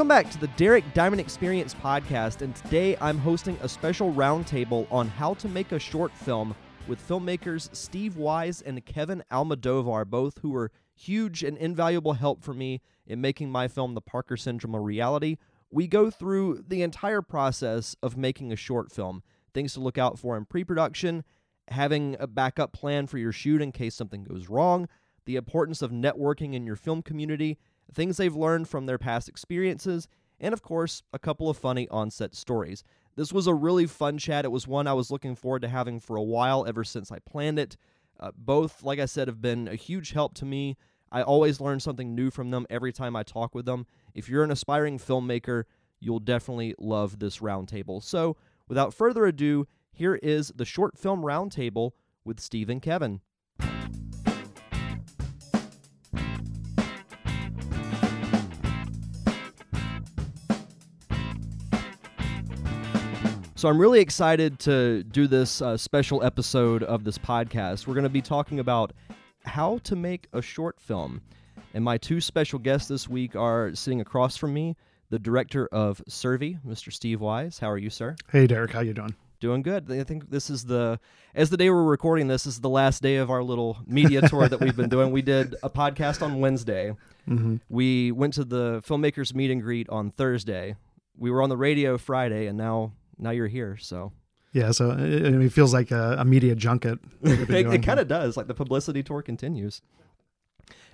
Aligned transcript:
Welcome 0.00 0.08
back 0.08 0.30
to 0.30 0.40
the 0.40 0.48
Derek 0.56 0.94
Diamond 0.94 1.20
Experience 1.20 1.74
podcast, 1.74 2.40
and 2.40 2.56
today 2.56 2.96
I'm 3.02 3.18
hosting 3.18 3.58
a 3.60 3.68
special 3.68 4.10
roundtable 4.14 4.90
on 4.90 5.08
how 5.08 5.34
to 5.34 5.46
make 5.46 5.72
a 5.72 5.78
short 5.78 6.10
film 6.12 6.54
with 6.88 7.06
filmmakers 7.06 7.68
Steve 7.76 8.16
Wise 8.16 8.62
and 8.62 8.82
Kevin 8.86 9.22
Almodovar, 9.30 10.06
both 10.06 10.38
who 10.38 10.52
were 10.52 10.72
huge 10.94 11.44
and 11.44 11.58
invaluable 11.58 12.14
help 12.14 12.42
for 12.42 12.54
me 12.54 12.80
in 13.06 13.20
making 13.20 13.50
my 13.50 13.68
film 13.68 13.92
The 13.92 14.00
Parker 14.00 14.38
Syndrome 14.38 14.74
a 14.74 14.80
reality. 14.80 15.36
We 15.70 15.86
go 15.86 16.10
through 16.10 16.64
the 16.66 16.80
entire 16.80 17.20
process 17.20 17.94
of 18.02 18.16
making 18.16 18.52
a 18.52 18.56
short 18.56 18.90
film, 18.90 19.22
things 19.52 19.74
to 19.74 19.80
look 19.80 19.98
out 19.98 20.18
for 20.18 20.34
in 20.34 20.46
pre 20.46 20.64
production, 20.64 21.24
having 21.68 22.16
a 22.18 22.26
backup 22.26 22.72
plan 22.72 23.06
for 23.06 23.18
your 23.18 23.32
shoot 23.32 23.60
in 23.60 23.70
case 23.70 23.96
something 23.96 24.24
goes 24.24 24.48
wrong, 24.48 24.88
the 25.26 25.36
importance 25.36 25.82
of 25.82 25.90
networking 25.90 26.54
in 26.54 26.64
your 26.64 26.76
film 26.76 27.02
community, 27.02 27.58
things 27.92 28.16
they've 28.16 28.34
learned 28.34 28.68
from 28.68 28.86
their 28.86 28.98
past 28.98 29.28
experiences, 29.28 30.08
and 30.38 30.52
of 30.52 30.62
course, 30.62 31.02
a 31.12 31.18
couple 31.18 31.50
of 31.50 31.56
funny 31.56 31.88
on-set 31.88 32.34
stories. 32.34 32.82
This 33.16 33.32
was 33.32 33.46
a 33.46 33.54
really 33.54 33.86
fun 33.86 34.18
chat. 34.18 34.44
It 34.44 34.52
was 34.52 34.66
one 34.66 34.86
I 34.86 34.94
was 34.94 35.10
looking 35.10 35.34
forward 35.34 35.62
to 35.62 35.68
having 35.68 36.00
for 36.00 36.16
a 36.16 36.22
while 36.22 36.66
ever 36.66 36.84
since 36.84 37.12
I 37.12 37.18
planned 37.18 37.58
it. 37.58 37.76
Uh, 38.18 38.30
both, 38.36 38.82
like 38.82 38.98
I 38.98 39.06
said, 39.06 39.28
have 39.28 39.42
been 39.42 39.68
a 39.68 39.74
huge 39.74 40.12
help 40.12 40.34
to 40.34 40.44
me. 40.44 40.76
I 41.12 41.22
always 41.22 41.60
learn 41.60 41.80
something 41.80 42.14
new 42.14 42.30
from 42.30 42.50
them 42.50 42.66
every 42.70 42.92
time 42.92 43.16
I 43.16 43.22
talk 43.22 43.54
with 43.54 43.66
them. 43.66 43.86
If 44.14 44.28
you're 44.28 44.44
an 44.44 44.50
aspiring 44.50 44.98
filmmaker, 44.98 45.64
you'll 45.98 46.20
definitely 46.20 46.74
love 46.78 47.18
this 47.18 47.38
roundtable. 47.38 48.02
So, 48.02 48.36
without 48.68 48.94
further 48.94 49.26
ado, 49.26 49.66
here 49.92 50.14
is 50.14 50.52
the 50.54 50.64
short 50.64 50.96
film 50.96 51.22
roundtable 51.22 51.92
with 52.24 52.40
Steve 52.40 52.70
and 52.70 52.80
Kevin. 52.80 53.20
So 63.60 63.68
I'm 63.68 63.78
really 63.78 64.00
excited 64.00 64.58
to 64.60 65.02
do 65.02 65.26
this 65.26 65.60
uh, 65.60 65.76
special 65.76 66.24
episode 66.24 66.82
of 66.82 67.04
this 67.04 67.18
podcast. 67.18 67.86
We're 67.86 67.92
going 67.92 68.04
to 68.04 68.08
be 68.08 68.22
talking 68.22 68.58
about 68.58 68.94
how 69.44 69.80
to 69.84 69.94
make 69.94 70.28
a 70.32 70.40
short 70.40 70.80
film. 70.80 71.20
And 71.74 71.84
my 71.84 71.98
two 71.98 72.22
special 72.22 72.58
guests 72.58 72.88
this 72.88 73.06
week 73.06 73.36
are 73.36 73.74
sitting 73.74 74.00
across 74.00 74.38
from 74.38 74.54
me, 74.54 74.76
the 75.10 75.18
director 75.18 75.68
of 75.72 76.02
Survey, 76.08 76.56
Mr. 76.66 76.90
Steve 76.90 77.20
Wise. 77.20 77.58
How 77.58 77.70
are 77.70 77.76
you, 77.76 77.90
sir? 77.90 78.16
Hey, 78.32 78.46
Derek. 78.46 78.70
How 78.70 78.80
you 78.80 78.94
doing? 78.94 79.14
Doing 79.40 79.60
good. 79.60 79.92
I 79.92 80.04
think 80.04 80.30
this 80.30 80.48
is 80.48 80.64
the, 80.64 80.98
as 81.34 81.50
the 81.50 81.58
day 81.58 81.68
we're 81.68 81.84
recording 81.84 82.28
this, 82.28 82.46
is 82.46 82.60
the 82.60 82.70
last 82.70 83.02
day 83.02 83.16
of 83.16 83.30
our 83.30 83.42
little 83.42 83.76
media 83.86 84.26
tour 84.26 84.48
that 84.48 84.60
we've 84.60 84.74
been 84.74 84.88
doing. 84.88 85.10
We 85.10 85.20
did 85.20 85.54
a 85.62 85.68
podcast 85.68 86.22
on 86.22 86.40
Wednesday. 86.40 86.94
Mm-hmm. 87.28 87.56
We 87.68 88.10
went 88.10 88.32
to 88.34 88.44
the 88.44 88.82
filmmakers 88.88 89.34
meet 89.34 89.50
and 89.50 89.60
greet 89.60 89.86
on 89.90 90.12
Thursday. 90.12 90.76
We 91.18 91.30
were 91.30 91.42
on 91.42 91.50
the 91.50 91.58
radio 91.58 91.98
Friday, 91.98 92.46
and 92.46 92.56
now 92.56 92.92
now 93.20 93.30
you're 93.30 93.46
here. 93.48 93.76
So 93.76 94.12
Yeah, 94.52 94.70
so 94.72 94.90
it, 94.92 95.34
it 95.42 95.52
feels 95.52 95.72
like 95.72 95.90
a, 95.90 96.16
a 96.18 96.24
media 96.24 96.54
junket. 96.54 96.98
that 97.22 97.50
it, 97.50 97.82
kind 97.82 98.00
of 98.00 98.08
does. 98.08 98.36
Like 98.36 98.46
the 98.48 98.54
publicity 98.54 99.02
tour 99.02 99.22
continues. 99.22 99.82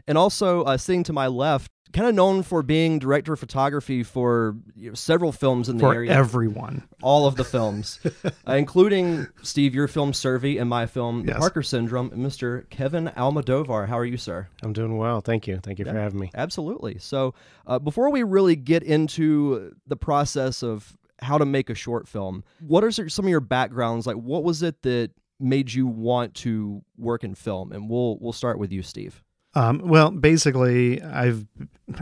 And 0.08 0.16
also, 0.16 0.62
uh, 0.62 0.77
sitting 0.77 1.02
to 1.05 1.12
my 1.12 1.27
left, 1.27 1.72
kind 1.92 2.06
of 2.08 2.14
known 2.14 2.42
for 2.44 2.62
being 2.62 2.98
director 3.00 3.33
of 3.33 3.41
photography 3.41 4.02
for 4.05 4.56
you 4.77 4.91
know, 4.91 4.94
several 4.94 5.33
films 5.33 5.68
in 5.68 5.78
the 5.78 5.83
for 5.83 5.94
area, 5.94 6.12
everyone. 6.12 6.84
all 7.02 7.27
of 7.27 7.34
the 7.36 7.42
films, 7.44 7.98
uh, 8.24 8.52
including 8.52 9.27
Steve, 9.42 9.74
your 9.74 9.88
film 9.88 10.12
Survey, 10.12 10.58
and 10.58 10.68
my 10.70 10.86
film 10.86 11.22
The 11.24 11.33
Yes. 11.33 11.38
Parker 11.40 11.62
Syndrome. 11.62 12.12
and 12.12 12.24
Mr. 12.24 12.68
Kevin 12.70 13.08
Almodovar, 13.17 13.89
how 13.89 13.98
are 13.98 14.05
you, 14.05 14.17
sir? 14.17 14.46
I'm 14.62 14.72
doing 14.72 14.96
well. 14.96 15.20
Thank 15.20 15.48
you. 15.48 15.58
Thank 15.61 15.80
you 15.80 15.84
for 15.84 15.95
having 15.95 16.20
me. 16.20 16.30
Absolutely. 16.34 16.98
So, 16.98 17.34
uh, 17.67 17.80
before 17.80 18.11
we 18.11 18.22
really 18.22 18.55
get 18.55 18.84
into 18.84 19.74
the 19.89 19.96
process 19.96 20.62
of 20.62 20.96
how 21.20 21.38
to 21.38 21.46
make 21.46 21.70
a 21.70 21.74
short 21.74 22.06
film, 22.08 22.44
what 22.60 22.84
are 22.84 22.90
some 22.90 23.24
of 23.24 23.30
your 23.30 23.40
backgrounds? 23.40 24.06
Like, 24.06 24.16
what 24.16 24.44
was 24.44 24.62
it 24.62 24.82
that 24.82 25.10
made 25.38 25.72
you 25.72 25.86
want 25.86 26.34
to 26.34 26.82
work 26.96 27.24
in 27.24 27.34
film? 27.34 27.72
And 27.72 27.88
we'll 27.88 28.18
we'll 28.20 28.32
start 28.32 28.58
with 28.58 28.72
you, 28.72 28.82
Steve. 28.82 29.22
Um, 29.54 29.80
well, 29.84 30.10
basically, 30.10 31.02
I've 31.02 31.46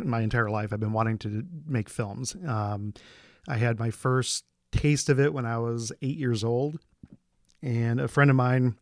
my 0.03 0.23
entire 0.23 0.51
life 0.51 0.73
I've 0.73 0.81
been 0.81 0.93
wanting 0.93 1.19
to 1.19 1.45
make 1.67 1.89
films. 1.89 2.37
Um, 2.47 2.95
I 3.47 3.57
had 3.57 3.79
my 3.79 3.91
first 3.91 4.45
taste 4.73 5.09
of 5.09 5.21
it 5.21 5.33
when 5.33 5.47
I 5.47 5.59
was 5.59 5.93
eight 6.03 6.17
years 6.17 6.43
old, 6.43 6.81
and 7.63 8.01
a 8.01 8.09
friend 8.09 8.31
of 8.31 8.37
mine, 8.37 8.75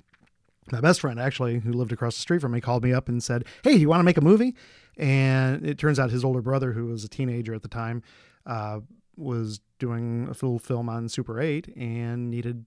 my 0.70 0.80
best 0.80 1.00
friend 1.00 1.20
actually, 1.20 1.58
who 1.58 1.72
lived 1.72 1.92
across 1.92 2.14
the 2.14 2.22
street 2.22 2.40
from 2.40 2.52
me, 2.52 2.60
called 2.60 2.82
me 2.82 2.94
up 2.94 3.08
and 3.08 3.22
said, 3.22 3.44
"Hey, 3.62 3.74
do 3.74 3.80
you 3.80 3.88
want 3.90 4.00
to 4.00 4.04
make 4.04 4.16
a 4.16 4.22
movie?" 4.22 4.54
And 4.96 5.66
it 5.66 5.78
turns 5.78 5.98
out 5.98 6.10
his 6.10 6.24
older 6.24 6.42
brother, 6.42 6.72
who 6.72 6.86
was 6.86 7.04
a 7.04 7.08
teenager 7.08 7.54
at 7.54 7.62
the 7.62 7.68
time, 7.68 8.02
uh, 8.46 8.80
was 9.16 9.60
doing 9.82 10.28
a 10.30 10.34
full 10.34 10.60
film 10.60 10.88
on 10.88 11.08
Super 11.08 11.40
8 11.40 11.76
and 11.76 12.30
needed 12.30 12.64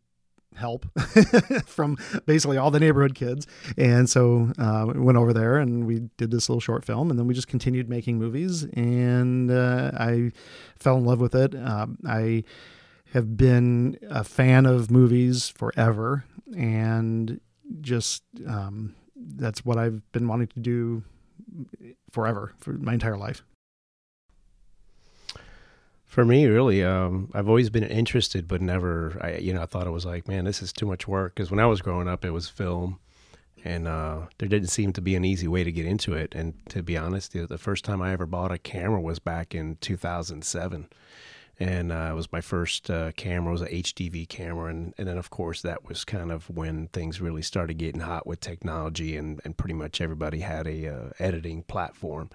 help 0.53 0.85
from 1.65 1.97
basically 2.25 2.57
all 2.57 2.71
the 2.71 2.79
neighborhood 2.79 3.15
kids. 3.15 3.47
And 3.77 4.09
so 4.09 4.51
uh, 4.59 4.91
we 4.93 4.99
went 4.99 5.17
over 5.17 5.31
there 5.31 5.57
and 5.57 5.87
we 5.87 6.09
did 6.17 6.29
this 6.29 6.49
little 6.49 6.59
short 6.59 6.83
film, 6.83 7.09
and 7.09 7.17
then 7.17 7.25
we 7.25 7.33
just 7.33 7.47
continued 7.47 7.89
making 7.89 8.17
movies. 8.17 8.63
And 8.73 9.49
uh, 9.49 9.91
I 9.93 10.33
fell 10.77 10.97
in 10.97 11.05
love 11.05 11.21
with 11.21 11.35
it. 11.35 11.55
Um, 11.55 11.97
I 12.05 12.43
have 13.13 13.37
been 13.37 13.97
a 14.09 14.25
fan 14.25 14.65
of 14.65 14.91
movies 14.91 15.47
forever, 15.47 16.25
and 16.53 17.39
just 17.79 18.23
um, 18.45 18.93
that's 19.15 19.63
what 19.63 19.77
I've 19.77 20.01
been 20.11 20.27
wanting 20.27 20.47
to 20.47 20.59
do 20.59 21.03
forever 22.11 22.53
for 22.57 22.73
my 22.73 22.93
entire 22.93 23.17
life. 23.17 23.41
For 26.15 26.23
me, 26.23 26.45
really, 26.45 26.81
um, 26.81 27.29
I've 27.33 27.49
always 27.49 27.69
been 27.69 27.83
interested, 27.83 28.47
but 28.47 28.61
never, 28.61 29.19
I, 29.19 29.35
you 29.35 29.53
know, 29.53 29.61
I 29.61 29.65
thought 29.65 29.85
it 29.85 29.89
was 29.89 30.05
like, 30.05 30.29
man, 30.29 30.45
this 30.45 30.61
is 30.61 30.71
too 30.71 30.85
much 30.85 31.09
work. 31.09 31.35
Because 31.35 31.51
when 31.51 31.59
I 31.59 31.65
was 31.65 31.81
growing 31.81 32.07
up, 32.07 32.23
it 32.23 32.29
was 32.29 32.47
film, 32.47 32.99
and 33.65 33.85
uh, 33.85 34.19
there 34.37 34.47
didn't 34.47 34.69
seem 34.69 34.93
to 34.93 35.01
be 35.01 35.17
an 35.17 35.25
easy 35.25 35.49
way 35.49 35.65
to 35.65 35.73
get 35.73 35.85
into 35.85 36.13
it. 36.13 36.33
And 36.33 36.53
to 36.69 36.81
be 36.81 36.95
honest, 36.95 37.33
the, 37.33 37.57
first 37.57 37.83
time 37.83 38.01
I 38.01 38.13
ever 38.13 38.25
bought 38.25 38.53
a 38.53 38.57
camera 38.57 39.01
was 39.01 39.19
back 39.19 39.53
in 39.53 39.75
2007. 39.81 40.87
And 41.59 41.91
uh, 41.91 42.07
it 42.11 42.15
was 42.15 42.31
my 42.31 42.39
first 42.39 42.89
uh, 42.89 43.11
camera, 43.17 43.49
it 43.49 43.59
was 43.59 43.61
an 43.63 43.67
HDV 43.67 44.29
camera. 44.29 44.69
And, 44.69 44.93
and 44.97 45.09
then, 45.09 45.17
of 45.17 45.29
course, 45.29 45.63
that 45.63 45.85
was 45.85 46.05
kind 46.05 46.31
of 46.31 46.49
when 46.49 46.87
things 46.93 47.19
really 47.19 47.41
started 47.41 47.77
getting 47.77 47.99
hot 47.99 48.25
with 48.25 48.39
technology, 48.39 49.17
and, 49.17 49.41
and 49.43 49.57
pretty 49.57 49.75
much 49.75 49.99
everybody 49.99 50.39
had 50.39 50.65
a 50.65 50.87
uh, 50.87 51.09
editing 51.19 51.63
platform. 51.63 52.29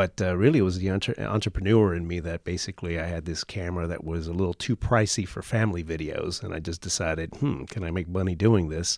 But 0.00 0.22
uh, 0.22 0.34
really, 0.34 0.60
it 0.60 0.62
was 0.62 0.78
the 0.78 0.88
entre- 0.88 1.20
entrepreneur 1.20 1.94
in 1.94 2.08
me 2.08 2.20
that 2.20 2.42
basically 2.42 2.98
I 2.98 3.04
had 3.04 3.26
this 3.26 3.44
camera 3.44 3.86
that 3.86 4.02
was 4.02 4.28
a 4.28 4.32
little 4.32 4.54
too 4.54 4.74
pricey 4.74 5.28
for 5.28 5.42
family 5.42 5.84
videos, 5.84 6.42
and 6.42 6.54
I 6.54 6.58
just 6.58 6.80
decided, 6.80 7.34
hmm, 7.34 7.64
can 7.64 7.84
I 7.84 7.90
make 7.90 8.08
money 8.08 8.34
doing 8.34 8.70
this? 8.70 8.96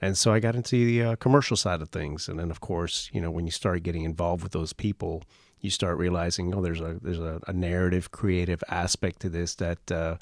And 0.00 0.16
so 0.16 0.32
I 0.32 0.40
got 0.40 0.56
into 0.56 0.82
the 0.82 1.02
uh, 1.02 1.16
commercial 1.16 1.58
side 1.58 1.82
of 1.82 1.90
things, 1.90 2.26
and 2.26 2.38
then 2.38 2.50
of 2.50 2.60
course, 2.60 3.10
you 3.12 3.20
know, 3.20 3.30
when 3.30 3.44
you 3.44 3.50
start 3.50 3.82
getting 3.82 4.04
involved 4.04 4.42
with 4.42 4.52
those 4.52 4.72
people, 4.72 5.24
you 5.60 5.68
start 5.68 5.98
realizing, 5.98 6.54
oh, 6.54 6.62
there's 6.62 6.80
a 6.80 6.98
there's 7.02 7.20
a, 7.20 7.38
a 7.46 7.52
narrative, 7.52 8.10
creative 8.10 8.64
aspect 8.70 9.20
to 9.20 9.28
this 9.28 9.56
that 9.56 9.92
uh, 9.92 10.16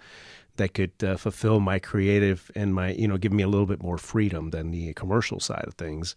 that 0.56 0.74
could 0.74 0.92
uh, 1.04 1.16
fulfill 1.16 1.60
my 1.60 1.78
creative 1.78 2.50
and 2.56 2.74
my, 2.74 2.90
you 2.90 3.06
know, 3.06 3.16
give 3.16 3.32
me 3.32 3.44
a 3.44 3.48
little 3.48 3.66
bit 3.66 3.82
more 3.82 3.98
freedom 3.98 4.50
than 4.50 4.72
the 4.72 4.92
commercial 4.94 5.38
side 5.38 5.64
of 5.68 5.74
things. 5.74 6.16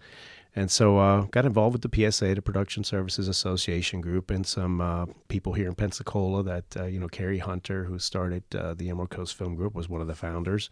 And 0.55 0.69
so 0.69 0.97
uh, 0.97 1.21
got 1.31 1.45
involved 1.45 1.73
with 1.73 1.89
the 1.89 2.11
PSA, 2.11 2.35
the 2.35 2.41
Production 2.41 2.83
Services 2.83 3.27
Association 3.29 4.01
group, 4.01 4.29
and 4.29 4.45
some 4.45 4.81
uh, 4.81 5.05
people 5.29 5.53
here 5.53 5.67
in 5.67 5.75
Pensacola 5.75 6.43
that, 6.43 6.77
uh, 6.77 6.85
you 6.85 6.99
know, 6.99 7.07
Carrie 7.07 7.37
Hunter, 7.37 7.85
who 7.85 7.99
started 7.99 8.43
uh, 8.53 8.73
the 8.73 8.89
Emerald 8.89 9.11
Coast 9.11 9.35
Film 9.35 9.55
Group, 9.55 9.73
was 9.73 9.87
one 9.87 10.01
of 10.01 10.07
the 10.07 10.15
founders. 10.15 10.69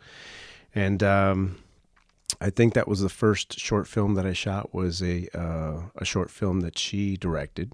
And 0.76 1.02
um, 1.02 1.60
I 2.42 2.50
think 2.50 2.74
that 2.74 2.90
was 2.90 3.00
the 3.00 3.10
first 3.10 3.58
short 3.58 3.88
film 3.88 4.16
that 4.16 4.26
I 4.26 4.34
shot 4.34 4.74
was 4.74 5.02
a, 5.02 5.28
uh, 5.34 5.84
a 5.96 6.04
short 6.04 6.30
film 6.30 6.60
that 6.60 6.78
she 6.78 7.16
directed. 7.16 7.72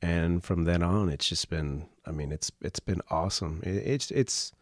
And 0.00 0.42
from 0.42 0.64
then 0.64 0.82
on, 0.82 1.10
it's 1.10 1.28
just 1.28 1.50
been, 1.50 1.88
I 2.06 2.10
mean, 2.10 2.32
it's 2.32 2.50
it's 2.60 2.80
been 2.80 3.00
awesome. 3.08 3.60
It, 3.62 3.76
it's 3.76 4.10
it's 4.10 4.52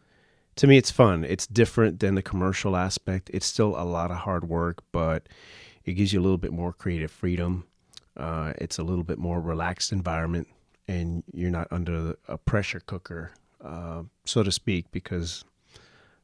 to 0.57 0.67
me, 0.67 0.77
it's 0.77 0.91
fun. 0.91 1.23
It's 1.23 1.47
different 1.47 1.99
than 1.99 2.13
the 2.13 2.21
commercial 2.21 2.75
aspect. 2.75 3.31
It's 3.33 3.47
still 3.47 3.75
a 3.75 3.83
lot 3.83 4.11
of 4.11 4.17
hard 4.17 4.47
work, 4.47 4.83
but 4.91 5.27
it 5.85 5.93
gives 5.93 6.13
you 6.13 6.19
a 6.19 6.23
little 6.23 6.37
bit 6.37 6.51
more 6.51 6.73
creative 6.73 7.11
freedom. 7.11 7.65
Uh, 8.17 8.53
it's 8.57 8.77
a 8.77 8.83
little 8.83 9.03
bit 9.03 9.17
more 9.17 9.41
relaxed 9.41 9.91
environment, 9.91 10.47
and 10.87 11.23
you're 11.33 11.51
not 11.51 11.67
under 11.71 12.15
a 12.27 12.37
pressure 12.37 12.81
cooker, 12.81 13.31
uh, 13.63 14.03
so 14.25 14.43
to 14.43 14.51
speak, 14.51 14.91
because 14.91 15.43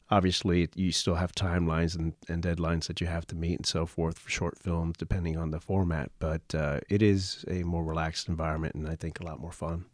obviously 0.09 0.69
you 0.75 0.91
still 0.91 1.15
have 1.15 1.33
timelines 1.33 1.95
and, 1.97 2.13
and 2.27 2.43
deadlines 2.43 2.87
that 2.87 3.01
you 3.01 3.07
have 3.07 3.25
to 3.27 3.35
meet 3.35 3.55
and 3.55 3.65
so 3.65 3.85
forth 3.85 4.19
for 4.19 4.29
short 4.29 4.57
films, 4.59 4.95
depending 4.97 5.37
on 5.37 5.51
the 5.51 5.59
format. 5.59 6.11
But 6.19 6.53
uh, 6.53 6.79
it 6.89 7.01
is 7.01 7.45
a 7.47 7.63
more 7.63 7.83
relaxed 7.83 8.27
environment, 8.27 8.75
and 8.75 8.87
I 8.87 8.95
think 8.95 9.19
a 9.19 9.23
lot 9.23 9.39
more 9.39 9.51
fun. 9.51 9.85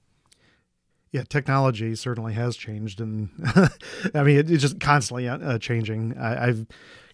Yeah, 1.11 1.23
technology 1.29 1.93
certainly 1.95 2.33
has 2.33 2.57
changed, 2.57 2.99
and 2.99 3.29
I 4.15 4.23
mean 4.23 4.37
it, 4.37 4.49
it's 4.49 4.63
just 4.63 4.79
constantly 4.79 5.27
uh, 5.27 5.59
changing. 5.59 6.17
I, 6.17 6.47
I've 6.47 6.65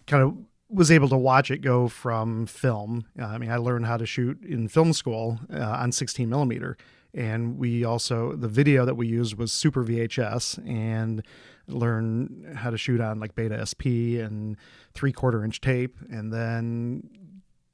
kind 0.06 0.22
of 0.22 0.38
was 0.70 0.90
able 0.90 1.08
to 1.08 1.16
watch 1.16 1.50
it 1.50 1.58
go 1.58 1.88
from 1.88 2.46
film. 2.46 3.04
Uh, 3.18 3.24
I 3.26 3.38
mean, 3.38 3.50
I 3.50 3.56
learned 3.56 3.86
how 3.86 3.96
to 3.96 4.06
shoot 4.06 4.40
in 4.44 4.68
film 4.68 4.92
school 4.92 5.40
uh, 5.52 5.58
on 5.58 5.90
16 5.92 6.28
millimeter, 6.28 6.76
And 7.12 7.58
we 7.58 7.84
also 7.84 8.36
the 8.36 8.46
video 8.48 8.84
that 8.86 8.94
we 8.96 9.08
used 9.08 9.34
was 9.36 9.52
Super 9.52 9.84
VHS 9.84 10.58
and 10.68 11.22
learn 11.66 12.52
how 12.56 12.70
to 12.70 12.78
shoot 12.78 13.00
on 13.00 13.18
like 13.20 13.34
Beta 13.34 13.66
SP 13.66 14.18
and 14.22 14.56
three 14.94 15.12
quarter 15.12 15.44
inch 15.44 15.60
tape, 15.60 15.96
and 16.08 16.32
then 16.32 17.08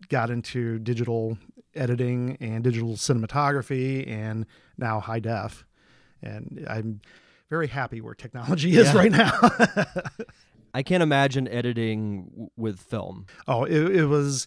got 0.08 0.30
into 0.30 0.78
digital 0.78 1.36
editing 1.74 2.36
and 2.40 2.64
digital 2.64 2.94
cinematography 2.94 4.06
and 4.08 4.46
now 4.78 5.00
high 5.00 5.20
def. 5.20 5.66
And 6.22 6.64
I'm 6.68 7.00
very 7.50 7.66
happy 7.68 8.00
where 8.00 8.14
technology 8.14 8.74
is 8.76 8.86
Yeah. 8.92 8.96
right 8.98 9.12
now. 9.12 9.32
I 10.76 10.82
can't 10.82 11.02
imagine 11.02 11.48
editing 11.48 12.26
w- 12.32 12.50
with 12.54 12.78
film. 12.78 13.24
oh, 13.48 13.64
it, 13.64 13.96
it 13.96 14.04
was, 14.04 14.46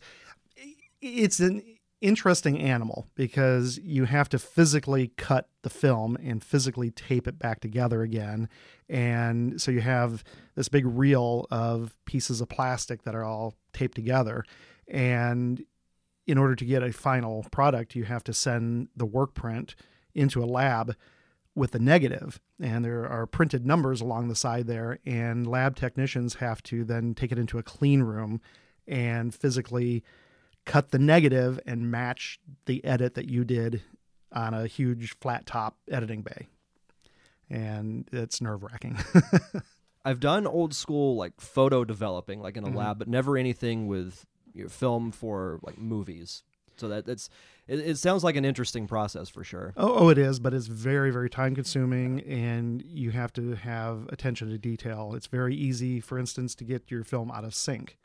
it's 1.02 1.40
an 1.40 1.64
interesting 2.02 2.60
animal 2.60 3.08
because 3.16 3.80
you 3.80 4.06
have 4.06 4.30
to 4.30 4.38
physically 4.38 5.08
cut 5.18 5.50
the 5.64 5.72
film 5.72 6.18
and 6.24 6.44
physically 6.44 6.92
tape 6.92 7.28
it 7.28 7.40
back 7.40 7.62
together 7.62 8.04
again. 8.04 8.48
And 8.88 9.60
so 9.60 9.72
you 9.72 9.82
have 9.82 10.24
this 10.54 10.70
big 10.70 10.86
reel 10.86 11.48
of 11.50 11.96
pieces 12.06 12.42
of 12.42 12.50
plastic 12.50 13.02
that 13.06 13.16
are 13.16 13.24
all 13.24 13.56
taped 13.74 13.96
together. 13.96 14.46
And 14.88 15.64
in 16.28 16.38
order 16.38 16.56
to 16.56 16.66
get 16.66 16.84
a 16.84 16.94
final 16.94 17.48
product, 17.52 17.96
you 17.96 18.04
have 18.04 18.24
to 18.26 18.36
send 18.36 18.90
the 18.96 19.08
work 19.08 19.34
print 19.34 19.76
into 20.14 20.44
a 20.44 20.46
lab 20.46 20.96
with 21.60 21.72
the 21.72 21.80
negative 21.80 22.40
and 22.60 22.84
there 22.84 23.08
are 23.08 23.28
printed 23.28 23.66
numbers 23.66 24.02
along 24.02 24.28
the 24.30 24.36
side 24.36 24.66
there 24.66 24.98
and 25.06 25.46
lab 25.46 25.76
technicians 25.76 26.36
have 26.36 26.64
to 26.64 26.84
then 26.84 27.14
take 27.14 27.32
it 27.32 27.38
into 27.38 27.58
a 27.60 27.64
clean 27.64 28.02
room 28.02 28.42
and 28.88 29.36
physically 29.36 30.04
cut 30.66 30.90
the 30.92 30.98
negative 31.00 31.60
and 31.66 31.92
match 31.92 32.40
the 32.66 32.84
edit 32.86 33.14
that 33.16 33.30
you 33.30 33.44
did 33.44 33.82
on 34.32 34.54
a 34.54 34.66
huge 34.68 35.16
flat 35.20 35.46
top 35.46 35.78
editing 35.92 36.22
bay 36.22 36.48
and 37.50 38.08
it's 38.12 38.42
nerve 38.42 38.64
wracking 38.64 38.98
I've 40.06 40.22
done 40.22 40.48
old 40.48 40.74
school 40.74 41.18
like 41.18 41.42
photo 41.42 41.84
developing, 41.84 42.40
like 42.42 42.56
in 42.56 42.64
a 42.64 42.70
Mhm. 42.70 42.76
lab, 42.76 43.00
but 43.00 43.10
never 43.10 43.38
anything 43.38 43.86
with 43.88 44.26
you 44.54 44.64
know, 44.64 44.70
film 44.70 45.12
for 45.12 45.60
like 45.62 45.78
movies. 45.78 46.44
So 46.78 46.88
that 46.88 47.10
it's 47.10 47.30
it, 47.70 47.80
it 47.80 47.98
sounds 47.98 48.24
like 48.24 48.36
an 48.36 48.46
interesting 48.46 48.88
process 48.88 49.30
for 49.30 49.44
sure. 49.44 49.74
Oh, 49.78 49.94
oh, 49.94 50.10
it 50.10 50.18
is, 50.18 50.40
but 50.40 50.54
it's 50.54 50.66
very, 50.66 51.12
very 51.12 51.30
time 51.30 51.54
consuming, 51.54 52.22
and 52.22 52.84
you 52.84 53.12
have 53.12 53.32
to 53.34 53.54
have 53.54 54.08
attention 54.10 54.50
to 54.50 54.58
detail. 54.58 55.14
It's 55.16 55.28
very 55.28 55.56
easy, 55.56 56.00
for 56.00 56.18
instance, 56.18 56.56
to 56.56 56.64
get 56.64 56.90
your 56.90 57.04
film 57.04 57.32
out 57.32 57.44
of 57.44 57.54
sync, 57.54 57.98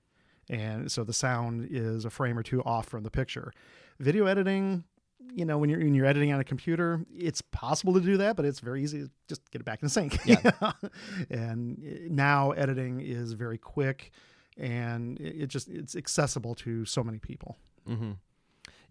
and 0.51 0.93
so 0.93 1.03
the 1.03 1.15
sound 1.15 1.67
is 1.71 2.05
a 2.05 2.11
frame 2.11 2.39
or 2.39 2.43
two 2.43 2.63
off 2.63 2.87
from 2.87 3.05
the 3.05 3.11
picture. 3.11 3.53
Video 3.99 4.27
editing, 4.27 4.85
you 5.33 5.47
know, 5.47 5.57
when 5.57 5.71
you're 5.71 5.81
when 5.81 5.95
you're 5.95 6.07
editing 6.07 6.33
on 6.33 6.41
a 6.41 6.45
computer, 6.45 7.01
it's 7.17 7.41
possible 7.41 7.95
to 7.95 8.01
do 8.01 8.19
that, 8.19 8.37
but 8.37 8.45
it's 8.45 8.61
very 8.61 8.83
easy 8.83 9.05
to 9.05 9.11
just 9.29 9.51
get 9.51 9.63
it 9.63 9.65
back 9.65 9.83
in 9.83 9.89
sync. 9.89 10.19
Yeah. 10.27 10.51
and 11.31 11.79
uh, 11.83 12.09
now 12.11 12.51
editing 12.51 13.01
is 13.01 13.33
very 13.33 13.57
quick, 13.57 14.11
and 14.59 15.19
it 15.21 15.43
it 15.43 15.47
just 15.47 15.69
it's 15.69 15.97
accessible 15.97 16.55
to 16.57 16.85
so 16.85 17.03
many 17.03 17.19
people. 17.19 17.57
Mm-hmm. 17.89 18.13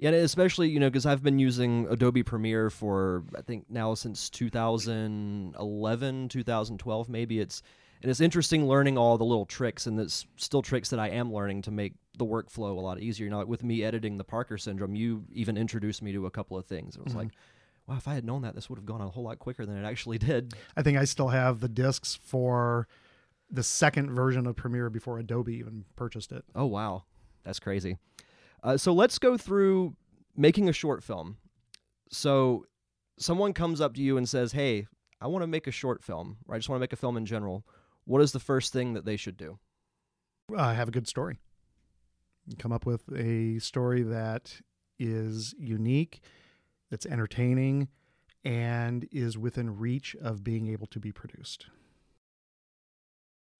Yeah, 0.04 0.12
especially 0.12 0.70
you 0.70 0.82
know 0.82 0.90
because 0.90 1.06
I've 1.06 1.24
been 1.24 1.40
using 1.40 1.88
Adobe 1.90 2.24
Premiere 2.24 2.70
for 2.70 3.24
I 3.38 3.42
think 3.42 3.70
now 3.70 3.94
since 3.94 4.30
2011, 4.30 6.28
2012 6.30 7.10
maybe. 7.10 7.40
It's 7.40 7.64
and 8.02 8.12
it's 8.12 8.20
interesting 8.20 8.68
learning 8.68 8.98
all 8.98 9.18
the 9.18 9.24
little 9.24 9.46
tricks 9.46 9.88
and 9.88 9.98
it's 9.98 10.26
still 10.36 10.62
tricks 10.62 10.90
that 10.90 11.00
I 11.00 11.08
am 11.08 11.32
learning 11.34 11.62
to 11.64 11.72
make 11.72 11.94
the 12.18 12.26
workflow 12.26 12.76
a 12.78 12.82
lot 12.82 13.00
easier. 13.00 13.24
You 13.24 13.30
know, 13.32 13.38
like 13.40 13.48
with 13.48 13.64
me 13.64 13.82
editing 13.82 14.18
the 14.18 14.26
Parker 14.26 14.58
Syndrome, 14.58 14.94
you 14.94 15.24
even 15.32 15.56
introduced 15.56 16.02
me 16.02 16.12
to 16.12 16.26
a 16.26 16.32
couple 16.32 16.58
of 16.58 16.66
things. 16.66 16.98
It 16.98 17.04
was 17.06 17.14
Mhm. 17.14 17.18
like, 17.18 17.30
wow, 17.88 17.96
if 17.96 18.06
I 18.06 18.14
had 18.16 18.26
known 18.26 18.42
that, 18.42 18.56
this 18.56 18.70
would 18.70 18.78
have 18.78 18.86
gone 18.86 19.00
a 19.00 19.08
whole 19.08 19.24
lot 19.24 19.40
quicker 19.40 19.66
than 19.66 19.78
it 19.78 19.86
actually 19.86 20.18
did. 20.18 20.54
I 20.76 20.82
think 20.84 20.98
I 20.98 21.06
still 21.06 21.30
have 21.30 21.62
the 21.62 21.70
discs 21.70 22.14
for 22.16 22.90
the 23.50 23.64
second 23.64 24.12
version 24.12 24.46
of 24.48 24.58
Premiere 24.58 24.90
before 24.90 25.18
Adobe 25.18 25.56
even 25.56 25.86
purchased 25.96 26.34
it. 26.34 26.44
Oh 26.54 26.66
wow, 26.66 27.04
that's 27.44 27.62
crazy. 27.62 28.00
Uh, 28.64 28.78
so 28.78 28.94
let's 28.94 29.20
go 29.20 29.38
through 29.38 29.96
making 30.36 30.70
a 30.70 30.74
short 30.74 31.04
film. 31.04 31.38
So 32.10 32.66
someone 33.20 33.54
comes 33.54 33.82
up 33.82 33.94
to 33.96 34.02
you 34.02 34.18
and 34.18 34.28
says, 34.28 34.54
"Hey, 34.54 34.88
I 35.20 35.28
want 35.28 35.44
to 35.44 35.48
make 35.48 35.68
a 35.68 35.72
short 35.72 36.04
film, 36.04 36.38
or 36.48 36.56
I 36.56 36.58
just 36.58 36.70
want 36.70 36.78
to 36.78 36.84
make 36.84 36.94
a 36.94 36.98
film 36.98 37.18
in 37.18 37.26
general." 37.26 37.66
What 38.06 38.22
is 38.22 38.32
the 38.32 38.40
first 38.40 38.74
thing 38.74 38.94
that 38.94 39.06
they 39.06 39.18
should 39.18 39.38
do? 39.38 39.60
Uh, 40.54 40.74
have 40.74 40.88
a 40.88 40.92
good 40.92 41.08
story. 41.08 41.40
Come 42.58 42.74
up 42.74 42.86
with 42.86 43.04
a 43.16 43.60
story 43.60 44.04
that 44.04 44.60
is 45.00 45.56
unique, 45.58 46.22
that's 46.90 47.06
entertaining, 47.06 47.88
and 48.44 49.08
is 49.12 49.38
within 49.38 49.78
reach 49.78 50.16
of 50.22 50.44
being 50.44 50.68
able 50.68 50.88
to 50.88 51.00
be 51.00 51.12
produced. 51.12 51.68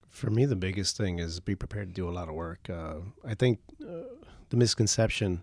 For 0.08 0.30
me, 0.30 0.44
the 0.44 0.56
biggest 0.56 0.96
thing 0.96 1.18
is 1.18 1.40
be 1.40 1.56
prepared 1.56 1.88
to 1.88 1.94
do 1.94 2.08
a 2.08 2.12
lot 2.12 2.28
of 2.28 2.34
work. 2.34 2.68
Uh, 2.70 2.96
I 3.24 3.34
think 3.34 3.60
uh, 3.82 4.02
the 4.50 4.56
misconception 4.56 5.42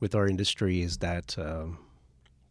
with 0.00 0.14
our 0.14 0.26
industry 0.26 0.82
is 0.82 0.98
that 0.98 1.38
um, 1.38 1.78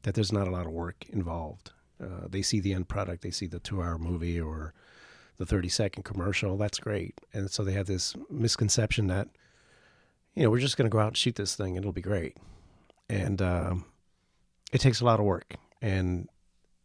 that 0.04 0.16
there's 0.16 0.32
not 0.32 0.48
a 0.48 0.52
lot 0.52 0.66
of 0.66 0.72
work 0.72 1.06
involved. 1.10 1.72
Uh, 2.02 2.28
they 2.30 2.42
see 2.42 2.60
the 2.60 2.74
end 2.74 2.88
product, 2.88 3.22
they 3.22 3.32
see 3.32 3.46
the 3.46 3.60
two-hour 3.60 3.98
movie 3.98 4.40
or 4.40 4.74
the 5.38 5.46
30-second 5.46 6.04
commercial. 6.04 6.58
That's 6.58 6.80
great, 6.80 7.20
and 7.34 7.50
so 7.52 7.64
they 7.64 7.74
have 7.74 7.88
this 7.88 8.16
misconception 8.30 9.08
that 9.08 9.28
you 10.36 10.44
know 10.44 10.50
we're 10.50 10.60
just 10.60 10.78
going 10.78 10.90
to 10.90 10.94
go 10.94 11.00
out 11.00 11.08
and 11.10 11.18
shoot 11.18 11.36
this 11.36 11.56
thing, 11.56 11.78
and 11.78 11.84
it'll 11.84 11.92
be 11.92 12.02
great. 12.02 12.38
And 13.10 13.42
um, 13.42 13.86
it 14.72 14.80
takes 14.80 15.02
a 15.02 15.06
lot 15.06 15.20
of 15.20 15.26
work, 15.26 15.56
and 15.82 16.30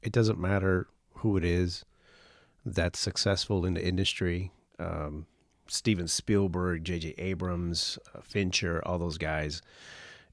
it 0.03 0.13
doesn't 0.13 0.39
matter 0.39 0.89
who 1.15 1.37
it 1.37 1.45
is 1.45 1.85
that's 2.65 2.99
successful 2.99 3.65
in 3.65 3.75
the 3.75 3.87
industry. 3.87 4.51
Um, 4.79 5.27
Steven 5.69 6.09
Spielberg, 6.09 6.85
J.J. 6.85 7.15
Abrams, 7.19 7.99
uh, 8.15 8.21
Fincher, 8.21 8.83
all 8.87 8.99
those 8.99 9.19
guys, 9.19 9.63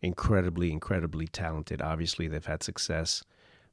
incredibly, 0.02 0.72
incredibly 0.72 1.28
talented. 1.28 1.82
Obviously, 1.82 2.28
they've 2.28 2.46
had 2.46 2.64
success, 2.64 3.24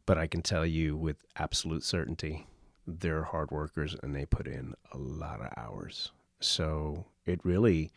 but 0.07 0.19
I 0.19 0.27
can 0.27 0.43
tell 0.43 0.65
you 0.65 0.97
with 0.97 1.17
absolute 1.37 1.85
certainty, 1.85 2.47
they're 2.87 3.25
hard 3.25 3.51
workers 3.51 3.95
and 4.03 4.15
they 4.15 4.27
put 4.27 4.47
in 4.47 4.75
a 4.93 4.99
lot 4.99 5.41
of 5.41 5.53
hours. 5.57 6.13
So 6.41 7.05
it 7.27 7.41
really, 7.45 7.93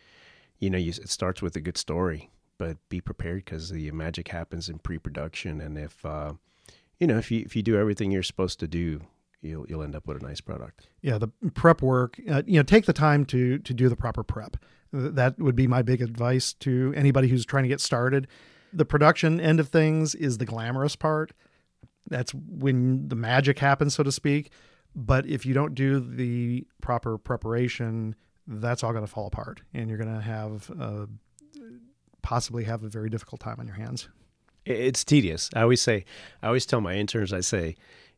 you 0.59 0.69
know, 0.69 0.77
you, 0.77 0.89
it 0.89 1.09
starts 1.09 1.41
with 1.41 1.55
a 1.55 1.61
good 1.61 1.77
story, 1.77 2.29
but 2.57 2.77
be 2.89 3.01
prepared 3.01 3.45
because 3.45 3.69
the 3.69 3.89
magic 3.91 4.27
happens 4.27 4.69
in 4.69 4.79
pre-production, 4.79 5.61
and 5.61 5.77
if 5.77 6.05
uh, 6.05 6.33
you 6.99 7.07
know, 7.07 7.17
if 7.17 7.31
you 7.31 7.41
if 7.41 7.55
you 7.55 7.63
do 7.63 7.77
everything 7.77 8.11
you're 8.11 8.23
supposed 8.23 8.59
to 8.59 8.67
do, 8.67 9.01
you'll 9.43 9.65
you'll 9.67 9.83
end 9.83 9.95
up 9.95 10.07
with 10.07 10.21
a 10.21 10.25
nice 10.25 10.41
product. 10.41 10.87
Yeah, 11.01 11.17
the 11.17 11.27
prep 11.53 11.81
work. 11.81 12.19
Uh, 12.29 12.43
you 12.45 12.57
know, 12.57 12.63
take 12.63 12.85
the 12.85 12.93
time 12.93 13.25
to 13.25 13.59
to 13.59 13.73
do 13.73 13.89
the 13.89 13.95
proper 13.95 14.23
prep. 14.23 14.57
That 14.91 15.39
would 15.39 15.55
be 15.55 15.67
my 15.67 15.81
big 15.81 16.01
advice 16.01 16.53
to 16.53 16.93
anybody 16.95 17.27
who's 17.27 17.45
trying 17.45 17.63
to 17.63 17.69
get 17.69 17.81
started. 17.81 18.27
The 18.71 18.85
production 18.85 19.39
end 19.39 19.59
of 19.59 19.69
things 19.69 20.15
is 20.15 20.37
the 20.37 20.45
glamorous 20.45 20.95
part. 20.95 21.33
That's 22.09 22.33
when 22.33 23.07
the 23.07 23.15
magic 23.15 23.59
happens, 23.59 23.95
so 23.95 24.03
to 24.03 24.11
speak. 24.11 24.51
But 24.95 25.25
if 25.25 25.45
you 25.45 25.53
don't 25.53 25.73
do 25.73 25.99
the 25.99 26.67
proper 26.81 27.17
preparation, 27.17 28.15
that's 28.45 28.83
all 28.83 28.91
going 28.91 29.05
to 29.05 29.11
fall 29.11 29.27
apart, 29.27 29.61
and 29.73 29.89
you're 29.89 29.97
going 29.97 30.13
to 30.13 30.21
have 30.21 30.69
uh, 30.79 31.05
possibly 32.21 32.63
have 32.65 32.83
a 32.83 32.89
very 32.89 33.09
difficult 33.09 33.41
time 33.41 33.59
on 33.59 33.65
your 33.65 33.75
hands. 33.75 34.07
It's 34.65 35.03
tedious. 35.03 35.49
I 35.55 35.61
always 35.61 35.81
say, 35.81 36.05
I 36.41 36.47
always 36.47 36.65
tell 36.65 36.81
my 36.81 36.93
interns, 36.93 37.33
I 37.33 37.41
say, 37.41 37.75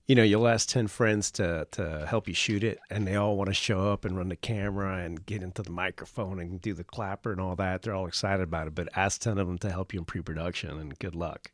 you 0.07 0.13
know, 0.15 0.23
you'll 0.23 0.47
ask 0.47 0.69
ten 0.69 0.87
friends 0.87 1.31
to 1.31 1.67
to 1.71 2.05
help 2.07 2.27
you 2.27 2.33
shoot 2.33 2.63
it, 2.63 2.79
and 2.89 3.07
they 3.07 3.15
all 3.15 3.35
want 3.37 3.47
to 3.49 3.53
show 3.53 3.91
up 3.91 4.05
and 4.05 4.15
run 4.17 4.29
the 4.29 4.35
camera 4.35 4.97
and 5.03 5.25
get 5.25 5.41
into 5.41 5.63
the 5.63 5.71
microphone 5.71 6.39
and 6.39 6.61
do 6.61 6.73
the 6.73 6.83
clapper 6.83 7.31
and 7.31 7.41
all 7.41 7.55
that. 7.55 7.81
They're 7.81 7.95
all 7.95 8.07
excited 8.07 8.43
about 8.43 8.67
it, 8.67 8.75
but 8.75 8.87
ask 8.95 9.21
ten 9.21 9.37
of 9.37 9.47
them 9.47 9.57
to 9.59 9.71
help 9.71 9.93
you 9.93 9.99
in 9.99 10.05
pre-production, 10.05 10.77
and 10.79 10.97
good 10.99 11.15
luck. 11.15 11.51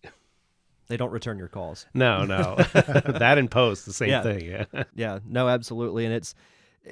They 0.88 0.98
don't 0.98 1.12
return 1.12 1.38
your 1.38 1.48
calls. 1.48 1.86
No, 1.93 2.25
no, 2.25 2.55
that 2.74 3.38
in 3.38 3.48
post, 3.48 3.86
the 3.86 3.93
same 3.93 4.10
Yeah. 4.10 4.24
thing. 4.24 4.46
Yeah. 4.46 4.65
Yeah, 4.96 5.20
no, 5.25 5.48
absolutely, 5.48 6.03
and 6.05 6.13
it's 6.13 6.36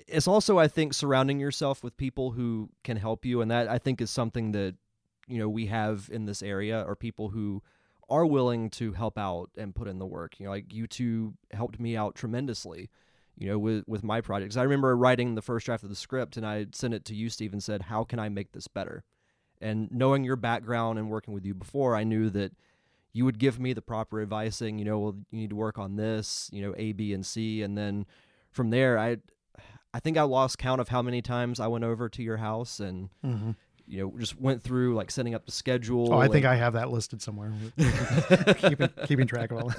it's 0.08 0.28
also 0.28 0.58
I 0.58 0.68
think 0.70 0.94
surrounding 0.94 1.40
yourself 1.40 1.84
with 1.84 1.98
people 1.98 2.32
who 2.32 2.70
can 2.84 2.96
help 2.96 3.26
you, 3.26 3.42
and 3.42 3.52
that 3.52 3.68
I 3.68 3.78
think 3.80 4.00
is 4.00 4.10
something 4.10 4.54
that 4.54 4.76
you 5.28 5.40
know 5.40 5.50
we 5.50 5.66
have 5.66 6.10
in 6.12 6.26
this 6.26 6.42
area, 6.42 6.82
are 6.86 6.96
people 6.96 7.30
who 7.30 7.62
are 8.10 8.26
willing 8.26 8.70
to 8.72 8.94
help 8.94 9.18
out 9.18 9.50
and 9.58 9.74
put 9.76 9.88
in 9.88 10.00
the 10.00 10.06
work. 10.06 10.40
You 10.40 10.46
know, 10.46 10.52
like 10.52 10.74
you 10.74 10.88
two 10.88 11.34
helped 11.52 11.80
me 11.80 11.96
out 11.96 12.16
tremendously. 12.16 12.90
You 13.38 13.48
know, 13.48 13.60
with 13.60 13.86
with 13.88 14.04
my 14.04 14.20
projects, 14.22 14.58
I 14.58 14.64
remember 14.64 14.96
writing 14.98 15.36
the 15.36 15.42
first 15.42 15.66
draft 15.66 15.84
of 15.84 15.90
the 15.90 15.96
script, 15.96 16.36
and 16.36 16.46
I 16.46 16.68
sent 16.74 16.94
it 16.94 17.06
to 17.06 17.16
you, 17.16 17.30
Steve, 17.30 17.54
and 17.54 17.64
said, 17.64 17.84
"How 17.84 18.04
can 18.04 18.20
I 18.20 18.28
make 18.28 18.52
this 18.52 18.68
better?" 18.68 19.04
And 19.62 19.90
knowing 19.92 20.24
your 20.24 20.36
background 20.36 21.00
and 21.00 21.10
working 21.10 21.34
with 21.34 21.46
you 21.46 21.54
before, 21.54 21.96
I 21.96 22.04
knew 22.04 22.30
that 22.32 22.54
you 23.14 23.26
would 23.26 23.40
give 23.40 23.60
me 23.60 23.74
the 23.74 23.82
proper 23.82 24.22
advising. 24.22 24.78
You 24.78 24.86
know, 24.86 25.00
well, 25.00 25.16
you 25.32 25.40
need 25.40 25.50
to 25.52 25.56
work 25.56 25.78
on 25.78 25.96
this. 25.96 26.50
You 26.52 26.62
know, 26.62 26.74
A, 26.78 26.92
B, 26.92 27.14
and 27.14 27.26
C, 27.26 27.62
and 27.62 27.78
then 27.78 28.06
from 28.52 28.72
there, 28.72 29.00
I 29.00 29.18
I 29.94 30.00
think 30.00 30.18
I 30.18 30.24
lost 30.24 30.58
count 30.58 30.82
of 30.82 30.90
how 30.90 31.02
many 31.02 31.22
times 31.22 31.60
I 31.60 31.68
went 31.68 31.84
over 31.84 32.10
to 32.10 32.22
your 32.24 32.38
house 32.38 32.80
and 32.80 33.10
Mm-hmm. 33.26 33.52
You 33.90 34.02
know 34.02 34.14
just 34.20 34.40
went 34.40 34.62
through 34.62 34.96
like 34.96 35.12
setting 35.12 35.34
up 35.34 35.46
the 35.46 35.52
schedule. 35.52 36.14
Oh, 36.14 36.18
I 36.18 36.28
think 36.28 36.46
I 36.46 36.56
have 36.56 36.74
that 36.74 36.92
listed 36.92 37.22
somewhere. 37.22 37.52
keeping 38.58 38.90
keeping 39.06 39.28
track 39.28 39.52
of 39.52 39.64
all. 39.64 39.74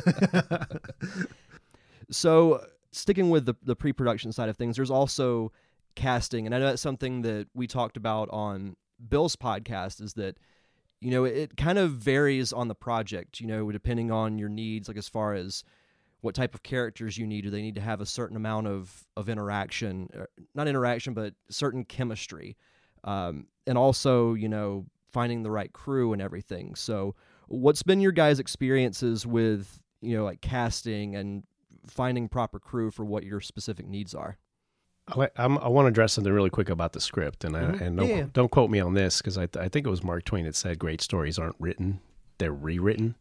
So, 2.11 2.65
sticking 2.93 3.31
with 3.31 3.47
the, 3.47 3.55
the 3.63 3.77
pre 3.77 3.93
production 3.93 4.33
side 4.33 4.49
of 4.49 4.57
things, 4.57 4.77
there's 4.77 4.91
also 4.91 5.53
casting. 5.95 6.47
And 6.47 6.55
I 6.55 6.59
know 6.59 6.67
that's 6.67 6.83
something 6.83 7.23
that 7.23 7.49
we 7.55 7.67
talked 7.67 7.97
about 7.97 8.29
on 8.31 8.77
Bill's 9.09 9.37
podcast 9.37 10.03
is 10.03 10.15
that, 10.15 10.37
you 11.01 11.11
know, 11.11 11.25
it, 11.25 11.57
kind 11.57 11.79
of 11.79 11.93
varies 11.93 12.53
on 12.53 12.69
the 12.69 12.75
project, 12.75 13.41
you 13.41 13.47
know, 13.47 13.71
depending 13.71 14.11
on 14.11 14.39
your 14.39 14.49
needs, 14.49 14.89
like 14.89 14.97
as 14.97 15.09
far 15.09 15.35
as 15.35 15.65
what 16.21 16.35
type 16.35 16.55
of 16.55 16.63
characters 16.63 17.17
you 17.17 17.27
need. 17.27 17.43
Do 17.43 17.51
they 17.51 17.63
need 17.63 17.77
to 17.77 17.81
have 17.81 18.01
a 18.01 18.07
certain 18.07 18.37
amount 18.37 18.67
of, 18.67 19.07
of 19.17 19.29
interaction, 19.29 20.09
or 20.15 20.29
not 20.55 20.69
interaction, 20.69 21.15
but 21.15 21.35
certain 21.49 21.85
chemistry? 21.85 22.57
Um, 23.05 23.47
and 23.67 23.77
also, 23.79 24.35
you 24.35 24.49
know, 24.49 24.87
finding 25.13 25.43
the 25.43 25.51
right 25.51 25.73
crew 25.73 26.13
and 26.13 26.21
everything. 26.23 26.75
So, 26.75 27.15
what's 27.49 27.83
been 27.83 28.01
your 28.01 28.13
guys' 28.13 28.39
experiences 28.39 29.27
with, 29.27 29.81
you 30.01 30.17
know, 30.17 30.25
like 30.25 30.41
casting 30.41 31.17
and 31.17 31.43
finding 31.87 32.29
proper 32.29 32.59
crew 32.59 32.91
for 32.91 33.05
what 33.05 33.25
your 33.25 33.41
specific 33.41 33.87
needs 33.89 34.15
are. 34.15 34.39
I, 35.09 35.29
I'm, 35.37 35.59
I 35.59 35.69
want 35.69 35.87
to 35.87 35.89
address 35.89 36.13
something 36.13 36.33
really 36.33 36.51
quick 36.51 36.69
about 36.69 36.93
the 36.93 37.01
script, 37.01 37.43
and 37.45 37.55
Mhm. 37.55 37.81
I, 37.81 37.85
and 37.85 37.97
don't, 37.97 38.09
Yeah, 38.09 38.27
don't 38.33 38.51
quote 38.51 38.71
me 38.71 38.79
on 38.81 38.95
this 38.95 39.19
because 39.19 39.37
I, 39.39 39.49
I 39.59 39.69
think 39.69 39.87
it 39.87 39.91
was 39.91 40.05
Mark 40.05 40.25
Twain 40.25 40.45
that 40.45 40.55
said 40.55 40.79
great 40.79 41.01
stories 41.01 41.39
aren't 41.39 41.57
written; 41.59 42.01
they're 42.39 42.53
rewritten. 42.53 43.17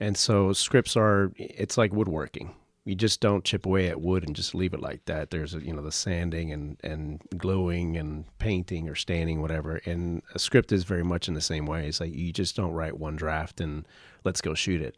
And 0.00 0.16
so 0.16 0.54
scripts 0.54 0.96
are 0.96 1.30
it's 1.36 1.76
like 1.76 1.92
woodworking. 1.92 2.54
You 2.84 2.96
just 2.96 3.20
don't 3.20 3.44
chip 3.44 3.64
away 3.64 3.88
at 3.88 4.00
wood 4.00 4.24
and 4.26 4.34
just 4.34 4.54
leave 4.54 4.74
it 4.74 4.80
like 4.80 5.04
that. 5.04 5.30
There's 5.30 5.54
you 5.54 5.72
know 5.72 5.82
the 5.82 5.92
sanding 5.92 6.52
and 6.52 6.76
and 6.82 7.22
gluing 7.36 7.96
and 7.96 8.24
painting 8.38 8.88
or 8.88 8.96
staining 8.96 9.40
whatever. 9.40 9.80
And 9.86 10.22
a 10.34 10.38
script 10.38 10.72
is 10.72 10.84
very 10.84 11.04
much 11.04 11.28
in 11.28 11.34
the 11.34 11.40
same 11.40 11.66
way. 11.66 11.86
It's 11.86 12.00
like 12.00 12.14
you 12.14 12.32
just 12.32 12.56
don't 12.56 12.72
write 12.72 12.98
one 12.98 13.16
draft 13.16 13.60
and 13.60 13.86
let's 14.24 14.40
go 14.40 14.54
shoot 14.54 14.82
it. 14.82 14.96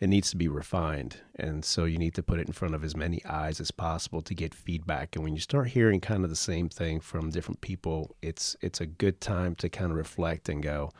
It 0.00 0.08
needs 0.08 0.30
to 0.30 0.36
be 0.36 0.48
refined. 0.48 1.18
And 1.36 1.64
so 1.64 1.84
you 1.84 1.96
need 1.96 2.14
to 2.14 2.24
put 2.24 2.40
it 2.40 2.48
in 2.48 2.52
front 2.52 2.74
of 2.74 2.82
as 2.82 2.96
many 2.96 3.24
eyes 3.24 3.60
as 3.60 3.70
possible 3.70 4.20
to 4.22 4.34
get 4.34 4.54
feedback. 4.54 5.14
And 5.14 5.22
when 5.22 5.34
you 5.34 5.40
start 5.40 5.68
hearing 5.68 6.00
kind 6.00 6.24
of 6.24 6.30
the 6.30 6.34
same 6.34 6.68
thing 6.68 6.98
from 6.98 7.30
different 7.30 7.60
people, 7.60 8.16
it's 8.22 8.56
it's 8.62 8.80
a 8.80 8.86
good 8.86 9.20
time 9.20 9.54
to 9.56 9.68
kind 9.68 9.90
of 9.92 9.98
reflect 9.98 10.48
and 10.48 10.62
go, 10.62 10.90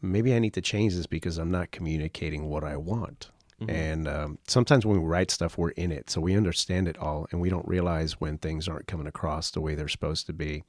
maybe 0.00 0.34
I 0.34 0.38
need 0.38 0.54
to 0.54 0.62
change 0.62 0.94
this 0.94 1.06
because 1.06 1.38
I'm 1.38 1.50
not 1.50 1.70
communicating 1.70 2.48
what 2.48 2.64
I 2.64 2.76
want. 2.78 3.30
And 3.68 4.06
um, 4.06 4.38
sometimes 4.46 4.84
when 4.84 5.00
we 5.00 5.06
write 5.08 5.30
stuff, 5.30 5.56
we're 5.56 5.70
in 5.70 5.90
it, 5.90 6.10
so 6.10 6.20
we 6.20 6.36
understand 6.36 6.88
it 6.88 6.98
all, 6.98 7.26
and 7.30 7.40
we 7.40 7.48
don't 7.48 7.66
realize 7.66 8.20
when 8.20 8.36
things 8.36 8.68
aren't 8.68 8.86
coming 8.86 9.06
across 9.06 9.50
the 9.50 9.60
way 9.62 9.74
they're 9.74 9.88
supposed 9.88 10.26
to 10.26 10.32
be. 10.32 10.62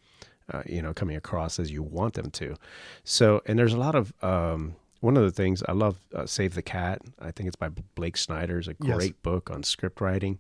Uh, 0.50 0.64
you 0.66 0.82
know, 0.82 0.94
coming 0.94 1.18
across 1.18 1.60
as 1.60 1.72
you 1.72 1.84
want 1.84 2.14
them 2.14 2.32
to. 2.32 2.56
So, 3.04 3.42
and 3.46 3.60
there's 3.60 3.74
a 3.74 3.78
lot 3.78 3.96
of 3.96 4.14
um, 4.24 4.78
one 5.02 5.18
of 5.18 5.24
the 5.24 5.32
things 5.32 5.62
I 5.68 5.74
love. 5.74 5.98
Uh, 6.16 6.26
Save 6.26 6.56
the 6.56 6.62
Cat. 6.62 7.02
I 7.20 7.32
think 7.32 7.48
it's 7.48 7.58
by 7.58 7.68
Blake 7.96 8.16
Snyder. 8.16 8.58
It's 8.60 8.70
a 8.70 8.76
Yes. 8.82 8.96
great 8.96 9.22
book 9.24 9.52
on 9.52 9.64
script 9.64 10.00
writing, 10.00 10.40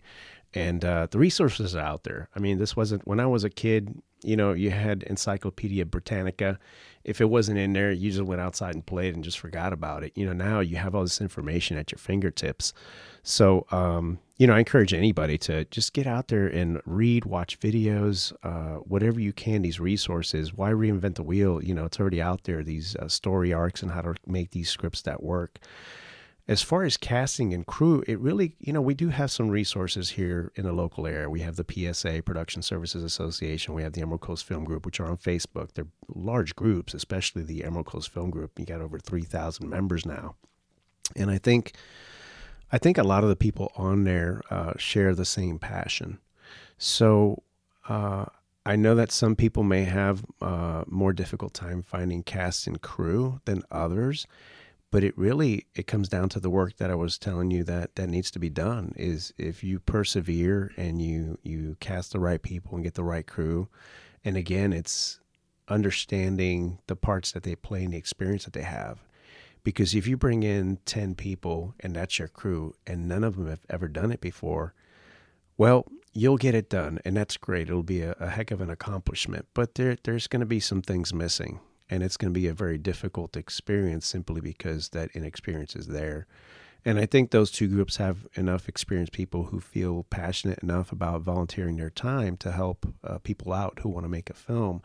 and 0.53 0.83
uh, 0.83 1.07
the 1.09 1.19
resources 1.19 1.75
are 1.75 1.81
out 1.81 2.03
there. 2.03 2.29
I 2.35 2.39
mean, 2.39 2.57
this 2.57 2.75
wasn't 2.75 3.07
when 3.07 3.19
I 3.19 3.25
was 3.25 3.43
a 3.43 3.49
kid. 3.49 4.01
You 4.23 4.35
know, 4.35 4.53
you 4.53 4.71
had 4.71 5.03
Encyclopedia 5.03 5.85
Britannica. 5.85 6.57
If 7.03 7.21
it 7.21 7.29
wasn't 7.29 7.59
in 7.59 7.73
there, 7.73 7.91
you 7.91 8.11
just 8.11 8.23
went 8.23 8.41
outside 8.41 8.73
and 8.73 8.85
played 8.85 9.13
and 9.13 9.23
just 9.23 9.39
forgot 9.39 9.73
about 9.73 10.03
it. 10.03 10.11
You 10.15 10.25
know, 10.25 10.33
now 10.33 10.59
you 10.59 10.77
have 10.77 10.95
all 10.95 11.03
this 11.03 11.21
information 11.21 11.77
at 11.77 11.91
your 11.91 11.99
fingertips. 11.99 12.73
So, 13.21 13.67
um, 13.71 14.19
you 14.37 14.47
know, 14.47 14.53
I 14.53 14.59
encourage 14.59 14.93
anybody 14.93 15.37
to 15.39 15.65
just 15.65 15.93
get 15.93 16.07
out 16.07 16.29
there 16.29 16.47
and 16.47 16.81
read, 16.85 17.25
watch 17.25 17.59
videos, 17.59 18.33
uh, 18.43 18.79
whatever 18.79 19.19
you 19.19 19.33
can. 19.33 19.61
These 19.61 19.79
resources. 19.79 20.53
Why 20.53 20.71
reinvent 20.71 21.15
the 21.15 21.23
wheel? 21.23 21.63
You 21.63 21.73
know, 21.73 21.85
it's 21.85 21.99
already 21.99 22.21
out 22.21 22.45
there. 22.45 22.63
These 22.63 22.95
uh, 22.95 23.07
story 23.07 23.53
arcs 23.53 23.83
and 23.83 23.91
how 23.91 24.01
to 24.01 24.15
make 24.25 24.51
these 24.51 24.69
scripts 24.69 25.01
that 25.03 25.21
work. 25.21 25.59
As 26.47 26.61
far 26.61 26.83
as 26.83 26.95
casting 26.95 27.53
and 27.53 27.65
crew, 27.65 28.05
it 28.07 28.17
really, 28.19 28.55
you 28.59 28.71
know, 28.71 28.79
we 28.79 28.93
do 28.93 29.09
have 29.09 29.29
some 29.29 29.49
resources 29.49 30.11
here 30.11 30.53
in 30.55 30.63
the 30.63 30.71
local 30.71 31.05
area. 31.05 31.29
We 31.29 31.41
have 31.41 31.57
the 31.57 31.65
PSA, 31.93 32.21
Production 32.23 32.61
Services 32.61 33.03
Association. 33.03 33.73
We 33.73 33.83
have 33.83 33.91
the 33.91 34.01
Emerald 34.01 34.21
Coast 34.21 34.45
Film 34.45 34.63
Group, 34.63 34.85
which 34.85 35.01
are 35.01 35.07
on 35.07 35.17
Facebook. 35.17 35.73
They're 35.73 35.87
large 36.07 36.55
groups, 36.55 36.93
especially 36.93 37.43
the 37.43 37.65
Emerald 37.65 37.87
Coast 37.87 38.13
Film 38.13 38.29
Group. 38.29 38.57
You 38.57 38.65
got 38.65 38.79
over 38.79 38.97
3,000 38.97 39.69
members 39.69 40.05
now. 40.05 40.35
And 41.17 41.29
I 41.29 41.37
think, 41.37 41.73
I 42.71 42.77
think 42.77 42.97
a 42.97 43.03
lot 43.03 43.23
of 43.23 43.29
the 43.29 43.35
people 43.35 43.73
on 43.75 44.05
there 44.05 44.41
uh, 44.49 44.73
share 44.77 45.13
the 45.13 45.25
same 45.25 45.59
passion. 45.59 46.19
So 46.77 47.43
uh, 47.89 48.25
I 48.65 48.77
know 48.77 48.95
that 48.95 49.11
some 49.11 49.35
people 49.35 49.63
may 49.63 49.83
have 49.83 50.23
uh, 50.41 50.85
more 50.87 51.11
difficult 51.11 51.53
time 51.53 51.81
finding 51.81 52.23
cast 52.23 52.67
and 52.67 52.81
crew 52.81 53.41
than 53.43 53.63
others 53.69 54.27
but 54.91 55.03
it 55.03 55.17
really 55.17 55.65
it 55.75 55.87
comes 55.87 56.07
down 56.07 56.29
to 56.29 56.39
the 56.39 56.49
work 56.49 56.77
that 56.77 56.89
I 56.89 56.95
was 56.95 57.17
telling 57.17 57.51
you 57.51 57.63
that 57.65 57.95
that 57.95 58.07
needs 58.07 58.31
to 58.31 58.39
be 58.39 58.49
done 58.49 58.93
is 58.95 59.33
if 59.37 59.63
you 59.63 59.79
persevere 59.79 60.71
and 60.77 61.01
you 61.01 61.37
you 61.43 61.77
cast 61.79 62.11
the 62.11 62.19
right 62.19 62.41
people 62.41 62.75
and 62.75 62.83
get 62.83 62.93
the 62.93 63.03
right 63.03 63.27
crew 63.27 63.67
and 64.23 64.37
again 64.37 64.73
it's 64.73 65.19
understanding 65.67 66.79
the 66.87 66.95
parts 66.95 67.31
that 67.31 67.43
they 67.43 67.55
play 67.55 67.83
and 67.83 67.93
the 67.93 67.97
experience 67.97 68.45
that 68.45 68.53
they 68.53 68.61
have. 68.61 69.03
Because 69.63 69.93
if 69.93 70.07
you 70.07 70.15
bring 70.15 70.43
in 70.43 70.77
10 70.85 71.15
people 71.15 71.75
and 71.81 71.93
that's 71.93 72.19
your 72.19 72.29
crew 72.29 72.73
and 72.85 73.07
none 73.07 73.23
of 73.23 73.35
them 73.35 73.47
have 73.47 73.65
ever 73.69 73.87
done 73.89 74.11
it 74.11 74.21
before 74.21 74.73
well 75.57 75.85
you'll 76.13 76.37
get 76.37 76.55
it 76.55 76.69
done 76.69 76.99
and 77.03 77.17
that's 77.17 77.37
great. 77.37 77.69
It'll 77.69 77.83
be 77.83 78.01
a, 78.01 78.13
a 78.19 78.29
heck 78.29 78.51
of 78.51 78.61
an 78.61 78.69
accomplishment 78.69 79.47
but 79.53 79.75
there 79.75 79.97
there's 80.03 80.27
going 80.27 80.39
to 80.39 80.45
be 80.45 80.61
some 80.61 80.81
things 80.81 81.13
missing 81.13 81.59
and 81.89 82.03
it's 82.03 82.17
going 82.17 82.33
to 82.33 82.39
be 82.39 82.47
a 82.47 82.53
very 82.53 82.77
difficult 82.77 83.37
experience 83.37 84.05
simply 84.05 84.41
because 84.41 84.89
that 84.89 85.09
inexperience 85.13 85.75
is 85.75 85.87
there. 85.87 86.27
And 86.85 86.99
I 86.99 87.05
think 87.05 87.31
those 87.31 87.51
two 87.51 87.67
groups 87.67 87.97
have 87.97 88.27
enough 88.35 88.69
experienced 88.69 89.11
people 89.11 89.45
who 89.45 89.59
feel 89.59 90.03
passionate 90.03 90.59
enough 90.59 90.91
about 90.91 91.21
volunteering 91.21 91.77
their 91.77 91.89
time 91.89 92.37
to 92.37 92.51
help 92.51 92.87
uh, 93.03 93.17
people 93.19 93.51
out 93.51 93.79
who 93.81 93.89
want 93.89 94.05
to 94.05 94.09
make 94.09 94.29
a 94.29 94.33
film. 94.33 94.81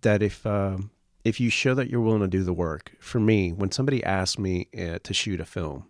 That 0.00 0.22
if 0.22 0.44
um, 0.46 0.90
if 1.24 1.40
you 1.40 1.50
show 1.50 1.74
that 1.74 1.88
you're 1.88 2.00
willing 2.00 2.20
to 2.20 2.28
do 2.28 2.42
the 2.42 2.52
work, 2.52 2.92
for 3.00 3.20
me, 3.20 3.52
when 3.52 3.70
somebody 3.70 4.02
asks 4.02 4.38
me 4.38 4.68
uh, 4.76 4.98
to 5.02 5.14
shoot 5.14 5.40
a 5.40 5.44
film, 5.44 5.86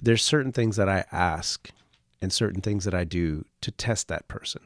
there's 0.00 0.22
certain 0.22 0.52
things 0.52 0.76
that 0.76 0.88
I 0.88 1.04
ask 1.10 1.70
and 2.20 2.32
certain 2.32 2.60
things 2.60 2.84
that 2.84 2.94
I 2.94 3.04
do 3.04 3.44
to 3.60 3.70
test 3.70 4.08
that 4.08 4.28
person 4.28 4.62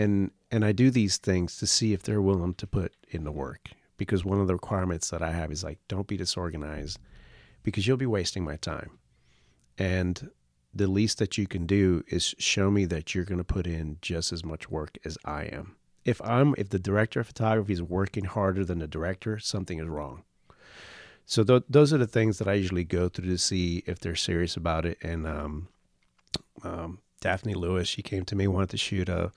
and 0.00 0.30
and 0.50 0.64
I 0.64 0.72
do 0.72 0.90
these 0.90 1.16
things 1.18 1.58
to 1.58 1.66
see 1.66 1.92
if 1.92 2.02
they're 2.02 2.22
willing 2.22 2.54
to 2.54 2.66
put 2.66 2.94
in 3.10 3.24
the 3.24 3.32
work 3.32 3.70
because 4.00 4.24
one 4.24 4.40
of 4.40 4.46
the 4.46 4.54
requirements 4.54 5.10
that 5.10 5.20
I 5.20 5.30
have 5.30 5.52
is 5.52 5.62
like 5.62 5.78
don't 5.86 6.06
be 6.06 6.16
disorganized 6.16 6.98
because 7.62 7.86
you'll 7.86 7.98
be 7.98 8.06
wasting 8.06 8.42
my 8.42 8.56
time. 8.56 8.98
And 9.76 10.30
the 10.72 10.86
least 10.86 11.18
that 11.18 11.36
you 11.36 11.46
can 11.46 11.66
do 11.66 12.02
is 12.08 12.34
show 12.38 12.70
me 12.70 12.86
that 12.86 13.14
you're 13.14 13.26
going 13.26 13.44
to 13.44 13.44
put 13.44 13.66
in 13.66 13.98
just 14.00 14.32
as 14.32 14.42
much 14.42 14.70
work 14.70 14.96
as 15.04 15.18
I 15.26 15.42
am. 15.42 15.76
If 16.06 16.18
I'm 16.22 16.54
if 16.56 16.70
the 16.70 16.78
director 16.78 17.20
of 17.20 17.26
photography 17.26 17.74
is 17.74 17.82
working 17.82 18.24
harder 18.24 18.64
than 18.64 18.78
the 18.78 18.88
director, 18.88 19.38
something 19.38 19.78
is 19.78 19.86
wrong. 19.86 20.24
So 21.26 21.44
th- 21.44 21.64
those 21.68 21.92
are 21.92 21.98
the 21.98 22.06
things 22.06 22.38
that 22.38 22.48
I 22.48 22.54
usually 22.54 22.84
go 22.84 23.10
through 23.10 23.28
to 23.28 23.36
see 23.36 23.82
if 23.84 24.00
they're 24.00 24.16
serious 24.16 24.56
about 24.56 24.86
it. 24.86 24.96
And 25.02 25.26
um, 25.26 25.68
um, 26.64 27.00
Daphne 27.20 27.52
Lewis, 27.52 27.86
she 27.86 28.00
came 28.00 28.24
to 28.24 28.34
me 28.34 28.46
wanted 28.46 28.70
to 28.70 28.78
shoot 28.78 29.10
a, 29.10 29.30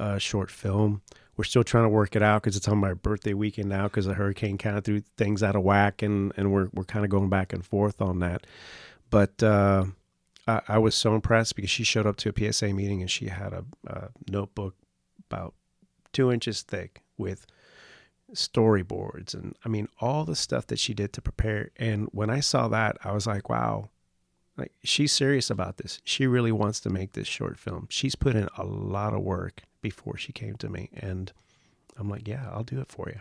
a 0.00 0.18
short 0.18 0.50
film. 0.50 1.02
We're 1.40 1.44
still 1.44 1.64
trying 1.64 1.84
to 1.84 1.88
work 1.88 2.16
it 2.16 2.22
out 2.22 2.42
because 2.42 2.54
it's 2.54 2.68
on 2.68 2.76
my 2.76 2.92
birthday 2.92 3.32
weekend 3.32 3.70
now 3.70 3.84
because 3.84 4.04
the 4.04 4.12
hurricane 4.12 4.58
kind 4.58 4.76
of 4.76 4.84
threw 4.84 5.00
things 5.16 5.42
out 5.42 5.56
of 5.56 5.62
whack 5.62 6.02
and, 6.02 6.34
and 6.36 6.52
we're 6.52 6.68
we're 6.74 6.84
kind 6.84 7.02
of 7.02 7.10
going 7.10 7.30
back 7.30 7.54
and 7.54 7.64
forth 7.64 8.02
on 8.02 8.18
that. 8.18 8.46
But 9.08 9.42
uh, 9.42 9.86
I, 10.46 10.60
I 10.68 10.76
was 10.76 10.94
so 10.94 11.14
impressed 11.14 11.56
because 11.56 11.70
she 11.70 11.82
showed 11.82 12.06
up 12.06 12.16
to 12.16 12.28
a 12.28 12.52
PSA 12.52 12.74
meeting 12.74 13.00
and 13.00 13.10
she 13.10 13.28
had 13.28 13.54
a, 13.54 13.64
a 13.86 14.08
notebook 14.28 14.74
about 15.30 15.54
two 16.12 16.30
inches 16.30 16.60
thick 16.60 17.00
with 17.16 17.46
storyboards 18.34 19.32
and 19.32 19.54
I 19.64 19.70
mean 19.70 19.88
all 19.98 20.26
the 20.26 20.36
stuff 20.36 20.66
that 20.66 20.78
she 20.78 20.92
did 20.92 21.14
to 21.14 21.22
prepare. 21.22 21.70
And 21.78 22.10
when 22.12 22.28
I 22.28 22.40
saw 22.40 22.68
that, 22.68 22.98
I 23.02 23.12
was 23.12 23.26
like, 23.26 23.48
wow, 23.48 23.88
like 24.58 24.72
she's 24.84 25.12
serious 25.12 25.48
about 25.48 25.78
this. 25.78 26.02
She 26.04 26.26
really 26.26 26.52
wants 26.52 26.80
to 26.80 26.90
make 26.90 27.12
this 27.12 27.26
short 27.26 27.58
film. 27.58 27.86
She's 27.88 28.14
put 28.14 28.36
in 28.36 28.46
a 28.58 28.66
lot 28.66 29.14
of 29.14 29.22
work 29.22 29.62
before 29.80 30.16
she 30.16 30.32
came 30.32 30.56
to 30.56 30.68
me, 30.68 30.90
and 30.94 31.32
I'm 31.96 32.08
like, 32.08 32.26
yeah, 32.28 32.48
I'll 32.52 32.64
do 32.64 32.80
it 32.80 32.90
for 32.90 33.08
you. 33.08 33.20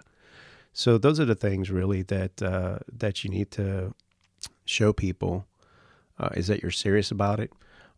So 0.74 0.98
those 0.98 1.20
are 1.20 1.26
the 1.26 1.36
things 1.36 1.70
really 1.72 2.04
that 2.04 2.42
uh, 2.42 2.80
that 2.92 3.24
you 3.24 3.30
need 3.30 3.52
to 3.52 3.94
show 4.66 4.94
people 4.94 5.46
uh, 6.20 6.30
is 6.36 6.48
that 6.48 6.62
you're 6.62 6.72
serious 6.72 7.12
about 7.12 7.40
it. 7.40 7.52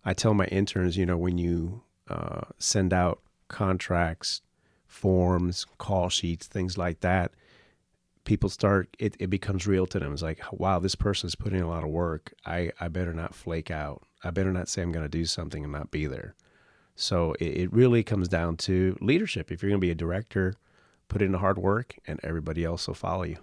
I 0.03 0.13
tell 0.13 0.33
my 0.33 0.45
interns, 0.45 0.97
you 0.97 1.05
know, 1.05 1.17
when 1.17 1.37
you 1.37 1.83
uh, 2.09 2.41
send 2.57 2.93
out 2.93 3.21
contracts, 3.49 4.41
forms, 4.87 5.65
call 5.77 6.09
sheets, 6.09 6.47
things 6.47 6.77
like 6.77 7.01
that, 7.01 7.33
people 8.23 8.49
start 8.49 8.95
it, 8.99 9.15
it 9.19 9.29
becomes 9.29 9.67
real 9.67 9.85
to 9.87 9.99
them. 9.99 10.13
It's 10.13 10.21
like, 10.21 10.41
wow, 10.51 10.79
this 10.79 10.95
person's 10.95 11.35
putting 11.35 11.59
in 11.59 11.65
a 11.65 11.69
lot 11.69 11.83
of 11.83 11.89
work. 11.89 12.33
I, 12.45 12.71
I 12.79 12.87
better 12.87 13.13
not 13.13 13.35
flake 13.35 13.71
out. 13.71 14.03
I 14.23 14.31
better 14.31 14.51
not 14.51 14.69
say 14.69 14.81
I'm 14.81 14.91
going 14.91 15.05
to 15.05 15.09
do 15.09 15.25
something 15.25 15.63
and 15.63 15.73
not 15.73 15.91
be 15.91 16.05
there. 16.05 16.35
So 16.95 17.33
it, 17.39 17.57
it 17.57 17.73
really 17.73 18.03
comes 18.03 18.27
down 18.27 18.57
to 18.57 18.97
leadership. 19.01 19.51
If 19.51 19.61
you're 19.61 19.69
going 19.69 19.81
to 19.81 19.85
be 19.85 19.91
a 19.91 19.95
director, 19.95 20.55
put 21.07 21.21
in 21.21 21.31
the 21.31 21.39
hard 21.39 21.57
work, 21.57 21.95
and 22.05 22.19
everybody 22.23 22.63
else 22.63 22.87
will 22.87 22.95
follow 22.95 23.23
you. 23.23 23.37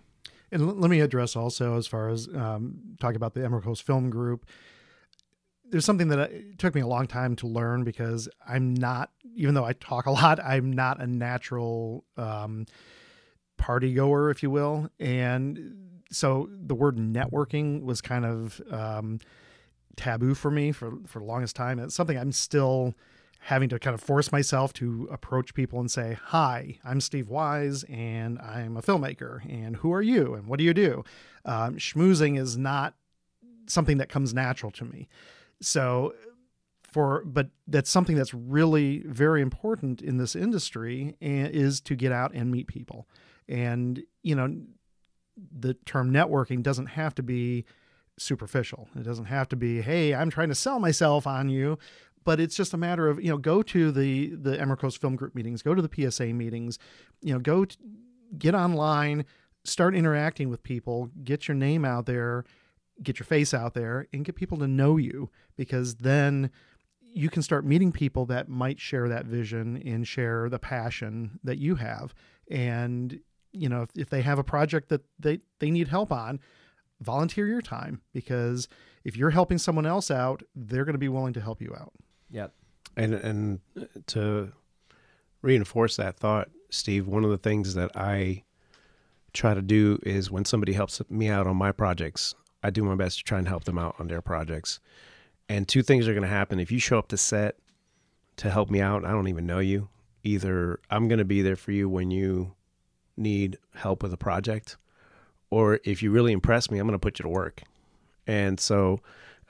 And 0.50 0.62
l- 0.62 0.74
let 0.74 0.90
me 0.90 1.00
address 1.00 1.36
also 1.36 1.76
as 1.76 1.86
far 1.86 2.08
as 2.08 2.28
um, 2.34 2.96
talk 3.00 3.14
about 3.14 3.34
the 3.34 3.44
Emerald 3.44 3.64
Coast 3.64 3.82
Film 3.82 4.10
Group. 4.10 4.46
There's 5.70 5.84
something 5.84 6.08
that 6.08 6.20
I, 6.20 6.44
took 6.56 6.74
me 6.74 6.80
a 6.80 6.86
long 6.86 7.06
time 7.06 7.36
to 7.36 7.46
learn 7.46 7.84
because 7.84 8.28
I'm 8.48 8.72
not, 8.72 9.10
even 9.34 9.54
though 9.54 9.64
I 9.64 9.74
talk 9.74 10.06
a 10.06 10.10
lot, 10.10 10.40
I'm 10.42 10.72
not 10.72 11.00
a 11.00 11.06
natural 11.06 12.04
um, 12.16 12.66
party 13.58 13.92
goer, 13.92 14.30
if 14.30 14.42
you 14.42 14.50
will. 14.50 14.88
And 14.98 15.98
so 16.10 16.48
the 16.50 16.74
word 16.74 16.96
networking 16.96 17.82
was 17.82 18.00
kind 18.00 18.24
of 18.24 18.62
um, 18.70 19.18
taboo 19.96 20.34
for 20.34 20.50
me 20.50 20.72
for 20.72 20.92
for 21.06 21.18
the 21.18 21.24
longest 21.26 21.54
time. 21.56 21.78
It's 21.78 21.94
something 21.94 22.16
I'm 22.16 22.32
still 22.32 22.94
having 23.38 23.68
to 23.68 23.78
kind 23.78 23.94
of 23.94 24.00
force 24.00 24.32
myself 24.32 24.72
to 24.74 25.08
approach 25.10 25.54
people 25.54 25.80
and 25.80 25.90
say, 25.90 26.18
"Hi, 26.26 26.78
I'm 26.84 27.00
Steve 27.00 27.28
Wise, 27.28 27.84
and 27.84 28.38
I'm 28.40 28.76
a 28.76 28.82
filmmaker. 28.82 29.44
And 29.50 29.76
who 29.76 29.92
are 29.92 30.02
you? 30.02 30.34
And 30.34 30.46
what 30.46 30.58
do 30.58 30.64
you 30.64 30.74
do?" 30.74 31.04
Um, 31.44 31.76
schmoozing 31.76 32.38
is 32.38 32.58
not 32.58 32.94
something 33.66 33.98
that 33.98 34.08
comes 34.08 34.34
natural 34.34 34.72
to 34.72 34.84
me. 34.84 35.08
So, 35.60 36.14
for 36.82 37.22
but 37.24 37.50
that's 37.66 37.90
something 37.90 38.16
that's 38.16 38.32
really 38.34 39.02
very 39.06 39.42
important 39.42 40.00
in 40.00 40.16
this 40.16 40.34
industry 40.34 41.16
and 41.20 41.48
is 41.48 41.80
to 41.82 41.94
get 41.94 42.12
out 42.12 42.32
and 42.34 42.50
meet 42.50 42.66
people. 42.66 43.08
And 43.48 44.02
you 44.22 44.34
know, 44.34 44.56
the 45.36 45.74
term 45.74 46.10
networking 46.10 46.62
doesn't 46.62 46.86
have 46.86 47.14
to 47.16 47.22
be 47.22 47.64
superficial. 48.18 48.88
It 48.96 49.04
doesn't 49.04 49.26
have 49.26 49.48
to 49.50 49.56
be, 49.56 49.80
"Hey, 49.80 50.14
I'm 50.14 50.30
trying 50.30 50.48
to 50.48 50.54
sell 50.54 50.80
myself 50.80 51.26
on 51.26 51.48
you." 51.48 51.78
But 52.28 52.40
it's 52.40 52.54
just 52.54 52.74
a 52.74 52.76
matter 52.76 53.08
of 53.08 53.18
you 53.24 53.30
know 53.30 53.38
go 53.38 53.62
to 53.62 53.90
the 53.90 54.34
the 54.34 54.60
Emerald 54.60 54.94
Film 54.98 55.16
Group 55.16 55.34
meetings, 55.34 55.62
go 55.62 55.74
to 55.74 55.80
the 55.80 56.10
PSA 56.10 56.26
meetings, 56.26 56.78
you 57.22 57.32
know 57.32 57.38
go 57.38 57.64
get 58.36 58.54
online, 58.54 59.24
start 59.64 59.94
interacting 59.94 60.50
with 60.50 60.62
people, 60.62 61.08
get 61.24 61.48
your 61.48 61.54
name 61.54 61.86
out 61.86 62.04
there, 62.04 62.44
get 63.02 63.18
your 63.18 63.24
face 63.24 63.54
out 63.54 63.72
there, 63.72 64.08
and 64.12 64.26
get 64.26 64.34
people 64.34 64.58
to 64.58 64.68
know 64.68 64.98
you 64.98 65.30
because 65.56 65.94
then 65.94 66.50
you 67.00 67.30
can 67.30 67.40
start 67.40 67.64
meeting 67.64 67.92
people 67.92 68.26
that 68.26 68.46
might 68.46 68.78
share 68.78 69.08
that 69.08 69.24
vision 69.24 69.80
and 69.86 70.06
share 70.06 70.50
the 70.50 70.58
passion 70.58 71.40
that 71.42 71.56
you 71.56 71.76
have. 71.76 72.12
And 72.50 73.20
you 73.52 73.70
know 73.70 73.80
if, 73.80 73.88
if 73.96 74.10
they 74.10 74.20
have 74.20 74.38
a 74.38 74.44
project 74.44 74.90
that 74.90 75.00
they 75.18 75.38
they 75.60 75.70
need 75.70 75.88
help 75.88 76.12
on 76.12 76.40
volunteer 77.00 77.46
your 77.46 77.62
time 77.62 78.02
because 78.12 78.68
if 79.02 79.16
you're 79.16 79.30
helping 79.30 79.56
someone 79.56 79.86
else 79.86 80.10
out 80.10 80.42
they're 80.54 80.84
going 80.84 80.92
to 80.92 80.98
be 80.98 81.08
willing 81.08 81.32
to 81.32 81.40
help 81.40 81.62
you 81.62 81.74
out 81.74 81.94
Yep. 82.30 82.52
And 82.96 83.14
and 83.14 83.60
to 84.08 84.52
reinforce 85.42 85.96
that 85.96 86.16
thought, 86.16 86.48
Steve, 86.70 87.06
one 87.06 87.24
of 87.24 87.30
the 87.30 87.38
things 87.38 87.74
that 87.74 87.96
I 87.96 88.44
try 89.32 89.54
to 89.54 89.62
do 89.62 89.98
is 90.02 90.30
when 90.30 90.44
somebody 90.44 90.72
helps 90.72 91.00
me 91.08 91.28
out 91.28 91.46
on 91.46 91.56
my 91.56 91.72
projects, 91.72 92.34
I 92.62 92.70
do 92.70 92.82
my 92.82 92.94
best 92.94 93.18
to 93.18 93.24
try 93.24 93.38
and 93.38 93.48
help 93.48 93.64
them 93.64 93.78
out 93.78 93.94
on 93.98 94.08
their 94.08 94.22
projects. 94.22 94.80
And 95.48 95.66
two 95.66 95.82
things 95.82 96.08
are 96.08 96.12
going 96.12 96.22
to 96.22 96.28
happen 96.28 96.60
if 96.60 96.70
you 96.72 96.78
show 96.78 96.98
up 96.98 97.08
to 97.08 97.16
set 97.16 97.56
to 98.36 98.50
help 98.50 98.70
me 98.70 98.80
out. 98.80 99.04
I 99.04 99.10
don't 99.12 99.28
even 99.28 99.46
know 99.46 99.60
you. 99.60 99.88
Either 100.24 100.80
I'm 100.90 101.08
going 101.08 101.18
to 101.18 101.24
be 101.24 101.42
there 101.42 101.56
for 101.56 101.72
you 101.72 101.88
when 101.88 102.10
you 102.10 102.54
need 103.16 103.58
help 103.74 104.02
with 104.02 104.12
a 104.12 104.18
project, 104.18 104.76
or 105.50 105.80
if 105.84 106.02
you 106.02 106.10
really 106.10 106.32
impress 106.32 106.70
me, 106.70 106.78
I'm 106.78 106.86
going 106.86 106.92
to 106.92 106.98
put 106.98 107.18
you 107.18 107.22
to 107.22 107.28
work. 107.28 107.62
And 108.26 108.60
so 108.60 109.00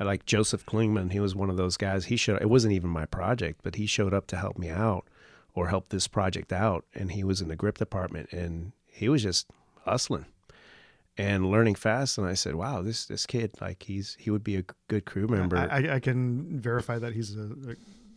like 0.04 0.26
Joseph 0.26 0.64
Klingman, 0.64 1.12
he 1.12 1.20
was 1.20 1.34
one 1.34 1.50
of 1.50 1.56
those 1.56 1.76
guys. 1.76 2.06
He 2.06 2.16
showed 2.16 2.40
it 2.40 2.50
wasn't 2.50 2.74
even 2.74 2.90
my 2.90 3.06
project, 3.06 3.60
but 3.62 3.74
he 3.74 3.86
showed 3.86 4.14
up 4.14 4.26
to 4.28 4.36
help 4.36 4.58
me 4.58 4.68
out 4.68 5.06
or 5.54 5.68
help 5.68 5.88
this 5.88 6.06
project 6.06 6.52
out, 6.52 6.84
and 6.94 7.12
he 7.12 7.24
was 7.24 7.40
in 7.40 7.48
the 7.48 7.56
grip 7.56 7.78
department, 7.78 8.32
and 8.32 8.72
he 8.86 9.08
was 9.08 9.22
just 9.22 9.48
hustling 9.84 10.26
and 11.16 11.50
learning 11.50 11.74
fast. 11.74 12.16
And 12.16 12.26
I 12.26 12.34
said, 12.34 12.54
"Wow, 12.54 12.82
this 12.82 13.06
this 13.06 13.26
kid, 13.26 13.52
like 13.60 13.82
he's 13.82 14.16
he 14.18 14.30
would 14.30 14.44
be 14.44 14.56
a 14.56 14.64
good 14.86 15.04
crew 15.04 15.26
member." 15.26 15.56
I, 15.56 15.96
I 15.96 16.00
can 16.00 16.60
verify 16.60 16.98
that 16.98 17.12
he's 17.12 17.36
a, 17.36 17.50
a 17.70 17.74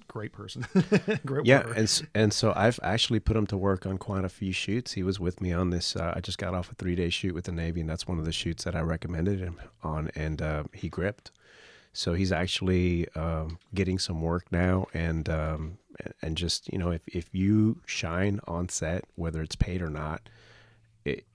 great 0.08 0.32
person. 0.32 0.68
great 1.26 1.46
yeah, 1.46 1.66
and 1.76 2.10
and 2.14 2.32
so 2.32 2.54
I've 2.56 2.80
actually 2.84 3.20
put 3.20 3.36
him 3.36 3.48
to 3.48 3.58
work 3.58 3.86
on 3.86 3.98
quite 3.98 4.24
a 4.24 4.30
few 4.30 4.52
shoots. 4.52 4.94
He 4.94 5.04
was 5.04 5.20
with 5.20 5.42
me 5.42 5.52
on 5.52 5.72
this. 5.72 5.96
Uh, 5.96 6.14
I 6.16 6.22
just 6.22 6.38
got 6.38 6.54
off 6.54 6.72
a 6.72 6.76
three 6.76 6.96
day 6.96 7.10
shoot 7.10 7.34
with 7.34 7.46
the 7.46 7.52
Navy, 7.52 7.82
and 7.82 7.90
that's 7.90 8.08
one 8.08 8.20
of 8.20 8.26
the 8.26 8.32
shoots 8.32 8.64
that 8.66 8.76
I 8.76 8.82
recommended 8.82 9.40
him 9.40 9.60
on, 9.84 10.12
and 10.16 10.42
uh, 10.42 10.64
he 10.74 10.90
gripped. 10.90 11.32
So 11.94 12.14
he's 12.14 12.32
actually 12.32 13.08
um, 13.16 13.60
getting 13.74 14.00
some 14.00 14.22
work 14.22 14.52
now, 14.52 14.88
and 14.94 15.28
um, 15.28 15.78
and 16.22 16.38
just 16.38 16.72
you 16.72 16.78
know, 16.78 16.92
if 16.92 17.02
if 17.08 17.34
you 17.34 17.82
shine 17.86 18.40
on 18.48 18.70
set, 18.70 19.04
whether 19.16 19.42
it's 19.42 19.56
paid 19.56 19.82
or 19.82 19.90
not, 19.90 20.30
it 21.04 21.26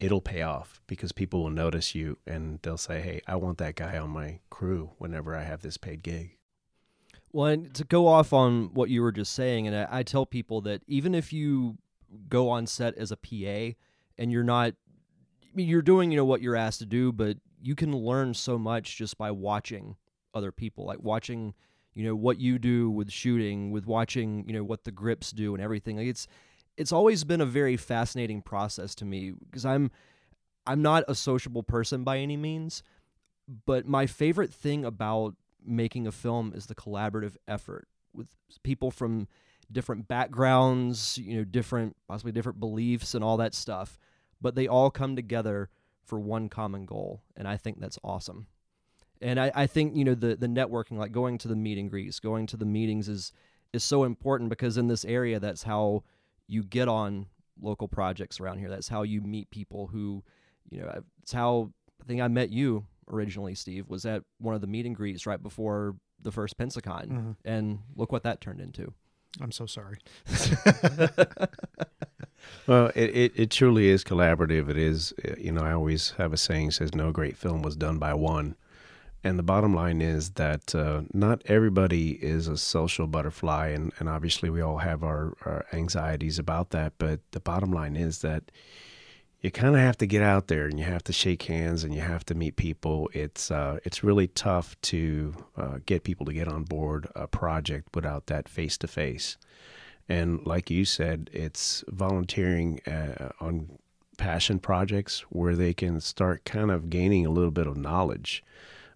it'll 0.00 0.20
pay 0.20 0.42
off 0.42 0.80
because 0.86 1.12
people 1.12 1.42
will 1.42 1.50
notice 1.50 1.94
you 1.94 2.18
and 2.26 2.58
they'll 2.62 2.76
say, 2.76 3.00
"Hey, 3.00 3.20
I 3.26 3.36
want 3.36 3.58
that 3.58 3.76
guy 3.76 3.98
on 3.98 4.10
my 4.10 4.40
crew 4.50 4.90
whenever 4.98 5.36
I 5.36 5.44
have 5.44 5.62
this 5.62 5.76
paid 5.76 6.02
gig." 6.02 6.36
Well, 7.32 7.56
to 7.74 7.84
go 7.84 8.08
off 8.08 8.32
on 8.32 8.74
what 8.74 8.90
you 8.90 9.02
were 9.02 9.12
just 9.12 9.32
saying, 9.34 9.68
and 9.68 9.76
I, 9.76 10.00
I 10.00 10.02
tell 10.02 10.26
people 10.26 10.62
that 10.62 10.82
even 10.88 11.14
if 11.14 11.32
you 11.32 11.78
go 12.28 12.48
on 12.48 12.66
set 12.66 12.96
as 12.96 13.12
a 13.12 13.16
PA 13.16 13.76
and 14.18 14.32
you're 14.32 14.42
not, 14.42 14.72
I 15.44 15.54
mean, 15.54 15.68
you're 15.68 15.82
doing 15.82 16.10
you 16.10 16.16
know 16.16 16.24
what 16.24 16.42
you're 16.42 16.56
asked 16.56 16.80
to 16.80 16.86
do, 16.86 17.12
but 17.12 17.36
you 17.60 17.74
can 17.74 17.94
learn 17.94 18.34
so 18.34 18.58
much 18.58 18.96
just 18.96 19.18
by 19.18 19.30
watching 19.30 19.96
other 20.34 20.52
people, 20.52 20.86
like 20.86 21.00
watching, 21.00 21.54
you 21.94 22.04
know, 22.04 22.14
what 22.14 22.38
you 22.38 22.58
do 22.58 22.90
with 22.90 23.10
shooting, 23.10 23.70
with 23.70 23.86
watching, 23.86 24.44
you 24.46 24.54
know, 24.54 24.64
what 24.64 24.84
the 24.84 24.90
grips 24.90 25.32
do 25.32 25.54
and 25.54 25.62
everything. 25.62 25.96
Like 25.96 26.06
it's 26.06 26.26
it's 26.76 26.92
always 26.92 27.24
been 27.24 27.40
a 27.40 27.46
very 27.46 27.76
fascinating 27.76 28.42
process 28.42 28.94
to 28.96 29.04
me 29.04 29.32
because 29.32 29.64
I'm 29.64 29.90
I'm 30.66 30.82
not 30.82 31.04
a 31.08 31.14
sociable 31.14 31.62
person 31.62 32.04
by 32.04 32.18
any 32.18 32.36
means, 32.36 32.82
but 33.66 33.86
my 33.86 34.06
favorite 34.06 34.52
thing 34.52 34.84
about 34.84 35.34
making 35.64 36.06
a 36.06 36.12
film 36.12 36.52
is 36.54 36.66
the 36.66 36.74
collaborative 36.74 37.36
effort 37.48 37.88
with 38.14 38.28
people 38.62 38.90
from 38.90 39.28
different 39.70 40.08
backgrounds, 40.08 41.18
you 41.18 41.36
know, 41.36 41.44
different 41.44 41.96
possibly 42.08 42.32
different 42.32 42.60
beliefs 42.60 43.14
and 43.14 43.22
all 43.22 43.36
that 43.36 43.54
stuff, 43.54 43.98
but 44.40 44.54
they 44.54 44.66
all 44.66 44.90
come 44.90 45.16
together 45.16 45.68
for 46.10 46.18
one 46.18 46.48
common 46.48 46.84
goal, 46.84 47.22
and 47.36 47.46
I 47.46 47.56
think 47.56 47.80
that's 47.80 47.98
awesome. 48.02 48.48
And 49.22 49.38
I, 49.38 49.52
I 49.54 49.66
think 49.66 49.96
you 49.96 50.04
know 50.04 50.14
the 50.14 50.34
the 50.34 50.48
networking, 50.48 50.98
like 50.98 51.12
going 51.12 51.38
to 51.38 51.48
the 51.48 51.56
meet 51.56 51.78
and 51.78 51.88
greets, 51.88 52.18
going 52.18 52.46
to 52.48 52.56
the 52.56 52.66
meetings, 52.66 53.08
is 53.08 53.32
is 53.72 53.84
so 53.84 54.04
important 54.04 54.50
because 54.50 54.76
in 54.76 54.88
this 54.88 55.04
area, 55.04 55.38
that's 55.38 55.62
how 55.62 56.02
you 56.48 56.64
get 56.64 56.88
on 56.88 57.26
local 57.62 57.86
projects 57.86 58.40
around 58.40 58.58
here. 58.58 58.68
That's 58.68 58.88
how 58.88 59.02
you 59.02 59.20
meet 59.20 59.50
people 59.50 59.86
who, 59.86 60.24
you 60.68 60.80
know, 60.80 61.02
it's 61.22 61.32
how 61.32 61.70
I 62.02 62.06
think 62.06 62.20
I 62.20 62.28
met 62.28 62.50
you 62.50 62.84
originally, 63.08 63.54
Steve, 63.54 63.88
was 63.88 64.04
at 64.04 64.24
one 64.38 64.56
of 64.56 64.60
the 64.60 64.66
meet 64.66 64.86
and 64.86 64.96
greets 64.96 65.26
right 65.26 65.40
before 65.40 65.94
the 66.20 66.32
first 66.32 66.58
Pensacon, 66.58 67.06
mm-hmm. 67.06 67.30
and 67.44 67.78
look 67.94 68.10
what 68.10 68.24
that 68.24 68.40
turned 68.40 68.60
into. 68.60 68.92
I'm 69.40 69.52
so 69.52 69.66
sorry. 69.66 69.98
well, 72.66 72.90
it, 72.94 73.10
it, 73.10 73.32
it, 73.36 73.50
truly 73.50 73.88
is 73.88 74.04
collaborative. 74.04 74.68
It 74.68 74.76
is, 74.76 75.12
you 75.38 75.52
know, 75.52 75.62
I 75.62 75.72
always 75.72 76.10
have 76.12 76.32
a 76.32 76.36
saying 76.36 76.72
says, 76.72 76.94
no 76.94 77.12
great 77.12 77.36
film 77.36 77.62
was 77.62 77.76
done 77.76 77.98
by 77.98 78.14
one. 78.14 78.56
And 79.22 79.38
the 79.38 79.42
bottom 79.42 79.74
line 79.74 80.00
is 80.00 80.30
that 80.30 80.74
uh, 80.74 81.02
not 81.12 81.42
everybody 81.44 82.12
is 82.12 82.48
a 82.48 82.56
social 82.56 83.06
butterfly, 83.06 83.68
and, 83.68 83.92
and 83.98 84.08
obviously 84.08 84.48
we 84.48 84.62
all 84.62 84.78
have 84.78 85.02
our, 85.02 85.34
our 85.44 85.66
anxieties 85.72 86.38
about 86.38 86.70
that. 86.70 86.94
But 86.96 87.20
the 87.32 87.40
bottom 87.40 87.70
line 87.70 87.96
is 87.96 88.20
that 88.20 88.50
you 89.40 89.50
kind 89.50 89.74
of 89.74 89.80
have 89.80 89.96
to 89.98 90.06
get 90.06 90.22
out 90.22 90.48
there 90.48 90.66
and 90.66 90.78
you 90.78 90.84
have 90.84 91.04
to 91.04 91.12
shake 91.12 91.42
hands 91.44 91.82
and 91.82 91.94
you 91.94 92.00
have 92.00 92.24
to 92.26 92.34
meet 92.34 92.56
people. 92.56 93.10
It's 93.12 93.50
uh, 93.50 93.78
it's 93.84 94.04
really 94.04 94.28
tough 94.28 94.80
to 94.82 95.34
uh, 95.56 95.78
get 95.86 96.04
people 96.04 96.26
to 96.26 96.32
get 96.32 96.48
on 96.48 96.64
board 96.64 97.08
a 97.14 97.26
project 97.26 97.88
without 97.94 98.26
that 98.26 98.48
face 98.48 98.76
to 98.78 98.86
face. 98.86 99.36
And 100.10 100.44
like 100.44 100.70
you 100.70 100.84
said, 100.84 101.30
it's 101.32 101.84
volunteering 101.86 102.80
uh, 102.84 103.28
on 103.40 103.78
passion 104.18 104.58
projects 104.58 105.20
where 105.30 105.54
they 105.54 105.72
can 105.72 106.00
start 106.00 106.44
kind 106.44 106.72
of 106.72 106.90
gaining 106.90 107.24
a 107.24 107.30
little 107.30 107.52
bit 107.52 107.68
of 107.68 107.76
knowledge 107.76 108.42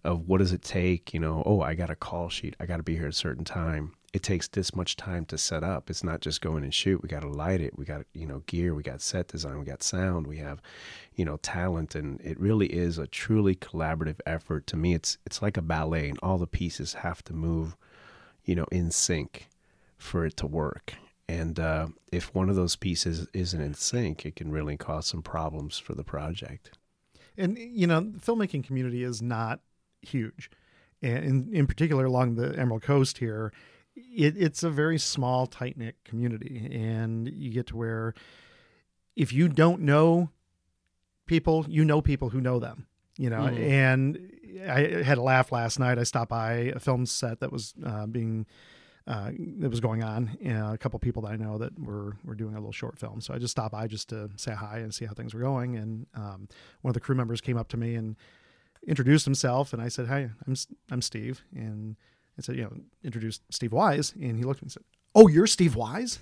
of 0.02 0.26
what 0.28 0.38
does 0.38 0.52
it 0.52 0.62
take, 0.62 1.14
you 1.14 1.20
know, 1.20 1.44
oh, 1.46 1.60
I 1.62 1.74
got 1.74 1.88
a 1.88 1.94
call 1.94 2.30
sheet, 2.30 2.56
I 2.58 2.66
got 2.66 2.78
to 2.78 2.82
be 2.82 2.96
here 2.96 3.04
at 3.04 3.10
a 3.10 3.12
certain 3.12 3.44
time. 3.44 3.92
It 4.12 4.24
takes 4.24 4.48
this 4.48 4.74
much 4.74 4.96
time 4.96 5.24
to 5.26 5.38
set 5.38 5.62
up. 5.62 5.88
It's 5.88 6.02
not 6.02 6.20
just 6.20 6.40
going 6.40 6.64
and 6.64 6.74
shoot. 6.74 7.00
We 7.00 7.08
got 7.08 7.22
to 7.22 7.28
light 7.28 7.60
it. 7.60 7.78
We 7.78 7.84
got, 7.84 8.02
you 8.12 8.26
know, 8.26 8.42
gear. 8.46 8.74
We 8.74 8.82
got 8.82 9.00
set 9.00 9.28
design. 9.28 9.58
We 9.58 9.64
got 9.64 9.82
sound. 9.82 10.26
We 10.26 10.38
have, 10.38 10.60
you 11.14 11.24
know, 11.24 11.36
talent. 11.38 11.94
And 11.96 12.20
it 12.20 12.38
really 12.38 12.66
is 12.66 12.98
a 12.98 13.08
truly 13.08 13.56
collaborative 13.56 14.20
effort. 14.24 14.68
To 14.68 14.76
me, 14.76 14.94
it's 14.94 15.18
it's 15.26 15.42
like 15.42 15.56
a 15.56 15.62
ballet, 15.62 16.10
and 16.10 16.18
all 16.22 16.38
the 16.38 16.46
pieces 16.46 16.94
have 16.94 17.24
to 17.24 17.32
move, 17.32 17.76
you 18.44 18.54
know, 18.54 18.66
in 18.70 18.92
sync 18.92 19.48
for 19.98 20.24
it 20.24 20.36
to 20.36 20.46
work. 20.46 20.94
And 21.28 21.58
uh, 21.58 21.88
if 22.12 22.34
one 22.34 22.50
of 22.50 22.56
those 22.56 22.76
pieces 22.76 23.26
isn't 23.32 23.60
in 23.60 23.74
sync, 23.74 24.26
it 24.26 24.36
can 24.36 24.50
really 24.50 24.76
cause 24.76 25.06
some 25.06 25.22
problems 25.22 25.78
for 25.78 25.94
the 25.94 26.04
project. 26.04 26.78
And 27.36 27.56
you 27.58 27.86
know, 27.86 28.00
the 28.00 28.18
filmmaking 28.18 28.64
community 28.64 29.02
is 29.02 29.22
not 29.22 29.60
huge. 30.02 30.50
And 31.02 31.24
in, 31.24 31.48
in 31.54 31.66
particular, 31.66 32.04
along 32.04 32.36
the 32.36 32.56
Emerald 32.58 32.82
Coast 32.82 33.18
here, 33.18 33.52
it, 33.96 34.36
it's 34.36 34.62
a 34.62 34.70
very 34.70 34.98
small, 34.98 35.46
tight 35.46 35.76
knit 35.76 35.96
community. 36.04 36.68
And 36.72 37.28
you 37.28 37.50
get 37.50 37.66
to 37.68 37.76
where 37.76 38.14
if 39.16 39.32
you 39.32 39.48
don't 39.48 39.80
know 39.82 40.30
people, 41.26 41.64
you 41.68 41.84
know 41.84 42.00
people 42.02 42.30
who 42.30 42.40
know 42.40 42.58
them. 42.58 42.86
You 43.16 43.30
know, 43.30 43.42
Mhm. 43.42 43.70
and 43.70 44.30
I 44.68 45.02
had 45.04 45.18
a 45.18 45.22
laugh 45.22 45.52
last 45.52 45.78
night. 45.78 45.98
I 45.98 46.02
stopped 46.02 46.30
by 46.30 46.52
a 46.74 46.80
film 46.80 47.06
set 47.06 47.40
that 47.40 47.52
was 47.52 47.72
uh, 47.84 48.06
being 48.06 48.44
uh, 49.06 49.30
that 49.58 49.68
was 49.70 49.80
going 49.80 50.02
on. 50.02 50.36
Uh, 50.46 50.72
a 50.72 50.78
couple 50.78 50.98
people 50.98 51.22
that 51.22 51.32
I 51.32 51.36
know 51.36 51.58
that 51.58 51.78
were 51.78 52.16
were 52.24 52.34
doing 52.34 52.54
a 52.54 52.58
little 52.58 52.72
short 52.72 52.98
film. 52.98 53.20
So 53.20 53.34
I 53.34 53.38
just 53.38 53.52
stopped 53.52 53.72
by 53.72 53.86
just 53.86 54.08
to 54.10 54.30
say 54.36 54.52
hi 54.54 54.78
and 54.78 54.94
see 54.94 55.04
how 55.04 55.12
things 55.12 55.34
were 55.34 55.40
going. 55.40 55.76
And 55.76 56.06
um, 56.14 56.48
one 56.82 56.90
of 56.90 56.94
the 56.94 57.00
crew 57.00 57.14
members 57.14 57.40
came 57.40 57.56
up 57.58 57.68
to 57.68 57.76
me 57.76 57.94
and 57.96 58.16
introduced 58.86 59.24
himself, 59.24 59.72
and 59.72 59.82
I 59.82 59.88
said, 59.88 60.06
"Hi, 60.06 60.30
I'm 60.46 60.52
S- 60.52 60.68
I'm 60.90 61.02
Steve." 61.02 61.42
And 61.54 61.96
I 62.38 62.42
said, 62.42 62.56
"You 62.56 62.64
know, 62.64 62.72
introduced 63.02 63.42
Steve 63.50 63.72
Wise." 63.72 64.14
And 64.20 64.38
he 64.38 64.44
looked 64.44 64.58
at 64.58 64.62
me 64.62 64.66
and 64.66 64.72
said, 64.72 64.84
"Oh, 65.14 65.28
you're 65.28 65.46
Steve 65.46 65.76
Wise." 65.76 66.18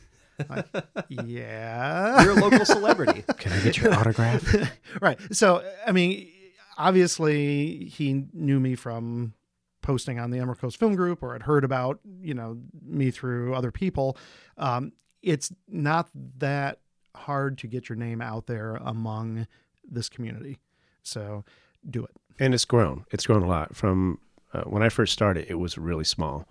Like, 0.49 0.67
yeah. 1.09 2.23
You're 2.23 2.33
a 2.33 2.41
local 2.41 2.65
celebrity. 2.65 3.25
Can 3.39 3.53
I 3.53 3.61
get 3.61 3.79
your 3.79 3.95
autograph? 3.95 4.55
right. 5.01 5.19
So, 5.31 5.65
I 5.87 5.93
mean, 5.93 6.29
obviously, 6.77 7.85
he 7.87 8.25
knew 8.33 8.59
me 8.59 8.75
from 8.75 9.35
posting 9.83 10.19
on 10.19 10.31
the 10.31 10.39
Emerald 10.39 10.59
Coast 10.61 10.79
Film 10.79 10.95
Group 10.95 11.23
or 11.23 11.33
had 11.33 11.43
heard 11.43 11.65
about, 11.65 12.01
you 12.21 12.35
know, 12.35 12.59
me 12.83 13.11
through 13.11 13.55
other 13.55 13.71
people. 13.71 14.17
Um, 14.57 14.93
it's 15.23 15.53
not 15.69 16.09
that 16.39 16.79
hard 17.15 17.59
to 17.59 17.67
get 17.67 17.89
your 17.89 17.97
name 17.97 18.21
out 18.21 18.47
there 18.47 18.77
among 18.77 19.47
this 19.85 20.09
community. 20.09 20.59
So, 21.03 21.45
do 21.89 22.05
it. 22.05 22.11
and 22.39 22.55
it's 22.55 22.65
grown. 22.65 23.05
It's 23.11 23.27
grown 23.27 23.43
a 23.43 23.49
lot. 23.49 23.75
From 23.75 24.19
uh, 24.53 24.63
when 24.63 24.83
I 24.83 24.89
first 24.89 25.13
started, 25.13 25.47
it 25.49 25.57
was 25.57 25.77
really 25.77 26.05
small. 26.05 26.47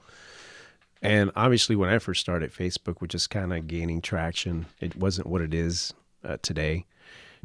And 1.02 1.32
obviously, 1.36 1.76
when 1.76 1.90
I 1.90 2.00
first 2.00 2.22
started, 2.22 2.54
Facebook 2.54 3.02
was 3.02 3.10
just 3.10 3.30
kind 3.30 3.54
of 3.54 3.68
gaining 3.68 4.02
traction. 4.02 4.68
It 4.80 4.96
wasn't 4.96 5.28
what 5.28 5.42
it 5.42 5.54
is 5.54 5.94
uh, 6.24 6.38
today. 6.42 6.86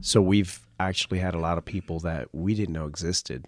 So 0.00 0.20
we've 0.20 0.60
actually 0.78 1.20
had 1.20 1.34
a 1.34 1.38
lot 1.38 1.56
of 1.56 1.64
people 1.64 2.00
that 2.00 2.28
we 2.34 2.54
didn't 2.54 2.74
know 2.74 2.86
existed, 2.86 3.46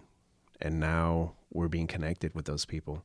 and 0.60 0.78
now 0.80 1.32
we're 1.52 1.68
being 1.68 1.86
connected 1.86 2.34
with 2.34 2.44
those 2.44 2.64
people. 2.64 3.04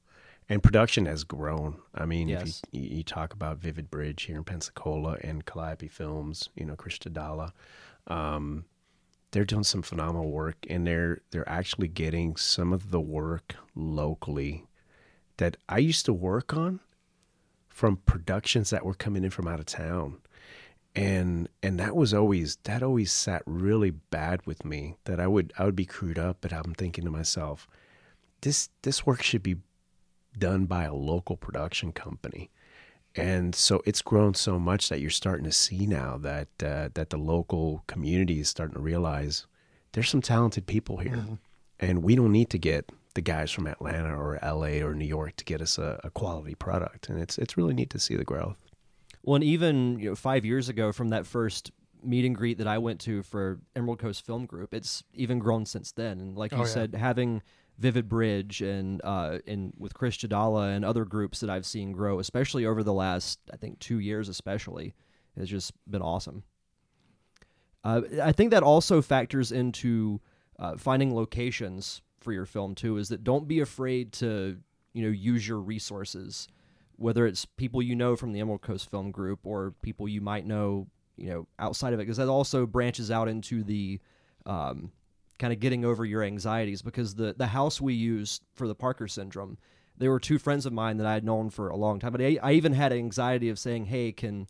And 0.49 0.61
production 0.61 1.05
has 1.05 1.23
grown. 1.23 1.77
I 1.95 2.05
mean, 2.05 2.27
Yes. 2.27 2.61
if 2.71 2.79
you, 2.79 2.97
you 2.97 3.03
talk 3.03 3.33
about 3.33 3.59
Vivid 3.59 3.89
Bridge 3.89 4.23
here 4.23 4.35
in 4.37 4.43
Pensacola 4.43 5.17
and 5.23 5.45
Calliope 5.45 5.87
Films, 5.87 6.49
you 6.55 6.65
know, 6.65 6.75
Krista 6.75 7.11
Dalla, 7.11 7.53
um, 8.07 8.65
they're 9.31 9.45
doing 9.45 9.63
some 9.63 9.81
phenomenal 9.81 10.29
work, 10.29 10.57
and 10.69 10.85
they're 10.85 11.21
they're 11.31 11.47
actually 11.49 11.87
getting 11.87 12.35
some 12.35 12.71
of 12.73 12.91
the 12.91 12.99
work 13.01 13.55
locally 13.73 14.65
that 15.37 15.57
I 15.67 15.79
used 15.79 16.05
to 16.05 16.13
work 16.13 16.53
on 16.53 16.81
from 17.69 17.97
productions 17.97 18.69
that 18.69 18.85
were 18.85 18.93
coming 18.93 19.23
in 19.23 19.31
from 19.31 19.47
out 19.47 19.59
of 19.59 19.65
town 19.65 20.17
and 20.95 21.49
and 21.61 21.79
that 21.79 21.95
was 21.95 22.13
always 22.13 22.57
that 22.63 22.83
always 22.83 23.11
sat 23.11 23.41
really 23.45 23.89
bad 23.89 24.45
with 24.45 24.63
me 24.63 24.95
that 25.05 25.19
I 25.19 25.27
would 25.27 25.51
I 25.57 25.65
would 25.65 25.75
be 25.75 25.85
crewed 25.85 26.19
up 26.19 26.37
but 26.41 26.53
I'm 26.53 26.73
thinking 26.75 27.03
to 27.05 27.09
myself 27.09 27.67
this 28.41 28.69
this 28.83 29.05
work 29.05 29.23
should 29.23 29.43
be 29.43 29.57
done 30.37 30.65
by 30.65 30.83
a 30.83 30.93
local 30.93 31.37
production 31.37 31.91
company. 31.91 32.49
And 33.15 33.53
so 33.53 33.81
it's 33.85 34.01
grown 34.01 34.33
so 34.33 34.57
much 34.57 34.89
that 34.89 34.99
you're 34.99 35.11
starting 35.11 35.45
to 35.45 35.51
see 35.51 35.85
now 35.85 36.17
that 36.17 36.47
uh, 36.63 36.89
that 36.93 37.09
the 37.09 37.17
local 37.17 37.83
community 37.87 38.39
is 38.39 38.49
starting 38.49 38.75
to 38.75 38.81
realize 38.81 39.45
there's 39.91 40.09
some 40.09 40.21
talented 40.21 40.65
people 40.65 40.97
here. 40.97 41.23
And 41.79 42.03
we 42.03 42.15
don't 42.15 42.31
need 42.31 42.49
to 42.51 42.57
get 42.57 42.89
the 43.13 43.21
guys 43.21 43.51
from 43.51 43.67
Atlanta 43.67 44.15
or 44.15 44.39
LA 44.41 44.83
or 44.83 44.95
New 44.95 45.05
York 45.05 45.35
to 45.35 45.45
get 45.45 45.61
us 45.61 45.77
a, 45.77 45.99
a 46.03 46.09
quality 46.09 46.55
product. 46.55 47.09
And 47.09 47.19
it's 47.19 47.37
it's 47.37 47.57
really 47.57 47.73
neat 47.73 47.91
to 47.91 47.99
see 47.99 48.15
the 48.15 48.23
growth 48.23 48.57
Well, 49.23 49.35
and 49.35 49.43
even 49.43 49.99
you 49.99 50.09
know, 50.09 50.15
five 50.15 50.45
years 50.45 50.69
ago, 50.69 50.91
from 50.91 51.09
that 51.09 51.25
first 51.25 51.71
meet 52.03 52.25
and 52.25 52.35
greet 52.35 52.57
that 52.57 52.67
I 52.67 52.77
went 52.77 52.99
to 53.01 53.23
for 53.23 53.59
Emerald 53.75 53.99
Coast 53.99 54.25
Film 54.25 54.45
Group, 54.45 54.73
it's 54.73 55.03
even 55.13 55.39
grown 55.39 55.65
since 55.65 55.91
then. 55.93 56.19
And 56.19 56.37
like 56.37 56.51
you 56.51 56.57
Oh, 56.57 56.61
yeah. 56.61 56.67
said, 56.67 56.95
having 56.95 57.41
Vivid 57.79 58.09
Bridge 58.09 58.61
and 58.61 58.99
uh, 59.03 59.39
and 59.47 59.73
with 59.77 59.93
Chris 59.93 60.17
Chadala 60.17 60.75
and 60.75 60.83
other 60.83 61.05
groups 61.05 61.39
that 61.39 61.49
I've 61.49 61.65
seen 61.65 61.91
grow, 61.93 62.19
especially 62.19 62.65
over 62.65 62.83
the 62.83 62.93
last 62.93 63.39
I 63.51 63.57
think 63.57 63.79
two 63.79 63.99
years, 63.99 64.27
especially, 64.29 64.93
has 65.37 65.49
just 65.49 65.71
been 65.89 66.01
awesome. 66.01 66.43
Uh, 67.83 68.01
I 68.21 68.31
think 68.31 68.51
that 68.51 68.63
also 68.63 69.01
factors 69.01 69.51
into 69.51 70.21
uh, 70.59 70.77
finding 70.77 71.13
locations 71.15 72.01
for 72.19 72.31
your 72.31 72.45
film 72.45 72.75
too. 72.75 72.97
Is 72.97 73.09
that 73.09 73.23
don't 73.23 73.47
be 73.47 73.59
afraid 73.59 74.13
to 74.13 74.57
you 74.93 75.03
know 75.03 75.09
use 75.11 75.47
your 75.47 75.59
resources 75.59 76.47
whether 76.97 77.25
it's 77.25 77.45
people 77.45 77.81
you 77.81 77.95
know 77.95 78.15
from 78.15 78.33
the 78.33 78.39
Emerald 78.39 78.61
Coast 78.61 78.89
Film 78.89 79.11
Group 79.11 79.39
or 79.43 79.73
people 79.81 80.07
you 80.07 80.21
might 80.21 80.45
know, 80.45 80.87
you 81.15 81.29
know, 81.29 81.47
outside 81.59 81.93
of 81.93 81.99
it, 81.99 82.03
because 82.03 82.17
that 82.17 82.27
also 82.27 82.65
branches 82.65 83.11
out 83.11 83.27
into 83.27 83.63
the 83.63 83.99
um, 84.45 84.91
kind 85.39 85.53
of 85.53 85.59
getting 85.59 85.85
over 85.85 86.05
your 86.05 86.23
anxieties. 86.23 86.81
Because 86.81 87.15
the 87.15 87.33
the 87.33 87.47
house 87.47 87.81
we 87.81 87.93
used 87.93 88.43
for 88.53 88.67
the 88.67 88.75
Parker 88.75 89.07
syndrome, 89.07 89.57
they 89.97 90.07
were 90.07 90.19
two 90.19 90.37
friends 90.37 90.65
of 90.65 90.73
mine 90.73 90.97
that 90.97 91.07
I 91.07 91.13
had 91.13 91.23
known 91.23 91.49
for 91.49 91.69
a 91.69 91.75
long 91.75 91.99
time. 91.99 92.11
But 92.11 92.21
I, 92.21 92.37
I 92.41 92.53
even 92.53 92.73
had 92.73 92.93
anxiety 92.93 93.49
of 93.49 93.59
saying, 93.59 93.85
"Hey, 93.85 94.11
can 94.11 94.47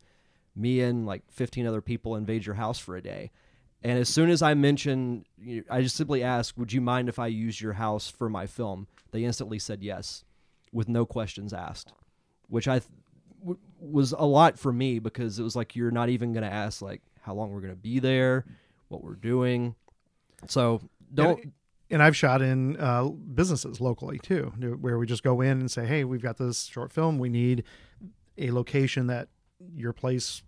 me 0.56 0.82
and 0.82 1.06
like 1.06 1.24
15 1.32 1.66
other 1.66 1.82
people 1.82 2.16
invade 2.16 2.46
your 2.46 2.56
house 2.56 2.80
for 2.80 2.96
a 2.96 3.02
day?" 3.02 3.32
And 3.86 4.00
as 4.00 4.08
soon 4.08 4.30
as 4.30 4.42
I 4.42 4.54
mentioned, 4.54 5.26
I 5.70 5.82
just 5.82 5.96
simply 5.96 6.24
asked, 6.24 6.58
"Would 6.58 6.74
you 6.74 6.82
mind 6.82 7.10
if 7.10 7.20
I 7.20 7.28
use 7.28 7.62
your 7.62 7.74
house 7.74 8.10
for 8.10 8.30
my 8.30 8.48
film?" 8.48 8.88
They 9.12 9.24
instantly 9.24 9.60
said 9.60 9.84
yes, 9.84 10.24
with 10.72 10.90
no 10.90 11.06
questions 11.06 11.54
asked 11.54 11.94
which 12.54 12.68
I 12.68 12.78
th- 12.78 12.92
w- 13.40 13.60
was 13.80 14.12
a 14.12 14.26
lot 14.26 14.60
for 14.60 14.72
me 14.72 15.00
because 15.00 15.40
it 15.40 15.44
was 15.44 15.56
like 15.56 15.76
you're 15.76 15.90
not 15.90 16.10
even 16.10 16.34
going 16.34 16.44
to 16.44 16.54
ask 16.54 16.84
like 16.84 17.02
how 17.22 17.34
long 17.34 17.52
we're 17.52 17.62
going 17.62 17.74
to 17.74 17.76
be 17.76 17.98
there, 17.98 18.46
what 18.90 19.04
we're 19.04 19.16
doing. 19.16 19.74
So 20.48 20.82
don't 21.12 21.52
and 21.90 22.02
I've 22.02 22.16
shot 22.16 22.44
in 22.44 22.78
uh, 22.80 23.06
businesses 23.06 23.82
locally 23.82 24.20
too, 24.20 24.54
where 24.80 25.00
we 25.00 25.08
just 25.08 25.24
go 25.24 25.42
in 25.42 25.60
and 25.60 25.72
say, 25.72 25.86
"Hey, 25.86 26.04
we've 26.04 26.22
got 26.22 26.38
this 26.38 26.66
short 26.66 26.94
film. 26.94 27.18
We 27.18 27.30
need 27.30 27.64
a 28.38 28.52
location 28.52 29.08
that 29.08 29.30
your 29.76 29.94
place 29.94 30.44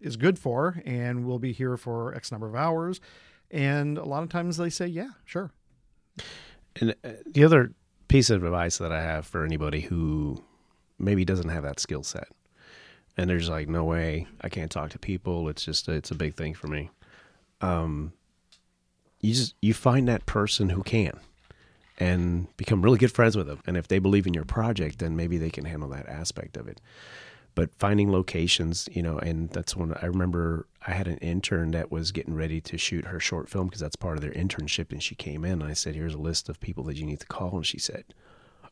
is 0.00 0.16
good 0.16 0.38
for, 0.38 0.82
and 0.84 1.26
we'll 1.26 1.38
be 1.38 1.52
here 1.52 1.76
for 1.76 2.12
X 2.14 2.32
number 2.32 2.48
of 2.48 2.56
hours." 2.56 3.00
And 3.52 3.98
a 3.98 4.04
lot 4.04 4.24
of 4.24 4.30
times 4.30 4.56
they 4.56 4.70
say, 4.70 4.88
"Yeah, 4.88 5.10
sure." 5.24 5.52
And 6.80 6.96
uh, 7.04 7.10
the 7.24 7.44
other 7.44 7.72
piece 8.08 8.30
of 8.30 8.42
advice 8.42 8.78
that 8.78 8.90
I 8.90 9.02
have 9.02 9.26
for 9.26 9.44
anybody 9.44 9.80
who 9.80 10.44
maybe 10.98 11.24
doesn't 11.24 11.48
have 11.48 11.62
that 11.62 11.80
skill 11.80 12.02
set, 12.02 12.28
and 13.16 13.28
there's 13.28 13.48
like 13.48 13.68
no 13.68 13.84
way 13.84 14.26
I 14.40 14.48
can't 14.48 14.70
talk 14.70 14.90
to 14.90 14.98
people. 14.98 15.48
It's 15.48 15.64
just 15.64 15.88
it's 15.88 16.10
a 16.10 16.16
big 16.16 16.34
thing 16.34 16.54
for 16.54 16.68
me. 16.68 16.90
Um, 17.60 18.12
you 19.20 19.34
just 19.34 19.54
you 19.62 19.74
find 19.74 20.08
that 20.08 20.26
person 20.26 20.70
who 20.70 20.82
can, 20.82 21.18
and 21.98 22.54
become 22.56 22.82
really 22.82 22.98
good 22.98 23.12
friends 23.12 23.36
with 23.36 23.46
them. 23.46 23.60
And 23.66 23.76
if 23.76 23.88
they 23.88 23.98
believe 23.98 24.26
in 24.26 24.34
your 24.34 24.44
project, 24.44 24.98
then 24.98 25.16
maybe 25.16 25.38
they 25.38 25.50
can 25.50 25.64
handle 25.64 25.88
that 25.90 26.08
aspect 26.08 26.56
of 26.56 26.68
it. 26.68 26.80
But 27.54 27.70
finding 27.78 28.12
locations, 28.12 28.86
you 28.92 29.02
know, 29.02 29.18
and 29.18 29.48
that's 29.48 29.74
when 29.74 29.94
I 29.94 30.06
remember 30.06 30.66
I 30.86 30.92
had 30.92 31.08
an 31.08 31.16
intern 31.18 31.70
that 31.70 31.90
was 31.90 32.12
getting 32.12 32.34
ready 32.34 32.60
to 32.60 32.76
shoot 32.76 33.06
her 33.06 33.18
short 33.18 33.48
film 33.48 33.68
because 33.68 33.80
that's 33.80 33.96
part 33.96 34.18
of 34.18 34.22
their 34.22 34.32
internship. 34.32 34.92
And 34.92 35.02
she 35.02 35.14
came 35.14 35.42
in 35.42 35.62
and 35.62 35.64
I 35.64 35.72
said, 35.72 35.94
Here's 35.94 36.12
a 36.12 36.18
list 36.18 36.50
of 36.50 36.60
people 36.60 36.84
that 36.84 36.98
you 36.98 37.06
need 37.06 37.20
to 37.20 37.26
call. 37.26 37.56
And 37.56 37.66
she 37.66 37.78
said, 37.78 38.04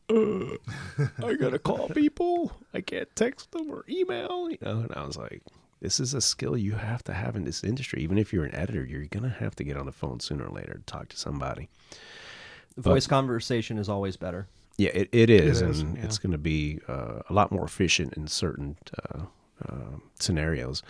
uh, 0.09 1.05
I 1.23 1.33
gotta 1.33 1.59
call 1.59 1.89
people. 1.89 2.51
I 2.73 2.81
can't 2.81 3.13
text 3.15 3.51
them 3.51 3.71
or 3.71 3.85
email, 3.89 4.49
you 4.49 4.57
know. 4.61 4.79
And 4.79 4.93
I 4.95 5.05
was 5.05 5.17
like, 5.17 5.41
This 5.81 5.99
is 5.99 6.13
a 6.13 6.21
skill 6.21 6.57
you 6.57 6.73
have 6.73 7.03
to 7.05 7.13
have 7.13 7.35
in 7.35 7.45
this 7.45 7.63
industry. 7.63 8.01
Even 8.01 8.17
if 8.17 8.31
you're 8.33 8.45
an 8.45 8.55
editor, 8.55 8.83
you're 8.85 9.05
gonna 9.05 9.35
have 9.39 9.55
to 9.55 9.63
get 9.63 9.77
on 9.77 9.85
the 9.85 9.91
phone 9.91 10.19
sooner 10.19 10.45
or 10.45 10.51
later 10.51 10.75
to 10.75 10.83
talk 10.85 11.09
to 11.09 11.17
somebody. 11.17 11.69
voice 12.77 13.07
conversation 13.07 13.77
is 13.77 13.89
always 13.89 14.17
better. 14.17 14.47
Yeah, 14.77 14.89
it, 14.93 15.09
it 15.13 15.29
is, 15.29 15.61
is, 15.61 15.79
and 15.79 15.97
yeah. 15.97 16.03
it's 16.03 16.17
going 16.17 16.33
to 16.33 16.37
be 16.37 16.79
uh, 16.87 17.21
a 17.29 17.33
lot 17.33 17.51
more 17.51 17.63
efficient 17.63 18.13
in 18.15 18.27
certain 18.27 18.77
uh, 19.09 19.21
uh, 19.67 19.97
scenarios. 20.19 20.83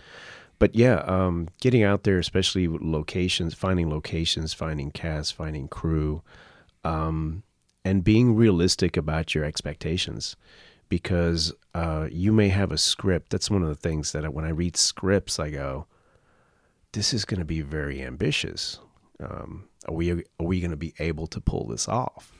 But 0.58 0.74
yeah, 0.74 0.96
um, 1.06 1.48
getting 1.60 1.82
out 1.82 2.02
there, 2.02 2.18
especially 2.18 2.66
with 2.66 2.82
locations, 2.82 3.54
finding 3.54 3.88
locations, 3.90 4.54
finding 4.54 4.90
cast, 4.90 5.34
finding 5.34 5.68
crew, 5.68 6.22
um, 6.82 7.42
and 7.86 8.02
being 8.02 8.34
realistic 8.34 8.96
about 8.96 9.32
your 9.32 9.44
expectations, 9.44 10.34
because 10.88 11.54
uh, 11.72 12.08
you 12.10 12.32
may 12.32 12.48
have 12.48 12.72
a 12.72 12.78
script. 12.78 13.30
That's 13.30 13.48
one 13.48 13.62
of 13.62 13.68
the 13.68 13.88
things 13.88 14.10
that 14.10 14.24
I, 14.24 14.28
when 14.28 14.44
I 14.44 14.50
read 14.50 14.76
scripts, 14.76 15.38
I 15.38 15.50
go, 15.50 15.86
"This 16.90 17.14
is 17.14 17.24
going 17.24 17.38
to 17.38 17.46
be 17.46 17.60
very 17.60 18.02
ambitious. 18.02 18.80
Um, 19.20 19.68
are 19.88 19.94
we 19.94 20.10
are 20.10 20.24
we 20.40 20.60
going 20.60 20.72
to 20.72 20.76
be 20.76 20.94
able 20.98 21.28
to 21.28 21.40
pull 21.40 21.68
this 21.68 21.88
off?" 21.88 22.32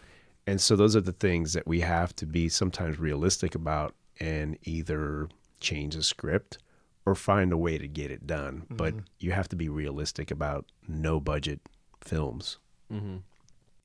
And 0.48 0.60
so 0.60 0.74
those 0.74 0.96
are 0.96 1.00
the 1.00 1.12
things 1.12 1.52
that 1.52 1.66
we 1.66 1.80
have 1.80 2.14
to 2.16 2.26
be 2.26 2.48
sometimes 2.48 2.98
realistic 2.98 3.54
about 3.54 3.94
and 4.18 4.58
either 4.64 5.28
change 5.60 5.94
the 5.94 6.02
script 6.02 6.58
or 7.04 7.14
find 7.14 7.52
a 7.52 7.56
way 7.56 7.78
to 7.78 7.86
get 7.86 8.10
it 8.10 8.26
done. 8.26 8.66
But 8.68 8.94
you 9.20 9.30
have 9.30 9.48
to 9.50 9.56
be 9.56 9.68
realistic 9.68 10.32
about 10.32 10.66
no 10.88 11.20
budget 11.20 11.60
films. 12.00 12.58
Mm-hmm. 12.92 13.18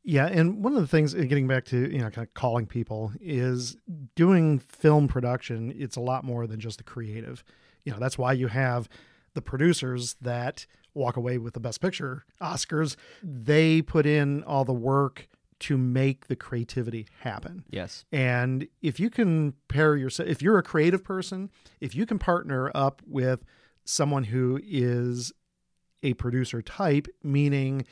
Yeah, 0.03 0.25
and 0.25 0.63
one 0.63 0.73
of 0.73 0.81
the 0.81 0.87
things, 0.87 1.13
uh, 1.13 1.19
getting 1.19 1.47
back 1.47 1.65
to 1.65 1.91
you 1.91 1.99
know, 1.99 2.09
kind 2.09 2.27
of 2.27 2.33
calling 2.33 2.65
people, 2.65 3.11
is 3.21 3.77
doing 4.15 4.59
film 4.59 5.07
production. 5.07 5.73
It's 5.77 5.95
a 5.95 6.01
lot 6.01 6.23
more 6.23 6.47
than 6.47 6.59
just 6.59 6.77
the 6.77 6.83
creative. 6.83 7.43
You 7.83 7.91
know, 7.91 7.99
that's 7.99 8.17
why 8.17 8.33
you 8.33 8.47
have 8.47 8.89
the 9.33 9.41
producers 9.41 10.15
that 10.21 10.65
walk 10.93 11.17
away 11.17 11.37
with 11.37 11.53
the 11.53 11.59
Best 11.59 11.81
Picture 11.81 12.25
Oscars, 12.41 12.95
they 13.23 13.81
put 13.81 14.05
in 14.05 14.43
all 14.43 14.65
the 14.65 14.73
work 14.73 15.27
to 15.59 15.77
make 15.77 16.27
the 16.27 16.35
creativity 16.35 17.07
happen. 17.19 17.63
Yes. 17.69 18.03
And 18.11 18.67
if 18.81 18.99
you 18.99 19.09
can 19.09 19.53
pair 19.67 19.95
yourself, 19.95 20.27
if 20.27 20.41
you're 20.41 20.57
a 20.57 20.63
creative 20.63 21.03
person, 21.03 21.51
if 21.79 21.95
you 21.95 22.05
can 22.05 22.17
partner 22.17 22.71
up 22.73 23.01
with 23.05 23.45
someone 23.85 24.25
who 24.25 24.59
is 24.63 25.31
a 26.03 26.13
producer 26.15 26.61
type, 26.61 27.07
meaning 27.23 27.85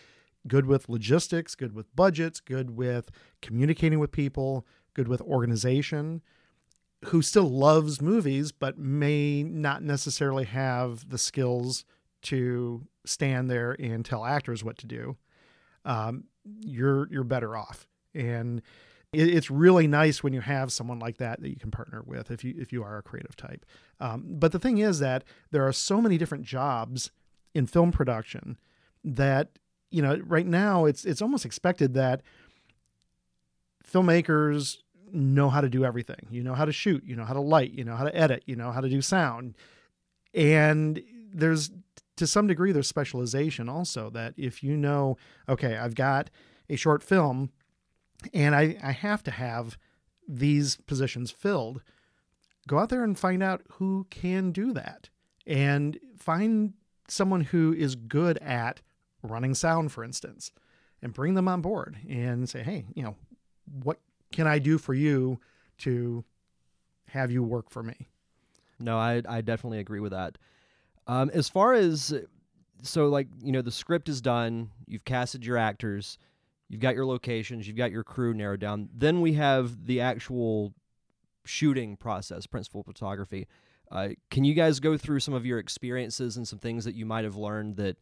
good 0.48 0.66
with 0.66 0.90
logistics, 0.90 1.56
good 1.56 1.74
with 1.74 1.94
budgets, 1.96 2.40
good 2.40 2.72
with 2.72 3.12
communicating 3.42 4.00
with 4.00 4.12
people, 4.12 4.66
good 4.94 5.08
with 5.08 5.22
organization, 5.22 6.22
who 7.06 7.22
still 7.22 7.50
loves 7.50 8.02
movies 8.02 8.52
but 8.52 8.78
may 8.78 9.44
not 9.44 9.84
necessarily 9.84 10.46
have 10.46 11.10
the 11.10 11.18
skills 11.18 11.86
to 12.22 12.86
stand 13.06 13.50
there 13.50 13.76
and 13.80 14.06
tell 14.06 14.26
actors 14.26 14.64
what 14.64 14.78
to 14.78 14.86
do, 14.86 15.18
um, 15.86 16.26
you're 16.62 17.08
you're 17.12 17.24
better 17.24 17.56
off. 17.56 17.88
And 18.14 18.62
it, 19.14 19.30
it's 19.30 19.50
really 19.50 19.88
nice 19.88 20.24
when 20.24 20.34
you 20.34 20.42
have 20.42 20.72
someone 20.72 21.00
like 21.00 21.18
that 21.18 21.42
that 21.42 21.50
you 21.50 21.56
can 21.56 21.72
partner 21.72 22.04
with 22.06 22.32
if 22.32 22.44
you 22.44 22.56
if 22.58 22.74
you 22.74 22.84
are 22.84 22.98
a 22.98 23.04
creative 23.04 23.36
type. 23.36 23.66
Um, 24.00 24.26
but 24.28 24.52
the 24.52 24.60
thing 24.60 24.80
is 24.80 25.00
that 25.00 25.24
there 25.52 25.66
are 25.66 25.74
so 25.74 26.02
many 26.02 26.18
different 26.18 26.44
jobs 26.44 27.12
in 27.54 27.66
film 27.66 27.92
production 27.92 28.58
that 29.04 29.58
you 29.90 30.02
know 30.02 30.22
right 30.26 30.46
now 30.46 30.86
it's 30.86 31.06
it's 31.06 31.22
almost 31.22 31.46
expected 31.46 31.94
that 31.96 32.22
filmmakers 33.86 34.78
know 35.12 35.50
how 35.50 35.62
to 35.62 35.70
do 35.70 35.84
everything. 35.84 36.28
You 36.30 36.44
know 36.44 36.54
how 36.54 36.66
to 36.66 36.72
shoot, 36.72 37.04
you 37.04 37.16
know 37.16 37.26
how 37.26 37.34
to 37.34 37.42
light, 37.42 37.72
you 37.72 37.84
know 37.84 37.96
how 37.96 38.04
to 38.04 38.16
edit, 38.16 38.44
you 38.46 38.56
know 38.56 38.72
how 38.72 38.82
to 38.82 38.90
do 38.90 39.02
sound. 39.02 39.56
And 40.34 41.02
there's 41.34 41.72
to 42.18 42.28
some 42.28 42.48
degree 42.48 42.72
there's 42.72 42.88
specialization 42.88 43.70
also 43.70 44.10
that 44.10 44.34
if 44.38 44.62
you 44.64 44.76
know, 44.76 45.18
okay, 45.48 45.78
I've 45.78 45.96
got 45.96 46.30
a 46.70 46.76
short 46.76 47.02
film 47.02 47.52
and 48.34 48.56
I, 48.56 48.78
I 48.84 48.92
have 48.92 49.24
to 49.24 49.32
have 49.32 49.78
these 50.28 50.78
positions 50.86 51.32
filled, 51.32 51.82
go 52.68 52.78
out 52.78 52.90
there 52.90 53.04
and 53.04 53.18
find 53.18 53.42
out 53.42 53.62
who 53.74 54.06
can 54.10 54.52
do 54.52 54.74
that. 54.74 55.10
And 55.48 55.98
find 56.18 56.74
someone 57.08 57.42
who 57.42 57.74
is 57.74 57.96
good 57.96 58.38
at 58.40 58.82
running 59.22 59.54
sound, 59.54 59.92
for 59.92 60.04
instance, 60.04 60.52
and 61.02 61.14
bring 61.14 61.34
them 61.34 61.48
on 61.48 61.62
board 61.62 61.98
and 62.08 62.50
say, 62.50 62.64
hey, 62.64 62.86
you 62.94 63.04
know, 63.04 63.16
what 63.84 64.00
can 64.32 64.48
I 64.48 64.60
do 64.60 64.78
for 64.78 64.94
you 64.94 65.40
to 65.80 66.24
have 67.08 67.32
you 67.32 67.44
work 67.44 67.70
for 67.70 67.84
me? 67.84 68.10
No, 68.80 68.98
I 68.98 69.22
I 69.28 69.42
definitely 69.42 69.80
agree 69.80 70.00
with 70.00 70.12
that. 70.12 70.38
Um, 71.08 71.30
as 71.34 71.50
far 71.50 71.74
as 71.74 72.14
so 72.82 73.08
like 73.08 73.28
you 73.44 73.52
know 73.52 73.62
the 73.62 73.72
script 73.72 74.08
is 74.10 74.22
done, 74.22 74.72
you've 74.88 75.06
casted 75.06 75.46
your 75.46 75.58
actors, 75.58 76.18
you've 76.70 76.82
got 76.82 76.96
your 76.96 77.06
locations, 77.06 77.68
you've 77.68 77.78
got 77.78 77.92
your 77.92 78.04
crew 78.04 78.34
narrowed 78.34 78.60
down. 78.60 78.90
Then 78.94 79.22
we 79.22 79.34
have 79.34 79.86
the 79.86 80.02
actual 80.02 80.74
shooting 81.44 81.98
process, 81.98 82.46
principal 82.46 82.84
photography. 82.84 83.48
Uh, 83.92 84.10
can 84.30 84.44
you 84.44 84.54
guys 84.54 84.80
go 84.80 84.98
through 84.98 85.20
some 85.20 85.34
of 85.34 85.46
your 85.46 85.58
experiences 85.58 86.38
and 86.38 86.48
some 86.48 86.60
things 86.60 86.86
that 86.86 86.94
you 86.94 87.06
might 87.06 87.24
have 87.24 87.36
learned 87.36 87.76
that 87.78 87.98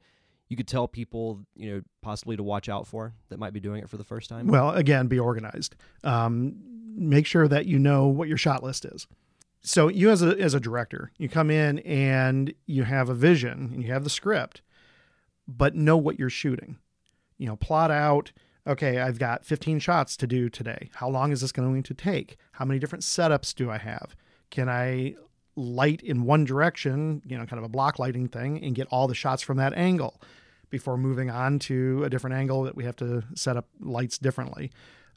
you 0.50 0.56
could 0.58 0.68
tell 0.68 0.88
people, 0.88 1.42
you 1.56 1.76
know, 1.76 1.82
possibly 2.02 2.38
to 2.38 2.44
watch 2.44 2.70
out 2.70 2.88
for 2.88 3.14
that 3.30 3.40
might 3.40 3.54
be 3.54 3.60
doing 3.60 3.82
it 3.82 3.90
for 3.90 3.98
the 3.98 4.04
first 4.04 4.30
time? 4.30 4.48
Well, 4.48 4.72
again, 4.72 5.08
be 5.08 5.20
organized. 5.20 5.76
Um, 6.04 6.56
make 6.96 7.26
sure 7.26 7.48
that 7.48 7.66
you 7.66 7.78
know 7.80 8.08
what 8.08 8.28
your 8.28 8.38
shot 8.38 8.64
list 8.64 8.86
is. 8.86 9.08
So 9.62 9.88
you 9.90 10.10
as 10.10 10.22
a 10.22 10.40
as 10.40 10.54
a 10.54 10.60
director, 10.60 11.12
you 11.18 11.28
come 11.28 11.52
in 11.52 11.80
and 11.80 12.54
you 12.66 12.84
have 12.84 13.10
a 13.10 13.14
vision 13.14 13.72
and 13.74 13.84
you 13.84 13.92
have 13.92 14.04
the 14.04 14.10
script, 14.10 14.62
but 15.48 15.76
know 15.76 15.98
what 15.98 16.18
you're 16.18 16.30
shooting. 16.30 16.78
You 17.38 17.48
know, 17.48 17.56
plot 17.56 17.92
out. 17.92 18.32
Okay, 18.66 19.00
I've 19.00 19.20
got 19.20 19.46
15 19.46 19.80
shots 19.80 20.18
to 20.18 20.28
do 20.28 20.50
today. 20.50 20.90
How 20.96 21.10
long 21.10 21.32
is 21.32 21.42
this 21.42 21.52
going 21.52 21.84
to 21.84 21.94
take? 21.94 22.38
How 22.54 22.66
many 22.66 22.80
different 22.80 23.04
setups 23.04 23.56
do 23.56 23.72
I 23.72 23.78
have? 23.78 24.16
Can 24.50 24.70
I 24.70 25.16
light 25.58 26.02
in 26.02 26.24
one 26.24 26.46
direction, 26.46 27.22
you 27.26 27.38
know, 27.38 27.46
kind 27.46 27.58
of 27.58 27.66
a 27.66 27.70
block 27.70 28.00
lighting 28.00 28.28
thing, 28.28 28.64
and 28.64 28.76
get 28.76 28.88
all 28.92 29.08
the 29.08 29.16
shots 29.16 29.42
from 29.42 29.58
that 29.58 29.74
angle 29.74 30.22
before 30.70 30.98
moving 30.98 31.30
on 31.30 31.58
to 31.58 32.04
a 32.04 32.10
different 32.10 32.36
angle 32.36 32.64
that 32.64 32.76
we 32.76 32.84
have 32.84 32.96
to 32.96 33.24
set 33.36 33.58
up 33.58 33.68
lights 33.80 34.18
differently. 34.18 34.72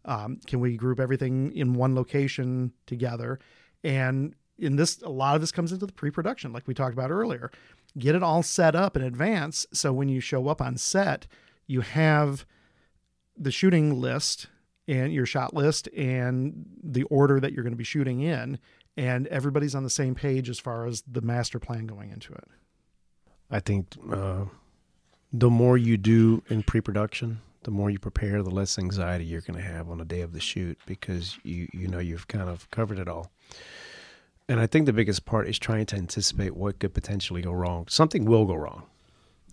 Um, 0.07 0.41
can 0.47 0.61
we 0.61 0.77
group 0.77 0.99
everything 0.99 1.53
in 1.53 1.75
one 1.75 1.95
location 1.95 2.73
together? 2.87 3.39
And 3.85 4.35
in 4.59 4.77
this, 4.77 5.03
a 5.03 5.11
lot 5.11 5.35
of 5.35 5.41
this 5.41 5.53
comes 5.53 5.73
into 5.73 5.87
the 5.87 5.93
pre-production, 5.93 6.53
like 6.53 6.67
we 6.67 6.75
talked 6.75 6.95
about 6.95 7.11
earlier. 7.11 7.51
Get 7.99 8.15
it 8.15 8.23
all 8.23 8.43
set 8.43 8.75
up 8.75 8.97
in 8.97 9.03
advance, 9.03 9.67
so 9.73 9.93
when 9.93 10.09
you 10.09 10.21
show 10.21 10.49
up 10.49 10.63
on 10.63 10.77
set, 10.77 11.27
you 11.67 11.83
have 11.83 12.47
the 13.37 13.51
shooting 13.51 14.01
list 14.01 14.47
and 14.89 15.13
your 15.13 15.27
shot 15.27 15.55
list 15.55 15.89
and 15.97 16.67
the 16.83 17.03
order 17.05 17.41
that 17.41 17.53
you're 17.53 17.63
going 17.63 17.73
to 17.73 17.77
be 17.77 17.85
shooting 17.85 18.21
in 18.21 18.59
and 18.97 19.27
everybody's 19.29 19.75
on 19.75 19.83
the 19.83 19.91
same 19.91 20.15
page 20.15 20.49
as 20.49 20.59
far 20.59 20.87
as 20.87 21.03
the 21.11 21.21
master 21.21 21.59
plan 21.59 21.87
going 21.87 22.11
into 22.11 22.33
it. 22.33 22.45
I 23.51 23.61
think 23.61 23.87
uh, 24.13 24.45
the 25.33 25.51
more 25.51 25.77
you 25.77 25.97
do 25.97 26.43
in 26.49 26.63
pre-production, 26.63 27.41
the 27.63 27.71
more 27.71 27.91
you 27.91 27.99
prepare, 27.99 28.43
the 28.43 28.51
less 28.51 28.79
anxiety 28.79 29.25
you're 29.25 29.41
going 29.41 29.59
to 29.59 29.65
have 29.65 29.91
on 29.91 29.99
the 29.99 30.05
day 30.05 30.23
of 30.23 30.33
the 30.33 30.41
shoot 30.41 30.79
because 30.87 31.39
you 31.43 31.69
you 31.73 31.89
know 31.89 31.99
you've 31.99 32.29
kind 32.29 32.49
of 32.49 32.71
covered 32.71 32.99
it 32.99 33.09
all. 33.09 33.31
And 34.49 34.59
I 34.59 34.67
think 34.67 34.87
the 34.87 34.93
biggest 34.93 35.27
part 35.27 35.49
is 35.49 35.59
trying 35.59 35.87
to 35.87 35.97
anticipate 35.97 36.57
what 36.57 36.81
could 36.81 36.93
potentially 36.93 37.43
go 37.43 37.53
wrong. 37.53 37.87
Something 37.89 38.25
will 38.25 38.47
go 38.47 38.55
wrong. 38.55 38.85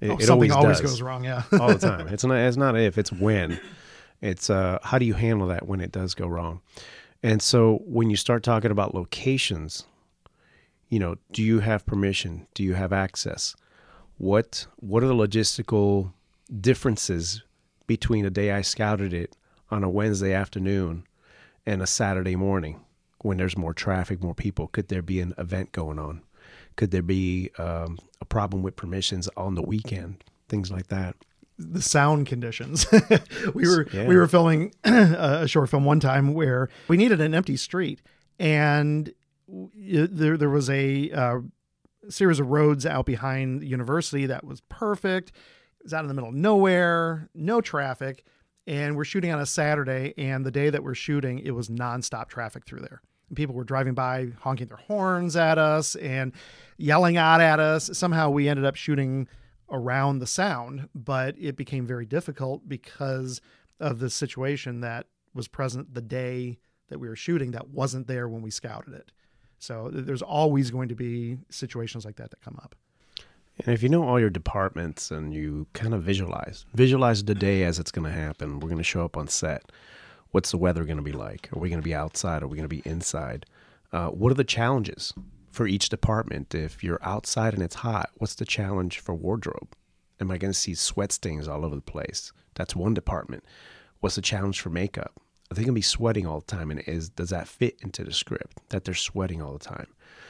It, 0.02 0.10
oh, 0.10 0.18
something 0.18 0.52
always, 0.52 0.52
always 0.52 0.82
goes 0.82 1.02
wrong, 1.02 1.24
yeah. 1.24 1.44
all 1.60 1.68
the 1.70 1.78
time. 1.78 2.08
It's 2.12 2.24
not 2.24 2.38
it's 2.38 2.58
not 2.58 2.78
if, 2.78 2.98
it's 2.98 3.12
when. 3.12 3.60
It's 4.22 4.50
uh, 4.50 4.80
how 4.82 4.98
do 4.98 5.06
you 5.06 5.14
handle 5.14 5.48
that 5.48 5.68
when 5.68 5.82
it 5.82 5.92
does 5.92 6.16
go 6.16 6.28
wrong? 6.28 6.62
And 7.28 7.42
so 7.42 7.82
when 7.84 8.10
you 8.10 8.16
start 8.16 8.42
talking 8.42 8.72
about 8.72 8.96
locations, 8.96 9.84
you 10.88 10.98
know, 10.98 11.18
do 11.34 11.44
you 11.44 11.60
have 11.60 11.86
permission? 11.86 12.48
Do 12.54 12.64
you 12.64 12.76
have 12.76 12.94
access? 12.94 13.54
What 14.18 14.66
what 14.78 15.04
are 15.04 15.08
the 15.08 15.14
logistical 15.14 16.14
differences 16.62 17.44
between 17.86 18.26
a 18.26 18.30
day 18.30 18.52
I 18.52 18.62
scouted 18.62 19.14
it 19.14 19.36
on 19.70 19.84
a 19.84 19.90
Wednesday 19.90 20.32
afternoon 20.32 21.04
and 21.66 21.82
a 21.82 21.86
Saturday 21.88 22.38
morning 22.38 22.80
when 23.20 23.36
there's 23.36 23.58
more 23.58 23.74
traffic, 23.74 24.24
more 24.24 24.34
people? 24.34 24.70
Could 24.70 24.88
there 24.88 25.02
be 25.02 25.20
an 25.20 25.34
event 25.38 25.74
going 25.74 26.00
on? 26.00 26.22
Could 26.78 26.92
there 26.92 27.02
be 27.02 27.50
um, 27.58 27.98
a 28.22 28.26
problem 28.26 28.64
with 28.64 28.78
permissions 28.78 29.28
on 29.36 29.56
the 29.56 29.64
weekend? 29.64 30.24
Things 30.48 30.72
like 30.72 30.88
that 30.88 31.18
the 31.58 31.82
sound 31.82 32.28
conditions. 32.28 32.86
we 33.54 33.68
were 33.68 33.88
yeah. 33.92 34.08
we 34.08 34.16
were 34.16 34.28
filming 34.28 34.74
a 34.84 35.48
short 35.48 35.70
film 35.70 35.86
one 35.86 36.00
time 36.00 36.34
where 36.34 36.70
we 36.88 36.98
needed 36.98 37.22
an 37.22 37.34
empty 37.34 37.58
street, 37.58 38.02
and 38.40 39.14
there 39.48 40.38
there 40.38 40.50
was 40.50 40.70
a 40.70 41.12
uh, 41.12 41.40
series 42.10 42.40
of 42.40 42.48
roads 42.48 42.86
out 42.86 43.06
behind 43.06 43.62
the 43.62 43.68
university 43.68 44.26
that 44.28 44.44
was 44.44 44.62
perfect. 44.70 45.30
It 45.80 45.84
was 45.84 45.94
out 45.94 46.04
in 46.04 46.08
the 46.08 46.14
middle 46.14 46.30
of 46.30 46.36
nowhere, 46.36 47.30
no 47.34 47.62
traffic, 47.62 48.24
and 48.66 48.96
we're 48.96 49.06
shooting 49.06 49.32
on 49.32 49.40
a 49.40 49.46
Saturday. 49.46 50.14
And 50.18 50.46
the 50.46 50.52
day 50.52 50.70
that 50.70 50.84
we're 50.84 50.96
shooting, 50.96 51.40
it 51.40 51.52
was 51.52 51.70
nonstop 51.70 52.28
traffic 52.28 52.66
through 52.66 52.82
there. 52.82 53.02
And 53.30 53.38
people 53.38 53.56
were 53.56 53.64
driving 53.64 53.94
by, 53.94 54.30
honking 54.40 54.68
their 54.68 54.78
horns 54.78 55.36
at 55.36 55.58
us 55.58 55.96
and 55.96 56.34
yelling 56.78 57.18
out 57.18 57.42
at 57.42 57.60
us. 57.60 57.90
Somehow, 57.98 58.30
we 58.30 58.48
ended 58.48 58.66
up 58.66 58.76
shooting 58.76 59.28
around 59.70 60.20
the 60.20 60.28
sound, 60.28 60.90
but 60.96 61.36
it 61.40 61.56
became 61.56 61.86
very 61.86 62.06
difficult 62.06 62.68
because 62.68 63.42
of 63.80 64.00
the 64.00 64.10
situation 64.10 64.82
that 64.82 65.08
was 65.34 65.48
present 65.48 65.94
the 65.94 66.02
day 66.02 66.58
that 66.90 67.00
we 67.00 67.08
were 67.08 67.16
shooting 67.16 67.52
that 67.52 67.70
wasn't 67.70 68.08
there 68.08 68.28
when 68.28 68.42
we 68.42 68.50
scouted 68.50 68.94
it. 68.94 69.12
So 69.60 69.90
there's 69.92 70.22
always 70.22 70.72
going 70.72 70.90
to 70.90 70.96
be 70.96 71.38
situations 71.50 72.06
like 72.06 72.16
that 72.18 72.30
that 72.32 72.42
come 72.42 72.60
up. 72.62 72.76
And 73.60 73.74
if 73.74 73.82
you 73.82 73.90
know 73.90 74.08
all 74.08 74.20
your 74.20 74.30
departments 74.30 75.10
and 75.10 75.34
you 75.34 75.66
kind 75.74 75.94
of 75.94 76.04
visualize, 76.04 76.66
visualize 76.74 77.24
the 77.24 77.36
day 77.36 77.64
as 77.64 77.80
it's 77.80 77.92
going 77.92 78.06
to 78.06 78.16
happen. 78.16 78.60
We're 78.60 78.70
going 78.70 78.78
to 78.78 78.84
show 78.84 79.04
up 79.04 79.18
on 79.18 79.28
set. 79.28 79.72
What's 80.32 80.52
the 80.52 80.58
weather 80.58 80.84
going 80.84 80.98
to 80.98 81.04
be 81.04 81.12
like? 81.12 81.50
Are 81.56 81.60
we 81.60 81.70
going 81.70 81.82
to 81.82 81.86
be 81.86 81.96
outside? 81.96 82.44
Are 82.44 82.48
we 82.48 82.56
going 82.56 82.70
to 82.70 82.76
be 82.76 82.88
inside? 82.88 83.46
Uh, 83.92 84.10
what 84.10 84.32
are 84.32 84.36
the 84.36 84.44
challenges? 84.44 85.14
For 85.58 85.68
each 85.68 85.90
department. 85.90 86.54
If 86.54 86.84
you're 86.84 87.00
outside 87.02 87.56
and 87.56 87.64
it's 87.64 87.78
hot, 87.78 88.12
what's 88.18 88.36
the 88.36 88.46
challenge 88.46 89.00
for 89.00 89.16
wardrobe? 89.16 89.76
Am 90.22 90.30
I 90.30 90.38
going 90.38 90.54
to 90.54 90.58
see 90.58 90.76
sweat 90.76 91.12
stains 91.12 91.48
all 91.48 91.66
over 91.66 91.76
the 91.76 91.82
place? 91.82 92.32
That's 92.54 92.76
one 92.76 92.94
department. 92.94 93.44
What's 94.00 94.16
the 94.16 94.22
challenge 94.22 94.62
for 94.62 94.70
makeup? 94.70 95.20
Are 95.50 95.56
they 95.56 95.62
going 95.62 95.74
to 95.74 95.74
be 95.74 95.82
sweating 95.82 96.28
all 96.28 96.42
the 96.42 96.46
time? 96.46 96.70
And 96.70 96.82
is 96.82 97.10
does 97.10 97.32
that 97.32 97.48
fit 97.48 97.78
into 97.82 98.04
the 98.04 98.14
script 98.14 98.60
that 98.70 98.84
they're 98.84 98.94
sweating 98.94 99.42
all 99.42 99.54
the 99.54 99.66
time? 99.66 99.88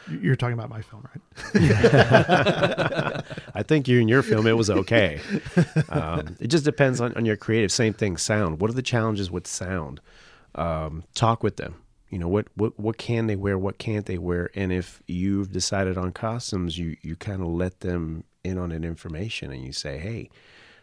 You're 0.10 0.38
talking 0.38 0.54
about 0.54 0.70
my 0.70 0.82
film, 0.82 1.06
right? 1.13 1.22
I 3.54 3.63
think 3.63 3.90
you 3.90 4.00
in 4.00 4.08
your 4.08 4.24
film 4.24 4.48
it 4.48 4.56
was 4.56 4.70
okay. 4.70 5.20
Um, 5.90 6.38
it 6.40 6.48
just 6.48 6.63
depends 6.63 7.02
on, 7.02 7.13
on 7.16 7.26
your 7.26 7.36
creative. 7.36 7.74
Same 7.74 7.92
thing, 7.92 8.16
sound. 8.16 8.62
What 8.62 8.70
are 8.70 8.76
the 8.76 8.82
challenges 8.82 9.30
with 9.30 9.46
sound? 9.46 10.00
Um, 10.56 11.04
talk 11.13 11.44
with 11.44 11.58
them 11.58 11.76
You 12.10 12.20
know 12.20 12.28
what 12.28 12.48
what 12.56 12.80
what 12.80 12.98
can 12.98 13.28
they 13.28 13.36
wear, 13.36 13.58
what 13.58 13.80
can't 13.80 14.06
they 14.06 14.17
wear, 14.17 14.50
and 14.56 14.72
if 14.72 15.02
you've 15.08 15.52
decided 15.52 15.98
on 15.98 16.13
costumes, 16.13 16.78
you 16.78 16.96
you 17.02 17.15
kind 17.15 17.41
of 17.41 17.50
let 17.50 17.82
them 17.82 18.24
in 18.43 18.58
on 18.58 18.70
that 18.70 18.86
information, 18.86 19.52
and 19.52 19.63
you 19.63 19.74
say, 19.74 19.98
hey, 19.98 20.30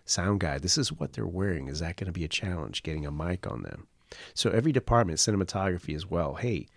sound 0.05 0.41
guy, 0.41 0.59
this 0.59 0.77
is 0.77 0.93
what 0.93 1.15
they're 1.15 1.27
wearing. 1.27 1.69
Is 1.69 1.81
that 1.81 1.97
going 1.97 2.07
to 2.07 2.13
be 2.13 2.25
a 2.25 2.29
challenge 2.29 2.83
getting 2.83 3.07
a 3.07 3.11
mic 3.11 3.47
on 3.47 3.63
them? 3.63 3.87
So 4.35 4.51
every 4.51 4.73
department, 4.73 5.19
cinematography 5.19 5.95
as 5.95 6.07
well. 6.09 6.35
Hey, 6.35 6.69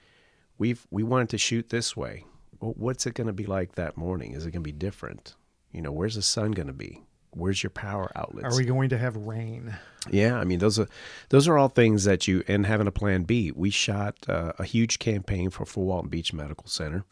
we've 0.58 0.88
we 0.90 1.04
wanted 1.04 1.30
to 1.30 1.38
shoot 1.38 1.70
this 1.70 1.98
way. 1.98 2.26
Well, 2.60 2.74
what's 2.78 3.06
it 3.06 3.14
going 3.14 3.28
to 3.28 3.34
be 3.34 3.46
like 3.46 3.76
that 3.76 3.98
morning? 3.98 4.34
Is 4.34 4.46
it 4.46 4.52
going 4.52 4.64
to 4.64 4.68
be 4.68 4.72
different? 4.72 5.36
You 5.72 5.82
know, 5.82 5.92
where's 5.92 6.16
the 6.16 6.22
sun 6.22 6.52
going 6.52 6.68
to 6.68 6.74
be? 6.74 7.04
Where's 7.38 7.62
your 7.64 7.70
power 7.70 8.12
outlets? 8.16 8.54
Are 8.54 8.58
we 8.58 8.66
going 8.66 8.90
to 8.90 8.98
have 8.98 9.16
rain? 9.16 9.76
Yeah, 10.10 10.38
I 10.38 10.44
mean 10.44 10.60
those 10.60 10.80
are 10.80 10.88
those 11.30 11.48
are 11.48 11.58
all 11.58 11.70
things 11.70 12.04
that 12.06 12.28
you 12.28 12.44
and 12.48 12.66
having 12.66 12.88
a 12.88 12.92
plan 12.92 13.24
B. 13.24 13.52
We 13.56 13.70
shot 13.70 14.16
uh, 14.28 14.54
a 14.58 14.64
huge 14.64 15.00
campaign 15.00 15.50
for 15.50 15.66
Fort 15.66 15.88
Walton 15.88 16.10
Beach 16.10 16.34
Medical 16.34 16.68
Center. 16.68 17.04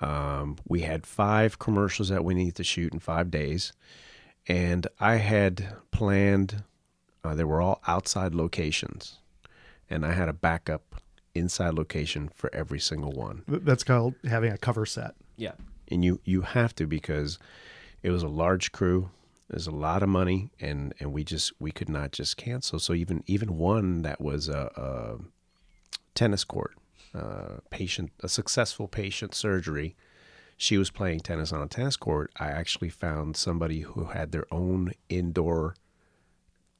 Um, 0.00 0.56
we 0.66 0.80
had 0.80 1.06
five 1.06 1.58
commercials 1.58 2.08
that 2.08 2.24
we 2.24 2.34
needed 2.34 2.56
to 2.56 2.64
shoot 2.64 2.92
in 2.92 2.98
five 2.98 3.30
days, 3.30 3.72
and 4.46 4.86
I 5.00 5.16
had 5.16 5.76
planned. 5.90 6.64
Uh, 7.22 7.34
they 7.34 7.44
were 7.44 7.60
all 7.62 7.80
outside 7.86 8.34
locations, 8.34 9.18
and 9.88 10.04
I 10.04 10.12
had 10.12 10.28
a 10.28 10.34
backup 10.34 11.00
inside 11.34 11.74
location 11.74 12.30
for 12.34 12.54
every 12.54 12.80
single 12.80 13.12
one. 13.12 13.42
That's 13.48 13.84
called 13.84 14.14
having 14.24 14.52
a 14.52 14.58
cover 14.58 14.86
set. 14.86 15.14
Yeah. 15.36 15.52
And 15.90 16.04
you 16.04 16.20
you 16.24 16.42
have 16.42 16.74
to 16.76 16.86
because 16.86 17.38
it 18.02 18.10
was 18.10 18.22
a 18.22 18.28
large 18.28 18.72
crew. 18.72 19.10
There's 19.48 19.66
a 19.66 19.72
lot 19.72 20.02
of 20.02 20.08
money, 20.08 20.50
and 20.60 20.94
and 21.00 21.12
we 21.12 21.24
just 21.24 21.52
we 21.58 21.70
could 21.70 21.88
not 21.88 22.12
just 22.12 22.36
cancel. 22.36 22.78
So 22.78 22.94
even 22.94 23.22
even 23.26 23.58
one 23.58 24.02
that 24.02 24.20
was 24.20 24.48
a, 24.48 24.70
a 24.76 25.18
tennis 26.14 26.44
court 26.44 26.76
uh, 27.14 27.58
patient, 27.70 28.12
a 28.20 28.28
successful 28.28 28.88
patient 28.88 29.34
surgery. 29.34 29.96
She 30.56 30.78
was 30.78 30.90
playing 30.90 31.20
tennis 31.20 31.52
on 31.52 31.62
a 31.62 31.66
tennis 31.66 31.96
court. 31.96 32.30
I 32.38 32.46
actually 32.46 32.88
found 32.88 33.36
somebody 33.36 33.80
who 33.80 34.04
had 34.04 34.30
their 34.30 34.46
own 34.52 34.92
indoor 35.08 35.74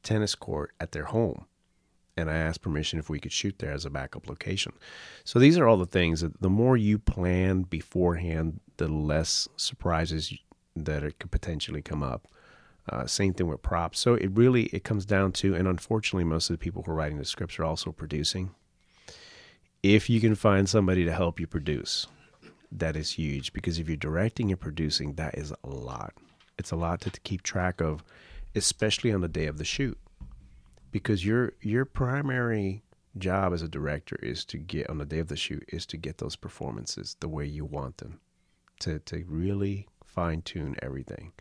tennis 0.05 0.37
court 0.37 0.71
at 0.79 0.93
their 0.93 1.07
home 1.07 1.47
and 2.17 2.31
I 2.31 2.37
asked 2.37 2.63
permission 2.63 2.99
if 2.99 3.11
we 3.11 3.19
could 3.19 3.33
shoot 3.33 3.59
there 3.59 3.73
as 3.73 3.85
a 3.85 3.91
backup 3.91 4.29
location. 4.29 4.73
So 5.25 5.39
these 5.39 5.59
are 5.59 5.67
all 5.67 5.77
the 5.77 5.87
things 5.87 6.21
that 6.21 6.41
the 6.41 6.51
more 6.51 6.77
you 6.77 6.99
plan 6.99 7.63
beforehand, 7.63 8.61
the 8.77 8.89
less 8.89 9.49
surprises 9.57 10.33
that 10.77 11.03
it 11.03 11.19
could 11.19 11.31
potentially 11.31 11.83
come 11.83 12.03
up. 12.03 12.29
Uh, 12.89 13.07
same 13.07 13.33
thing 13.33 13.47
with 13.47 13.63
props. 13.63 13.99
So 13.99 14.15
it 14.15 14.31
really 14.33 14.65
it 14.65 14.85
comes 14.85 15.07
down 15.07 15.33
to, 15.33 15.55
and 15.55 15.67
unfortunately, 15.67 16.25
most 16.25 16.51
of 16.51 16.55
the 16.55 16.59
people 16.59 16.83
who 16.83 16.93
are 16.93 16.95
writing 16.95 17.19
the 17.19 17.25
scripts 17.25 17.59
are 17.59 17.65
also 17.65 17.93
producing. 17.93 18.55
If 19.83 20.11
you 20.11 20.21
can 20.21 20.35
find 20.35 20.69
somebody 20.69 21.05
to 21.05 21.13
help 21.13 21.41
you 21.41 21.47
produce, 21.47 22.07
that 22.73 22.97
is 22.97 23.13
huge 23.13 23.53
because 23.53 23.79
if 23.79 23.89
you're 23.89 23.97
directing 23.97 24.51
and 24.51 24.61
producing, 24.61 25.15
that 25.15 25.37
is 25.37 25.53
a 25.63 25.69
lot. 25.69 26.15
It's 26.59 26.71
a 26.71 26.77
lot 26.77 27.01
to, 27.03 27.11
to 27.11 27.21
keep 27.21 27.43
track 27.43 27.81
of, 27.81 28.05
especially 28.55 29.13
on 29.13 29.21
the 29.21 29.29
day 29.29 29.47
of 29.47 29.59
the 29.59 29.65
shoot 29.65 29.99
because 30.95 31.27
your 31.27 31.53
your 31.61 31.85
primary 31.85 32.85
job 33.19 33.53
as 33.53 33.63
a 33.63 33.69
director 33.69 34.17
is 34.23 34.45
to 34.45 34.57
get 34.57 34.89
on 34.89 34.99
the 34.99 35.05
day 35.05 35.19
of 35.19 35.27
the 35.27 35.35
shoot 35.35 35.65
is 35.73 35.85
to 35.85 35.97
get 35.97 36.19
those 36.19 36.37
performances 36.37 37.17
the 37.19 37.29
way 37.29 37.45
you 37.45 37.65
want 37.65 37.97
them 37.97 38.21
to 38.79 39.01
to 39.01 39.25
really 39.27 39.89
fine 40.05 40.41
tune 40.41 40.77
everything 40.81 41.33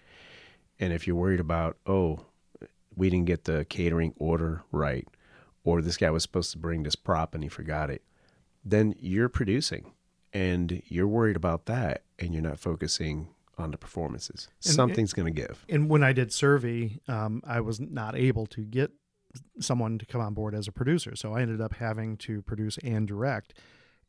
and 0.84 0.94
if 0.94 1.08
you're 1.08 1.16
worried 1.16 1.40
about 1.40 1.78
oh 1.86 2.20
we 2.96 3.10
didn't 3.10 3.26
get 3.26 3.46
the 3.46 3.66
catering 3.66 4.14
order 4.18 4.64
right 4.72 5.08
or 5.64 5.82
this 5.82 5.98
guy 5.98 6.10
was 6.10 6.24
supposed 6.24 6.52
to 6.52 6.58
bring 6.58 6.84
this 6.84 6.96
prop 6.96 7.34
and 7.34 7.44
he 7.44 7.50
forgot 7.50 7.90
it 7.90 8.04
then 8.64 8.94
you're 9.00 9.30
producing 9.30 9.94
and 10.34 10.82
you're 10.88 11.08
worried 11.08 11.36
about 11.36 11.66
that 11.66 12.04
and 12.20 12.34
you're 12.34 12.44
not 12.44 12.60
focusing 12.60 13.28
on 13.58 13.72
the 13.72 13.78
performances 13.78 14.48
And- 14.66 14.74
something's 14.74 15.14
going 15.14 15.34
to 15.34 15.42
give 15.42 15.66
And 15.70 15.90
when 15.90 16.04
I 16.04 16.12
did 16.14 16.34
Survey, 16.34 17.00
um, 17.08 17.42
I 17.46 17.62
was 17.62 17.80
not 17.80 18.16
able 18.16 18.46
to 18.48 18.62
get 18.62 18.92
someone 19.60 19.98
to 20.00 20.06
come 20.06 20.22
on 20.22 20.34
board 20.34 20.54
as 20.56 20.68
a 20.68 20.72
producer. 20.72 21.16
So 21.16 21.34
I 21.34 21.42
ended 21.42 21.62
up 21.62 21.74
having 21.76 22.18
to 22.18 22.42
produce 22.42 22.78
and 22.80 23.08
direct. 23.08 23.54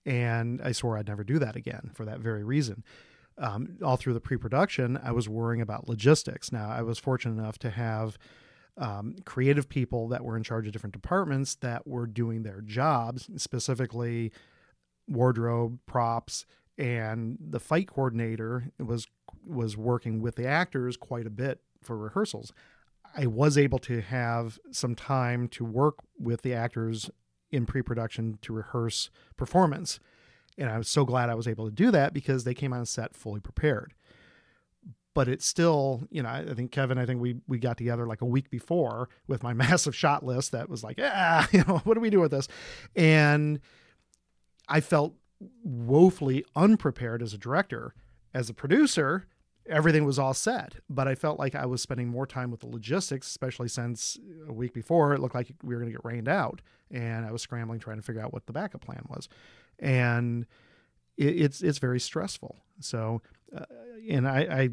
And 0.07 0.61
I 0.63 0.73
swore 0.73 0.99
I'd 0.99 1.09
never 1.09 1.25
do 1.25 1.39
that 1.39 1.57
again 1.57 1.91
for 1.95 2.05
that 2.05 2.21
very 2.21 2.45
reason. 2.45 2.85
Um, 3.37 3.79
all 3.83 3.97
through 3.97 4.15
the 4.15 4.21
pre 4.21 4.37
production, 4.37 4.99
I 5.03 5.11
was 5.11 5.29
worrying 5.29 5.61
about 5.61 5.89
logistics. 5.89 6.53
Now, 6.53 6.71
I 6.71 6.83
was 6.83 6.99
fortunate 6.99 7.41
enough 7.41 7.59
to 7.61 7.71
have 7.71 8.17
um, 8.77 9.17
creative 9.25 9.69
people 9.69 10.09
that 10.09 10.25
were 10.25 10.37
in 10.37 10.43
charge 10.43 10.67
of 10.67 10.73
different 10.73 10.93
departments 10.93 11.57
that 11.57 11.87
were 11.87 12.07
doing 12.07 12.43
their 12.43 12.61
jobs, 12.61 13.29
specifically 13.37 14.33
wardrobe, 15.09 15.79
props, 15.87 16.47
and 16.79 17.39
the 17.41 17.61
fight 17.61 17.89
coordinator 17.89 18.71
was 18.79 19.07
was 19.47 19.77
working 19.77 20.21
with 20.21 20.37
the 20.37 20.47
actors 20.47 20.97
quite 20.97 21.27
a 21.27 21.31
bit 21.31 21.61
for 21.83 21.97
rehearsals. 21.97 22.53
I 23.17 23.27
was 23.27 23.59
able 23.59 23.79
to 23.81 24.01
have 24.01 24.59
some 24.73 24.95
time 24.95 25.49
to 25.49 25.65
work 25.65 25.97
with 26.19 26.43
the 26.43 26.55
actors 26.55 27.11
in 27.53 27.67
pre-production 27.67 28.39
to 28.43 28.53
rehearse 28.53 29.11
performance. 29.37 30.01
And 30.57 30.71
I 30.71 30.79
was 30.79 30.89
so 30.89 31.05
glad 31.05 31.31
I 31.31 31.35
was 31.35 31.49
able 31.49 31.67
to 31.67 31.75
do 31.75 31.91
that 31.91 32.15
because 32.15 32.45
they 32.45 32.55
came 32.55 32.73
on 32.73 32.87
set 32.87 33.15
fully 33.15 33.41
prepared. 33.41 33.95
But 35.15 35.29
it's 35.29 35.47
still, 35.47 36.03
you 36.11 36.23
know, 36.23 36.29
I 36.29 36.55
think 36.55 36.73
Kevin, 36.73 36.99
I 36.99 37.07
think 37.07 37.21
we 37.21 37.37
we 37.47 37.59
got 37.59 37.77
together 37.77 38.07
like 38.07 38.21
a 38.21 38.27
week 38.27 38.51
before 38.51 39.09
with 39.29 39.43
my 39.43 39.53
massive 39.65 39.95
shot 39.95 40.25
list 40.25 40.53
that 40.53 40.69
was 40.69 40.83
like, 40.83 40.99
ah, 41.03 41.49
you 41.53 41.65
know, 41.67 41.79
what 41.85 41.95
do 41.95 42.01
we 42.01 42.11
do 42.11 42.21
with 42.21 42.31
this? 42.31 42.49
And 42.97 43.61
I 44.69 44.81
felt 44.81 45.15
woefully 45.63 46.45
unprepared 46.57 47.23
as 47.23 47.35
a 47.35 47.39
director. 47.39 47.95
As 48.33 48.51
a 48.51 48.55
producer, 48.55 49.27
everything 49.67 50.05
was 50.05 50.19
all 50.19 50.35
set, 50.35 50.77
but 50.89 51.09
I 51.09 51.15
felt 51.15 51.39
like 51.39 51.55
I 51.55 51.67
was 51.67 51.81
spending 51.81 52.09
more 52.09 52.27
time 52.27 52.51
with 52.51 52.61
the 52.61 52.67
logistics, 52.67 53.29
especially 53.29 53.69
since 53.69 54.19
a 54.49 54.53
week 54.53 54.75
before 54.75 55.15
it 55.15 55.21
looked 55.21 55.35
like 55.35 55.53
we 55.63 55.75
were 55.75 55.81
going 55.81 55.93
to 55.93 55.97
get 55.97 56.05
rained 56.05 56.29
out, 56.29 56.61
and 56.91 57.25
I 57.25 57.33
was 57.33 57.43
scrambling 57.43 57.81
trying 57.81 57.97
to 57.97 58.03
figure 58.03 58.23
out 58.23 58.33
what 58.33 58.47
the 58.47 58.53
backup 58.53 58.83
plan 58.85 59.05
was, 59.09 59.29
and 59.79 60.47
it, 61.17 61.41
it's 61.41 61.63
it's 61.63 61.79
very 61.79 62.01
stressful. 62.01 62.57
So, 62.81 63.23
uh, 63.57 63.65
and 64.09 64.29
I, 64.29 64.41
I 64.41 64.71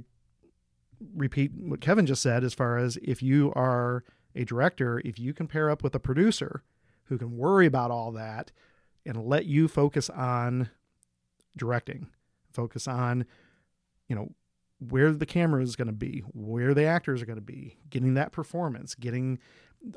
repeat 1.16 1.52
what 1.54 1.82
Kevin 1.82 2.06
just 2.06 2.22
said 2.22 2.44
as 2.44 2.54
far 2.54 2.78
as 2.78 2.98
if 3.02 3.22
you 3.22 3.52
are 3.56 4.04
a 4.36 4.46
director, 4.46 5.02
if 5.04 5.20
you 5.20 5.34
can 5.34 5.48
pair 5.48 5.70
up 5.70 5.84
with 5.84 5.96
a 5.96 6.00
producer 6.00 6.64
who 7.06 7.18
can 7.18 7.38
worry 7.38 7.66
about 7.66 7.92
all 7.92 8.12
that 8.14 8.52
and 9.06 9.26
let 9.26 9.46
you 9.46 9.68
focus 9.68 10.10
on 10.10 10.70
directing, 11.58 12.08
focus 12.54 12.88
on, 12.88 13.26
you 14.08 14.16
know, 14.16 14.30
where 14.80 15.12
the 15.12 15.26
camera 15.26 15.62
is 15.62 15.76
going 15.76 15.88
to 15.88 15.94
be, 15.94 16.24
where 16.34 16.74
the 16.74 16.86
actors 16.86 17.22
are 17.22 17.26
going 17.26 17.36
to 17.36 17.42
be, 17.42 17.78
getting 17.90 18.14
that 18.14 18.32
performance, 18.32 18.96
getting 18.96 19.38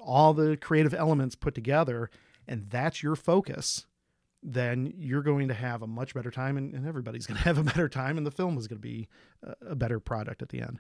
all 0.02 0.34
the 0.34 0.56
creative 0.56 0.94
elements 0.94 1.34
put 1.34 1.54
together, 1.54 2.10
and 2.46 2.68
that's 2.70 3.02
your 3.02 3.16
focus, 3.16 3.86
then 4.44 4.92
you're 4.98 5.22
going 5.22 5.48
to 5.48 5.54
have 5.54 5.82
a 5.82 5.86
much 5.86 6.14
better 6.14 6.30
time, 6.30 6.56
and, 6.56 6.74
and 6.74 6.86
everybody's 6.86 7.26
going 7.26 7.38
to 7.42 7.44
have 7.44 7.58
a 7.58 7.64
better 7.64 7.88
time, 7.88 8.18
and 8.18 8.26
the 8.26 8.30
film 8.30 8.58
is 8.58 8.68
going 8.68 8.78
to 8.78 8.82
be 8.82 9.08
a, 9.42 9.70
a 9.70 9.74
better 9.74 9.98
product 9.98 10.42
at 10.42 10.50
the 10.50 10.60
end. 10.60 10.78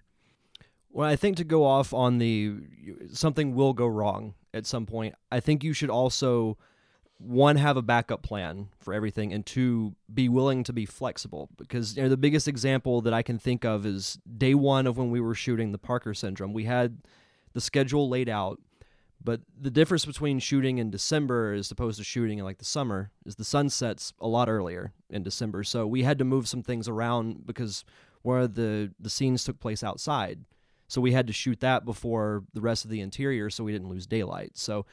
Well, 0.90 1.08
I 1.08 1.16
think 1.16 1.38
to 1.38 1.44
go 1.44 1.64
off 1.64 1.92
on 1.92 2.18
the 2.18 2.54
something 3.12 3.54
will 3.56 3.72
go 3.72 3.86
wrong 3.86 4.34
at 4.52 4.64
some 4.64 4.86
point. 4.86 5.16
I 5.32 5.40
think 5.40 5.64
you 5.64 5.72
should 5.72 5.90
also 5.90 6.56
one 7.18 7.56
have 7.56 7.76
a 7.76 7.82
backup 7.82 8.22
plan 8.22 8.68
for 8.78 8.92
everything 8.94 9.32
and 9.32 9.44
two 9.44 9.94
be 10.12 10.28
willing 10.28 10.62
to 10.64 10.72
be 10.72 10.84
flexible 10.84 11.48
because 11.56 11.96
you 11.96 12.02
know 12.02 12.08
the 12.08 12.16
biggest 12.16 12.46
example 12.46 13.00
that 13.00 13.14
I 13.14 13.22
can 13.22 13.38
think 13.38 13.64
of 13.64 13.86
is 13.86 14.18
day 14.36 14.54
1 14.54 14.86
of 14.86 14.96
when 14.96 15.10
we 15.10 15.20
were 15.20 15.34
shooting 15.34 15.72
the 15.72 15.78
Parker 15.78 16.14
syndrome. 16.14 16.52
We 16.52 16.64
had 16.64 16.98
the 17.54 17.60
schedule 17.60 18.08
laid 18.08 18.28
out, 18.28 18.60
but 19.24 19.40
the 19.58 19.70
difference 19.70 20.04
between 20.04 20.38
shooting 20.38 20.76
in 20.76 20.90
December 20.90 21.54
as 21.54 21.70
opposed 21.70 21.98
to 21.98 22.04
shooting 22.04 22.38
in 22.38 22.44
like 22.44 22.58
the 22.58 22.64
summer 22.64 23.10
is 23.24 23.36
the 23.36 23.44
sun 23.44 23.70
sets 23.70 24.12
a 24.20 24.28
lot 24.28 24.50
earlier 24.50 24.92
in 25.08 25.22
December. 25.22 25.64
So 25.64 25.86
we 25.86 26.02
had 26.02 26.18
to 26.18 26.24
move 26.24 26.46
some 26.46 26.62
things 26.62 26.88
around 26.88 27.46
because 27.46 27.84
where 28.22 28.46
the 28.46 28.92
the 29.00 29.10
scenes 29.10 29.42
took 29.42 29.58
place 29.58 29.82
outside. 29.82 30.44
So 30.88 31.00
we 31.00 31.12
had 31.12 31.26
to 31.26 31.32
shoot 31.32 31.60
that 31.60 31.86
before 31.86 32.44
the 32.52 32.60
rest 32.60 32.84
of 32.84 32.90
the 32.90 33.00
interior 33.00 33.48
so 33.48 33.64
we 33.64 33.72
didn't 33.72 33.88
lose 33.88 34.06
daylight. 34.06 34.52
So 34.54 34.84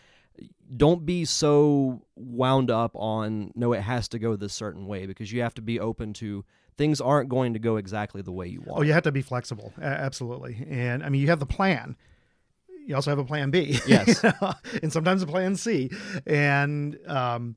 don't 0.76 1.06
be 1.06 1.26
so 1.26 2.02
wound 2.16 2.72
up 2.72 2.92
on 2.96 3.52
no 3.54 3.74
it 3.74 3.82
has 3.82 4.08
to 4.08 4.20
go 4.20 4.38
this 4.38 4.54
certain 4.54 4.88
way 4.88 5.06
because 5.06 5.32
you 5.32 5.42
have 5.42 5.54
to 5.56 5.62
be 5.62 5.78
open 5.80 6.14
to 6.14 6.46
things 6.78 7.02
aren't 7.02 7.28
going 7.30 7.54
to 7.54 7.60
go 7.60 7.76
exactly 7.76 8.22
the 8.22 8.32
way 8.32 8.48
you 8.48 8.62
want. 8.62 8.80
Oh, 8.80 8.82
you 8.82 8.94
have 8.94 9.04
to 9.04 9.12
be 9.12 9.22
flexible, 9.22 9.74
absolutely. 9.82 10.66
And 10.70 11.04
I 11.04 11.10
mean, 11.10 11.22
you 11.22 11.28
have 11.28 11.40
the 11.40 11.46
plan. 11.46 11.98
You 12.92 12.96
also 12.98 13.10
have 13.10 13.20
a 13.20 13.24
plan 13.24 13.52
B. 13.52 13.80
Yes. 13.88 14.22
you 14.22 14.32
know, 14.42 14.54
and 14.84 14.92
sometimes 14.92 15.24
a 15.24 15.28
plan 15.28 15.56
C. 15.56 15.90
And 16.28 17.00
um, 17.08 17.56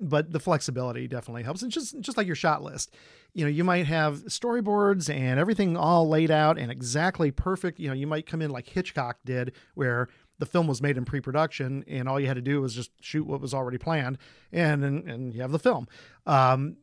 but 0.00 0.32
the 0.32 0.40
flexibility 0.40 1.06
definitely 1.06 1.44
helps. 1.44 1.62
And 1.62 1.70
just 1.70 2.00
just 2.00 2.18
like 2.18 2.26
your 2.26 2.34
shot 2.34 2.60
list, 2.64 2.92
you 3.34 3.44
know, 3.44 3.50
you 3.50 3.62
might 3.62 3.86
have 3.86 4.24
storyboards 4.24 5.08
and 5.08 5.38
everything 5.38 5.76
all 5.76 6.08
laid 6.08 6.32
out 6.32 6.58
and 6.58 6.72
exactly 6.72 7.30
perfect. 7.30 7.78
You 7.78 7.86
know, 7.86 7.94
you 7.94 8.08
might 8.08 8.26
come 8.26 8.42
in 8.42 8.50
like 8.50 8.68
Hitchcock 8.68 9.18
did, 9.24 9.52
where 9.74 10.08
the 10.38 10.46
film 10.46 10.66
was 10.66 10.82
made 10.82 10.96
in 10.96 11.04
pre-production 11.04 11.84
and 11.86 12.08
all 12.08 12.18
you 12.18 12.26
had 12.26 12.34
to 12.34 12.42
do 12.42 12.60
was 12.60 12.74
just 12.74 12.90
shoot 13.00 13.24
what 13.28 13.40
was 13.40 13.54
already 13.54 13.78
planned 13.78 14.18
and 14.50 14.84
and, 14.84 15.08
and 15.08 15.32
you 15.32 15.40
have 15.40 15.52
the 15.52 15.58
film 15.60 15.86
um, 16.26 16.76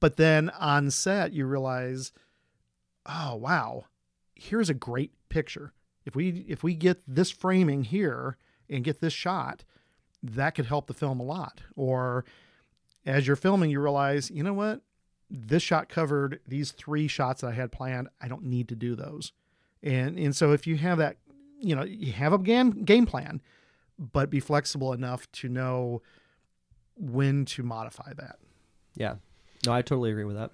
but 0.00 0.16
then 0.16 0.50
on 0.50 0.90
set 0.90 1.32
you 1.32 1.46
realize 1.46 2.10
oh 3.06 3.36
wow 3.36 3.84
here's 4.34 4.68
a 4.68 4.74
great 4.74 5.12
picture 5.28 5.72
if 6.04 6.14
we 6.14 6.44
if 6.48 6.62
we 6.62 6.74
get 6.74 7.02
this 7.06 7.30
framing 7.30 7.84
here 7.84 8.36
and 8.68 8.84
get 8.84 9.00
this 9.00 9.12
shot 9.12 9.64
that 10.22 10.54
could 10.54 10.66
help 10.66 10.86
the 10.86 10.94
film 10.94 11.20
a 11.20 11.24
lot 11.24 11.62
or 11.76 12.24
as 13.04 13.26
you're 13.26 13.36
filming 13.36 13.70
you 13.70 13.80
realize 13.80 14.30
you 14.30 14.42
know 14.42 14.52
what 14.52 14.80
this 15.30 15.62
shot 15.62 15.88
covered 15.88 16.40
these 16.46 16.72
three 16.72 17.08
shots 17.08 17.40
that 17.40 17.48
i 17.48 17.52
had 17.52 17.72
planned 17.72 18.08
i 18.20 18.28
don't 18.28 18.44
need 18.44 18.68
to 18.68 18.76
do 18.76 18.94
those 18.94 19.32
and 19.82 20.18
and 20.18 20.36
so 20.36 20.52
if 20.52 20.66
you 20.66 20.76
have 20.76 20.98
that 20.98 21.16
you 21.60 21.74
know 21.74 21.82
you 21.82 22.12
have 22.12 22.32
a 22.32 22.38
game 22.38 22.84
game 22.84 23.06
plan 23.06 23.40
but 23.98 24.30
be 24.30 24.40
flexible 24.40 24.92
enough 24.92 25.30
to 25.32 25.48
know 25.48 26.02
when 26.96 27.44
to 27.44 27.62
modify 27.62 28.12
that 28.14 28.36
Yeah. 28.96 29.16
No, 29.66 29.72
I 29.72 29.82
totally 29.82 30.10
agree 30.10 30.24
with 30.24 30.36
that. 30.36 30.50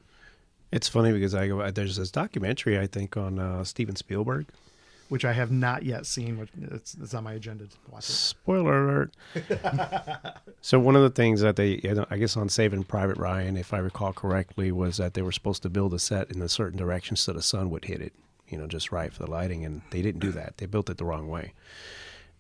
It's 0.70 0.88
funny 0.88 1.12
because 1.12 1.34
I 1.34 1.49
go. 1.49 1.70
There's 1.70 1.96
this 1.96 2.11
documentary 2.11 2.78
I 2.78 2.86
think 2.86 3.16
on 3.16 3.38
uh, 3.38 3.64
Steven 3.64 3.96
Spielberg. 3.96 4.46
Which 5.09 5.24
i 5.24 5.32
have 5.32 5.50
not 5.50 5.82
yet 5.82 6.06
seen 6.06 6.38
which 6.38 6.50
it's, 6.70 6.94
it's 7.00 7.14
on 7.14 7.24
my 7.24 7.32
agenda 7.32 7.64
to 7.64 7.76
watch 7.90 8.09
it 8.09 8.12
Spoiler 8.12 8.84
alert. 8.84 9.14
so 10.61 10.78
one 10.78 10.96
of 10.96 11.02
the 11.02 11.11
things 11.11 11.40
that 11.40 11.56
they, 11.56 11.80
I 12.11 12.16
guess 12.16 12.36
on 12.36 12.48
Saving 12.48 12.84
Private 12.84 13.16
Ryan, 13.16 13.56
if 13.56 13.72
I 13.72 13.78
recall 13.78 14.12
correctly, 14.12 14.72
was 14.72 14.96
that 14.96 15.14
they 15.14 15.22
were 15.22 15.32
supposed 15.32 15.62
to 15.62 15.70
build 15.70 15.94
a 15.94 15.98
set 15.98 16.30
in 16.30 16.40
a 16.42 16.48
certain 16.48 16.78
direction 16.78 17.16
so 17.16 17.32
the 17.32 17.42
sun 17.42 17.70
would 17.70 17.84
hit 17.84 18.00
it, 18.00 18.12
you 18.48 18.59
know, 18.59 18.66
just 18.66 18.90
right 18.92 19.12
for 19.12 19.24
the 19.24 19.30
lighting, 19.30 19.64
and 19.64 19.82
they 19.90 20.02
didn't 20.02 20.20
do 20.20 20.32
that. 20.32 20.56
They 20.56 20.66
built 20.66 20.90
it 20.90 20.98
the 20.98 21.04
wrong 21.04 21.28
way. 21.28 21.52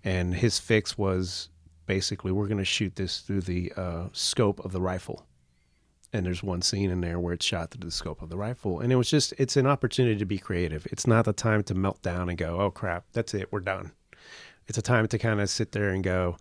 And 0.04 0.34
his 0.34 0.58
fix 0.58 0.96
was 0.96 1.48
basically 1.86 2.32
we're 2.32 2.46
going 2.46 2.58
to 2.58 2.64
shoot 2.64 2.96
this 2.96 3.20
through 3.20 3.42
the 3.42 3.72
uh, 3.76 4.04
scope 4.12 4.64
of 4.64 4.72
the 4.72 4.80
rifle. 4.80 5.26
And 6.12 6.24
there's 6.24 6.42
one 6.42 6.62
scene 6.62 6.90
in 6.90 7.02
there 7.02 7.20
where 7.20 7.34
it's 7.34 7.44
shot 7.44 7.70
through 7.70 7.84
the 7.84 7.90
scope 7.90 8.22
of 8.22 8.30
the 8.30 8.36
rifle, 8.38 8.80
and 8.80 8.90
it 8.90 8.96
was 8.96 9.10
just 9.10 9.34
it's 9.36 9.56
an 9.56 9.66
opportunity 9.66 10.16
to 10.16 10.24
be 10.24 10.38
creative. 10.38 10.86
It's 10.90 11.06
not 11.06 11.26
the 11.26 11.34
time 11.34 11.62
to 11.64 11.74
melt 11.74 12.00
down 12.00 12.28
and 12.30 12.38
go, 12.38 12.60
oh 12.60 12.70
crap, 12.70 13.04
that's 13.12 13.34
it, 13.34 13.52
we're 13.52 13.60
done. 13.60 13.92
It's 14.66 14.78
a 14.78 14.82
time 14.82 15.06
to 15.08 15.18
kind 15.18 15.40
of 15.40 15.50
sit 15.50 15.72
there 15.72 15.90
and 15.90 16.02
go, 16.02 16.36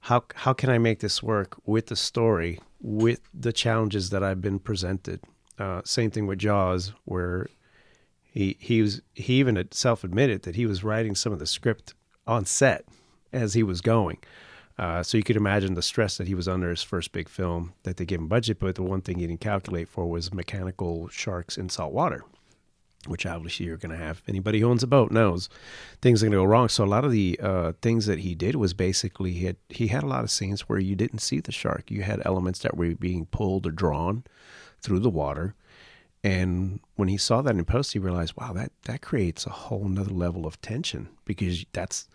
how 0.00 0.24
how 0.34 0.52
can 0.52 0.70
I 0.70 0.78
make 0.78 1.00
this 1.00 1.22
work 1.22 1.56
with 1.66 1.86
the 1.86 1.96
story, 1.96 2.60
with 2.80 3.20
the 3.34 3.52
challenges 3.52 4.10
that 4.10 4.22
I've 4.22 4.40
been 4.40 4.58
presented? 4.58 5.20
Uh, 5.58 5.82
same 5.84 6.10
thing 6.10 6.26
with 6.26 6.38
Jaws, 6.38 6.92
where 7.04 7.48
he 8.22 8.56
he 8.60 8.82
was 8.82 9.02
he 9.14 9.34
even 9.34 9.66
self 9.72 10.04
admitted 10.04 10.42
that 10.42 10.56
he 10.56 10.64
was 10.64 10.84
writing 10.84 11.14
some 11.14 11.32
of 11.32 11.38
the 11.38 11.46
script 11.46 11.94
on 12.26 12.44
set 12.44 12.84
as 13.32 13.54
he 13.54 13.62
was 13.62 13.80
going. 13.80 14.18
Uh, 14.78 15.02
so 15.02 15.16
you 15.16 15.24
could 15.24 15.36
imagine 15.36 15.74
the 15.74 15.82
stress 15.82 16.18
that 16.18 16.26
he 16.26 16.34
was 16.34 16.46
under 16.46 16.68
his 16.68 16.82
first 16.82 17.12
big 17.12 17.28
film 17.28 17.72
that 17.84 17.96
they 17.96 18.04
gave 18.04 18.18
him 18.18 18.28
budget, 18.28 18.58
but 18.58 18.74
the 18.74 18.82
one 18.82 19.00
thing 19.00 19.18
he 19.18 19.26
didn't 19.26 19.40
calculate 19.40 19.88
for 19.88 20.06
was 20.06 20.34
mechanical 20.34 21.08
sharks 21.08 21.56
in 21.56 21.68
salt 21.68 21.92
water 21.92 22.24
which 23.08 23.26
obviously 23.26 23.66
you're 23.66 23.76
going 23.76 23.96
to 23.96 24.04
have. 24.04 24.22
Anybody 24.28 24.60
who 24.60 24.68
owns 24.68 24.82
a 24.82 24.86
boat 24.86 25.10
knows 25.10 25.48
things 26.02 26.22
are 26.22 26.26
going 26.26 26.32
to 26.32 26.38
go 26.38 26.44
wrong. 26.44 26.68
So 26.68 26.84
a 26.84 26.86
lot 26.86 27.04
of 27.04 27.10
the 27.10 27.38
uh, 27.42 27.72
things 27.82 28.06
that 28.06 28.20
he 28.20 28.34
did 28.34 28.56
was 28.56 28.74
basically 28.74 29.32
he 29.32 29.46
had 29.46 29.56
he 29.68 29.88
had 29.88 30.02
a 30.02 30.08
lot 30.08 30.24
of 30.24 30.30
scenes 30.30 30.62
where 30.62 30.78
you 30.78 30.94
didn't 30.96 31.20
see 31.20 31.40
the 31.40 31.52
shark. 31.52 31.90
You 31.90 32.02
had 32.02 32.22
elements 32.24 32.60
that 32.60 32.76
were 32.76 32.94
being 32.94 33.26
pulled 33.26 33.66
or 33.66 33.70
drawn 33.70 34.24
through 34.80 35.00
the 35.00 35.10
water. 35.10 35.54
And 36.24 36.80
when 36.96 37.08
he 37.08 37.16
saw 37.16 37.42
that 37.42 37.54
in 37.54 37.64
post, 37.64 37.92
he 37.92 37.98
realized, 37.98 38.34
wow, 38.36 38.52
that 38.54 38.72
that 38.84 39.02
creates 39.02 39.46
a 39.46 39.50
whole 39.50 39.88
nother 39.88 40.10
level 40.10 40.46
of 40.46 40.60
tension 40.60 41.08
because 41.24 41.64
that's 41.72 42.08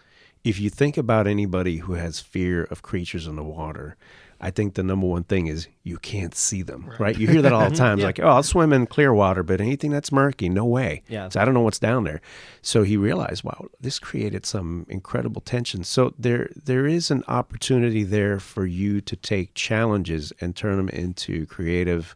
if 0.44 0.60
you 0.60 0.70
think 0.70 0.98
about 0.98 1.28
anybody 1.28 1.78
who 1.78 1.94
has 1.94 2.20
fear 2.20 2.64
of 2.66 2.82
creatures 2.82 3.28
in 3.28 3.36
the 3.36 3.44
water, 3.44 3.96
I 4.44 4.50
think 4.50 4.74
the 4.74 4.82
number 4.82 5.06
one 5.06 5.24
thing 5.24 5.46
is 5.46 5.68
you 5.84 5.98
can't 6.00 6.34
see 6.34 6.64
them, 6.64 6.92
right? 6.98 7.16
You 7.16 7.28
hear 7.28 7.44
that 7.44 7.54
all 7.54 7.70
the 7.70 7.76
time. 7.86 8.00
It's 8.00 8.04
Like, 8.06 8.20
oh, 8.20 8.28
I'll 8.28 8.42
swim 8.42 8.74
in 8.74 8.88
clear 8.88 9.14
water, 9.14 9.44
but 9.44 9.62
anything 9.62 9.92
that's 9.92 10.12
murky, 10.12 10.50
no 10.50 10.66
way. 10.66 11.04
Yeah. 11.08 11.30
So 11.30 11.40
I 11.40 11.46
don't 11.46 11.54
know 11.54 11.62
what's 11.62 11.78
down 11.78 12.06
there. 12.06 12.22
So 12.64 12.82
he 12.82 12.98
realized, 12.98 13.44
wow, 13.44 13.68
this 13.80 14.00
created 14.00 14.48
some 14.48 14.88
incredible 14.90 15.42
tension. 15.42 15.84
So 15.84 16.16
there, 16.18 16.50
there 16.56 16.88
is 16.88 17.12
an 17.12 17.24
opportunity 17.28 18.04
there 18.04 18.40
for 18.40 18.66
you 18.66 19.00
to 19.02 19.16
take 19.16 19.54
challenges 19.54 20.34
and 20.42 20.56
turn 20.56 20.78
them 20.78 20.90
into 20.90 21.46
creative 21.46 22.16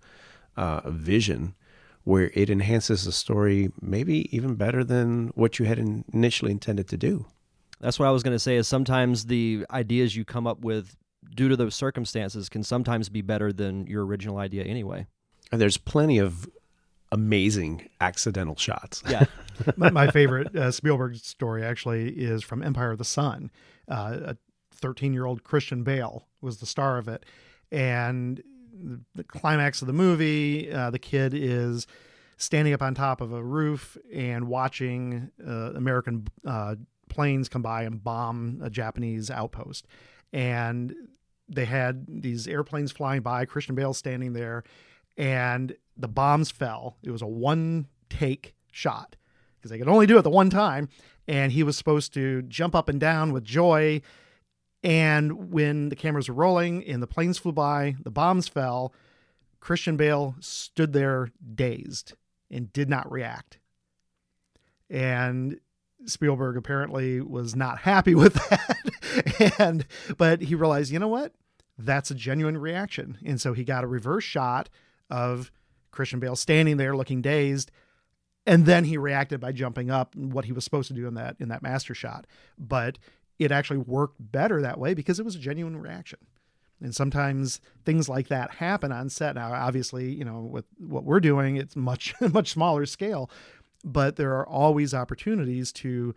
uh, 0.57 0.89
vision, 0.89 1.53
where 2.05 2.31
it 2.33 2.49
enhances 2.49 3.05
the 3.05 3.11
story, 3.11 3.71
maybe 3.79 4.35
even 4.35 4.55
better 4.55 4.83
than 4.83 5.27
what 5.35 5.59
you 5.59 5.65
had 5.65 5.77
in- 5.77 6.05
initially 6.11 6.51
intended 6.51 6.87
to 6.87 6.97
do. 6.97 7.27
That's 7.79 7.99
what 7.99 8.07
I 8.07 8.11
was 8.11 8.23
going 8.23 8.35
to 8.35 8.39
say. 8.39 8.55
Is 8.55 8.67
sometimes 8.67 9.25
the 9.25 9.65
ideas 9.71 10.15
you 10.15 10.25
come 10.25 10.47
up 10.47 10.61
with 10.61 10.95
due 11.33 11.49
to 11.49 11.55
those 11.55 11.75
circumstances 11.75 12.49
can 12.49 12.63
sometimes 12.63 13.09
be 13.09 13.21
better 13.21 13.51
than 13.51 13.87
your 13.87 14.05
original 14.05 14.37
idea 14.37 14.63
anyway. 14.63 15.07
And 15.51 15.61
there's 15.61 15.77
plenty 15.77 16.17
of 16.17 16.49
amazing 17.11 17.89
accidental 18.01 18.55
shots. 18.55 19.03
Yeah. 19.09 19.25
my, 19.77 19.89
my 19.89 20.11
favorite 20.11 20.55
uh, 20.55 20.71
Spielberg 20.71 21.15
story 21.17 21.63
actually 21.63 22.09
is 22.09 22.43
from 22.43 22.63
Empire 22.63 22.91
of 22.91 22.97
the 22.97 23.05
Sun. 23.05 23.51
Uh, 23.89 24.17
a 24.25 24.37
13 24.73 25.13
year 25.13 25.25
old 25.25 25.43
Christian 25.43 25.83
Bale 25.83 26.27
was 26.41 26.57
the 26.57 26.65
star 26.65 26.97
of 26.97 27.07
it. 27.07 27.25
And 27.71 28.43
the 29.15 29.23
climax 29.23 29.81
of 29.81 29.87
the 29.87 29.93
movie, 29.93 30.71
uh, 30.71 30.89
the 30.89 30.99
kid 30.99 31.33
is 31.33 31.87
standing 32.37 32.73
up 32.73 32.81
on 32.81 32.93
top 32.93 33.21
of 33.21 33.31
a 33.31 33.43
roof 33.43 33.97
and 34.13 34.47
watching 34.47 35.31
uh, 35.45 35.71
American 35.73 36.27
uh, 36.45 36.75
planes 37.09 37.49
come 37.49 37.61
by 37.61 37.83
and 37.83 38.03
bomb 38.03 38.59
a 38.63 38.69
Japanese 38.69 39.29
outpost. 39.29 39.87
And 40.33 40.93
they 41.47 41.65
had 41.65 42.05
these 42.07 42.47
airplanes 42.47 42.91
flying 42.91 43.21
by, 43.21 43.45
Christian 43.45 43.75
Bale 43.75 43.93
standing 43.93 44.33
there, 44.33 44.63
and 45.17 45.75
the 45.95 46.07
bombs 46.07 46.51
fell. 46.51 46.97
It 47.03 47.11
was 47.11 47.21
a 47.21 47.27
one 47.27 47.87
take 48.09 48.55
shot 48.71 49.15
because 49.57 49.71
they 49.71 49.77
could 49.77 49.87
only 49.87 50.07
do 50.07 50.17
it 50.17 50.23
the 50.23 50.29
one 50.29 50.49
time. 50.49 50.89
And 51.27 51.51
he 51.51 51.63
was 51.63 51.77
supposed 51.77 52.13
to 52.15 52.43
jump 52.43 52.75
up 52.75 52.89
and 52.89 52.99
down 52.99 53.33
with 53.33 53.43
joy. 53.43 54.01
And 54.83 55.51
when 55.51 55.89
the 55.89 55.95
cameras 55.95 56.29
were 56.29 56.35
rolling 56.35 56.85
and 56.85 57.01
the 57.01 57.07
planes 57.07 57.37
flew 57.37 57.51
by, 57.51 57.95
the 58.03 58.11
bombs 58.11 58.47
fell, 58.47 58.93
Christian 59.59 59.97
Bale 59.97 60.35
stood 60.39 60.93
there 60.93 61.31
dazed 61.55 62.13
and 62.51 62.71
did 62.71 62.89
not 62.89 63.11
react. 63.11 63.57
And 64.89 65.59
Spielberg 66.05 66.57
apparently 66.57 67.21
was 67.21 67.55
not 67.55 67.79
happy 67.79 68.15
with 68.15 68.33
that. 68.33 69.53
and 69.59 69.85
but 70.17 70.41
he 70.41 70.55
realized, 70.55 70.91
you 70.91 70.99
know 70.99 71.07
what? 71.07 71.33
That's 71.77 72.11
a 72.11 72.15
genuine 72.15 72.57
reaction. 72.57 73.17
And 73.25 73.39
so 73.39 73.53
he 73.53 73.63
got 73.63 73.83
a 73.83 73.87
reverse 73.87 74.23
shot 74.23 74.69
of 75.09 75.51
Christian 75.91 76.19
Bale 76.19 76.35
standing 76.35 76.77
there 76.77 76.95
looking 76.95 77.21
dazed. 77.21 77.71
And 78.45 78.65
then 78.65 78.83
he 78.85 78.97
reacted 78.97 79.39
by 79.39 79.51
jumping 79.51 79.89
up 79.89 80.15
what 80.15 80.45
he 80.45 80.51
was 80.51 80.63
supposed 80.63 80.87
to 80.89 80.93
do 80.93 81.07
in 81.07 81.15
that 81.15 81.35
in 81.39 81.49
that 81.49 81.63
master 81.63 81.95
shot. 81.95 82.27
But 82.57 82.97
it 83.39 83.51
actually 83.51 83.79
worked 83.79 84.17
better 84.19 84.61
that 84.61 84.79
way 84.79 84.93
because 84.93 85.19
it 85.19 85.25
was 85.25 85.35
a 85.35 85.39
genuine 85.39 85.77
reaction. 85.77 86.19
And 86.81 86.93
sometimes 86.93 87.61
things 87.85 88.09
like 88.09 88.27
that 88.27 88.51
happen 88.51 88.91
on 88.91 89.09
set. 89.09 89.35
Now, 89.35 89.53
obviously, 89.53 90.11
you 90.11 90.25
know, 90.25 90.41
with 90.41 90.65
what 90.77 91.05
we're 91.05 91.21
doing, 91.21 91.55
it's 91.55 91.75
much, 91.75 92.13
much 92.33 92.51
smaller 92.51 92.85
scale, 92.85 93.29
but 93.85 94.15
there 94.17 94.33
are 94.33 94.47
always 94.47 94.93
opportunities 94.93 95.71
to 95.71 96.13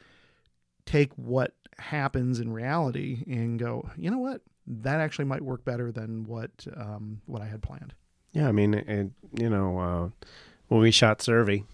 take 0.87 1.13
what 1.15 1.55
happens 1.79 2.41
in 2.41 2.51
reality 2.51 3.23
and 3.29 3.59
go, 3.59 3.89
you 3.97 4.11
know 4.11 4.19
what, 4.19 4.41
that 4.67 5.01
actually 5.01 5.27
might 5.27 5.43
work 5.43 5.65
better 5.65 5.93
than 5.93 6.25
what 6.25 6.51
um, 6.77 7.21
what 7.27 7.43
I 7.43 7.47
had 7.47 7.63
planned. 7.63 7.95
Yeah, 8.33 8.49
I 8.49 8.53
mean, 8.53 8.75
it, 8.75 9.11
you 9.35 9.49
know, 9.49 9.79
uh, 9.79 10.27
when 10.69 10.81
we 10.81 10.91
shot 10.91 11.23
Survey, 11.23 11.65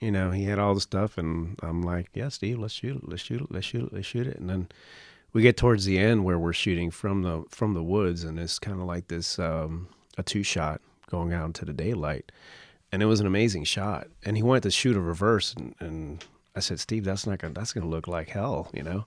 you 0.00 0.10
know, 0.10 0.30
he 0.30 0.44
had 0.44 0.58
all 0.58 0.74
the 0.74 0.80
stuff, 0.80 1.18
and 1.18 1.58
I'm 1.62 1.82
like, 1.82 2.08
yeah, 2.14 2.28
Steve, 2.28 2.58
let's 2.58 2.74
shoot 2.74 2.96
it, 2.96 3.08
let's 3.08 3.22
shoot 3.22 3.40
it, 3.42 3.50
let's 3.50 3.66
shoot 3.66 3.84
it, 3.84 3.92
let's 3.92 4.06
shoot 4.06 4.26
it, 4.26 4.36
and 4.38 4.48
then 4.48 4.68
we 5.32 5.42
get 5.42 5.56
towards 5.56 5.84
the 5.84 5.98
end 5.98 6.24
where 6.24 6.38
we're 6.38 6.52
shooting 6.52 6.90
from 6.90 7.22
the 7.22 7.44
from 7.48 7.74
the 7.74 7.82
woods, 7.82 8.24
and 8.24 8.38
it's 8.38 8.58
kind 8.58 8.80
of 8.80 8.86
like 8.86 9.08
this 9.08 9.38
um, 9.38 9.88
a 10.18 10.22
two 10.22 10.42
shot 10.42 10.80
going 11.10 11.32
out 11.32 11.46
into 11.46 11.64
the 11.64 11.72
daylight, 11.72 12.32
and 12.92 13.02
it 13.02 13.06
was 13.06 13.20
an 13.20 13.26
amazing 13.26 13.64
shot. 13.64 14.08
And 14.24 14.36
he 14.36 14.42
wanted 14.42 14.64
to 14.64 14.70
shoot 14.70 14.96
a 14.96 15.00
reverse, 15.00 15.54
and, 15.54 15.74
and 15.80 16.24
I 16.54 16.60
said, 16.60 16.78
Steve, 16.78 17.04
that's 17.04 17.26
not 17.26 17.38
gonna 17.38 17.54
that's 17.54 17.72
gonna 17.72 17.86
look 17.88 18.06
like 18.06 18.28
hell, 18.28 18.70
you 18.72 18.82
know. 18.82 19.06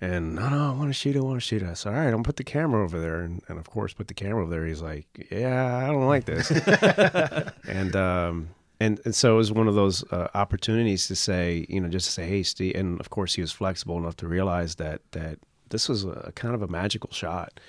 And 0.00 0.36
no, 0.36 0.48
no, 0.48 0.70
I 0.70 0.74
want 0.74 0.88
to 0.88 0.94
shoot 0.94 1.14
it. 1.14 1.18
I 1.18 1.22
want 1.22 1.36
to 1.36 1.46
shoot 1.46 1.62
it. 1.62 1.68
I 1.68 1.74
said, 1.74 1.92
all 1.92 1.98
right, 1.98 2.06
I'm 2.06 2.12
gonna 2.12 2.22
put 2.22 2.36
the 2.36 2.44
camera 2.44 2.82
over 2.82 2.98
there, 2.98 3.20
and, 3.20 3.42
and 3.48 3.58
of 3.58 3.68
course, 3.68 3.92
put 3.92 4.08
the 4.08 4.14
camera 4.14 4.42
over 4.42 4.50
there. 4.50 4.66
He's 4.66 4.80
like, 4.80 5.28
yeah, 5.30 5.76
I 5.76 5.88
don't 5.88 6.06
like 6.06 6.24
this, 6.24 6.50
and 7.68 7.94
um, 7.94 8.48
and 8.80 8.98
and 9.04 9.14
so 9.14 9.34
it 9.34 9.36
was 9.36 9.52
one 9.52 9.68
of 9.68 9.74
those 9.74 10.02
uh, 10.10 10.28
opportunities 10.32 11.06
to 11.08 11.16
say, 11.16 11.66
you 11.68 11.80
know, 11.80 11.88
just 11.88 12.06
to 12.06 12.12
say, 12.12 12.26
hey, 12.26 12.42
Steve, 12.42 12.74
and 12.76 12.98
of 12.98 13.10
course, 13.10 13.34
he 13.34 13.42
was 13.42 13.52
flexible 13.52 13.98
enough 13.98 14.16
to 14.16 14.26
realize 14.26 14.76
that 14.76 15.02
that 15.12 15.38
this 15.68 15.86
was 15.86 16.04
a 16.04 16.32
kind 16.34 16.54
of 16.54 16.62
a 16.62 16.68
magical 16.68 17.10
shot, 17.12 17.60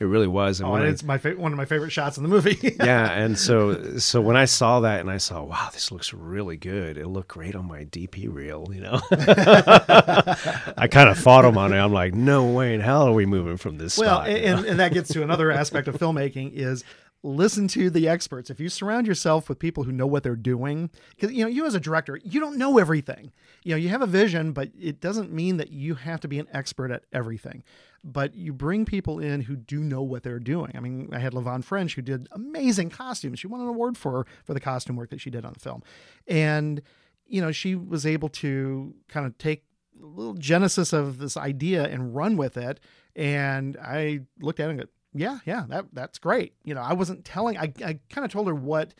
It 0.00 0.04
really 0.06 0.26
was. 0.26 0.60
And 0.60 0.68
Oh, 0.70 0.74
and 0.76 0.84
I- 0.84 0.88
it's 0.88 1.02
my 1.02 1.18
fa- 1.18 1.34
one 1.36 1.52
of 1.52 1.58
my 1.58 1.66
favorite 1.66 1.90
shots 1.90 2.16
in 2.16 2.22
the 2.22 2.28
movie. 2.30 2.58
yeah, 2.80 3.12
and 3.12 3.38
so 3.38 3.98
so 3.98 4.20
when 4.22 4.34
I 4.34 4.46
saw 4.46 4.80
that 4.80 5.00
and 5.00 5.10
I 5.10 5.18
saw, 5.18 5.42
wow, 5.42 5.68
this 5.74 5.92
looks 5.92 6.14
really 6.14 6.56
good. 6.56 6.96
It 6.96 7.06
looked 7.06 7.28
great 7.28 7.54
on 7.54 7.68
my 7.68 7.84
DP 7.84 8.32
reel, 8.32 8.66
you 8.72 8.80
know. 8.80 8.98
I 10.76 10.88
kind 10.90 11.08
of 11.08 11.18
fought 11.18 11.44
him 11.44 11.58
on 11.58 11.72
it. 11.72 11.78
I'm 11.78 11.92
like, 11.92 12.14
no 12.14 12.46
way 12.46 12.74
in 12.74 12.80
hell 12.80 13.08
are 13.08 13.12
we 13.12 13.26
moving 13.26 13.56
from 13.56 13.78
this 13.78 13.98
well, 13.98 14.20
spot. 14.22 14.28
and, 14.30 14.64
and 14.64 14.80
that 14.80 14.92
gets 14.92 15.12
to 15.12 15.22
another 15.22 15.50
aspect 15.50 15.86
of 15.88 15.96
filmmaking 15.96 16.52
is 16.54 16.82
listen 17.22 17.68
to 17.68 17.90
the 17.90 18.08
experts. 18.08 18.50
If 18.50 18.60
you 18.60 18.68
surround 18.68 19.06
yourself 19.06 19.48
with 19.48 19.58
people 19.58 19.84
who 19.84 19.92
know 19.92 20.06
what 20.06 20.22
they're 20.22 20.36
doing, 20.36 20.90
because 21.10 21.32
you 21.32 21.44
know 21.44 21.48
you 21.48 21.66
as 21.66 21.74
a 21.74 21.80
director, 21.80 22.18
you 22.24 22.40
don't 22.40 22.56
know 22.56 22.78
everything. 22.78 23.32
You 23.64 23.72
know 23.72 23.76
you 23.76 23.88
have 23.90 24.02
a 24.02 24.06
vision, 24.06 24.52
but 24.52 24.70
it 24.78 25.00
doesn't 25.00 25.32
mean 25.32 25.58
that 25.58 25.70
you 25.70 25.94
have 25.94 26.20
to 26.20 26.28
be 26.28 26.38
an 26.38 26.48
expert 26.52 26.90
at 26.90 27.04
everything. 27.12 27.62
But 28.02 28.34
you 28.34 28.52
bring 28.52 28.86
people 28.86 29.18
in 29.18 29.42
who 29.42 29.56
do 29.56 29.80
know 29.80 30.02
what 30.02 30.22
they're 30.22 30.38
doing. 30.38 30.72
I 30.74 30.80
mean, 30.80 31.10
I 31.12 31.18
had 31.18 31.34
Levon 31.34 31.62
French 31.62 31.94
who 31.94 32.02
did 32.02 32.28
amazing 32.32 32.88
costumes. 32.90 33.38
She 33.38 33.46
won 33.46 33.60
an 33.60 33.68
award 33.68 33.98
for 33.98 34.26
for 34.44 34.54
the 34.54 34.60
costume 34.60 34.96
work 34.96 35.10
that 35.10 35.20
she 35.20 35.30
did 35.30 35.44
on 35.44 35.52
the 35.52 35.60
film, 35.60 35.82
and 36.26 36.80
you 37.26 37.40
know 37.40 37.52
she 37.52 37.74
was 37.74 38.06
able 38.06 38.28
to 38.30 38.94
kind 39.08 39.26
of 39.26 39.36
take 39.36 39.64
a 40.02 40.06
little 40.06 40.34
genesis 40.34 40.92
of 40.92 41.18
this 41.18 41.36
idea 41.36 41.84
and 41.84 42.14
run 42.14 42.36
with 42.36 42.56
it. 42.56 42.80
And 43.16 43.76
I 43.76 44.20
looked 44.40 44.60
at 44.60 44.68
it 44.68 44.70
and 44.70 44.80
go, 44.80 44.86
yeah, 45.12 45.38
yeah, 45.44 45.64
that 45.68 45.86
that's 45.92 46.18
great. 46.18 46.54
You 46.64 46.74
know, 46.74 46.82
I 46.82 46.92
wasn't 46.92 47.24
telling. 47.24 47.56
I 47.56 47.72
I 47.84 47.98
kind 48.10 48.24
of 48.24 48.30
told 48.30 48.46
her 48.46 48.54
what 48.54 48.94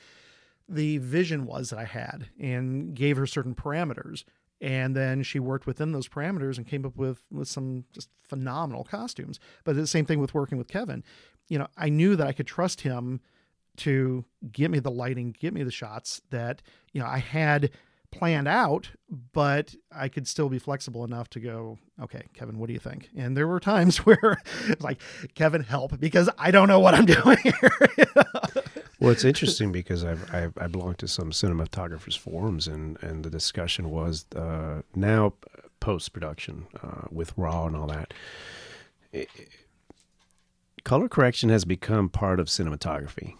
the 0.68 0.98
vision 0.98 1.46
was 1.46 1.70
that 1.70 1.78
I 1.78 1.84
had 1.84 2.28
and 2.38 2.94
gave 2.94 3.16
her 3.16 3.26
certain 3.26 3.54
parameters. 3.54 4.24
And 4.62 4.94
then 4.94 5.22
she 5.22 5.38
worked 5.38 5.66
within 5.66 5.92
those 5.92 6.06
parameters 6.06 6.58
and 6.58 6.66
came 6.66 6.84
up 6.84 6.96
with 6.96 7.22
with 7.30 7.48
some 7.48 7.84
just 7.92 8.08
phenomenal 8.22 8.84
costumes. 8.84 9.40
But 9.64 9.76
the 9.76 9.86
same 9.86 10.04
thing 10.04 10.20
with 10.20 10.34
working 10.34 10.58
with 10.58 10.68
Kevin. 10.68 11.02
You 11.48 11.58
know, 11.58 11.68
I 11.76 11.88
knew 11.88 12.14
that 12.16 12.26
I 12.26 12.32
could 12.32 12.46
trust 12.46 12.82
him 12.82 13.20
to 13.78 14.24
get 14.52 14.70
me 14.70 14.78
the 14.78 14.90
lighting, 14.90 15.34
get 15.38 15.54
me 15.54 15.62
the 15.62 15.70
shots 15.70 16.20
that, 16.30 16.60
you 16.92 17.00
know, 17.00 17.06
I 17.06 17.18
had 17.18 17.70
planned 18.12 18.48
out, 18.48 18.90
but 19.32 19.74
I 19.94 20.08
could 20.08 20.26
still 20.26 20.48
be 20.48 20.58
flexible 20.58 21.04
enough 21.04 21.28
to 21.30 21.40
go, 21.40 21.78
okay, 22.02 22.22
Kevin, 22.34 22.58
what 22.58 22.66
do 22.66 22.72
you 22.72 22.78
think? 22.78 23.08
And 23.16 23.36
there 23.36 23.46
were 23.46 23.60
times 23.60 23.98
where 24.06 24.40
it's 24.66 24.82
like, 24.82 25.00
Kevin, 25.34 25.62
help, 25.62 25.98
because 26.00 26.28
I 26.38 26.50
don't 26.50 26.68
know 26.68 26.80
what 26.80 26.94
I'm 26.94 27.06
doing 27.06 27.38
here. 27.42 27.70
Well, 29.00 29.10
it's 29.10 29.24
interesting 29.24 29.72
because 29.72 30.04
I've, 30.04 30.32
I've 30.34 30.52
I 30.58 30.66
belong 30.66 30.94
to 30.96 31.08
some 31.08 31.30
cinematographers 31.30 32.18
forums, 32.18 32.66
and 32.68 33.02
and 33.02 33.24
the 33.24 33.30
discussion 33.30 33.88
was 33.90 34.26
uh, 34.36 34.82
now 34.94 35.32
post 35.80 36.12
production 36.12 36.66
uh, 36.82 37.06
with 37.10 37.32
raw 37.36 37.64
and 37.66 37.74
all 37.74 37.86
that. 37.86 38.12
It- 39.12 39.30
color 40.84 41.08
correction 41.08 41.48
has 41.48 41.64
become 41.64 42.10
part 42.10 42.38
of 42.40 42.48
cinematography, 42.48 43.34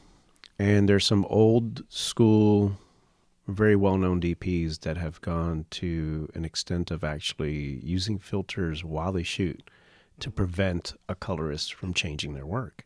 and 0.59 0.89
there's 0.89 1.05
some 1.05 1.27
old 1.27 1.83
school, 1.91 2.79
very 3.51 3.77
well 3.77 3.97
known 3.97 4.21
DPs 4.21 4.81
that 4.81 4.97
have 4.97 5.21
gone 5.21 5.67
to 5.71 6.29
an 6.35 6.45
extent 6.45 6.91
of 6.91 7.05
actually 7.05 7.81
using 7.83 8.19
filters 8.19 8.85
while 8.85 9.13
they 9.13 9.23
shoot 9.23 9.69
to 10.21 10.31
prevent 10.31 10.95
a 11.09 11.15
colorist 11.15 11.75
from 11.75 11.95
changing 11.95 12.35
their 12.35 12.47
work. 12.47 12.85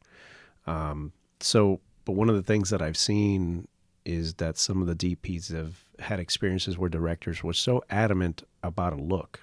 Um, 0.67 1.13
so, 1.41 1.81
but 2.05 2.13
one 2.13 2.29
of 2.29 2.37
the 2.37 2.43
things 2.43 2.71
that 2.71 2.81
I've 2.81 2.97
seen 2.97 3.69
is 4.05 4.35
that 4.35 4.59
some 4.59 4.81
of 4.81 4.87
the 4.87 4.95
DPs 5.17 5.53
have 5.53 5.85
had 5.99 6.21
experiences 6.21 6.77
where 6.77 6.91
directors 6.91 7.43
were 7.43 7.53
so 7.53 7.83
adamant 7.91 8.43
about 8.63 8.93
a 8.93 8.97
look 8.97 9.41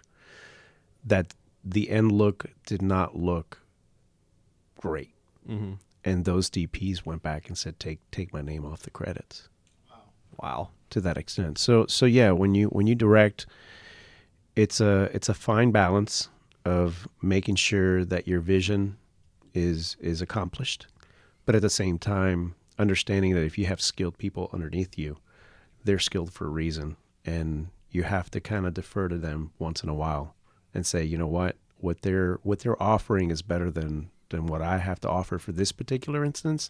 that 1.04 1.34
the 1.64 1.90
end 1.90 2.12
look 2.12 2.46
did 2.66 2.82
not 2.82 3.16
look 3.16 3.62
great. 4.78 5.14
Mm-hmm. 5.48 5.74
And 6.04 6.26
those 6.26 6.50
DPs 6.50 7.06
went 7.06 7.22
back 7.22 7.48
and 7.48 7.58
said, 7.58 7.80
"Take 7.80 8.00
take 8.10 8.34
my 8.34 8.42
name 8.42 8.66
off 8.66 8.82
the 8.82 8.90
credits." 8.90 9.50
Wow. 10.42 10.70
to 10.92 11.02
that 11.02 11.18
extent. 11.18 11.58
So 11.58 11.86
so 11.88 12.06
yeah, 12.06 12.32
when 12.32 12.56
you 12.56 12.68
when 12.68 12.88
you 12.88 12.96
direct, 12.96 13.46
it's 14.56 14.82
a 14.82 15.10
it's 15.14 15.30
a 15.30 15.34
fine 15.34 15.72
balance 15.72 16.30
of 16.66 17.08
making 17.22 17.56
sure 17.56 18.06
that 18.06 18.28
your 18.28 18.40
vision 18.40 18.98
is 19.54 19.98
is 20.00 20.22
accomplished, 20.22 20.88
but 21.46 21.56
at 21.56 21.62
the 21.62 21.70
same 21.70 21.98
time 21.98 22.56
understanding 22.80 23.34
that 23.36 23.44
if 23.44 23.58
you 23.58 23.66
have 23.68 23.82
skilled 23.82 24.18
people 24.18 24.50
underneath 24.54 24.98
you, 24.98 25.18
they're 25.84 26.00
skilled 26.00 26.34
for 26.34 26.46
a 26.48 26.50
reason, 26.50 26.98
and 27.26 27.68
you 27.90 28.04
have 28.04 28.32
to 28.32 28.40
kind 28.40 28.66
of 28.66 28.74
defer 28.74 29.08
to 29.08 29.18
them 29.18 29.52
once 29.60 29.84
in 29.84 29.90
a 29.90 29.94
while 29.94 30.36
and 30.74 30.86
say, 30.86 31.04
you 31.04 31.18
know 31.18 31.28
what, 31.28 31.58
what 31.78 32.02
they're 32.02 32.40
what 32.44 32.60
they're 32.60 32.82
offering 32.82 33.32
is 33.32 33.42
better 33.42 33.70
than 33.72 34.10
than 34.30 34.46
what 34.46 34.62
I 34.62 34.78
have 34.78 35.00
to 35.02 35.10
offer 35.10 35.38
for 35.38 35.52
this 35.52 35.72
particular 35.74 36.24
instance. 36.24 36.70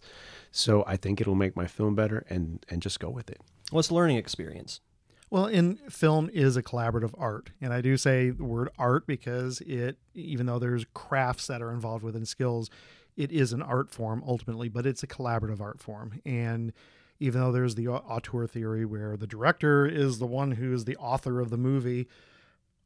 So 0.52 0.84
I 0.88 0.98
think 0.98 1.22
it'll 1.22 1.36
make 1.36 1.56
my 1.56 1.68
film 1.68 1.96
better, 1.96 2.26
and 2.30 2.66
and 2.70 2.82
just 2.82 3.00
go 3.00 3.10
with 3.10 3.30
it. 3.30 3.40
What's 3.72 3.88
the 3.88 3.96
learning 3.96 4.18
experience? 4.18 4.82
Well, 5.30 5.46
in 5.46 5.78
film 5.90 6.30
is 6.34 6.58
a 6.58 6.64
collaborative 6.64 7.14
art, 7.18 7.52
and 7.62 7.74
I 7.74 7.80
do 7.80 7.96
say 7.96 8.32
the 8.32 8.44
word 8.44 8.70
art 8.78 9.08
because 9.08 9.62
it, 9.62 9.98
even 10.14 10.46
though 10.46 10.60
there's 10.60 10.86
crafts 10.94 11.48
that 11.48 11.62
are 11.62 11.72
involved 11.72 12.04
within 12.04 12.26
skills, 12.26 12.70
it 13.16 13.32
is 13.32 13.54
an 13.54 13.62
art 13.62 13.92
form 13.92 14.24
ultimately, 14.28 14.68
but 14.68 14.86
it's 14.86 15.04
a 15.04 15.08
collaborative 15.08 15.62
art 15.62 15.80
form. 15.80 16.20
And 16.26 16.74
even 17.20 17.40
though 17.40 17.54
there's 17.54 17.76
the 17.76 17.88
au- 17.88 17.96
auteur 17.96 18.46
theory 18.46 18.84
where 18.84 19.16
the 19.16 19.28
director 19.28 19.86
is 19.86 20.20
the 20.20 20.26
one 20.28 20.52
who 20.52 20.74
is 20.74 20.84
the 20.84 20.98
author 20.98 21.40
of 21.40 21.50
the 21.50 21.58
movie, 21.58 22.10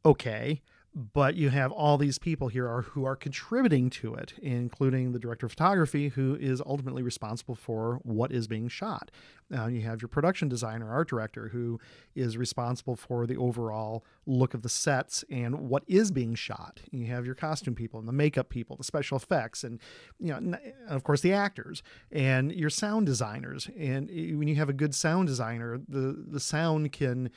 okay, 0.06 0.62
but 0.98 1.36
you 1.36 1.50
have 1.50 1.74
all 1.74 1.98
these 1.98 2.18
people 2.18 2.48
here 2.48 2.70
are 2.70 2.84
who 2.84 3.04
are 3.04 3.18
contributing 3.18 3.89
to 3.89 4.16
it, 4.16 4.34
including 4.41 5.12
the 5.12 5.20
director 5.20 5.46
of 5.46 5.52
photography, 5.52 6.08
who 6.08 6.36
is 6.36 6.62
ultimately 6.66 7.04
responsible 7.04 7.54
for 7.54 8.00
what 8.04 8.32
is 8.32 8.48
being 8.48 8.70
shot. 8.70 9.12
Uh, 9.56 9.68
you 9.68 9.82
have 9.82 10.02
your 10.02 10.08
production 10.08 10.48
designer, 10.48 10.89
art 10.89 11.10
director, 11.10 11.50
who 11.50 11.78
is 12.16 12.38
responsible 12.38 12.96
for 12.96 13.28
the 13.28 13.36
overall 13.36 14.06
look 14.26 14.54
of 14.54 14.62
the 14.62 14.70
sets 14.70 15.26
and 15.30 15.68
what 15.70 15.84
is 15.86 16.12
being 16.12 16.34
shot. 16.34 16.80
You 16.91 17.08
have 17.08 17.26
your 17.26 17.36
costume 17.36 17.76
people 17.76 18.00
and 18.00 18.08
the 18.08 18.14
makeup 18.14 18.48
people, 18.48 18.78
the 18.78 18.86
special 18.86 19.18
effects, 19.18 19.66
and 19.66 19.82
you 20.18 20.30
know, 20.30 20.38
n- 20.38 20.74
of 20.88 21.04
course, 21.04 21.20
the 21.20 21.34
actors 21.34 21.84
and 22.10 22.54
your 22.54 22.70
sound 22.70 23.06
designers. 23.06 23.70
And 23.78 24.08
when 24.10 24.48
you 24.48 24.56
have 24.56 24.70
a 24.70 24.74
good 24.74 24.96
sound 24.96 25.28
designer, 25.28 25.78
the 25.89 26.24
the 26.26 26.39
sound 26.39 26.93
can 26.93 27.32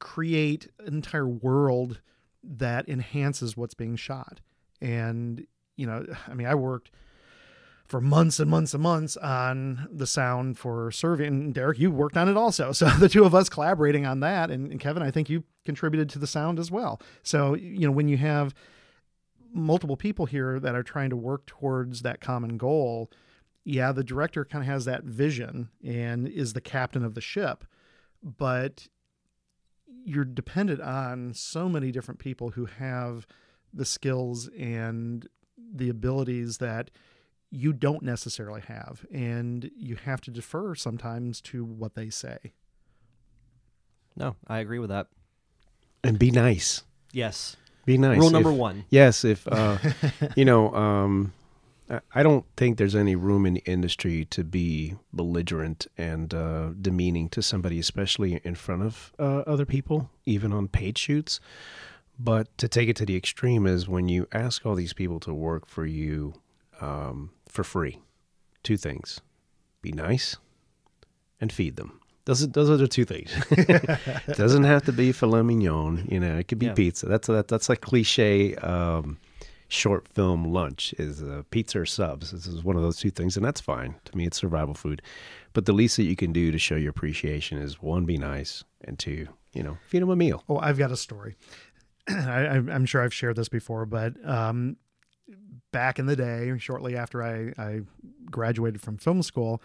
create 0.00 0.68
an 0.80 0.94
entire 0.94 1.28
world 1.28 2.00
that 2.46 2.88
enhances 2.88 3.56
what's 3.56 3.74
being 3.74 3.96
shot. 3.96 4.40
And, 4.80 5.46
you 5.76 5.86
know, 5.86 6.06
I 6.28 6.34
mean, 6.34 6.46
I 6.46 6.54
worked 6.54 6.90
for 7.86 8.00
months 8.00 8.40
and 8.40 8.50
months 8.50 8.74
and 8.74 8.82
months 8.82 9.16
on 9.16 9.88
the 9.90 10.06
sound 10.06 10.58
for 10.58 10.90
serving. 10.90 11.26
And 11.26 11.54
Derek, 11.54 11.78
you 11.78 11.90
worked 11.90 12.16
on 12.16 12.28
it 12.28 12.36
also. 12.36 12.72
So 12.76 12.88
the 12.88 13.08
two 13.08 13.24
of 13.24 13.34
us 13.34 13.48
collaborating 13.48 14.06
on 14.06 14.20
that. 14.20 14.50
And, 14.50 14.70
and 14.70 14.80
Kevin, 14.80 15.02
I 15.02 15.10
think 15.10 15.30
you 15.30 15.44
contributed 15.64 16.08
to 16.10 16.18
the 16.18 16.26
sound 16.26 16.58
as 16.58 16.70
well. 16.70 17.00
So, 17.22 17.54
you 17.54 17.86
know, 17.86 17.92
when 17.92 18.08
you 18.08 18.16
have 18.16 18.54
multiple 19.52 19.96
people 19.96 20.26
here 20.26 20.60
that 20.60 20.74
are 20.74 20.82
trying 20.82 21.10
to 21.10 21.16
work 21.16 21.46
towards 21.46 22.02
that 22.02 22.20
common 22.20 22.56
goal, 22.56 23.10
yeah, 23.64 23.92
the 23.92 24.04
director 24.04 24.44
kind 24.44 24.62
of 24.62 24.68
has 24.68 24.84
that 24.84 25.04
vision 25.04 25.70
and 25.84 26.28
is 26.28 26.52
the 26.52 26.60
captain 26.60 27.04
of 27.04 27.14
the 27.14 27.20
ship. 27.20 27.64
But 28.22 28.88
you're 30.08 30.24
dependent 30.24 30.80
on 30.80 31.34
so 31.34 31.68
many 31.68 31.90
different 31.90 32.20
people 32.20 32.50
who 32.50 32.66
have 32.66 33.26
the 33.74 33.84
skills 33.84 34.48
and 34.56 35.28
the 35.74 35.88
abilities 35.88 36.58
that 36.58 36.90
you 37.50 37.72
don't 37.72 38.02
necessarily 38.02 38.60
have 38.60 39.04
and 39.12 39.68
you 39.76 39.96
have 39.96 40.20
to 40.20 40.30
defer 40.30 40.74
sometimes 40.76 41.40
to 41.40 41.64
what 41.64 41.94
they 41.96 42.08
say 42.08 42.38
No, 44.16 44.36
I 44.46 44.58
agree 44.60 44.78
with 44.78 44.90
that. 44.90 45.08
And 46.04 46.18
be 46.18 46.30
nice. 46.30 46.82
Yes. 47.12 47.56
Be 47.84 47.98
nice. 47.98 48.18
Rule 48.18 48.30
number 48.30 48.50
If- 48.50 48.56
one. 48.56 48.84
Yes, 48.90 49.24
if 49.24 49.46
uh, 49.48 49.78
you 50.36 50.44
know, 50.44 50.72
um, 50.74 51.32
I- 52.14 52.22
don't 52.22 52.44
think 52.56 52.78
there's 52.78 52.94
any 52.96 53.14
room 53.14 53.46
in 53.46 53.54
the 53.54 53.62
industry 53.64 54.24
to 54.26 54.42
be 54.44 54.94
belligerent 55.12 55.86
and 55.96 56.32
uh, 56.34 56.70
demeaning 56.80 57.28
to 57.30 57.42
somebody, 57.42 57.78
especially 57.78 58.40
in 58.44 58.54
front 58.56 58.82
of 58.82 59.12
uh, 59.18 59.38
other 59.46 59.64
people, 59.64 60.10
even 60.24 60.52
on 60.52 60.68
paid 60.68 60.98
shoots. 60.98 61.38
But 62.18 62.56
to 62.58 62.66
take 62.68 62.88
it 62.88 62.96
to 62.96 63.06
the 63.06 63.14
extreme 63.16 63.66
is 63.66 63.88
when 63.88 64.08
you 64.08 64.26
ask 64.32 64.64
all 64.66 64.74
these 64.74 64.92
people 64.94 65.20
to 65.20 65.34
work 65.34 65.66
for 65.66 65.84
you 65.86 66.34
um, 66.80 67.30
for 67.48 67.62
free. 67.62 68.00
Two 68.62 68.76
things: 68.76 69.20
be 69.82 69.92
nice 69.92 70.36
and 71.40 71.52
feed 71.52 71.76
them. 71.76 72.00
Those 72.24 72.42
are, 72.42 72.46
those 72.48 72.68
are 72.70 72.76
the 72.76 72.88
two 72.88 73.04
things. 73.04 73.30
it 73.50 74.00
doesn't 74.36 74.64
have 74.64 74.84
to 74.86 74.92
be 74.92 75.12
filet 75.12 75.42
mignon. 75.42 76.08
You 76.10 76.18
know, 76.18 76.36
it 76.38 76.48
could 76.48 76.58
be 76.58 76.66
Yeah. 76.66 76.72
pizza. 76.74 77.06
That's 77.06 77.28
that, 77.28 77.46
that's 77.48 77.70
a 77.70 77.76
cliche 77.76 78.56
um, 78.56 79.18
short 79.68 80.06
film 80.08 80.44
lunch 80.44 80.94
is 80.98 81.22
uh, 81.22 81.42
pizza 81.50 81.80
or 81.80 81.86
subs. 81.86 82.30
This 82.30 82.46
is 82.46 82.62
one 82.62 82.76
of 82.76 82.82
those 82.82 82.98
two 82.98 83.10
things, 83.10 83.36
and 83.36 83.44
that's 83.44 83.60
fine. 83.60 83.94
To 84.04 84.16
me, 84.16 84.26
it's 84.26 84.36
survival 84.36 84.74
food. 84.74 85.02
But 85.52 85.66
the 85.66 85.72
least 85.72 85.96
that 85.96 86.04
you 86.04 86.16
can 86.16 86.32
do 86.32 86.52
to 86.52 86.58
show 86.58 86.76
your 86.76 86.90
appreciation 86.90 87.58
is 87.58 87.80
one, 87.82 88.04
be 88.04 88.18
nice, 88.18 88.64
and 88.84 88.98
two, 88.98 89.28
you 89.52 89.62
know, 89.62 89.78
feed 89.88 90.02
them 90.02 90.10
a 90.10 90.16
meal. 90.16 90.44
Oh, 90.48 90.58
I've 90.58 90.78
got 90.78 90.90
a 90.90 90.96
story. 90.96 91.36
I, 92.08 92.46
I'm 92.46 92.68
I'm 92.68 92.86
sure 92.86 93.02
I've 93.02 93.14
shared 93.14 93.36
this 93.36 93.48
before, 93.48 93.86
but 93.86 94.14
um, 94.28 94.76
back 95.72 95.98
in 95.98 96.06
the 96.06 96.16
day, 96.16 96.52
shortly 96.58 96.96
after 96.96 97.22
I, 97.22 97.52
I 97.58 97.80
graduated 98.30 98.80
from 98.80 98.96
film 98.98 99.22
school, 99.22 99.62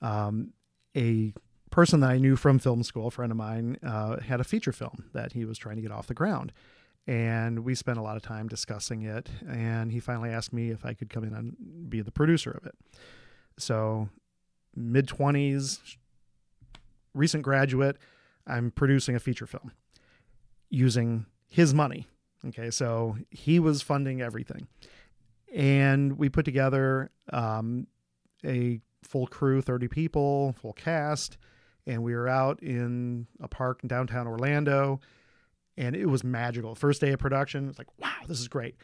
um, 0.00 0.52
a 0.96 1.32
person 1.70 2.00
that 2.00 2.10
I 2.10 2.18
knew 2.18 2.36
from 2.36 2.58
film 2.58 2.82
school, 2.82 3.08
a 3.08 3.10
friend 3.10 3.32
of 3.32 3.38
mine, 3.38 3.78
uh, 3.84 4.20
had 4.20 4.40
a 4.40 4.44
feature 4.44 4.72
film 4.72 5.04
that 5.12 5.32
he 5.32 5.44
was 5.44 5.58
trying 5.58 5.76
to 5.76 5.82
get 5.82 5.90
off 5.90 6.06
the 6.06 6.14
ground. 6.14 6.52
And 7.06 7.60
we 7.60 7.74
spent 7.74 7.98
a 7.98 8.02
lot 8.02 8.16
of 8.16 8.22
time 8.22 8.46
discussing 8.46 9.02
it. 9.02 9.28
And 9.48 9.90
he 9.90 10.00
finally 10.00 10.30
asked 10.30 10.52
me 10.52 10.70
if 10.70 10.84
I 10.84 10.94
could 10.94 11.10
come 11.10 11.24
in 11.24 11.34
and 11.34 11.90
be 11.90 12.00
the 12.00 12.12
producer 12.12 12.50
of 12.50 12.66
it. 12.66 12.74
So, 13.58 14.08
mid 14.74 15.06
20s, 15.06 15.96
recent 17.14 17.42
graduate, 17.42 17.98
I'm 18.46 18.70
producing 18.70 19.16
a 19.16 19.20
feature 19.20 19.46
film 19.46 19.72
using 20.70 21.26
his 21.48 21.74
money. 21.74 22.06
Okay, 22.46 22.70
so 22.70 23.16
he 23.30 23.58
was 23.58 23.82
funding 23.82 24.22
everything. 24.22 24.66
And 25.54 26.16
we 26.16 26.28
put 26.28 26.44
together 26.44 27.10
um, 27.32 27.86
a 28.44 28.80
full 29.02 29.26
crew, 29.26 29.60
30 29.60 29.88
people, 29.88 30.54
full 30.60 30.72
cast, 30.72 31.36
and 31.86 32.02
we 32.02 32.14
were 32.14 32.28
out 32.28 32.62
in 32.62 33.26
a 33.40 33.48
park 33.48 33.80
in 33.82 33.88
downtown 33.88 34.26
Orlando, 34.26 35.00
and 35.76 35.96
it 35.96 36.06
was 36.06 36.24
magical. 36.24 36.74
First 36.74 37.00
day 37.00 37.12
of 37.12 37.18
production, 37.18 37.68
it's 37.68 37.78
like, 37.78 37.88
wow, 37.98 38.12
this 38.26 38.40
is 38.40 38.48
great. 38.48 38.76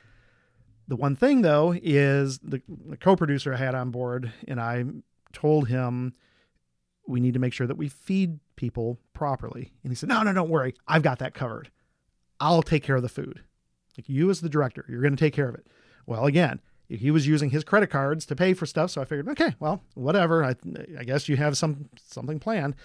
The 0.88 0.96
one 0.96 1.16
thing 1.16 1.42
though 1.42 1.74
is 1.82 2.38
the, 2.38 2.62
the 2.68 2.96
co-producer 2.96 3.52
I 3.52 3.56
had 3.56 3.74
on 3.74 3.90
board, 3.90 4.32
and 4.46 4.60
I 4.60 4.84
told 5.32 5.68
him 5.68 6.12
we 7.06 7.20
need 7.20 7.34
to 7.34 7.40
make 7.40 7.52
sure 7.52 7.66
that 7.66 7.76
we 7.76 7.88
feed 7.88 8.38
people 8.56 8.98
properly. 9.12 9.72
And 9.82 9.92
he 9.92 9.96
said, 9.96 10.08
No, 10.08 10.22
no, 10.22 10.32
don't 10.32 10.50
worry. 10.50 10.74
I've 10.86 11.02
got 11.02 11.18
that 11.20 11.34
covered. 11.34 11.70
I'll 12.40 12.62
take 12.62 12.82
care 12.82 12.96
of 12.96 13.02
the 13.02 13.08
food. 13.08 13.40
Like 13.96 14.08
you, 14.08 14.30
as 14.30 14.40
the 14.40 14.48
director, 14.48 14.84
you're 14.88 15.00
going 15.00 15.16
to 15.16 15.24
take 15.24 15.34
care 15.34 15.48
of 15.48 15.54
it. 15.54 15.66
Well, 16.06 16.26
again, 16.26 16.60
he 16.88 17.10
was 17.10 17.26
using 17.26 17.50
his 17.50 17.64
credit 17.64 17.88
cards 17.88 18.26
to 18.26 18.36
pay 18.36 18.54
for 18.54 18.66
stuff. 18.66 18.90
So 18.90 19.00
I 19.00 19.04
figured, 19.04 19.28
okay, 19.30 19.54
well, 19.58 19.82
whatever. 19.94 20.44
I, 20.44 20.54
I 20.98 21.04
guess 21.04 21.28
you 21.28 21.36
have 21.36 21.56
some 21.56 21.88
something 22.04 22.38
planned. 22.38 22.76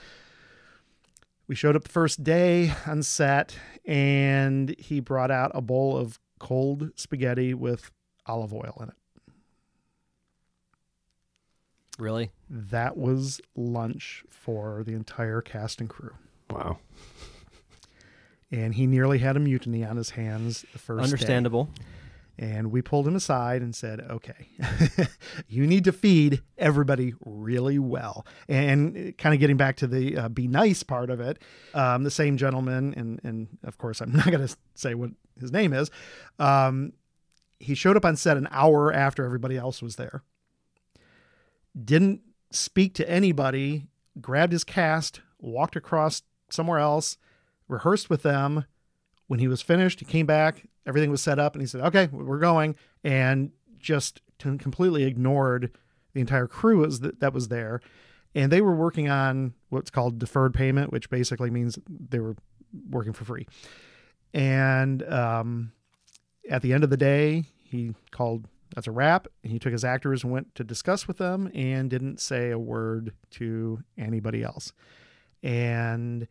We 1.51 1.55
showed 1.55 1.75
up 1.75 1.83
the 1.83 1.89
first 1.89 2.23
day 2.23 2.71
on 2.87 3.03
set, 3.03 3.57
and 3.85 4.73
he 4.79 5.01
brought 5.01 5.31
out 5.31 5.51
a 5.53 5.59
bowl 5.59 5.97
of 5.97 6.17
cold 6.39 6.91
spaghetti 6.95 7.53
with 7.53 7.91
olive 8.25 8.53
oil 8.53 8.77
in 8.79 8.87
it. 8.87 8.95
Really? 11.99 12.31
That 12.49 12.95
was 12.95 13.41
lunch 13.53 14.23
for 14.29 14.85
the 14.85 14.93
entire 14.93 15.41
cast 15.41 15.81
and 15.81 15.89
crew. 15.89 16.13
Wow. 16.49 16.77
And 18.49 18.73
he 18.73 18.87
nearly 18.87 19.17
had 19.17 19.35
a 19.35 19.41
mutiny 19.41 19.83
on 19.83 19.97
his 19.97 20.11
hands 20.11 20.63
the 20.71 20.79
first 20.79 21.01
day. 21.01 21.09
And 22.41 22.71
we 22.71 22.81
pulled 22.81 23.07
him 23.07 23.15
aside 23.15 23.61
and 23.61 23.75
said, 23.75 23.99
okay, 23.99 24.49
you 25.47 25.67
need 25.67 25.83
to 25.83 25.91
feed 25.91 26.41
everybody 26.57 27.13
really 27.23 27.77
well. 27.77 28.25
And 28.49 29.15
kind 29.19 29.35
of 29.35 29.39
getting 29.39 29.57
back 29.57 29.75
to 29.77 29.87
the 29.87 30.17
uh, 30.17 30.27
be 30.27 30.47
nice 30.47 30.81
part 30.81 31.11
of 31.11 31.19
it, 31.19 31.37
um, 31.75 32.03
the 32.03 32.09
same 32.09 32.37
gentleman, 32.37 32.95
and, 32.97 33.21
and 33.23 33.59
of 33.63 33.77
course, 33.77 34.01
I'm 34.01 34.11
not 34.15 34.25
going 34.25 34.45
to 34.45 34.57
say 34.73 34.95
what 34.95 35.11
his 35.39 35.51
name 35.51 35.71
is, 35.71 35.91
um, 36.39 36.93
he 37.59 37.75
showed 37.75 37.95
up 37.95 38.05
on 38.05 38.15
set 38.15 38.37
an 38.37 38.47
hour 38.49 38.91
after 38.91 39.23
everybody 39.23 39.55
else 39.55 39.83
was 39.83 39.97
there, 39.97 40.23
didn't 41.79 42.21
speak 42.49 42.95
to 42.95 43.07
anybody, 43.07 43.85
grabbed 44.19 44.51
his 44.51 44.63
cast, 44.63 45.21
walked 45.37 45.75
across 45.75 46.23
somewhere 46.49 46.79
else, 46.79 47.17
rehearsed 47.67 48.09
with 48.09 48.23
them. 48.23 48.65
When 49.31 49.39
he 49.39 49.47
was 49.47 49.61
finished, 49.61 50.01
he 50.01 50.05
came 50.05 50.25
back, 50.25 50.65
everything 50.85 51.09
was 51.09 51.21
set 51.21 51.39
up, 51.39 51.55
and 51.55 51.61
he 51.61 51.65
said, 51.65 51.79
Okay, 51.79 52.09
we're 52.11 52.37
going. 52.37 52.75
And 53.01 53.51
just 53.79 54.19
completely 54.37 55.05
ignored 55.05 55.71
the 56.11 56.19
entire 56.19 56.47
crew 56.47 56.79
was 56.79 56.99
that, 56.99 57.33
was 57.33 57.47
there. 57.47 57.79
And 58.35 58.51
they 58.51 58.59
were 58.59 58.75
working 58.75 59.07
on 59.07 59.53
what's 59.69 59.89
called 59.89 60.19
deferred 60.19 60.53
payment, 60.53 60.91
which 60.91 61.09
basically 61.09 61.49
means 61.49 61.79
they 61.87 62.19
were 62.19 62.35
working 62.89 63.13
for 63.13 63.23
free. 63.23 63.47
And 64.33 65.01
um, 65.09 65.71
at 66.49 66.61
the 66.61 66.73
end 66.73 66.83
of 66.83 66.89
the 66.89 66.97
day, 66.97 67.45
he 67.63 67.95
called 68.11 68.49
that's 68.75 68.87
a 68.87 68.91
wrap. 68.91 69.29
He 69.43 69.59
took 69.59 69.71
his 69.71 69.85
actors 69.85 70.25
and 70.25 70.33
went 70.33 70.55
to 70.55 70.65
discuss 70.65 71.07
with 71.07 71.19
them 71.19 71.49
and 71.55 71.89
didn't 71.89 72.19
say 72.19 72.51
a 72.51 72.59
word 72.59 73.13
to 73.29 73.81
anybody 73.97 74.43
else. 74.43 74.73
And 75.41 76.27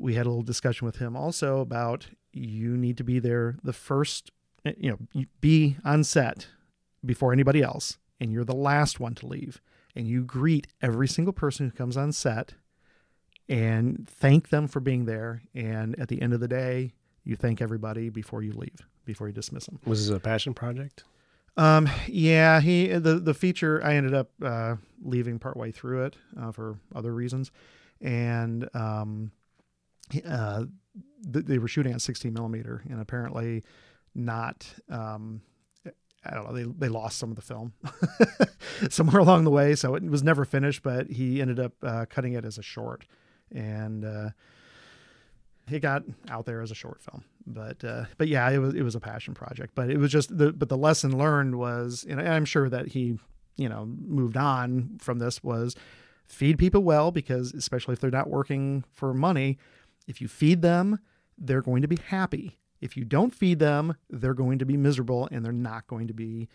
we 0.00 0.14
had 0.14 0.26
a 0.26 0.28
little 0.28 0.42
discussion 0.42 0.86
with 0.86 0.96
him 0.96 1.16
also 1.16 1.60
about 1.60 2.06
you 2.32 2.76
need 2.76 2.96
to 2.96 3.04
be 3.04 3.18
there 3.18 3.56
the 3.62 3.72
first, 3.72 4.30
you 4.64 4.90
know, 4.90 5.24
be 5.40 5.76
on 5.84 6.04
set 6.04 6.48
before 7.04 7.32
anybody 7.32 7.62
else, 7.62 7.98
and 8.18 8.32
you're 8.32 8.44
the 8.44 8.54
last 8.54 9.00
one 9.00 9.14
to 9.16 9.26
leave. 9.26 9.60
And 9.96 10.06
you 10.06 10.22
greet 10.22 10.68
every 10.80 11.08
single 11.08 11.32
person 11.32 11.66
who 11.66 11.72
comes 11.72 11.96
on 11.96 12.12
set 12.12 12.54
and 13.48 14.08
thank 14.08 14.50
them 14.50 14.68
for 14.68 14.78
being 14.78 15.04
there. 15.04 15.42
And 15.54 15.98
at 15.98 16.08
the 16.08 16.22
end 16.22 16.32
of 16.32 16.38
the 16.38 16.46
day, 16.46 16.92
you 17.24 17.34
thank 17.34 17.60
everybody 17.60 18.08
before 18.08 18.42
you 18.42 18.52
leave, 18.52 18.86
before 19.04 19.26
you 19.26 19.32
dismiss 19.32 19.66
them. 19.66 19.80
Was 19.84 20.06
this 20.06 20.16
a 20.16 20.20
passion 20.20 20.54
project? 20.54 21.02
Um, 21.56 21.88
yeah, 22.06 22.60
he 22.60 22.86
the 22.86 23.18
the 23.18 23.34
feature 23.34 23.84
I 23.84 23.96
ended 23.96 24.14
up 24.14 24.30
uh, 24.42 24.76
leaving 25.02 25.40
partway 25.40 25.72
through 25.72 26.04
it 26.04 26.16
uh, 26.40 26.52
for 26.52 26.78
other 26.94 27.12
reasons, 27.12 27.50
and 28.00 28.68
um, 28.72 29.32
uh, 30.26 30.64
th- 31.32 31.46
they 31.46 31.58
were 31.58 31.68
shooting 31.68 31.92
at 31.92 32.00
16 32.00 32.32
millimeter, 32.32 32.82
and 32.88 33.00
apparently 33.00 33.64
not. 34.14 34.66
Um, 34.88 35.42
I 36.24 36.34
don't 36.34 36.44
know. 36.44 36.52
They 36.52 36.64
they 36.64 36.88
lost 36.88 37.18
some 37.18 37.30
of 37.30 37.36
the 37.36 37.42
film 37.42 37.72
somewhere 38.90 39.20
along 39.20 39.44
the 39.44 39.50
way, 39.50 39.74
so 39.74 39.94
it 39.94 40.02
was 40.04 40.22
never 40.22 40.44
finished. 40.44 40.82
But 40.82 41.08
he 41.08 41.40
ended 41.40 41.58
up 41.58 41.72
uh, 41.82 42.04
cutting 42.10 42.34
it 42.34 42.44
as 42.44 42.58
a 42.58 42.62
short, 42.62 43.06
and 43.50 44.04
uh, 44.04 44.30
it 45.70 45.80
got 45.80 46.02
out 46.28 46.44
there 46.44 46.60
as 46.60 46.70
a 46.70 46.74
short 46.74 47.00
film. 47.02 47.24
But 47.46 47.82
uh, 47.84 48.04
but 48.18 48.28
yeah, 48.28 48.50
it 48.50 48.58
was 48.58 48.74
it 48.74 48.82
was 48.82 48.94
a 48.94 49.00
passion 49.00 49.32
project. 49.32 49.74
But 49.74 49.90
it 49.90 49.96
was 49.96 50.12
just 50.12 50.36
the 50.36 50.52
but 50.52 50.68
the 50.68 50.76
lesson 50.76 51.16
learned 51.16 51.58
was, 51.58 52.04
and 52.08 52.20
I'm 52.20 52.44
sure 52.44 52.68
that 52.68 52.88
he 52.88 53.18
you 53.56 53.68
know 53.68 53.86
moved 53.86 54.36
on 54.36 54.98
from 55.00 55.18
this 55.18 55.42
was 55.42 55.74
feed 56.26 56.58
people 56.58 56.82
well 56.82 57.10
because 57.10 57.52
especially 57.54 57.94
if 57.94 58.00
they're 58.00 58.10
not 58.10 58.28
working 58.28 58.84
for 58.92 59.12
money, 59.14 59.58
if 60.06 60.20
you 60.20 60.28
feed 60.28 60.62
them, 60.62 60.98
they're 61.38 61.62
going 61.62 61.82
to 61.82 61.88
be 61.88 61.98
happy. 62.08 62.58
If 62.80 62.96
you 62.96 63.04
don't 63.04 63.34
feed 63.34 63.58
them, 63.58 63.94
they're 64.08 64.34
going 64.34 64.58
to 64.58 64.64
be 64.64 64.76
miserable 64.76 65.28
and 65.30 65.44
they're 65.44 65.52
not 65.52 65.86
going 65.86 66.08
to 66.08 66.14
be 66.14 66.48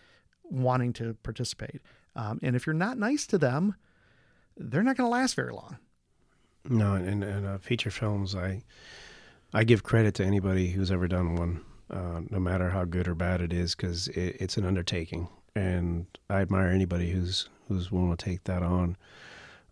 wanting 0.43 0.93
to 0.93 1.16
participate. 1.24 1.82
Um, 2.16 2.39
and 2.41 2.56
if 2.56 2.66
you're 2.66 2.74
not 2.74 2.98
nice 2.98 3.28
to 3.28 3.38
them, 3.38 3.76
they're 4.58 4.84
not 4.84 4.98
going 4.98 5.08
to 5.08 5.12
last 5.12 5.36
very 5.36 5.54
long. 5.54 5.78
No, 6.68 6.93
and, 6.93 7.24
and 7.24 7.46
uh, 7.46 7.58
feature 7.58 7.91
films, 7.91 8.36
I 8.36 8.64
I 9.54 9.64
give 9.64 9.84
credit 9.84 10.16
to 10.16 10.26
anybody 10.26 10.72
who's 10.72 10.91
ever 10.91 11.08
done 11.08 11.36
one, 11.36 11.62
uh, 11.91 12.22
no 12.30 12.39
matter 12.39 12.72
how 12.72 12.86
good 12.86 13.08
or 13.08 13.16
bad 13.16 13.39
it 13.41 13.54
is, 13.54 13.76
because 13.76 14.08
it, 14.10 14.38
it's 14.39 14.58
an 14.58 14.66
undertaking, 14.66 15.28
and 15.56 16.08
I 16.30 16.41
admire 16.41 16.70
anybody 16.70 17.12
who's 17.12 17.50
who's 17.68 17.91
willing 17.91 18.16
to 18.16 18.26
take 18.26 18.46
that 18.46 18.64
on. 18.64 18.98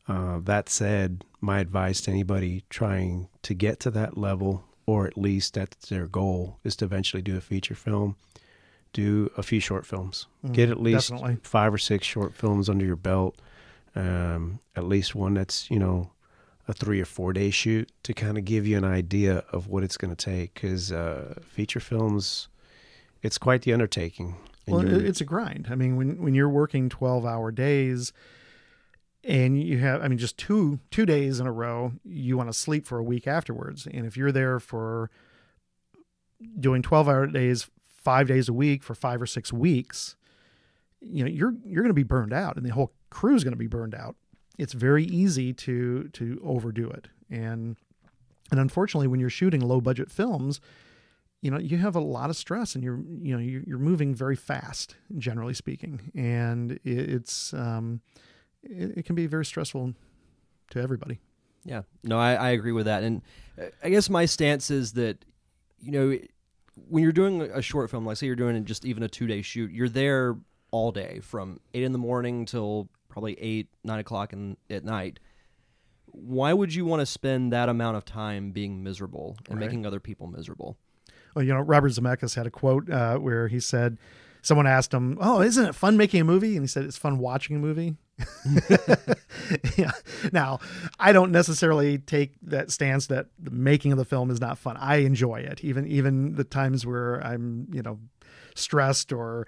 Uh, 0.08 0.40
that 0.44 0.70
said, 0.70 1.24
my 1.40 1.60
advice 1.60 2.02
to 2.02 2.12
anybody 2.12 2.64
trying 2.70 3.30
to 3.42 3.54
get 3.54 3.80
to 3.82 3.92
that 3.92 4.18
level, 4.18 4.64
or 4.86 5.08
at 5.08 5.18
least 5.18 5.54
that's 5.54 5.90
their 5.90 6.08
goal, 6.08 6.58
is 6.64 6.76
to 6.78 6.86
eventually 6.86 7.22
do 7.22 7.38
a 7.38 7.42
feature 7.42 7.76
film. 7.76 8.16
Do 8.92 9.32
a 9.38 9.44
few 9.44 9.60
short 9.60 9.86
films. 9.86 10.28
Mm, 10.46 10.54
get 10.54 10.70
at 10.70 10.80
least 10.80 11.10
definitely. 11.10 11.38
five 11.42 11.74
or 11.74 11.78
six 11.78 12.06
short 12.06 12.36
films 12.36 12.70
under 12.70 12.86
your 12.86 12.96
belt. 12.96 13.36
Um, 13.96 14.60
at 14.76 14.84
least 14.86 15.16
one 15.16 15.36
that's 15.36 15.70
you 15.72 15.80
know 15.80 16.12
a 16.68 16.74
three 16.74 17.02
or 17.02 17.06
four 17.06 17.34
day 17.34 17.50
shoot 17.50 17.92
to 18.04 18.14
kind 18.14 18.38
of 18.38 18.46
give 18.46 18.68
you 18.68 18.78
an 18.78 18.84
idea 18.84 19.44
of 19.52 19.68
what 19.68 19.84
it's 19.84 19.98
going 19.98 20.16
to 20.16 20.26
take. 20.26 20.54
Because 20.54 20.92
uh, 20.92 21.36
feature 21.42 21.80
films, 21.80 22.50
it's 23.24 23.38
quite 23.38 23.64
the 23.64 23.74
undertaking. 23.74 24.36
Well, 24.68 24.88
it's 24.88 25.22
a 25.22 25.26
grind. 25.26 25.68
I 25.72 25.76
mean, 25.76 25.96
when 25.96 26.22
when 26.22 26.36
you're 26.36 26.50
working 26.50 26.88
12 26.88 27.26
hour 27.26 27.52
days 27.52 28.14
and 29.24 29.62
you 29.62 29.80
have 29.80 30.02
I 30.02 30.08
mean 30.08 30.18
just 30.18 30.38
two 30.38 30.80
two 30.92 31.06
days 31.06 31.40
in 31.40 31.48
a 31.48 31.52
row, 31.52 31.94
you 32.04 32.38
want 32.38 32.50
to 32.50 32.54
sleep 32.54 32.86
for 32.86 32.98
a 32.98 33.04
week 33.04 33.28
afterwards. 33.28 33.88
And 33.88 34.06
if 34.06 34.18
you're 34.18 34.32
there 34.32 34.60
for 34.60 35.10
doing 36.60 36.82
12 36.82 37.08
hour 37.08 37.28
days 37.28 37.70
5 37.82 38.28
days 38.28 38.50
a 38.50 38.54
week 38.54 38.84
for 38.84 38.94
5 38.96 39.22
or 39.22 39.26
6 39.26 39.54
weeks, 39.54 40.16
you 41.00 41.24
know, 41.24 41.30
you're 41.30 41.54
you're 41.66 41.84
going 41.84 41.90
to 41.90 41.94
be 41.94 42.04
burned 42.04 42.34
out 42.34 42.58
and 42.58 42.66
the 42.66 42.72
whole 42.72 42.92
crew 43.10 43.36
is 43.36 43.44
going 43.44 43.54
to 43.54 43.58
be 43.58 43.68
burned 43.68 43.96
out. 43.96 44.16
It's 44.58 44.74
very 44.74 45.06
easy 45.06 45.54
to 45.54 46.10
to 46.10 46.42
overdo 46.44 46.90
it. 46.90 47.08
And 47.30 47.78
and 48.52 48.60
unfortunately 48.60 49.08
when 49.08 49.20
you're 49.20 49.30
shooting 49.30 49.62
low 49.62 49.80
budget 49.80 50.12
films, 50.12 50.60
you 51.42 51.50
know 51.50 51.60
you 51.60 51.78
have 51.78 51.96
a 51.96 52.02
lot 52.02 52.30
of 52.30 52.36
stress 52.36 52.76
and 52.76 52.84
you're 52.84 53.00
you 53.22 53.34
know 53.34 53.40
you're, 53.40 53.64
you're 53.66 53.78
moving 53.78 54.14
very 54.14 54.36
fast 54.36 54.96
generally 55.18 55.54
speaking 55.54 56.12
and 56.16 56.80
it's 56.84 57.54
um 57.54 58.02
it, 58.64 58.98
it 59.00 59.06
can 59.06 59.16
be 59.16 59.28
very 59.28 59.46
stressful 59.46 59.94
to 60.72 60.80
everybody 60.82 61.20
Yeah, 61.66 61.84
no, 62.04 62.20
I, 62.20 62.34
I 62.34 62.50
agree 62.52 62.72
with 62.72 62.86
that, 62.86 63.04
and 63.04 63.22
uh, 63.62 63.66
I 63.84 63.90
guess 63.90 64.10
my 64.10 64.26
stance 64.26 64.72
is 64.72 64.94
that 64.94 65.24
you 65.80 65.92
know 65.92 66.18
when 66.90 67.04
you're 67.04 67.12
doing 67.12 67.42
a 67.42 67.62
short 67.62 67.90
film, 67.92 68.06
like 68.06 68.18
say 68.18 68.26
you're 68.26 68.36
doing 68.36 68.66
just 68.66 68.84
even 68.86 69.04
a 69.04 69.08
two 69.08 69.28
day 69.28 69.42
shoot, 69.44 69.72
you're 69.72 69.88
there 69.90 70.36
all 70.72 70.92
day 70.92 71.20
from 71.22 71.60
eight 71.76 71.84
in 71.84 71.92
the 71.92 72.00
morning 72.00 72.46
till 72.46 72.90
probably 73.10 73.40
eight, 73.40 73.68
nine 73.84 74.00
o'clock 74.00 74.34
in, 74.34 74.58
at 74.72 74.84
night. 74.84 75.20
Why 76.08 76.54
would 76.54 76.74
you 76.74 76.86
want 76.86 77.00
to 77.02 77.06
spend 77.06 77.54
that 77.54 77.70
amount 77.70 77.98
of 77.98 78.06
time 78.06 78.52
being 78.52 78.84
miserable 78.84 79.38
and 79.50 79.60
Right. 79.60 79.66
making 79.68 79.86
other 79.86 80.00
people 80.00 80.28
miserable? 80.28 80.78
Well, 81.36 81.44
you 81.44 81.54
know, 81.54 81.60
Robert 81.62 81.92
Zemeckis 81.92 82.36
had 82.36 82.46
a 82.46 82.52
quote 82.52 82.90
uh, 82.90 83.18
where 83.18 83.48
he 83.48 83.60
said, 83.60 83.98
someone 84.42 84.68
asked 84.68 84.94
him, 84.94 85.18
"Oh, 85.22 85.42
isn't 85.42 85.66
it 85.66 85.74
fun 85.76 85.96
making 85.98 86.22
a 86.22 86.24
movie?" 86.24 86.56
And 86.56 86.64
he 86.64 86.68
said, 86.68 86.86
"It's 86.86 86.98
fun 86.98 87.18
watching 87.18 87.56
a 87.56 87.60
movie." 87.60 87.96
yeah. 89.78 89.92
Now, 90.32 90.60
I 91.00 91.12
don't 91.12 91.32
necessarily 91.32 91.98
take 91.98 92.34
that 92.44 92.72
stance 92.72 93.08
that 93.08 93.28
the 93.40 93.52
making 93.52 93.92
of 93.92 93.98
the 93.98 94.06
film 94.06 94.30
is 94.30 94.40
not 94.40 94.58
fun. 94.58 94.78
I 94.78 94.98
enjoy 94.98 95.38
it, 95.42 95.64
even 95.64 95.88
even 95.88 96.36
the 96.36 96.44
times 96.44 96.86
where 96.86 97.26
I'm, 97.26 97.68
you 97.72 97.82
know, 97.82 98.00
stressed 98.56 99.12
or 99.12 99.48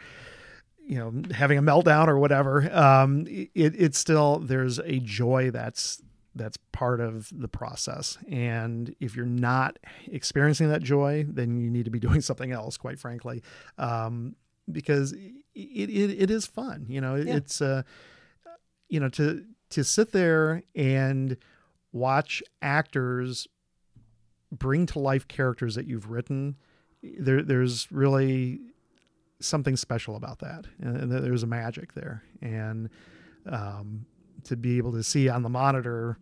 you 0.87 0.97
know 0.97 1.13
having 1.33 1.57
a 1.57 1.61
meltdown 1.61 2.07
or 2.07 2.17
whatever. 2.19 2.69
Um, 2.75 3.25
it 3.27 3.49
it's 3.55 3.97
still 3.97 4.39
there's 4.39 4.79
a 4.79 4.99
joy 4.99 5.51
that's 5.51 6.01
that's 6.35 6.57
part 6.73 6.99
of 6.99 7.29
the 7.31 7.47
process. 7.47 8.17
And 8.29 8.93
if 8.99 9.15
you're 9.15 9.25
not 9.25 9.79
experiencing 10.11 10.69
that 10.69 10.83
joy, 10.83 11.25
then 11.29 11.57
you 11.59 11.69
need 11.69 11.85
to 11.85 11.91
be 11.91 11.99
doing 12.07 12.21
something 12.21 12.51
else, 12.51 12.77
quite 12.77 12.99
frankly, 12.99 13.41
um, 13.77 14.35
because 14.71 15.13
it, 15.13 15.31
it, 15.53 15.89
it 15.89 16.29
is 16.31 16.45
fun. 16.45 16.87
You 16.89 16.99
know, 16.99 17.15
Yeah. 17.15 17.37
it's, 17.37 17.61
uh, 17.61 17.83
you 18.95 19.01
know, 19.01 19.09
to, 19.09 19.43
to 19.71 19.83
sit 19.83 20.13
there 20.13 20.63
and 20.73 21.35
watch 21.91 22.41
actors 22.61 23.45
bring 24.53 24.85
to 24.85 24.99
life 24.99 25.27
characters 25.27 25.75
that 25.75 25.85
you've 25.85 26.09
written, 26.09 26.55
there, 27.03 27.43
there's 27.43 27.91
really 27.91 28.61
something 29.41 29.75
special 29.75 30.15
about 30.15 30.39
that. 30.39 30.63
And 30.79 31.11
there's 31.11 31.43
a 31.43 31.47
magic 31.47 31.93
there. 31.93 32.23
And, 32.41 32.89
um, 33.51 34.05
to 34.45 34.55
be 34.55 34.77
able 34.77 34.93
to 34.93 35.03
see 35.03 35.27
on 35.27 35.43
the 35.43 35.49
monitor 35.49 36.17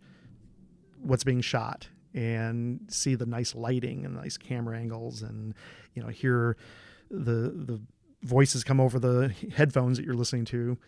what's 1.00 1.22
being 1.22 1.40
shot 1.40 1.86
and 2.12 2.80
see 2.88 3.14
the 3.14 3.26
nice 3.26 3.54
lighting 3.54 4.04
and 4.04 4.16
nice 4.16 4.36
camera 4.36 4.76
angles 4.78 5.22
and 5.22 5.54
you 5.94 6.02
know 6.02 6.08
hear 6.08 6.56
the 7.10 7.52
the 7.54 7.80
voices 8.22 8.64
come 8.64 8.80
over 8.80 8.98
the 8.98 9.32
headphones 9.54 9.98
that 9.98 10.06
you're 10.06 10.14
listening 10.14 10.44
to 10.46 10.78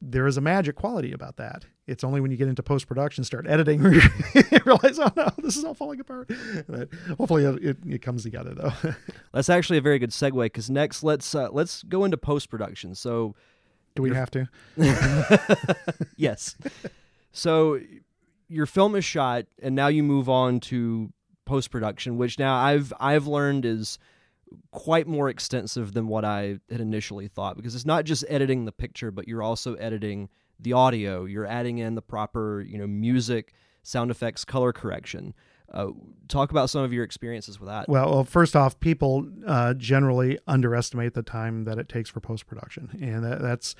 there 0.00 0.26
is 0.26 0.36
a 0.36 0.40
magic 0.40 0.76
quality 0.76 1.12
about 1.12 1.36
that 1.36 1.64
it's 1.86 2.04
only 2.04 2.20
when 2.20 2.30
you 2.30 2.36
get 2.36 2.48
into 2.48 2.62
post 2.62 2.86
production 2.86 3.24
start 3.24 3.46
editing 3.48 3.82
you 3.84 4.00
realize 4.64 4.98
oh 4.98 5.10
no 5.16 5.28
this 5.38 5.56
is 5.56 5.64
all 5.64 5.74
falling 5.74 6.00
apart 6.00 6.30
but 6.68 6.88
hopefully 7.16 7.44
it, 7.44 7.76
it, 7.86 8.02
comes 8.02 8.22
together 8.22 8.54
though 8.54 8.72
That's 9.32 9.48
actually 9.48 9.78
a 9.78 9.82
very 9.82 9.98
good 9.98 10.10
segue 10.10 10.44
because 10.44 10.70
next 10.70 11.02
let's 11.02 11.34
uh, 11.34 11.48
let's 11.50 11.82
go 11.84 12.04
into 12.04 12.16
post 12.16 12.50
production. 12.50 12.94
So 12.94 13.34
do 13.94 14.02
we 14.02 14.14
have 14.14 14.30
to 14.32 14.48
yes. 16.16 16.56
So 17.32 17.80
your 18.48 18.66
film 18.66 18.94
is 18.96 19.04
shot 19.04 19.46
and 19.62 19.74
now 19.74 19.88
you 19.88 20.02
move 20.02 20.28
on 20.28 20.60
to 20.60 21.12
post 21.44 21.70
production, 21.70 22.16
which 22.16 22.38
now 22.38 22.56
I've 22.56 22.92
I've 23.00 23.26
learned 23.26 23.64
is 23.64 23.98
quite 24.70 25.06
more 25.06 25.28
extensive 25.28 25.92
than 25.92 26.08
what 26.08 26.24
I 26.24 26.58
had 26.70 26.80
initially 26.80 27.28
thought 27.28 27.56
because 27.56 27.74
it's 27.74 27.86
not 27.86 28.04
just 28.04 28.24
editing 28.28 28.64
the 28.64 28.72
picture, 28.72 29.10
but 29.10 29.28
you're 29.28 29.42
also 29.42 29.74
editing 29.74 30.28
the 30.60 30.72
audio. 30.72 31.24
You're 31.24 31.46
adding 31.46 31.78
in 31.78 31.94
the 31.94 32.02
proper, 32.02 32.60
you 32.60 32.78
know, 32.78 32.86
music, 32.86 33.54
sound 33.82 34.10
effects, 34.10 34.44
color 34.44 34.72
correction. 34.72 35.34
Uh, 35.72 35.88
talk 36.28 36.50
about 36.50 36.70
some 36.70 36.82
of 36.82 36.92
your 36.92 37.04
experiences 37.04 37.60
with 37.60 37.68
that. 37.68 37.88
Well, 37.88 38.10
well 38.10 38.24
first 38.24 38.56
off, 38.56 38.80
people 38.80 39.28
uh, 39.46 39.74
generally 39.74 40.38
underestimate 40.46 41.14
the 41.14 41.22
time 41.22 41.64
that 41.64 41.78
it 41.78 41.88
takes 41.88 42.08
for 42.08 42.20
post 42.20 42.46
production, 42.46 42.96
and 43.00 43.22
that, 43.24 43.42
that's 43.42 43.74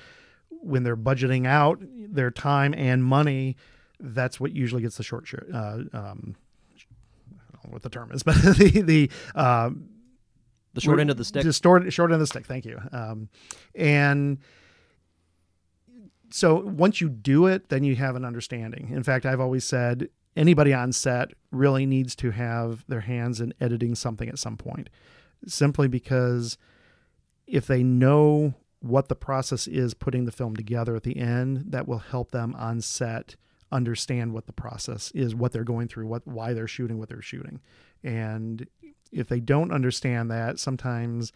when 0.49 0.83
they're 0.83 0.97
budgeting 0.97 1.47
out 1.47 1.79
their 1.81 2.29
time 2.29 2.75
and 2.75 3.03
money. 3.03 3.55
That's 3.99 4.39
what 4.39 4.51
usually 4.55 4.83
gets 4.83 4.97
the 4.97 5.03
short. 5.03 5.27
Uh, 5.33 5.57
um, 5.57 5.87
I 5.93 7.57
don't 7.63 7.65
know 7.65 7.71
what 7.71 7.81
the 7.81 7.89
term 7.89 8.11
is, 8.11 8.21
but 8.23 8.35
the 8.35 8.81
the 8.81 9.11
uh, 9.33 9.71
the 10.73 10.81
short 10.81 10.99
end 10.99 11.09
of 11.09 11.17
the 11.17 11.25
stick. 11.25 11.43
just 11.43 11.63
short 11.63 11.91
short 11.91 12.11
end 12.11 12.15
of 12.15 12.19
the 12.19 12.27
stick. 12.27 12.45
Thank 12.45 12.65
you. 12.65 12.79
Um, 12.91 13.29
and 13.75 14.39
so 16.29 16.55
once 16.55 17.01
you 17.01 17.09
do 17.09 17.47
it, 17.47 17.69
then 17.69 17.83
you 17.83 17.95
have 17.95 18.15
an 18.15 18.25
understanding. 18.25 18.89
In 18.91 19.03
fact, 19.03 19.25
I've 19.25 19.39
always 19.39 19.63
said 19.63 20.09
anybody 20.35 20.73
on 20.73 20.91
set 20.91 21.31
really 21.51 21.85
needs 21.85 22.15
to 22.17 22.31
have 22.31 22.85
their 22.87 23.01
hands 23.01 23.41
in 23.41 23.53
editing 23.59 23.95
something 23.95 24.29
at 24.29 24.39
some 24.39 24.57
point, 24.57 24.89
simply 25.47 25.87
because 25.87 26.57
if 27.47 27.65
they 27.65 27.83
know 27.83 28.53
what 28.79 29.09
the 29.09 29.15
process 29.15 29.67
is 29.67 29.93
putting 29.93 30.25
the 30.25 30.31
film 30.31 30.55
together 30.55 30.95
at 30.95 31.03
the 31.03 31.17
end, 31.17 31.65
that 31.67 31.87
will 31.87 31.97
help 31.97 32.31
them 32.31 32.55
on 32.57 32.79
set 32.79 33.35
understand 33.71 34.33
what 34.33 34.47
the 34.47 34.53
process 34.53 35.11
is, 35.11 35.35
what 35.35 35.51
they're 35.51 35.63
going 35.63 35.87
through, 35.87 36.07
what 36.07 36.25
why 36.25 36.53
they're 36.53 36.67
shooting 36.67 36.97
what 36.97 37.09
they're 37.09 37.21
shooting. 37.21 37.59
And 38.03 38.67
if 39.11 39.27
they 39.27 39.39
don't 39.39 39.71
understand 39.71 40.31
that, 40.31 40.59
sometimes 40.59 41.31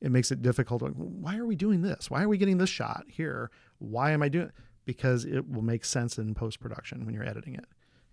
it 0.00 0.10
makes 0.10 0.32
it 0.32 0.42
difficult. 0.42 0.82
Why 0.82 1.36
are 1.36 1.46
we 1.46 1.56
doing 1.56 1.82
this? 1.82 2.10
Why 2.10 2.22
are 2.22 2.28
we 2.28 2.38
getting 2.38 2.58
this 2.58 2.70
shot 2.70 3.04
here? 3.08 3.50
Why 3.78 4.10
am 4.10 4.22
I 4.22 4.28
doing 4.28 4.46
it? 4.46 4.54
Because 4.84 5.24
it 5.24 5.48
will 5.48 5.62
make 5.62 5.84
sense 5.84 6.18
in 6.18 6.34
post 6.34 6.60
production 6.60 7.06
when 7.06 7.14
you're 7.14 7.28
editing 7.28 7.54
it. 7.54 7.66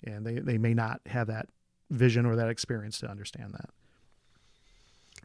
And 0.04 0.26
they, 0.26 0.36
they 0.36 0.58
may 0.58 0.74
not 0.74 1.02
have 1.08 1.28
that 1.28 1.48
vision 1.90 2.26
or 2.26 2.36
that 2.36 2.50
experience 2.50 3.00
to 3.00 3.08
understand 3.10 3.54
that. 3.54 3.70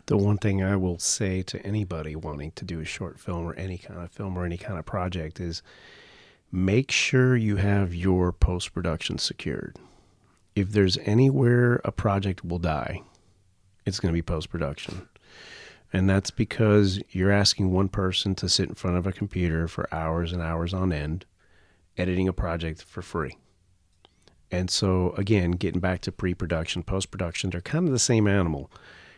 The 0.07 0.16
one 0.16 0.39
thing 0.39 0.62
I 0.62 0.77
will 0.77 0.99
say 0.99 1.43
to 1.43 1.64
anybody 1.64 2.16
wanting 2.16 2.53
to 2.53 2.64
do 2.64 2.81
a 2.81 2.85
short 2.85 3.18
film 3.18 3.47
or 3.47 3.55
any 3.55 3.79
kind 3.79 4.01
of 4.01 4.11
film 4.11 4.37
or 4.37 4.45
any 4.45 4.59
kind 4.59 4.79
of 4.79 4.85
project 4.85 5.41
is 5.41 5.62
make 6.51 6.91
sure 6.91 7.37
you 7.37 7.57
have 7.57 7.95
your 7.95 8.33
post 8.33 8.75
production 8.75 9.18
secured. 9.18 9.79
If 10.55 10.71
there's 10.71 10.99
anywhere 10.99 11.81
a 11.85 11.91
project 11.91 12.45
will 12.45 12.59
die, 12.59 13.03
it's 13.85 14.01
going 14.01 14.13
to 14.13 14.17
be 14.17 14.23
post 14.23 14.51
production. 14.51 15.09
And 15.93 16.09
that's 16.09 16.31
because 16.31 17.01
you're 17.11 17.31
asking 17.31 17.73
one 17.73 17.89
person 17.89 18.35
to 18.37 18.49
sit 18.49 18.69
in 18.69 18.75
front 18.75 18.97
of 18.97 19.07
a 19.07 19.13
computer 19.13 19.69
for 19.69 19.93
hours 19.95 20.33
and 20.33 20.43
hours 20.43 20.75
on 20.75 20.93
end, 20.93 21.25
editing 21.97 22.27
a 22.27 22.33
project 22.33 22.83
for 22.83 23.03
free. 23.03 23.37
And 24.51 24.71
so, 24.71 25.15
again, 25.17 25.53
getting 25.53 25.81
back 25.81 26.01
to 26.03 26.13
pre 26.13 26.35
production, 26.35 26.83
post 26.83 27.11
production, 27.11 27.51
they're 27.51 27.61
kind 27.61 27.87
of 27.87 27.93
the 27.93 27.99
same 27.99 28.27
animal. 28.27 28.71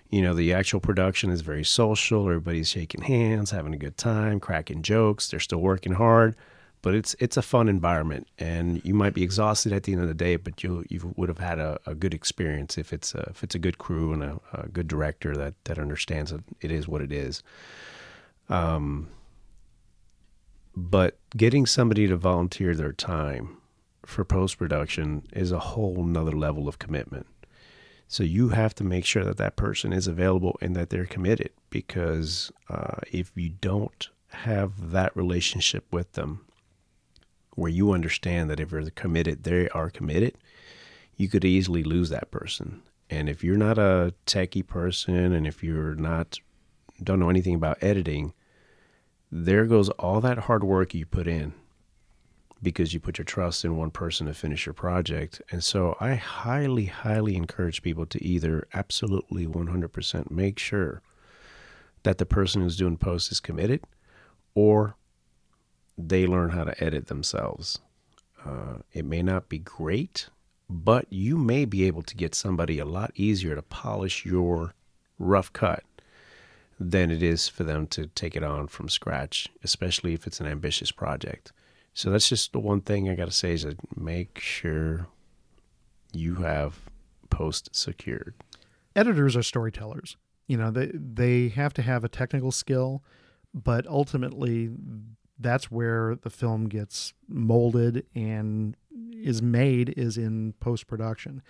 You 0.08 0.22
know, 0.22 0.34
the 0.34 0.52
actual 0.52 0.80
production 0.80 1.30
is 1.30 1.40
very 1.40 1.64
social. 1.64 2.26
Everybody's 2.26 2.68
shaking 2.68 3.02
hands, 3.02 3.50
having 3.50 3.74
a 3.74 3.78
good 3.78 3.96
time, 3.96 4.38
cracking 4.40 4.82
jokes. 4.82 5.28
They're 5.28 5.40
still 5.40 5.58
working 5.58 5.94
hard, 5.94 6.36
but 6.82 6.94
it's 6.94 7.14
it's 7.18 7.36
a 7.36 7.42
fun 7.42 7.68
environment. 7.68 8.28
And 8.38 8.84
you 8.84 8.94
might 8.94 9.14
be 9.14 9.22
exhausted 9.22 9.72
at 9.72 9.84
the 9.84 9.92
end 9.92 10.02
of 10.02 10.08
the 10.08 10.14
day, 10.14 10.36
but 10.36 10.62
you 10.62 10.84
you 10.88 11.12
would 11.16 11.28
have 11.28 11.38
had 11.38 11.58
a, 11.58 11.78
a 11.86 11.94
good 11.94 12.14
experience 12.14 12.78
if 12.78 12.92
it's 12.92 13.14
a, 13.14 13.28
if 13.30 13.42
it's 13.42 13.54
a 13.54 13.58
good 13.58 13.78
crew 13.78 14.12
and 14.12 14.22
a, 14.22 14.40
a 14.52 14.68
good 14.68 14.88
director 14.88 15.36
that 15.36 15.54
that 15.64 15.78
understands 15.78 16.30
that 16.30 16.42
it 16.60 16.70
is 16.70 16.88
what 16.88 17.02
it 17.02 17.12
is. 17.12 17.42
Um, 18.48 19.08
but 20.76 21.18
getting 21.36 21.66
somebody 21.66 22.06
to 22.06 22.16
volunteer 22.16 22.74
their 22.74 22.92
time 22.92 23.56
for 24.04 24.24
post 24.24 24.58
production 24.58 25.26
is 25.32 25.50
a 25.50 25.58
whole 25.58 26.04
nother 26.04 26.36
level 26.36 26.68
of 26.68 26.78
commitment. 26.78 27.26
So 28.08 28.22
you 28.22 28.50
have 28.50 28.74
to 28.76 28.84
make 28.84 29.04
sure 29.04 29.24
that 29.24 29.38
that 29.38 29.56
person 29.56 29.92
is 29.92 30.06
available 30.06 30.56
and 30.60 30.76
that 30.76 30.90
they're 30.90 31.06
committed 31.06 31.50
because 31.70 32.52
uh, 32.70 32.98
if 33.10 33.32
you 33.34 33.48
don't 33.48 34.08
have 34.28 34.92
that 34.92 35.16
relationship 35.16 35.84
with 35.90 36.12
them 36.12 36.45
where 37.56 37.70
you 37.70 37.92
understand 37.92 38.48
that 38.48 38.60
if 38.60 38.70
they're 38.70 38.88
committed, 38.90 39.42
they 39.42 39.68
are 39.70 39.90
committed, 39.90 40.36
you 41.16 41.28
could 41.28 41.44
easily 41.44 41.82
lose 41.82 42.10
that 42.10 42.30
person. 42.30 42.82
And 43.10 43.28
if 43.28 43.42
you're 43.42 43.56
not 43.56 43.78
a 43.78 44.14
techie 44.26 44.66
person 44.66 45.32
and 45.32 45.46
if 45.46 45.64
you're 45.64 45.94
not 45.94 46.38
don't 47.02 47.20
know 47.20 47.28
anything 47.28 47.54
about 47.54 47.82
editing, 47.82 48.32
there 49.30 49.66
goes 49.66 49.90
all 49.90 50.20
that 50.22 50.38
hard 50.38 50.64
work 50.64 50.94
you 50.94 51.04
put 51.04 51.26
in 51.26 51.52
because 52.62 52.94
you 52.94 53.00
put 53.00 53.18
your 53.18 53.24
trust 53.24 53.64
in 53.64 53.76
one 53.76 53.90
person 53.90 54.26
to 54.26 54.34
finish 54.34 54.64
your 54.64 54.72
project. 54.72 55.42
And 55.50 55.62
so 55.62 55.96
I 56.00 56.14
highly, 56.14 56.86
highly 56.86 57.36
encourage 57.36 57.82
people 57.82 58.06
to 58.06 58.24
either 58.24 58.66
absolutely 58.72 59.46
100% 59.46 60.30
make 60.30 60.58
sure 60.58 61.02
that 62.02 62.18
the 62.18 62.26
person 62.26 62.62
who's 62.62 62.76
doing 62.76 62.96
posts 62.96 63.30
is 63.30 63.40
committed 63.40 63.82
or 64.54 64.96
they 65.98 66.26
learn 66.26 66.50
how 66.50 66.64
to 66.64 66.82
edit 66.84 67.06
themselves. 67.06 67.78
Uh, 68.44 68.78
it 68.92 69.04
may 69.04 69.22
not 69.22 69.48
be 69.48 69.58
great, 69.58 70.28
but 70.68 71.06
you 71.10 71.36
may 71.36 71.64
be 71.64 71.84
able 71.84 72.02
to 72.02 72.16
get 72.16 72.34
somebody 72.34 72.78
a 72.78 72.84
lot 72.84 73.10
easier 73.14 73.54
to 73.54 73.62
polish 73.62 74.24
your 74.24 74.74
rough 75.18 75.52
cut 75.52 75.82
than 76.78 77.10
it 77.10 77.22
is 77.22 77.48
for 77.48 77.64
them 77.64 77.86
to 77.86 78.06
take 78.08 78.36
it 78.36 78.42
on 78.42 78.66
from 78.66 78.88
scratch, 78.88 79.48
especially 79.64 80.12
if 80.12 80.26
it's 80.26 80.40
an 80.40 80.46
ambitious 80.46 80.92
project. 80.92 81.52
So 81.94 82.10
that's 82.10 82.28
just 82.28 82.52
the 82.52 82.60
one 82.60 82.82
thing 82.82 83.08
I 83.08 83.14
got 83.14 83.24
to 83.24 83.32
say 83.32 83.52
is 83.52 83.62
that 83.62 83.78
make 83.98 84.38
sure 84.38 85.06
you 86.12 86.36
have 86.36 86.78
post 87.30 87.74
secured. 87.74 88.34
Editors 88.94 89.36
are 89.36 89.42
storytellers. 89.42 90.16
you 90.46 90.56
know 90.56 90.70
they 90.70 90.90
they 90.94 91.48
have 91.48 91.72
to 91.74 91.82
have 91.82 92.04
a 92.04 92.08
technical 92.08 92.52
skill, 92.52 93.02
but 93.54 93.86
ultimately 93.86 94.70
that's 95.38 95.70
where 95.70 96.16
the 96.22 96.30
film 96.30 96.68
gets 96.68 97.12
molded 97.28 98.06
and 98.14 98.76
is 99.12 99.42
made 99.42 99.90
is 99.96 100.16
in 100.16 100.54
post 100.60 100.86
production. 100.86 101.42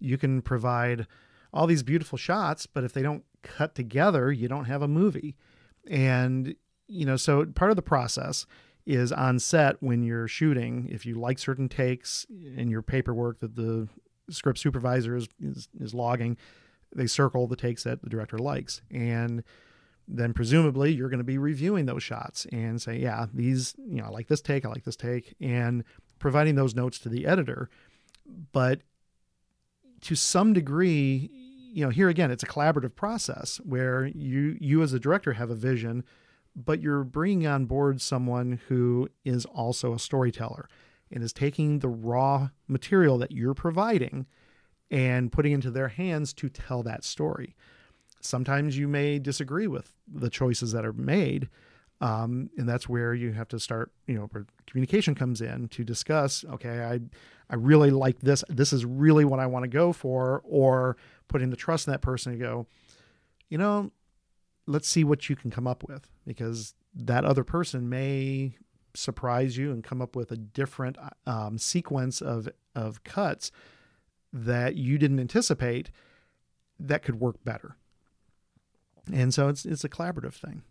You 0.00 0.18
can 0.18 0.42
provide 0.42 1.06
all 1.52 1.66
these 1.66 1.82
beautiful 1.82 2.18
shots, 2.18 2.66
but 2.66 2.84
if 2.84 2.92
they 2.92 3.02
don't 3.02 3.24
cut 3.42 3.74
together, 3.74 4.32
you 4.32 4.48
don't 4.48 4.66
have 4.66 4.82
a 4.82 4.88
movie. 4.88 5.36
And 5.88 6.54
you 6.88 7.04
know, 7.04 7.16
so 7.16 7.44
part 7.46 7.70
of 7.70 7.76
the 7.76 7.82
process 7.82 8.46
is 8.86 9.12
on 9.12 9.38
set 9.38 9.76
when 9.82 10.02
you're 10.02 10.28
shooting. 10.28 10.88
If 10.90 11.04
you 11.04 11.14
like 11.14 11.38
certain 11.38 11.68
takes 11.68 12.26
in 12.56 12.68
your 12.68 12.82
paperwork 12.82 13.40
that 13.40 13.54
the 13.54 13.88
script 14.30 14.58
supervisor 14.58 15.14
is, 15.16 15.28
is, 15.42 15.68
is 15.78 15.92
logging, 15.92 16.38
they 16.94 17.06
circle 17.06 17.46
the 17.46 17.56
takes 17.56 17.84
that 17.84 18.02
the 18.02 18.08
director 18.08 18.38
likes. 18.38 18.80
And 18.90 19.44
then 20.08 20.32
presumably 20.32 20.92
you're 20.92 21.10
going 21.10 21.18
to 21.18 21.24
be 21.24 21.38
reviewing 21.38 21.86
those 21.86 22.02
shots 22.02 22.46
and 22.50 22.80
say, 22.80 22.98
yeah, 22.98 23.26
these, 23.32 23.74
you 23.78 24.00
know, 24.00 24.06
I 24.06 24.08
like 24.08 24.28
this 24.28 24.40
take, 24.40 24.64
I 24.64 24.68
like 24.68 24.84
this 24.84 24.96
take, 24.96 25.34
and 25.40 25.84
providing 26.18 26.54
those 26.54 26.74
notes 26.74 26.98
to 27.00 27.08
the 27.08 27.26
editor. 27.26 27.68
But 28.52 28.80
to 30.02 30.14
some 30.14 30.52
degree, 30.52 31.30
you 31.72 31.84
know, 31.84 31.90
here 31.90 32.08
again, 32.08 32.30
it's 32.30 32.42
a 32.42 32.46
collaborative 32.46 32.94
process 32.94 33.58
where 33.58 34.06
you 34.06 34.56
you 34.60 34.82
as 34.82 34.92
a 34.92 34.98
director 34.98 35.34
have 35.34 35.50
a 35.50 35.54
vision, 35.54 36.04
but 36.56 36.80
you're 36.80 37.04
bringing 37.04 37.46
on 37.46 37.66
board 37.66 38.00
someone 38.00 38.60
who 38.68 39.08
is 39.24 39.44
also 39.46 39.92
a 39.92 39.98
storyteller 39.98 40.68
and 41.10 41.22
is 41.22 41.32
taking 41.32 41.78
the 41.78 41.88
raw 41.88 42.48
material 42.66 43.18
that 43.18 43.32
you're 43.32 43.54
providing 43.54 44.26
and 44.90 45.30
putting 45.30 45.52
into 45.52 45.70
their 45.70 45.88
hands 45.88 46.32
to 46.32 46.48
tell 46.48 46.82
that 46.82 47.04
story. 47.04 47.54
Sometimes 48.20 48.76
you 48.76 48.88
may 48.88 49.18
disagree 49.18 49.66
with 49.66 49.94
the 50.06 50.30
choices 50.30 50.72
that 50.72 50.84
are 50.84 50.92
made, 50.92 51.48
um, 52.00 52.50
and 52.56 52.68
that's 52.68 52.88
where 52.88 53.14
you 53.14 53.32
have 53.32 53.48
to 53.48 53.60
start. 53.60 53.92
You 54.06 54.14
know, 54.14 54.28
communication 54.66 55.14
comes 55.14 55.40
in 55.40 55.68
to 55.68 55.84
discuss. 55.84 56.44
Okay, 56.44 56.80
I 56.80 57.00
I 57.50 57.56
really 57.56 57.90
like 57.90 58.20
this. 58.20 58.44
This 58.48 58.72
is 58.72 58.84
really 58.84 59.24
what 59.24 59.40
I 59.40 59.46
want 59.46 59.64
to 59.64 59.68
go 59.68 59.92
for, 59.92 60.42
or 60.44 60.96
putting 61.28 61.50
the 61.50 61.56
trust 61.56 61.86
in 61.86 61.92
that 61.92 62.02
person 62.02 62.32
to 62.32 62.38
go. 62.38 62.66
You 63.48 63.58
know, 63.58 63.92
let's 64.66 64.88
see 64.88 65.04
what 65.04 65.28
you 65.28 65.36
can 65.36 65.50
come 65.50 65.66
up 65.66 65.84
with 65.84 66.08
because 66.26 66.74
that 66.94 67.24
other 67.24 67.44
person 67.44 67.88
may 67.88 68.56
surprise 68.94 69.56
you 69.56 69.70
and 69.70 69.84
come 69.84 70.02
up 70.02 70.16
with 70.16 70.32
a 70.32 70.36
different 70.36 70.96
um, 71.26 71.58
sequence 71.58 72.20
of 72.20 72.48
of 72.74 73.02
cuts 73.04 73.50
that 74.32 74.76
you 74.76 74.98
didn't 74.98 75.20
anticipate 75.20 75.90
that 76.78 77.02
could 77.02 77.18
work 77.18 77.42
better. 77.44 77.76
And 79.12 79.32
so 79.34 79.48
it's 79.48 79.64
it's 79.64 79.84
a 79.84 79.88
collaborative 79.88 80.34
thing. 80.34 80.62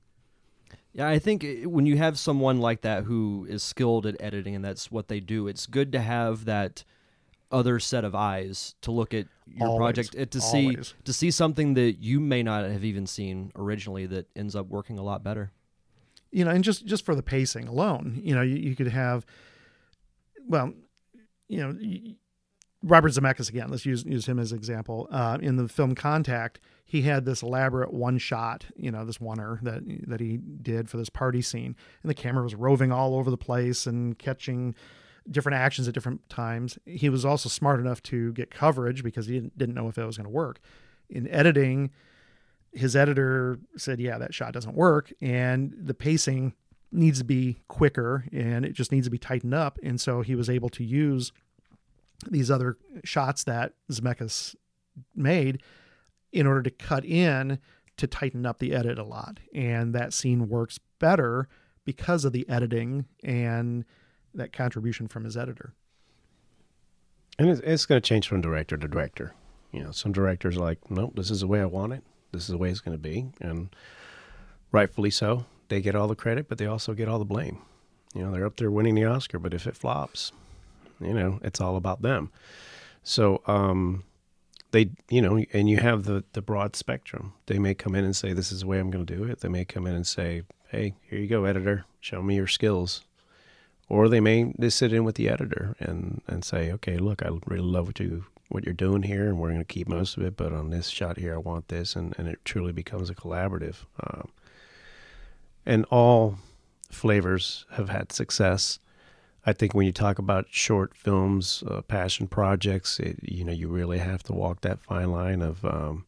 Yeah, 0.93 1.07
I 1.07 1.19
think 1.19 1.45
when 1.65 1.85
you 1.85 1.97
have 1.97 2.17
someone 2.17 2.59
like 2.59 2.81
that 2.81 3.03
who 3.03 3.45
is 3.49 3.61
skilled 3.61 4.05
at 4.07 4.15
editing 4.19 4.55
and 4.55 4.65
that's 4.65 4.91
what 4.91 5.07
they 5.09 5.19
do, 5.19 5.47
it's 5.47 5.67
good 5.67 5.91
to 5.91 5.99
have 6.01 6.45
that 6.45 6.83
other 7.51 7.79
set 7.79 8.03
of 8.03 8.13
eyes 8.15 8.75
to 8.81 8.91
look 8.91 9.13
at 9.13 9.27
your 9.45 9.67
Always. 9.69 9.79
project 9.79 10.15
uh, 10.19 10.25
to 10.25 10.41
see 10.41 10.67
Always. 10.69 10.93
to 11.05 11.13
see 11.13 11.31
something 11.31 11.75
that 11.75 11.93
you 11.99 12.19
may 12.19 12.41
not 12.43 12.65
have 12.69 12.83
even 12.83 13.05
seen 13.07 13.51
originally 13.55 14.05
that 14.07 14.27
ends 14.35 14.55
up 14.55 14.67
working 14.67 14.97
a 14.97 15.03
lot 15.03 15.23
better. 15.23 15.51
you 16.31 16.43
know, 16.43 16.51
and 16.51 16.63
just 16.63 16.85
just 16.85 17.05
for 17.05 17.15
the 17.15 17.23
pacing 17.23 17.67
alone, 17.67 18.19
you 18.23 18.33
know, 18.35 18.41
you, 18.41 18.55
you 18.55 18.75
could 18.75 18.87
have, 18.87 19.25
well, 20.47 20.73
you 21.47 21.59
know, 21.59 21.77
Robert 22.83 23.09
Zemeckis 23.09 23.49
again. 23.49 23.69
Let's 23.69 23.85
use 23.85 24.03
use 24.05 24.27
him 24.27 24.39
as 24.39 24.51
an 24.51 24.57
example. 24.57 25.07
Uh, 25.11 25.37
in 25.41 25.55
the 25.55 25.67
film 25.67 25.95
Contact, 25.95 26.59
he 26.85 27.01
had 27.01 27.25
this 27.25 27.41
elaborate 27.41 27.93
one 27.93 28.17
shot, 28.17 28.65
you 28.75 28.91
know, 28.91 29.03
this 29.03 29.17
oner 29.21 29.59
that 29.63 29.81
that 30.07 30.19
he 30.19 30.37
did 30.37 30.89
for 30.89 30.97
this 30.97 31.09
party 31.09 31.41
scene, 31.41 31.75
and 32.03 32.09
the 32.09 32.13
camera 32.13 32.43
was 32.43 32.55
roving 32.55 32.91
all 32.91 33.15
over 33.15 33.31
the 33.31 33.37
place 33.37 33.87
and 33.87 34.17
catching 34.19 34.75
different 35.29 35.57
actions 35.57 35.87
at 35.87 35.93
different 35.93 36.27
times. 36.29 36.77
He 36.85 37.09
was 37.09 37.25
also 37.25 37.49
smart 37.49 37.79
enough 37.79 38.01
to 38.03 38.31
get 38.33 38.49
coverage 38.49 39.03
because 39.03 39.25
he 39.27 39.33
didn't, 39.33 39.57
didn't 39.57 39.75
know 39.75 39.89
if 39.89 39.97
it 39.97 40.05
was 40.05 40.17
going 40.17 40.25
to 40.25 40.31
work. 40.31 40.59
In 41.09 41.27
editing, 41.27 41.91
his 42.71 42.95
editor 42.95 43.59
said, 43.75 43.99
"Yeah, 43.99 44.17
that 44.19 44.33
shot 44.33 44.53
doesn't 44.53 44.75
work, 44.75 45.11
and 45.19 45.73
the 45.77 45.93
pacing 45.95 46.53
needs 46.91 47.17
to 47.19 47.25
be 47.25 47.57
quicker, 47.67 48.25
and 48.31 48.65
it 48.65 48.73
just 48.73 48.91
needs 48.91 49.07
to 49.07 49.11
be 49.11 49.17
tightened 49.17 49.55
up." 49.55 49.79
And 49.81 49.99
so 49.99 50.21
he 50.21 50.35
was 50.35 50.49
able 50.49 50.69
to 50.69 50.83
use 50.83 51.31
these 52.29 52.49
other 52.49 52.77
shots 53.03 53.43
that 53.43 53.73
Zemeckis 53.91 54.55
made 55.15 55.61
in 56.31 56.47
order 56.47 56.63
to 56.63 56.71
cut 56.71 57.05
in 57.05 57.59
to 57.97 58.07
tighten 58.07 58.45
up 58.45 58.59
the 58.59 58.73
edit 58.73 58.99
a 58.99 59.03
lot, 59.03 59.39
and 59.53 59.93
that 59.93 60.13
scene 60.13 60.49
works 60.49 60.79
better 60.99 61.47
because 61.83 62.25
of 62.25 62.33
the 62.33 62.47
editing 62.49 63.05
and 63.23 63.85
that 64.33 64.53
contribution 64.53 65.07
from 65.07 65.23
his 65.23 65.37
editor. 65.37 65.73
And 67.39 67.49
it's, 67.49 67.61
it's 67.61 67.85
going 67.85 68.01
to 68.01 68.07
change 68.07 68.27
from 68.27 68.41
director 68.41 68.77
to 68.77 68.87
director. 68.87 69.33
You 69.71 69.83
know, 69.83 69.91
some 69.91 70.11
directors 70.11 70.57
are 70.57 70.61
like, 70.61 70.89
nope, 70.89 71.13
this 71.15 71.31
is 71.31 71.41
the 71.41 71.47
way 71.47 71.61
I 71.61 71.65
want 71.65 71.93
it. 71.93 72.03
This 72.31 72.43
is 72.43 72.49
the 72.49 72.57
way 72.57 72.69
it's 72.69 72.81
going 72.81 72.97
to 72.97 73.01
be. 73.01 73.27
And 73.41 73.69
rightfully 74.71 75.11
so. 75.11 75.45
They 75.69 75.81
get 75.81 75.95
all 75.95 76.07
the 76.07 76.15
credit, 76.15 76.47
but 76.47 76.57
they 76.57 76.65
also 76.65 76.93
get 76.93 77.07
all 77.07 77.19
the 77.19 77.25
blame. 77.25 77.61
You 78.13 78.23
know, 78.23 78.31
they're 78.31 78.45
up 78.45 78.57
there 78.57 78.71
winning 78.71 78.95
the 78.95 79.05
Oscar, 79.05 79.39
but 79.39 79.53
if 79.53 79.67
it 79.67 79.75
flops, 79.75 80.31
you 80.99 81.13
know, 81.13 81.39
it's 81.43 81.61
all 81.61 81.75
about 81.75 82.01
them. 82.01 82.31
So, 83.03 83.41
um, 83.47 84.03
they, 84.71 84.89
you 85.09 85.21
know, 85.21 85.43
and 85.53 85.69
you 85.69 85.77
have 85.77 86.03
the, 86.03 86.23
the 86.33 86.41
broad 86.41 86.75
spectrum. 86.75 87.33
They 87.45 87.57
may 87.57 87.73
come 87.73 87.95
in 87.95 88.03
and 88.03 88.15
say, 88.15 88.33
this 88.33 88.51
is 88.51 88.61
the 88.61 88.67
way 88.67 88.79
I'm 88.79 88.91
going 88.91 89.05
to 89.05 89.15
do 89.15 89.23
it. 89.23 89.39
They 89.39 89.49
may 89.49 89.63
come 89.63 89.87
in 89.87 89.95
and 89.95 90.05
say, 90.05 90.43
hey, 90.69 90.95
here 91.09 91.19
you 91.19 91.27
go, 91.27 91.45
editor, 91.45 91.85
show 92.01 92.21
me 92.21 92.35
your 92.35 92.47
skills 92.47 93.05
or 93.89 94.09
they 94.09 94.19
may 94.19 94.53
just 94.59 94.77
sit 94.77 94.93
in 94.93 95.03
with 95.03 95.15
the 95.15 95.29
editor 95.29 95.75
and 95.79 96.21
and 96.27 96.43
say, 96.43 96.71
okay, 96.71 96.97
look, 96.97 97.23
I 97.23 97.29
really 97.45 97.63
love 97.63 97.87
what 97.87 97.99
you 97.99 98.25
what 98.49 98.63
you're 98.63 98.73
doing 98.73 99.03
here, 99.03 99.27
and 99.27 99.39
we're 99.39 99.49
going 99.49 99.59
to 99.59 99.65
keep 99.65 99.89
most 99.89 100.15
of 100.15 100.23
it, 100.23 100.37
but 100.37 100.53
on 100.53 100.69
this 100.69 100.87
shot 100.87 101.17
here, 101.17 101.33
I 101.35 101.37
want 101.37 101.67
this, 101.67 101.95
and 101.95 102.13
and 102.17 102.27
it 102.27 102.39
truly 102.45 102.71
becomes 102.71 103.09
a 103.09 103.15
collaborative. 103.15 103.85
Um, 104.01 104.29
and 105.65 105.85
all 105.89 106.37
flavors 106.89 107.65
have 107.71 107.89
had 107.89 108.11
success. 108.11 108.79
I 109.47 109.53
think 109.53 109.73
when 109.73 109.85
you 109.85 109.93
talk 109.93 110.19
about 110.19 110.47
short 110.49 110.93
films, 110.93 111.63
uh, 111.65 111.81
passion 111.81 112.27
projects, 112.27 112.99
it, 112.99 113.17
you 113.21 113.45
know, 113.45 113.53
you 113.53 113.69
really 113.69 113.99
have 113.99 114.21
to 114.23 114.33
walk 114.33 114.59
that 114.61 114.81
fine 114.81 115.09
line 115.09 115.41
of 115.41 115.63
um, 115.63 116.05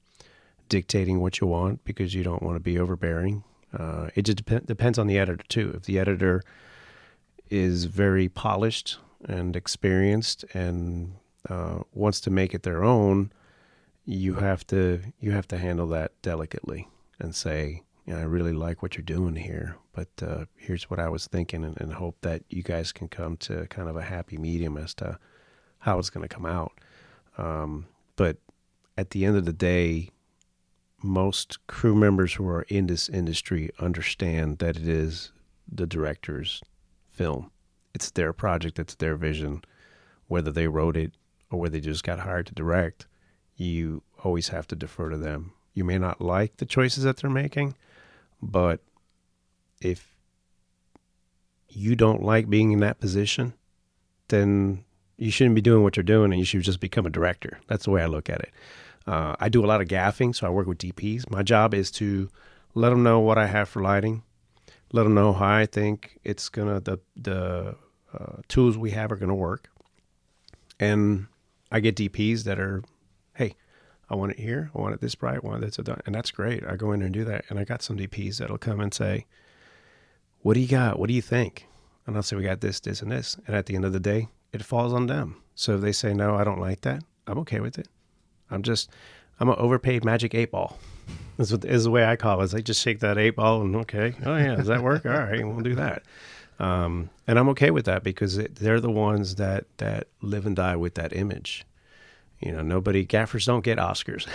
dictating 0.68 1.22
what 1.22 1.40
you 1.40 1.48
want 1.48 1.86
because 1.86 2.14
you 2.14 2.22
don't 2.22 2.44
want 2.44 2.58
to 2.58 2.60
be 2.60 2.78
overbearing. 2.78 3.46
Uh, 3.74 4.10
it 4.14 4.24
just 4.24 4.44
dep- 4.44 4.66
depends 4.66 5.00
on 5.00 5.08
the 5.08 5.18
editor 5.18 5.46
too. 5.48 5.72
If 5.74 5.84
the 5.84 6.00
editor 6.00 6.44
is 7.50 7.86
very 7.86 8.28
polished 8.28 8.98
and 9.24 9.56
experienced 9.56 10.44
and 10.54 11.16
uh, 11.50 11.80
wants 11.94 12.20
to 12.22 12.30
make 12.30 12.54
it 12.54 12.64
their 12.64 12.84
own, 12.84 13.32
you 14.04 14.34
have 14.34 14.68
to 14.68 15.00
you 15.22 15.32
have 15.32 15.48
to 15.48 15.58
handle 15.58 15.88
that 15.88 16.12
delicately 16.22 16.90
and 17.20 17.34
say, 17.34 17.84
you 18.10 18.16
know, 18.16 18.22
I 18.22 18.24
really 18.24 18.54
like 18.54 18.82
what 18.82 18.98
you're 18.98 19.04
doing 19.04 19.36
here, 19.36 19.78
but 19.94 20.08
uh, 20.24 20.46
here's 20.56 20.90
what 20.90 21.00
I 21.00 21.10
was 21.10 21.28
thinking, 21.28 21.64
and, 21.64 21.80
and 21.80 21.94
hope 21.94 22.18
that 22.22 22.42
you 22.50 22.64
guys 22.64 22.92
can 22.92 23.08
come 23.08 23.38
to 23.38 23.68
kind 23.68 23.88
of 23.88 23.96
a 23.96 24.02
happy 24.02 24.36
medium 24.36 24.78
as 24.78 24.96
to 24.96 25.20
how 25.78 26.00
it's 26.00 26.10
going 26.10 26.28
to 26.28 26.36
come 26.36 26.48
out. 26.48 26.72
Um, 27.38 27.86
but 28.16 28.38
at 28.98 29.12
the 29.12 29.26
end 29.26 29.38
of 29.38 29.46
the 29.46 29.54
day, 29.54 30.10
most 31.04 31.60
crew 31.68 31.94
members 31.94 32.34
who 32.34 32.48
are 32.48 32.64
in 32.64 32.88
this 32.88 33.10
industry 33.10 33.70
understand 33.78 34.58
that 34.58 34.76
it 34.76 34.88
is 34.88 35.32
the 35.72 35.86
director's 35.86 36.64
film. 37.08 37.52
It's 37.94 38.10
their 38.10 38.34
project, 38.34 38.80
it's 38.80 38.96
their 38.96 39.18
vision. 39.18 39.62
Whether 40.26 40.52
they 40.52 40.68
wrote 40.68 40.98
it 40.98 41.12
or 41.52 41.60
whether 41.60 41.74
they 41.74 41.80
just 41.80 42.04
got 42.04 42.22
hired 42.22 42.48
to 42.48 42.56
direct, 42.56 43.06
you 43.56 44.02
always 44.24 44.48
have 44.48 44.66
to 44.70 44.76
defer 44.76 45.10
to 45.10 45.18
them. 45.18 45.54
You 45.76 45.84
may 45.84 46.00
not 46.00 46.22
like 46.22 46.58
the 46.58 46.66
choices 46.66 47.04
that 47.04 47.18
they're 47.18 47.30
making, 47.30 47.76
but 48.42 48.82
if 49.82 50.16
you 51.70 51.96
don't 51.96 52.24
like 52.24 52.50
being 52.50 52.72
in 52.72 52.80
that 52.80 53.00
position, 53.00 53.54
then 54.30 54.84
you 55.18 55.32
shouldn't 55.32 55.56
be 55.56 55.62
doing 55.62 55.84
what 55.84 55.98
you're 55.98 56.04
doing 56.04 56.32
and 56.32 56.40
you 56.40 56.46
should 56.46 56.62
just 56.62 56.80
become 56.80 57.06
a 57.06 57.10
director. 57.10 57.60
That's 57.68 57.86
the 57.86 57.92
way 57.92 58.02
I 58.02 58.08
look 58.08 58.30
at 58.30 58.40
it. 58.40 58.52
Uh, 59.06 59.36
I 59.40 59.50
do 59.50 59.64
a 59.64 59.68
lot 59.68 59.82
of 59.82 59.88
gaffing, 59.88 60.36
so 60.36 60.48
I 60.48 60.50
work 60.50 60.68
with 60.68 60.78
DPs. 60.78 61.30
My 61.30 61.44
job 61.44 61.74
is 61.74 61.92
to 61.92 62.30
let 62.76 62.90
them 62.90 63.04
know 63.04 63.20
what 63.20 63.38
I 63.38 63.48
have 63.48 63.68
for 63.68 63.82
lighting, 63.82 64.24
let 64.92 65.04
them 65.04 65.16
know 65.16 65.34
how 65.34 65.56
I 65.56 65.66
think 65.66 66.20
it's 66.24 66.50
gonna 66.50 66.80
the 66.80 67.00
the 67.16 67.76
uh, 68.14 68.38
tools 68.48 68.78
we 68.78 68.92
have 68.92 69.12
are 69.12 69.16
gonna 69.16 69.36
work, 69.36 69.70
and 70.80 71.28
I 71.72 71.80
get 71.80 71.96
DPs 71.96 72.44
that 72.44 72.60
are, 72.60 72.84
hey, 73.36 73.56
I 74.10 74.16
want 74.16 74.32
it 74.32 74.40
here, 74.40 74.72
I 74.76 74.80
want 74.80 74.96
it 74.96 75.02
this 75.02 75.16
bright, 75.16 75.40
I 75.44 75.48
want 75.48 75.64
it 75.64 75.76
this, 75.76 75.78
and 76.06 76.16
that's 76.16 76.32
great. 76.32 76.66
I 76.66 76.76
go 76.76 76.92
in 76.92 77.02
and 77.02 77.14
do 77.14 77.24
that, 77.26 77.46
and 77.50 77.60
I 77.60 77.64
got 77.64 77.82
some 77.82 77.98
DPs 77.98 78.38
that'll 78.38 78.58
come 78.58 78.80
and 78.80 78.94
say, 78.94 79.26
what 80.42 80.56
do 80.56 80.60
you 80.60 80.68
got? 80.68 80.98
What 80.98 81.08
do 81.08 81.14
you 81.14 81.22
think? 81.22 81.68
And 82.08 82.16
I'll 82.16 82.24
say 82.24 82.36
we 82.36 82.44
got 82.44 82.62
this, 82.62 82.80
this, 82.80 83.02
and 83.02 83.12
this, 83.12 83.38
and 83.46 83.56
at 83.56 83.68
the 83.68 83.76
end 83.76 83.86
of 83.86 83.94
the 83.94 84.00
day, 84.00 84.30
it 84.52 84.64
falls 84.64 84.94
on 84.94 85.08
them. 85.08 85.42
So 85.54 85.76
if 85.76 85.82
they 85.82 85.92
say 85.92 86.14
no, 86.14 86.36
I 86.36 86.44
don't 86.44 86.60
like 86.60 86.82
that, 86.82 87.04
I'm 87.28 87.38
okay 87.40 87.60
with 87.60 87.78
it. 87.78 87.88
I'm 88.50 88.64
just, 88.64 88.90
I'm 89.40 89.50
an 89.50 89.56
overpaid 89.58 90.04
magic 90.04 90.34
eight 90.34 90.52
ball. 90.52 90.78
This 91.38 91.54
what 91.54 91.64
is 91.64 91.86
the 91.86 91.90
way 91.90 92.04
I 92.04 92.18
call 92.18 92.42
it. 92.42 92.44
It's 92.44 92.54
like 92.54 92.66
just 92.66 92.82
shake 92.82 93.00
that 93.00 93.18
eight 93.18 93.38
ball 93.38 93.62
and 93.62 93.74
okay, 93.78 94.14
oh 94.26 94.36
yeah, 94.36 94.56
does 94.56 94.68
that 94.68 94.84
work? 94.84 95.06
All 95.06 95.14
right, 95.14 95.42
we'll 95.48 95.62
do 95.62 95.76
that. 95.76 96.04
Um, 96.60 97.10
and 97.28 97.40
I'm 97.40 97.48
okay 97.50 97.72
with 97.72 97.86
that 97.86 98.04
because 98.04 98.38
it, 98.38 98.56
they're 98.56 98.82
the 98.82 98.92
ones 98.92 99.36
that 99.36 99.64
that 99.78 100.08
live 100.22 100.46
and 100.46 100.54
die 100.54 100.76
with 100.76 100.96
that 100.96 101.16
image. 101.16 101.66
You 102.40 102.54
know, 102.54 102.62
nobody 102.62 103.06
gaffers 103.06 103.46
don't 103.46 103.64
get 103.64 103.78
Oscars. 103.78 104.26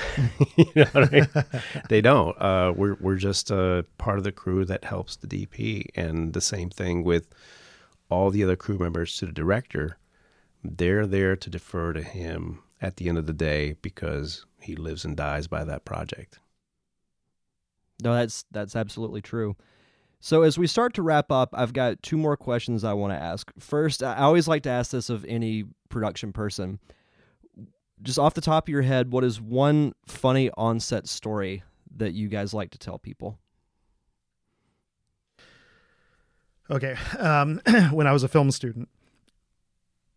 you 0.57 0.67
know 0.75 0.91
I 0.95 1.11
mean? 1.11 1.63
they 1.89 2.01
don't. 2.01 2.41
Uh, 2.41 2.73
we're 2.77 2.97
we're 3.01 3.17
just 3.17 3.51
a 3.51 3.87
part 3.97 4.19
of 4.19 4.25
the 4.25 4.33
crew 4.33 4.65
that 4.67 4.85
helps 4.85 5.17
the 5.17 5.27
DP, 5.27 5.87
and 5.95 6.35
the 6.35 6.41
same 6.41 6.69
thing 6.69 7.03
with 7.03 7.29
all 8.11 8.31
the 8.31 8.45
other 8.45 8.57
crew 8.57 8.79
members 8.79 9.17
to 9.19 9.27
the 9.27 9.33
director. 9.33 9.99
They're 10.63 11.07
there 11.07 11.37
to 11.37 11.51
defer 11.51 11.93
to 11.93 12.03
him 12.03 12.63
at 12.81 12.97
the 12.97 13.09
end 13.09 13.19
of 13.19 13.27
the 13.27 13.33
day 13.33 13.77
because 13.81 14.45
he 14.61 14.77
lives 14.77 15.05
and 15.05 15.17
dies 15.17 15.47
by 15.47 15.65
that 15.65 15.85
project. 15.85 16.39
No, 18.03 18.15
that's 18.15 18.45
that's 18.51 18.77
absolutely 18.77 19.23
true. 19.23 19.57
So 20.21 20.43
as 20.43 20.59
we 20.59 20.67
start 20.67 20.95
to 20.95 21.03
wrap 21.03 21.31
up, 21.31 21.51
I've 21.53 21.75
got 21.75 22.03
two 22.03 22.17
more 22.17 22.37
questions 22.37 22.83
I 22.83 22.95
want 22.95 23.13
to 23.13 23.19
ask. 23.19 23.53
First, 23.59 24.03
I 24.03 24.17
always 24.19 24.49
like 24.49 24.63
to 24.63 24.71
ask 24.71 24.91
this 24.91 25.11
of 25.11 25.25
any 25.27 25.65
production 25.91 26.33
person. 26.33 26.79
Just 28.03 28.19
off 28.19 28.35
the 28.35 28.41
top 28.41 28.67
of 28.67 28.69
your 28.69 28.83
head, 28.83 29.13
what 29.13 29.25
is 29.25 29.41
one 29.41 29.93
funny 30.07 30.51
on-set 30.57 31.09
story 31.09 31.63
that 31.97 32.13
you 32.13 32.29
guys 32.29 32.53
like 32.53 32.71
to 32.71 32.79
tell 32.79 32.99
people? 32.99 33.39
Okay. 36.71 36.97
Um, 37.19 37.61
when 37.91 38.07
I 38.07 38.13
was 38.13 38.23
a 38.23 38.29
film 38.29 38.51
student, 38.51 38.89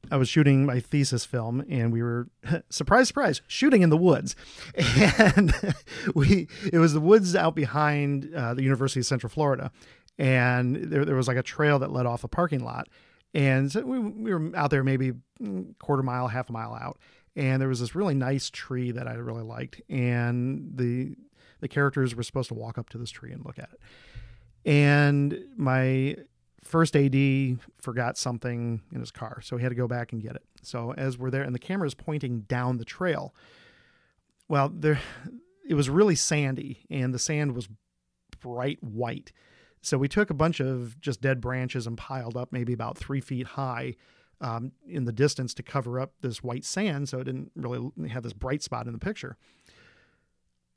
I 0.09 0.17
was 0.17 0.29
shooting 0.29 0.65
my 0.65 0.79
thesis 0.79 1.25
film, 1.25 1.63
and 1.69 1.91
we 1.91 2.01
were 2.01 2.27
surprise, 2.69 3.07
surprise, 3.07 3.41
shooting 3.47 3.81
in 3.81 3.89
the 3.89 3.97
woods, 3.97 4.35
and 4.75 5.53
we 6.15 6.47
it 6.71 6.77
was 6.79 6.93
the 6.93 7.01
woods 7.01 7.35
out 7.35 7.55
behind 7.55 8.33
uh, 8.33 8.53
the 8.53 8.63
University 8.63 9.01
of 9.01 9.05
Central 9.05 9.29
Florida, 9.29 9.71
and 10.17 10.75
there 10.75 11.05
there 11.05 11.15
was 11.15 11.27
like 11.27 11.37
a 11.37 11.43
trail 11.43 11.79
that 11.79 11.91
led 11.91 12.05
off 12.05 12.23
a 12.23 12.27
parking 12.27 12.63
lot, 12.63 12.87
and 13.33 13.71
so 13.71 13.81
we, 13.81 13.99
we 13.99 14.33
were 14.33 14.55
out 14.55 14.71
there 14.71 14.83
maybe 14.83 15.13
mm, 15.41 15.77
quarter 15.79 16.03
mile, 16.03 16.27
half 16.27 16.49
a 16.49 16.53
mile 16.53 16.73
out, 16.73 16.99
and 17.37 17.61
there 17.61 17.69
was 17.69 17.79
this 17.79 17.95
really 17.95 18.15
nice 18.15 18.49
tree 18.49 18.91
that 18.91 19.07
I 19.07 19.13
really 19.13 19.43
liked, 19.43 19.81
and 19.87 20.71
the 20.75 21.15
the 21.61 21.67
characters 21.67 22.15
were 22.15 22.23
supposed 22.23 22.49
to 22.49 22.55
walk 22.55 22.77
up 22.77 22.89
to 22.89 22.97
this 22.97 23.09
tree 23.09 23.31
and 23.31 23.45
look 23.45 23.57
at 23.57 23.69
it, 23.71 24.69
and 24.69 25.39
my 25.55 26.17
first 26.63 26.97
AD 26.97 27.59
forgot 27.79 28.17
something 28.17 28.81
in 28.91 28.99
his 28.99 29.11
car, 29.11 29.39
so 29.41 29.55
he 29.55 29.63
had 29.63 29.69
to 29.69 29.75
go 29.75 29.87
back 29.87 30.11
and 30.11 30.21
get 30.21 30.35
it. 30.35 30.43
So 30.63 30.93
as 30.97 31.17
we're 31.17 31.29
there, 31.29 31.43
and 31.43 31.55
the 31.55 31.59
camera 31.59 31.87
is 31.87 31.93
pointing 31.93 32.41
down 32.41 32.77
the 32.77 32.85
trail. 32.85 33.33
Well, 34.49 34.69
there, 34.73 34.99
it 35.67 35.75
was 35.75 35.89
really 35.89 36.15
sandy, 36.15 36.85
and 36.89 37.13
the 37.13 37.19
sand 37.19 37.55
was 37.55 37.69
bright 38.41 38.83
white. 38.83 39.31
So 39.81 39.97
we 39.97 40.07
took 40.07 40.29
a 40.29 40.33
bunch 40.33 40.59
of 40.59 40.99
just 40.99 41.21
dead 41.21 41.39
branches 41.39 41.87
and 41.87 41.97
piled 41.97 42.35
up, 42.35 42.51
maybe 42.51 42.73
about 42.73 42.97
three 42.97 43.21
feet 43.21 43.47
high, 43.47 43.95
um, 44.41 44.71
in 44.87 45.05
the 45.05 45.11
distance 45.11 45.53
to 45.55 45.63
cover 45.63 45.99
up 45.99 46.13
this 46.21 46.43
white 46.43 46.65
sand, 46.65 47.09
so 47.09 47.19
it 47.19 47.25
didn't 47.25 47.51
really 47.55 47.91
have 48.09 48.23
this 48.23 48.33
bright 48.33 48.61
spot 48.61 48.87
in 48.87 48.93
the 48.93 48.99
picture. 48.99 49.37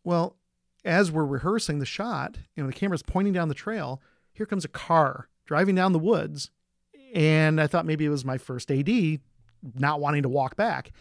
Well, 0.05 0.37
as 0.85 1.13
we're 1.13 1.27
rehearsing 1.27 1.79
the 1.79 1.87
shot, 1.87 2.39
you 2.55 2.63
know, 2.63 2.69
the 2.69 2.75
camera's 2.75 3.03
pointing 3.03 3.33
down 3.33 3.49
the 3.49 3.55
trail. 3.55 4.01
Here 4.33 4.47
comes 4.47 4.65
a 4.65 4.69
car 4.69 5.29
driving 5.45 5.75
down 5.75 5.93
the 5.93 5.99
woods. 5.99 6.51
And 7.15 7.61
I 7.61 7.67
thought 7.67 7.87
maybe 7.87 8.05
it 8.05 8.11
was 8.11 8.25
my 8.25 8.39
first 8.39 8.71
AD 8.71 8.89
not 9.75 10.01
wanting 10.01 10.23
to 10.23 10.29
walk 10.29 10.57
back. 10.57 10.93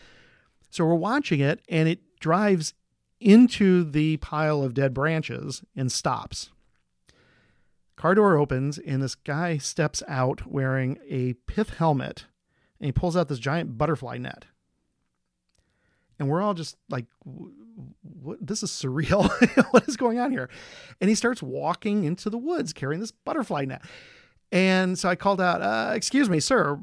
So 0.69 0.85
we're 0.85 0.95
watching 0.95 1.39
it, 1.39 1.61
and 1.69 1.87
it 1.87 1.99
drives 2.19 2.73
into 3.19 3.83
the 3.83 4.17
pile 4.17 4.63
of 4.63 4.73
dead 4.73 4.93
branches 4.93 5.63
and 5.75 5.91
stops. 5.91 6.51
Car 7.95 8.15
door 8.15 8.37
opens, 8.37 8.77
and 8.77 9.01
this 9.01 9.15
guy 9.15 9.57
steps 9.57 10.01
out 10.07 10.47
wearing 10.47 10.97
a 11.07 11.33
pith 11.47 11.75
helmet, 11.75 12.25
and 12.79 12.85
he 12.85 12.91
pulls 12.91 13.17
out 13.17 13.27
this 13.27 13.39
giant 13.39 13.77
butterfly 13.77 14.17
net. 14.17 14.45
And 16.17 16.27
we're 16.27 16.41
all 16.41 16.53
just 16.53 16.77
like, 16.89 17.05
what? 17.23 18.45
This 18.45 18.61
is 18.63 18.71
surreal. 18.71 19.29
what 19.71 19.87
is 19.87 19.97
going 19.97 20.19
on 20.19 20.31
here? 20.31 20.49
And 20.99 21.09
he 21.09 21.15
starts 21.15 21.41
walking 21.41 22.03
into 22.03 22.29
the 22.29 22.37
woods 22.37 22.73
carrying 22.73 22.99
this 22.99 23.11
butterfly 23.11 23.65
net. 23.65 23.83
And 24.51 24.99
so 24.99 25.09
I 25.09 25.15
called 25.15 25.39
out, 25.39 25.61
uh, 25.61 25.93
Excuse 25.93 26.29
me, 26.29 26.39
sir. 26.39 26.79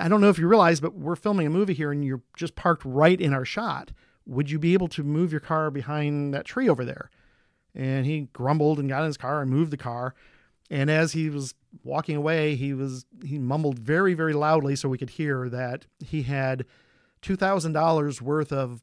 I 0.00 0.08
don't 0.08 0.20
know 0.20 0.30
if 0.30 0.38
you 0.38 0.46
realize, 0.46 0.80
but 0.80 0.94
we're 0.94 1.16
filming 1.16 1.46
a 1.46 1.50
movie 1.50 1.74
here 1.74 1.92
and 1.92 2.04
you're 2.04 2.22
just 2.36 2.54
parked 2.54 2.84
right 2.84 3.20
in 3.20 3.34
our 3.34 3.44
shot. 3.44 3.90
Would 4.26 4.50
you 4.50 4.58
be 4.58 4.72
able 4.72 4.88
to 4.88 5.02
move 5.02 5.32
your 5.32 5.40
car 5.40 5.70
behind 5.70 6.32
that 6.32 6.44
tree 6.44 6.68
over 6.68 6.84
there? 6.84 7.10
And 7.74 8.06
he 8.06 8.28
grumbled 8.32 8.78
and 8.78 8.88
got 8.88 9.00
in 9.00 9.06
his 9.06 9.16
car 9.16 9.42
and 9.42 9.50
moved 9.50 9.70
the 9.70 9.76
car. 9.76 10.14
And 10.70 10.90
as 10.90 11.12
he 11.12 11.28
was 11.28 11.54
walking 11.84 12.16
away, 12.16 12.54
he 12.54 12.72
was 12.74 13.04
he 13.24 13.38
mumbled 13.38 13.78
very, 13.78 14.14
very 14.14 14.32
loudly 14.32 14.76
so 14.76 14.88
we 14.88 14.98
could 14.98 15.10
hear 15.10 15.48
that 15.48 15.86
he 16.04 16.22
had 16.22 16.64
two 17.20 17.36
thousand 17.36 17.72
dollars 17.72 18.22
worth 18.22 18.52
of 18.52 18.82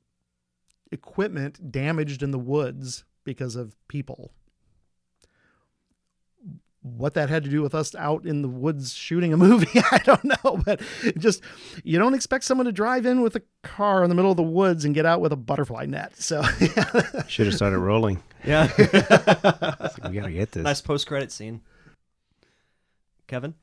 equipment 0.91 1.71
damaged 1.71 2.23
in 2.23 2.31
the 2.31 2.39
woods 2.39 3.03
because 3.23 3.55
of 3.55 3.75
people 3.87 4.31
what 6.97 7.13
that 7.13 7.29
had 7.29 7.43
to 7.43 7.49
do 7.49 7.61
with 7.61 7.75
us 7.75 7.93
out 7.95 8.25
in 8.25 8.41
the 8.41 8.47
woods 8.47 8.93
shooting 8.93 9.33
a 9.33 9.37
movie, 9.37 9.79
I 9.91 9.99
don't 9.99 10.23
know. 10.23 10.61
But 10.65 10.81
just, 11.17 11.43
you 11.83 11.99
don't 11.99 12.13
expect 12.13 12.43
someone 12.43 12.65
to 12.65 12.71
drive 12.71 13.05
in 13.05 13.21
with 13.21 13.35
a 13.35 13.41
car 13.63 14.03
in 14.03 14.09
the 14.09 14.15
middle 14.15 14.31
of 14.31 14.37
the 14.37 14.43
woods 14.43 14.85
and 14.85 14.93
get 14.93 15.05
out 15.05 15.21
with 15.21 15.31
a 15.31 15.37
butterfly 15.37 15.85
net. 15.85 16.17
So, 16.21 16.43
yeah. 16.59 17.23
should 17.27 17.47
have 17.47 17.55
started 17.55 17.79
rolling. 17.79 18.21
Yeah. 18.43 18.69
we 18.77 20.11
got 20.11 20.25
to 20.25 20.31
get 20.31 20.51
this. 20.51 20.63
Nice 20.63 20.81
post 20.81 21.07
credit 21.07 21.31
scene. 21.31 21.61
Kevin? 23.27 23.53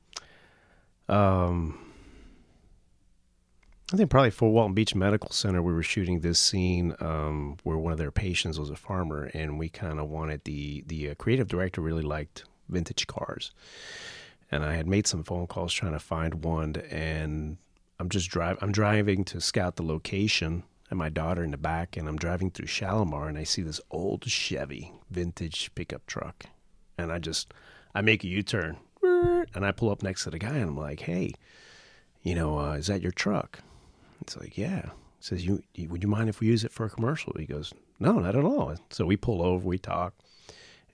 Um, 1.09 1.87
I 3.93 3.95
think 3.95 4.09
probably 4.09 4.31
for 4.31 4.51
Walton 4.51 4.73
Beach 4.73 4.95
Medical 4.95 5.31
Center, 5.31 5.61
we 5.61 5.71
were 5.71 5.83
shooting 5.83 6.19
this 6.19 6.39
scene 6.39 6.93
um, 6.99 7.57
where 7.63 7.77
one 7.77 7.93
of 7.93 7.97
their 7.97 8.11
patients 8.11 8.59
was 8.59 8.69
a 8.69 8.75
farmer, 8.75 9.29
and 9.33 9.57
we 9.57 9.69
kind 9.69 9.99
of 9.99 10.09
wanted 10.09 10.43
the 10.43 10.83
the 10.87 11.11
uh, 11.11 11.15
creative 11.15 11.47
director 11.47 11.79
really 11.79 12.03
liked 12.03 12.43
vintage 12.69 13.07
cars. 13.07 13.51
And 14.51 14.63
I 14.63 14.75
had 14.75 14.87
made 14.87 15.07
some 15.07 15.23
phone 15.23 15.47
calls 15.47 15.73
trying 15.73 15.91
to 15.93 15.99
find 15.99 16.43
one, 16.43 16.75
and 16.89 17.57
I'm 17.99 18.09
just 18.09 18.29
drive. 18.29 18.57
I'm 18.61 18.71
driving 18.71 19.25
to 19.25 19.41
scout 19.41 19.75
the 19.75 19.83
location, 19.83 20.63
and 20.89 20.97
my 20.97 21.09
daughter 21.09 21.43
in 21.43 21.51
the 21.51 21.57
back, 21.57 21.97
and 21.97 22.07
I'm 22.07 22.17
driving 22.17 22.51
through 22.51 22.67
Shalimar, 22.67 23.27
and 23.27 23.37
I 23.37 23.43
see 23.43 23.61
this 23.61 23.81
old 23.91 24.23
Chevy 24.25 24.93
vintage 25.09 25.73
pickup 25.75 26.05
truck, 26.05 26.45
and 26.97 27.11
I 27.11 27.19
just 27.19 27.53
I 27.93 28.01
make 28.01 28.23
a 28.23 28.27
U-turn, 28.27 28.77
and 29.03 29.65
I 29.65 29.71
pull 29.71 29.89
up 29.89 30.01
next 30.01 30.23
to 30.23 30.29
the 30.29 30.39
guy, 30.39 30.57
and 30.57 30.69
I'm 30.69 30.77
like, 30.77 31.01
"Hey, 31.01 31.33
you 32.23 32.35
know, 32.35 32.59
uh, 32.59 32.73
is 32.73 32.87
that 32.87 33.01
your 33.01 33.11
truck?" 33.11 33.59
It's 34.21 34.37
like, 34.37 34.57
"Yeah." 34.57 34.91
He 35.19 35.23
says, 35.23 35.45
"You 35.45 35.61
would 35.89 36.03
you 36.03 36.09
mind 36.09 36.29
if 36.29 36.39
we 36.39 36.47
use 36.47 36.63
it 36.63 36.71
for 36.71 36.85
a 36.85 36.89
commercial?" 36.89 37.33
He 37.37 37.45
goes, 37.45 37.73
"No, 37.99 38.19
not 38.19 38.35
at 38.37 38.45
all." 38.45 38.75
So 38.91 39.05
we 39.05 39.17
pull 39.17 39.41
over, 39.41 39.67
we 39.67 39.77
talk 39.77 40.13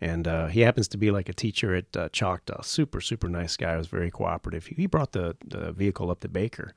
and 0.02 0.28
uh, 0.28 0.48
he 0.48 0.62
happens 0.62 0.88
to 0.90 0.98
be 0.98 1.12
like 1.12 1.30
a 1.30 1.34
teacher 1.34 1.76
at 1.76 1.96
uh, 1.96 2.10
Choctaw. 2.10 2.62
Super, 2.62 3.00
super 3.00 3.30
nice 3.30 3.56
guy. 3.56 3.78
Was 3.78 3.88
very 3.88 4.12
cooperative. 4.12 4.66
He 4.66 4.86
brought 4.86 5.14
the, 5.14 5.36
the 5.46 5.72
vehicle 5.72 6.12
up 6.12 6.20
to 6.22 6.30
Baker. 6.30 6.74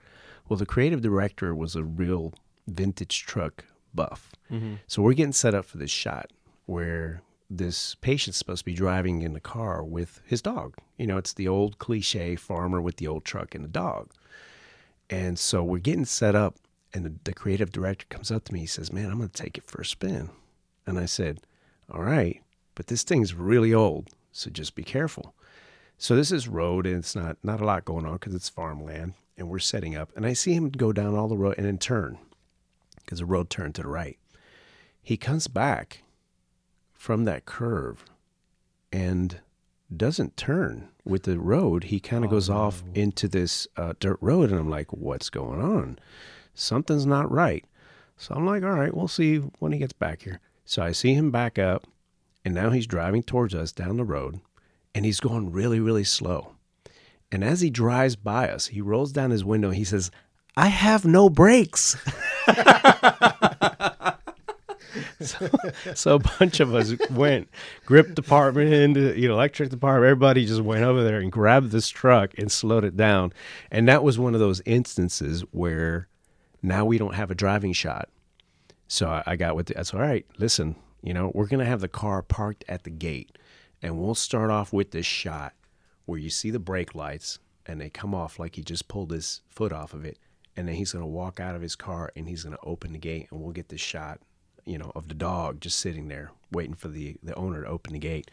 Well, 0.48 0.56
the 0.56 0.66
creative 0.66 1.00
director 1.00 1.54
was 1.54 1.74
a 1.74 1.82
real 1.82 2.34
vintage 2.68 3.24
truck 3.24 3.64
buff. 3.94 4.32
Mm-hmm. 4.50 4.74
So 4.86 5.02
we're 5.02 5.14
getting 5.14 5.32
set 5.32 5.54
up 5.54 5.64
for 5.64 5.78
this 5.78 5.90
shot 5.90 6.30
where 6.66 7.22
this 7.48 7.94
patient's 7.96 8.38
supposed 8.38 8.60
to 8.60 8.64
be 8.64 8.74
driving 8.74 9.22
in 9.22 9.32
the 9.32 9.40
car 9.40 9.82
with 9.82 10.20
his 10.26 10.42
dog. 10.42 10.76
You 10.96 11.06
know, 11.06 11.16
it's 11.16 11.32
the 11.32 11.48
old 11.48 11.78
cliche 11.78 12.36
farmer 12.36 12.80
with 12.80 12.96
the 12.96 13.08
old 13.08 13.24
truck 13.24 13.54
and 13.54 13.64
the 13.64 13.68
dog. 13.68 14.12
And 15.08 15.38
so 15.38 15.62
we're 15.62 15.78
getting 15.78 16.04
set 16.04 16.34
up, 16.34 16.56
and 16.92 17.04
the, 17.04 17.14
the 17.22 17.32
creative 17.32 17.70
director 17.70 18.06
comes 18.08 18.30
up 18.32 18.44
to 18.44 18.52
me. 18.52 18.60
He 18.60 18.66
says, 18.66 18.92
Man, 18.92 19.10
I'm 19.10 19.18
going 19.18 19.30
to 19.30 19.42
take 19.42 19.56
it 19.56 19.68
for 19.68 19.80
a 19.80 19.84
spin. 19.84 20.30
And 20.86 20.98
I 20.98 21.06
said, 21.06 21.40
All 21.92 22.02
right 22.02 22.42
but 22.76 22.86
this 22.86 23.02
thing's 23.02 23.34
really 23.34 23.74
old, 23.74 24.10
so 24.30 24.50
just 24.50 24.76
be 24.76 24.84
careful. 24.84 25.34
So 25.98 26.14
this 26.14 26.30
is 26.30 26.46
road, 26.46 26.86
and 26.86 26.98
it's 26.98 27.16
not 27.16 27.38
not 27.42 27.60
a 27.60 27.64
lot 27.64 27.84
going 27.84 28.06
on 28.06 28.12
because 28.12 28.34
it's 28.34 28.48
farmland, 28.48 29.14
and 29.36 29.48
we're 29.48 29.58
setting 29.58 29.96
up. 29.96 30.12
And 30.14 30.24
I 30.24 30.34
see 30.34 30.52
him 30.52 30.68
go 30.68 30.92
down 30.92 31.16
all 31.16 31.26
the 31.26 31.36
road 31.36 31.56
and 31.56 31.66
then 31.66 31.78
turn 31.78 32.18
because 32.98 33.18
the 33.18 33.26
road 33.26 33.50
turned 33.50 33.74
to 33.76 33.82
the 33.82 33.88
right. 33.88 34.18
He 35.02 35.16
comes 35.16 35.48
back 35.48 36.02
from 36.92 37.24
that 37.24 37.46
curve 37.46 38.04
and 38.92 39.40
doesn't 39.94 40.36
turn 40.36 40.88
with 41.04 41.22
the 41.22 41.38
road. 41.38 41.84
He 41.84 41.98
kind 41.98 42.24
of 42.24 42.30
oh, 42.30 42.34
goes 42.34 42.50
no. 42.50 42.56
off 42.56 42.82
into 42.94 43.26
this 43.26 43.66
uh, 43.76 43.94
dirt 43.98 44.18
road, 44.20 44.50
and 44.50 44.60
I'm 44.60 44.70
like, 44.70 44.92
"What's 44.92 45.30
going 45.30 45.62
on? 45.62 45.98
Something's 46.52 47.06
not 47.06 47.32
right." 47.32 47.64
So 48.18 48.34
I'm 48.34 48.44
like, 48.44 48.62
"All 48.62 48.70
right, 48.70 48.94
we'll 48.94 49.08
see 49.08 49.38
when 49.60 49.72
he 49.72 49.78
gets 49.78 49.94
back 49.94 50.22
here." 50.22 50.40
So 50.66 50.82
I 50.82 50.92
see 50.92 51.14
him 51.14 51.30
back 51.30 51.58
up 51.58 51.86
and 52.46 52.54
now 52.54 52.70
he's 52.70 52.86
driving 52.86 53.24
towards 53.24 53.56
us 53.56 53.72
down 53.72 53.96
the 53.96 54.04
road 54.04 54.40
and 54.94 55.04
he's 55.04 55.18
going 55.18 55.50
really, 55.50 55.80
really 55.80 56.04
slow. 56.04 56.52
And 57.32 57.42
as 57.42 57.60
he 57.60 57.70
drives 57.70 58.14
by 58.14 58.48
us, 58.48 58.68
he 58.68 58.80
rolls 58.80 59.10
down 59.10 59.32
his 59.32 59.44
window 59.44 59.70
and 59.70 59.76
he 59.76 59.82
says, 59.82 60.12
I 60.56 60.68
have 60.68 61.04
no 61.04 61.28
brakes. 61.28 61.96
so 65.20 65.48
So, 65.94 66.14
a 66.14 66.18
bunch 66.38 66.60
of 66.60 66.72
us 66.72 66.94
went, 67.10 67.48
grip 67.84 68.14
department, 68.14 68.96
you 68.96 69.26
know, 69.26 69.34
electric 69.34 69.70
department, 69.70 70.08
everybody 70.08 70.46
just 70.46 70.62
went 70.62 70.84
over 70.84 71.02
there 71.02 71.18
and 71.18 71.32
grabbed 71.32 71.72
this 71.72 71.88
truck 71.88 72.30
and 72.38 72.52
slowed 72.52 72.84
it 72.84 72.96
down. 72.96 73.32
And 73.72 73.88
that 73.88 74.04
was 74.04 74.20
one 74.20 74.34
of 74.34 74.40
those 74.40 74.62
instances 74.64 75.40
where 75.50 76.06
now 76.62 76.84
we 76.84 76.96
don't 76.96 77.16
have 77.16 77.32
a 77.32 77.34
driving 77.34 77.72
shot. 77.72 78.08
So 78.86 79.08
I, 79.08 79.24
I 79.26 79.34
got 79.34 79.56
with 79.56 79.66
the, 79.66 79.74
that's 79.74 79.92
all 79.92 80.00
right. 80.00 80.24
Listen, 80.38 80.76
you 81.06 81.14
know, 81.14 81.30
we're 81.34 81.46
gonna 81.46 81.64
have 81.64 81.80
the 81.80 81.88
car 81.88 82.20
parked 82.20 82.64
at 82.68 82.82
the 82.82 82.90
gate, 82.90 83.38
and 83.80 83.96
we'll 83.96 84.16
start 84.16 84.50
off 84.50 84.72
with 84.72 84.90
this 84.90 85.06
shot 85.06 85.54
where 86.04 86.18
you 86.18 86.28
see 86.28 86.50
the 86.50 86.58
brake 86.58 86.96
lights 86.96 87.38
and 87.64 87.80
they 87.80 87.88
come 87.88 88.14
off 88.14 88.38
like 88.38 88.56
he 88.56 88.62
just 88.62 88.88
pulled 88.88 89.12
his 89.12 89.40
foot 89.48 89.72
off 89.72 89.94
of 89.94 90.04
it, 90.04 90.18
and 90.56 90.66
then 90.66 90.74
he's 90.74 90.92
gonna 90.92 91.06
walk 91.06 91.38
out 91.38 91.54
of 91.54 91.62
his 91.62 91.76
car 91.76 92.10
and 92.16 92.28
he's 92.28 92.42
gonna 92.42 92.58
open 92.64 92.92
the 92.92 92.98
gate, 92.98 93.28
and 93.30 93.40
we'll 93.40 93.52
get 93.52 93.68
this 93.68 93.80
shot, 93.80 94.18
you 94.64 94.78
know, 94.78 94.90
of 94.96 95.06
the 95.06 95.14
dog 95.14 95.60
just 95.60 95.78
sitting 95.78 96.08
there 96.08 96.32
waiting 96.50 96.74
for 96.74 96.88
the 96.88 97.16
the 97.22 97.34
owner 97.36 97.62
to 97.62 97.68
open 97.68 97.92
the 97.92 98.00
gate. 98.00 98.28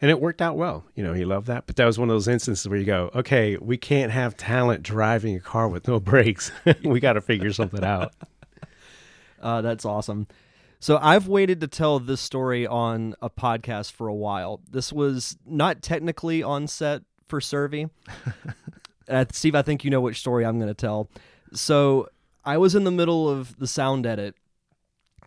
And 0.00 0.10
it 0.10 0.20
worked 0.20 0.40
out 0.40 0.56
well. 0.56 0.84
You 0.94 1.04
know, 1.04 1.12
he 1.12 1.26
loved 1.26 1.48
that. 1.48 1.66
But 1.66 1.76
that 1.76 1.84
was 1.84 1.98
one 1.98 2.08
of 2.08 2.14
those 2.14 2.28
instances 2.28 2.68
where 2.68 2.78
you 2.78 2.84
go, 2.84 3.10
okay, 3.16 3.56
we 3.56 3.76
can't 3.76 4.12
have 4.12 4.36
talent 4.36 4.84
driving 4.84 5.34
a 5.34 5.40
car 5.40 5.68
with 5.68 5.88
no 5.88 5.98
brakes. 6.12 6.52
we 6.84 7.00
got 7.00 7.14
to 7.14 7.20
figure 7.20 7.52
something 7.52 7.84
out. 7.84 8.14
Uh, 9.40 9.60
that's 9.60 9.84
awesome. 9.84 10.26
So 10.80 10.98
I've 11.02 11.26
waited 11.26 11.60
to 11.60 11.66
tell 11.66 11.98
this 11.98 12.20
story 12.20 12.66
on 12.66 13.14
a 13.20 13.28
podcast 13.28 13.92
for 13.92 14.06
a 14.06 14.14
while. 14.14 14.60
This 14.70 14.92
was 14.92 15.36
not 15.44 15.82
technically 15.82 16.42
on 16.42 16.68
set 16.68 17.02
for 17.26 17.40
Survey. 17.40 17.88
uh, 19.08 19.24
Steve, 19.32 19.56
I 19.56 19.62
think 19.62 19.84
you 19.84 19.90
know 19.90 20.00
which 20.00 20.20
story 20.20 20.44
I'm 20.44 20.58
going 20.58 20.68
to 20.68 20.74
tell. 20.74 21.10
So 21.52 22.08
I 22.44 22.58
was 22.58 22.74
in 22.74 22.84
the 22.84 22.92
middle 22.92 23.28
of 23.28 23.58
the 23.58 23.66
sound 23.66 24.06
edit, 24.06 24.36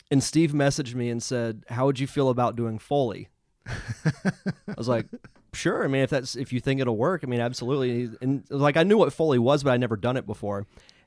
and 0.10 0.24
Steve 0.24 0.52
messaged 0.52 0.96
me 0.96 1.10
and 1.10 1.22
said, 1.22 1.64
"How 1.70 1.86
would 1.86 2.00
you 2.00 2.08
feel 2.08 2.30
about 2.30 2.56
doing 2.56 2.80
Foley?" 2.80 3.28
I 3.68 4.74
was 4.78 4.88
like, 4.88 5.08
"Sure. 5.54 5.84
I 5.84 5.88
mean, 5.88 6.02
if 6.02 6.10
that's 6.10 6.36
if 6.36 6.54
you 6.54 6.60
think 6.60 6.80
it'll 6.80 6.98
work, 6.98 7.22
I 7.24 7.28
mean, 7.28 7.42
absolutely." 7.42 8.10
And 8.22 8.44
like 8.50 8.78
I 8.78 8.84
knew 8.84 8.98
what 8.98 9.14
Foley 9.14 9.40
was, 9.40 9.64
but 9.64 9.72
I'd 9.72 9.80
never 9.80 9.98
done 9.98 10.18
it 10.18 10.26
before. 10.26 10.66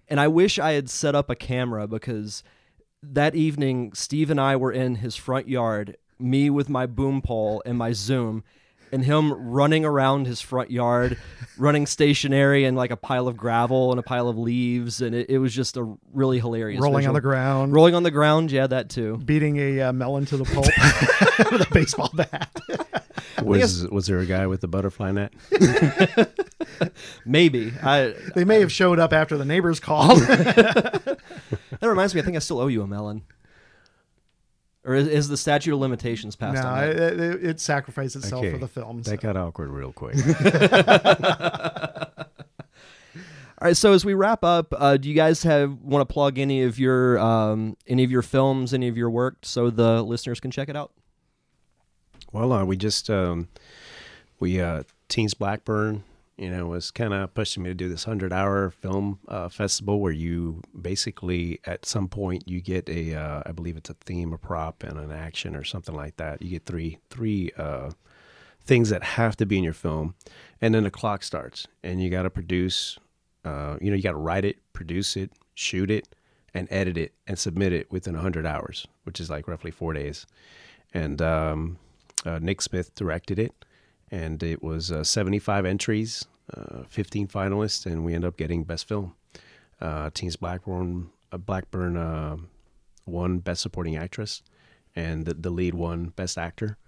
And 0.08 0.20
I 0.20 0.28
wish 0.28 0.58
I 0.58 0.72
had 0.72 0.90
set 0.90 1.14
up 1.14 1.30
a 1.30 1.34
camera 1.34 1.88
because 1.88 2.42
that 3.12 3.34
evening, 3.34 3.92
Steve 3.94 4.30
and 4.30 4.40
I 4.40 4.56
were 4.56 4.72
in 4.72 4.96
his 4.96 5.16
front 5.16 5.48
yard, 5.48 5.96
me 6.18 6.50
with 6.50 6.68
my 6.68 6.86
boom 6.86 7.22
pole 7.22 7.62
and 7.66 7.76
my 7.76 7.92
Zoom, 7.92 8.44
and 8.92 9.04
him 9.04 9.32
running 9.32 9.84
around 9.84 10.26
his 10.26 10.40
front 10.40 10.70
yard, 10.70 11.18
running 11.58 11.86
stationary 11.86 12.64
in 12.64 12.76
like 12.76 12.90
a 12.90 12.96
pile 12.96 13.26
of 13.26 13.36
gravel 13.36 13.90
and 13.90 13.98
a 13.98 14.02
pile 14.02 14.28
of 14.28 14.38
leaves, 14.38 15.02
and 15.02 15.14
it, 15.14 15.28
it 15.28 15.38
was 15.38 15.52
just 15.54 15.76
a 15.76 15.96
really 16.12 16.38
hilarious. 16.38 16.80
Rolling 16.80 16.98
visual. 16.98 17.10
on 17.10 17.14
the 17.14 17.20
ground, 17.20 17.72
rolling 17.72 17.94
on 17.94 18.04
the 18.04 18.10
ground, 18.10 18.52
yeah, 18.52 18.66
that 18.66 18.88
too. 18.88 19.16
beating 19.18 19.56
a 19.56 19.80
uh, 19.80 19.92
melon 19.92 20.26
to 20.26 20.36
the 20.36 20.44
pulp 20.44 20.66
with 21.52 21.62
a 21.62 21.74
baseball 21.74 22.10
bat. 22.14 22.50
Was 23.42 23.86
was 23.88 24.06
there 24.06 24.20
a 24.20 24.26
guy 24.26 24.46
with 24.46 24.60
the 24.60 24.68
butterfly 24.68 25.10
net? 25.10 25.32
Maybe 27.26 27.72
I. 27.82 28.14
They 28.34 28.44
may 28.44 28.60
have 28.60 28.72
showed 28.72 28.98
up 28.98 29.12
after 29.12 29.36
the 29.36 29.44
neighbors 29.44 29.80
called. 29.80 30.20
That 31.80 31.88
reminds 31.88 32.14
me, 32.14 32.20
I 32.20 32.24
think 32.24 32.36
I 32.36 32.40
still 32.40 32.60
owe 32.60 32.66
you 32.66 32.82
a 32.82 32.86
melon. 32.86 33.22
Or 34.84 34.94
is, 34.94 35.08
is 35.08 35.28
the 35.28 35.36
statute 35.36 35.72
of 35.72 35.80
limitations 35.80 36.36
passed 36.36 36.62
no, 36.62 36.68
on 36.68 36.76
that? 36.76 36.90
it, 36.96 37.20
it, 37.20 37.44
it 37.44 37.60
sacrificed 37.60 38.16
itself 38.16 38.44
Okay. 38.44 38.52
for 38.52 38.58
the 38.58 38.68
film. 38.68 39.00
That 39.02 39.20
got 39.20 39.36
awkward 39.36 39.70
real 39.70 39.92
quick. 39.92 40.16
All 43.58 43.68
right, 43.68 43.76
so 43.76 43.92
as 43.92 44.04
we 44.04 44.12
wrap 44.12 44.44
up, 44.44 44.74
uh, 44.76 44.98
do 44.98 45.08
you 45.08 45.14
guys 45.14 45.42
have 45.44 45.80
want 45.80 46.06
to 46.06 46.12
plug 46.12 46.38
any 46.38 46.64
of 46.64 46.78
your 46.78 47.18
um, 47.18 47.78
any 47.86 48.04
of 48.04 48.10
your 48.10 48.20
films, 48.20 48.74
any 48.74 48.88
of 48.88 48.96
your 48.98 49.08
work, 49.08 49.36
so 49.42 49.70
the 49.70 50.02
listeners 50.02 50.38
can 50.38 50.50
check 50.50 50.68
it 50.68 50.76
out? 50.76 50.92
Well, 52.32 52.52
uh, 52.52 52.64
we 52.64 52.76
just 52.76 53.08
um, 53.08 53.48
we 54.38 54.60
uh, 54.60 54.82
Teens 55.08 55.32
Blackburn, 55.32 56.02
you 56.36 56.50
know, 56.50 56.66
was 56.66 56.90
kind 56.90 57.14
of 57.14 57.32
pushing 57.34 57.62
me 57.62 57.70
to 57.70 57.74
do 57.74 57.88
this 57.88 58.04
hundred 58.04 58.32
hour 58.32 58.70
film 58.70 59.18
uh, 59.28 59.48
festival 59.48 60.00
where 60.00 60.12
you 60.12 60.62
basically 60.80 61.60
at 61.64 61.86
some 61.86 62.08
point 62.08 62.48
you 62.48 62.60
get 62.60 62.88
a 62.88 63.14
uh, 63.14 63.42
I 63.46 63.52
believe 63.52 63.76
it's 63.76 63.90
a 63.90 63.94
theme, 63.94 64.32
a 64.32 64.38
prop, 64.38 64.82
and 64.82 64.98
an 64.98 65.12
action 65.12 65.54
or 65.54 65.64
something 65.64 65.94
like 65.94 66.16
that. 66.16 66.42
You 66.42 66.50
get 66.50 66.66
three 66.66 66.98
three 67.10 67.50
uh, 67.56 67.90
things 68.64 68.88
that 68.90 69.02
have 69.02 69.36
to 69.36 69.46
be 69.46 69.58
in 69.58 69.64
your 69.64 69.72
film, 69.72 70.14
and 70.60 70.74
then 70.74 70.84
the 70.84 70.90
clock 70.90 71.22
starts, 71.22 71.68
and 71.82 72.02
you 72.02 72.10
got 72.10 72.22
to 72.22 72.30
produce. 72.30 72.98
Uh, 73.44 73.76
you 73.80 73.90
know, 73.90 73.96
you 73.96 74.02
got 74.02 74.12
to 74.12 74.16
write 74.16 74.46
it, 74.46 74.56
produce 74.72 75.18
it, 75.18 75.30
shoot 75.54 75.90
it, 75.90 76.08
and 76.54 76.68
edit 76.70 76.96
it 76.96 77.12
and 77.26 77.38
submit 77.38 77.72
it 77.72 77.90
within 77.90 78.14
100 78.14 78.46
hours, 78.46 78.86
which 79.02 79.20
is 79.20 79.28
like 79.28 79.46
roughly 79.48 79.70
four 79.70 79.92
days. 79.92 80.26
And 80.94 81.20
um, 81.20 81.78
uh, 82.24 82.38
Nick 82.38 82.62
Smith 82.62 82.94
directed 82.94 83.38
it, 83.38 83.52
and 84.14 84.44
it 84.44 84.62
was 84.62 84.92
uh, 84.92 85.02
75 85.02 85.66
entries, 85.66 86.24
uh, 86.56 86.84
15 86.88 87.26
finalists, 87.26 87.84
and 87.84 88.04
we 88.04 88.14
ended 88.14 88.28
up 88.28 88.36
getting 88.36 88.62
best 88.62 88.86
film. 88.86 89.14
Uh, 89.80 90.10
Teens 90.14 90.36
Blackburn, 90.36 91.10
Blackburn 91.32 92.46
won 93.06 93.38
best 93.38 93.60
supporting 93.60 93.96
actress, 93.96 94.40
and 94.94 95.26
the, 95.26 95.34
the 95.34 95.50
lead 95.50 95.74
won 95.74 96.10
best 96.10 96.38
actor, 96.38 96.78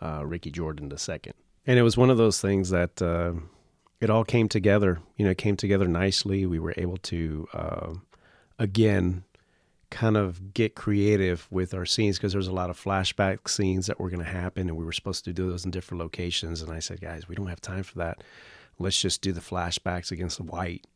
Ricky 0.00 0.50
Jordan 0.50 0.88
the 0.88 0.96
second. 0.96 1.34
And 1.66 1.78
it 1.78 1.82
was 1.82 1.98
one 1.98 2.08
of 2.08 2.16
those 2.16 2.40
things 2.40 2.70
that 2.70 3.02
it 4.00 4.08
all 4.08 4.24
came 4.24 4.48
together. 4.48 5.00
You 5.18 5.26
know, 5.26 5.32
it 5.32 5.38
came 5.38 5.56
together 5.56 5.86
nicely. 5.86 6.46
We 6.46 6.58
were 6.58 6.74
able 6.78 6.96
to 6.96 7.46
uh, 7.52 7.94
again 8.58 9.24
kind 9.90 10.16
of 10.16 10.54
get 10.54 10.74
creative 10.74 11.48
with 11.50 11.74
our 11.74 11.84
scenes 11.84 12.16
because 12.16 12.32
there's 12.32 12.48
a 12.48 12.52
lot 12.52 12.70
of 12.70 12.82
flashback 12.82 13.48
scenes 13.48 13.86
that 13.86 13.98
were 13.98 14.08
going 14.08 14.24
to 14.24 14.30
happen 14.30 14.68
and 14.68 14.76
we 14.76 14.84
were 14.84 14.92
supposed 14.92 15.24
to 15.24 15.32
do 15.32 15.50
those 15.50 15.64
in 15.64 15.70
different 15.70 16.00
locations 16.00 16.62
and 16.62 16.72
i 16.72 16.78
said 16.78 17.00
guys 17.00 17.28
we 17.28 17.34
don't 17.34 17.48
have 17.48 17.60
time 17.60 17.82
for 17.82 17.98
that. 17.98 18.22
Let's 18.78 19.00
just 19.00 19.20
do 19.20 19.32
the 19.32 19.42
flashbacks 19.42 20.10
against 20.10 20.38
the 20.38 20.44
white 20.44 20.86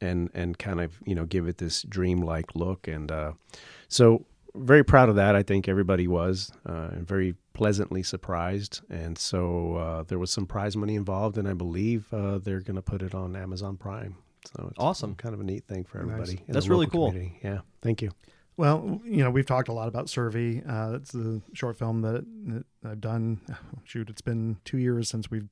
and 0.00 0.30
and 0.34 0.58
kind 0.58 0.80
of 0.80 0.98
you 1.04 1.14
know 1.14 1.24
give 1.24 1.46
it 1.46 1.58
this 1.58 1.82
dreamlike 1.82 2.54
look 2.54 2.88
and 2.88 3.10
uh, 3.12 3.32
so 3.88 4.24
very 4.54 4.82
proud 4.82 5.08
of 5.08 5.16
that 5.16 5.36
i 5.36 5.42
think 5.42 5.68
everybody 5.68 6.08
was 6.08 6.50
uh, 6.66 6.88
very 6.94 7.34
pleasantly 7.52 8.02
surprised 8.02 8.80
and 8.90 9.16
so 9.18 9.76
uh, 9.76 10.02
there 10.04 10.18
was 10.18 10.30
some 10.30 10.46
prize 10.46 10.76
money 10.76 10.94
involved 10.94 11.38
and 11.38 11.46
i 11.46 11.54
believe 11.54 12.12
uh, 12.12 12.38
they're 12.38 12.60
going 12.60 12.76
to 12.76 12.82
put 12.82 13.02
it 13.02 13.14
on 13.14 13.36
amazon 13.36 13.76
prime 13.76 14.16
so 14.44 14.68
it's 14.70 14.78
Awesome. 14.78 15.14
kind 15.14 15.34
of 15.34 15.40
a 15.40 15.44
neat 15.44 15.64
thing 15.66 15.84
for 15.84 15.98
everybody 16.00 16.32
in 16.32 16.44
the 16.46 16.52
That's 16.52 16.68
really 16.68 16.86
cool. 16.86 17.08
community. 17.10 17.38
yeah 17.42 17.60
thank 17.82 18.02
you 18.02 18.10
Well, 18.56 19.00
you 19.04 19.22
know, 19.24 19.30
we've 19.30 19.46
talked 19.46 19.68
a 19.68 19.72
lot 19.72 19.88
about 19.88 20.08
Survey. 20.10 20.62
Uh, 20.68 20.92
it's 20.96 21.12
the 21.12 21.40
short 21.54 21.78
film 21.78 22.02
that, 22.02 22.24
that 22.48 22.64
I've 22.84 23.00
done. 23.00 23.40
Shoot, 23.84 24.10
it's 24.10 24.20
been 24.20 24.58
two 24.64 24.76
years 24.78 25.08
since 25.08 25.30
we've 25.30 25.48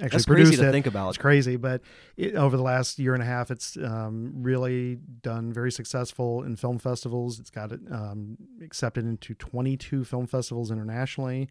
actually 0.00 0.10
That's 0.10 0.26
produced 0.26 0.48
crazy 0.50 0.62
to 0.62 0.68
it. 0.68 0.72
think 0.72 0.86
about. 0.86 1.08
It's 1.08 1.18
crazy, 1.18 1.56
but 1.56 1.80
it, 2.16 2.34
over 2.36 2.56
the 2.56 2.62
last 2.62 2.98
year 3.00 3.14
and 3.14 3.22
a 3.22 3.26
half, 3.26 3.50
it's 3.50 3.76
um, 3.76 4.32
really 4.36 4.98
done 5.22 5.52
very 5.52 5.72
successful 5.72 6.42
in 6.44 6.54
film 6.56 6.78
festivals. 6.78 7.40
It's 7.40 7.50
got 7.50 7.72
it 7.72 7.80
um, 7.90 8.36
accepted 8.62 9.04
into 9.04 9.34
22 9.34 10.04
film 10.04 10.26
festivals 10.28 10.70
internationally. 10.70 11.48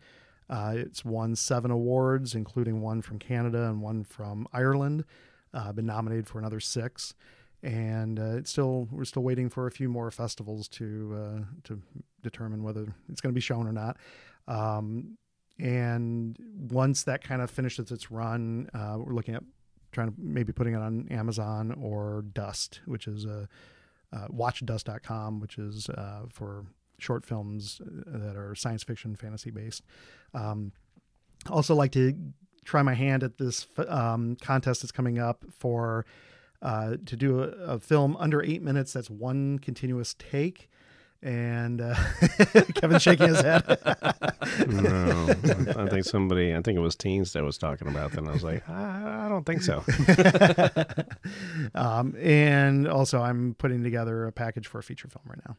Uh, 0.49 0.73
it's 0.77 1.03
won 1.03 1.35
seven 1.35 1.72
awards, 1.72 2.34
including 2.35 2.80
one 2.81 3.01
from 3.01 3.18
Canada 3.19 3.64
and 3.69 3.81
one 3.81 4.03
from 4.05 4.47
Ireland. 4.53 5.03
Uh, 5.53 5.71
been 5.71 5.85
nominated 5.85 6.27
for 6.27 6.39
another 6.39 6.59
six, 6.59 7.13
and 7.61 8.19
uh, 8.19 8.38
it's 8.38 8.49
still 8.49 8.88
we're 8.91 9.05
still 9.05 9.23
waiting 9.23 9.49
for 9.49 9.67
a 9.67 9.71
few 9.71 9.88
more 9.88 10.09
festivals 10.11 10.67
to 10.67 11.15
uh, 11.15 11.39
to 11.63 11.81
determine 12.21 12.63
whether 12.63 12.88
it's 13.09 13.21
going 13.21 13.31
to 13.31 13.35
be 13.35 13.41
shown 13.41 13.67
or 13.67 13.71
not. 13.71 13.97
Um, 14.47 15.17
and 15.59 16.38
once 16.71 17.03
that 17.03 17.23
kind 17.23 17.41
of 17.41 17.51
finishes 17.51 17.91
its 17.91 18.09
run, 18.09 18.69
uh, 18.73 18.97
we're 18.97 19.13
looking 19.13 19.35
at 19.35 19.43
trying 19.91 20.07
to 20.07 20.13
maybe 20.17 20.51
putting 20.51 20.73
it 20.73 20.81
on 20.81 21.07
Amazon 21.11 21.71
or 21.80 22.25
Dust, 22.34 22.81
which 22.85 23.07
is 23.07 23.25
a 23.25 23.47
uh, 24.11 24.27
watchdust.com, 24.30 25.39
which 25.39 25.57
is 25.57 25.89
uh, 25.89 26.23
for 26.30 26.65
short 26.99 27.25
films 27.25 27.81
that 27.85 28.35
are 28.35 28.55
science 28.55 28.84
fiction, 28.84 29.15
fantasy 29.15 29.51
based. 29.51 29.84
Um, 30.34 30.71
also, 31.49 31.75
like 31.75 31.91
to 31.93 32.15
try 32.64 32.81
my 32.81 32.94
hand 32.94 33.23
at 33.23 33.38
this 33.38 33.68
um, 33.88 34.35
contest 34.41 34.81
that's 34.81 34.91
coming 34.91 35.19
up 35.19 35.44
for 35.57 36.06
uh, 36.61 36.95
to 37.06 37.15
do 37.15 37.41
a, 37.44 37.48
a 37.73 37.80
film 37.80 38.15
under 38.18 38.41
eight 38.41 38.61
minutes. 38.61 38.94
That's 38.94 39.10
one 39.10 39.60
continuous 39.60 40.15
take. 40.18 40.69
And 41.22 41.80
uh, 41.80 41.95
Kevin's 42.76 43.02
shaking 43.02 43.30
his 43.30 43.40
head. 43.40 43.64
no, 44.68 45.27
I 45.77 45.88
think 45.88 46.03
somebody, 46.03 46.53
I 46.53 46.61
think 46.61 46.77
it 46.77 46.81
was 46.81 46.98
teens 46.98 47.31
that 47.34 47.44
was 47.44 47.57
talking 47.57 47.88
about 47.88 48.11
that. 48.11 48.19
And 48.19 48.30
I 48.30 48.34
was 48.34 48.44
like, 48.44 48.68
I, 48.69 49.26
I 49.26 49.30
don't 49.30 49.45
think 49.45 49.61
so. 49.61 49.84
um, 51.76 52.14
and 52.19 52.90
also, 52.90 53.22
I'm 53.22 53.56
putting 53.57 53.84
together 53.84 54.26
a 54.26 54.34
package 54.34 54.68
for 54.68 54.80
a 54.80 54.84
feature 54.84 55.07
film 55.07 55.23
right 55.27 55.40
now. 55.48 55.56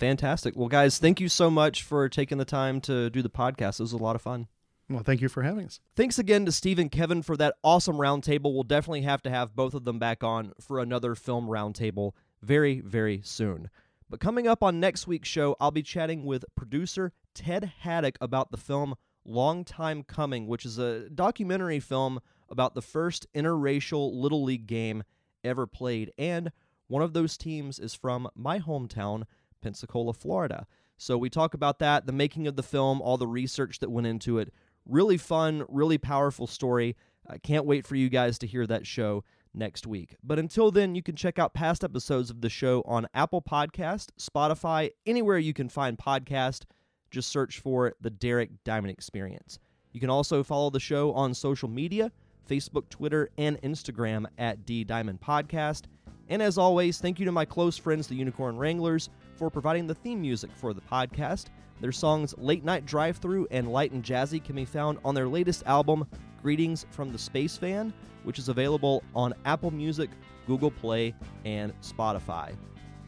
Fantastic. 0.00 0.56
Well, 0.56 0.68
guys, 0.68 0.98
thank 0.98 1.20
you 1.20 1.28
so 1.28 1.50
much 1.50 1.82
for 1.82 2.08
taking 2.08 2.38
the 2.38 2.46
time 2.46 2.80
to 2.82 3.10
do 3.10 3.20
the 3.20 3.28
podcast. 3.30 3.80
It 3.80 3.84
was 3.84 3.92
a 3.92 3.98
lot 3.98 4.16
of 4.16 4.22
fun. 4.22 4.46
Well, 4.90 5.02
thank 5.02 5.20
you 5.20 5.28
for 5.28 5.42
having 5.42 5.66
us. 5.66 5.80
Thanks 5.96 6.18
again 6.18 6.46
to 6.46 6.52
Steve 6.52 6.78
and 6.78 6.90
Kevin 6.90 7.22
for 7.22 7.36
that 7.36 7.56
awesome 7.62 7.96
roundtable. 7.96 8.54
We'll 8.54 8.62
definitely 8.62 9.02
have 9.02 9.22
to 9.22 9.30
have 9.30 9.54
both 9.54 9.74
of 9.74 9.84
them 9.84 9.98
back 9.98 10.24
on 10.24 10.52
for 10.60 10.78
another 10.78 11.14
film 11.14 11.46
roundtable 11.46 12.12
very, 12.42 12.80
very 12.80 13.20
soon. 13.22 13.68
But 14.08 14.20
coming 14.20 14.46
up 14.46 14.62
on 14.62 14.80
next 14.80 15.06
week's 15.06 15.28
show, 15.28 15.56
I'll 15.60 15.70
be 15.70 15.82
chatting 15.82 16.24
with 16.24 16.44
producer 16.56 17.12
Ted 17.34 17.72
Haddock 17.80 18.16
about 18.22 18.50
the 18.50 18.56
film 18.56 18.94
Long 19.26 19.62
Time 19.62 20.02
Coming, 20.02 20.46
which 20.46 20.64
is 20.64 20.78
a 20.78 21.10
documentary 21.10 21.80
film 21.80 22.20
about 22.48 22.74
the 22.74 22.80
first 22.80 23.26
interracial 23.34 24.14
Little 24.14 24.42
League 24.42 24.66
game 24.66 25.02
ever 25.44 25.66
played. 25.66 26.12
And 26.16 26.50
one 26.86 27.02
of 27.02 27.12
those 27.12 27.36
teams 27.36 27.78
is 27.78 27.92
from 27.92 28.28
my 28.34 28.58
hometown, 28.58 29.24
Pensacola, 29.60 30.14
Florida. 30.14 30.66
So 30.96 31.18
we 31.18 31.28
talk 31.28 31.52
about 31.52 31.78
that, 31.78 32.06
the 32.06 32.12
making 32.12 32.46
of 32.46 32.56
the 32.56 32.62
film, 32.62 33.02
all 33.02 33.18
the 33.18 33.26
research 33.26 33.78
that 33.80 33.90
went 33.90 34.06
into 34.06 34.38
it. 34.38 34.52
Really 34.88 35.18
fun, 35.18 35.64
really 35.68 35.98
powerful 35.98 36.46
story. 36.46 36.96
I 37.28 37.36
can't 37.36 37.66
wait 37.66 37.86
for 37.86 37.94
you 37.94 38.08
guys 38.08 38.38
to 38.38 38.46
hear 38.46 38.66
that 38.66 38.86
show 38.86 39.22
next 39.52 39.86
week. 39.86 40.16
But 40.22 40.38
until 40.38 40.70
then, 40.70 40.94
you 40.94 41.02
can 41.02 41.14
check 41.14 41.38
out 41.38 41.52
past 41.52 41.84
episodes 41.84 42.30
of 42.30 42.40
the 42.40 42.48
show 42.48 42.82
on 42.86 43.06
Apple 43.12 43.42
Podcast, 43.42 44.08
Spotify, 44.18 44.90
anywhere 45.04 45.38
you 45.38 45.52
can 45.52 45.68
find 45.68 45.98
podcast. 45.98 46.62
Just 47.10 47.28
search 47.28 47.60
for 47.60 47.94
the 48.00 48.10
Derek 48.10 48.50
Diamond 48.64 48.92
Experience. 48.92 49.58
You 49.92 50.00
can 50.00 50.10
also 50.10 50.42
follow 50.42 50.70
the 50.70 50.80
show 50.80 51.12
on 51.12 51.34
social 51.34 51.68
media, 51.68 52.10
Facebook, 52.48 52.88
Twitter, 52.88 53.28
and 53.36 53.60
Instagram 53.62 54.26
at 54.38 54.64
D 54.64 54.84
Diamond 54.84 55.20
Podcast. 55.20 55.82
And 56.28 56.42
as 56.42 56.58
always, 56.58 56.98
thank 56.98 57.18
you 57.18 57.26
to 57.26 57.32
my 57.32 57.44
close 57.44 57.76
friends, 57.76 58.06
the 58.06 58.14
Unicorn 58.14 58.56
Wranglers, 58.56 59.10
for 59.36 59.50
providing 59.50 59.86
the 59.86 59.94
theme 59.94 60.20
music 60.20 60.50
for 60.54 60.72
the 60.72 60.80
podcast. 60.80 61.46
Their 61.80 61.92
songs 61.92 62.34
Late 62.38 62.64
Night 62.64 62.86
Drive 62.86 63.18
Through 63.18 63.46
and 63.50 63.72
Light 63.72 63.92
and 63.92 64.02
Jazzy 64.02 64.42
can 64.42 64.56
be 64.56 64.64
found 64.64 64.98
on 65.04 65.14
their 65.14 65.28
latest 65.28 65.64
album, 65.66 66.06
Greetings 66.42 66.86
from 66.90 67.12
the 67.12 67.18
Space 67.18 67.56
Van, 67.56 67.92
which 68.24 68.38
is 68.38 68.48
available 68.48 69.02
on 69.14 69.34
Apple 69.44 69.70
Music, 69.70 70.10
Google 70.46 70.70
Play, 70.70 71.14
and 71.44 71.72
Spotify. 71.80 72.54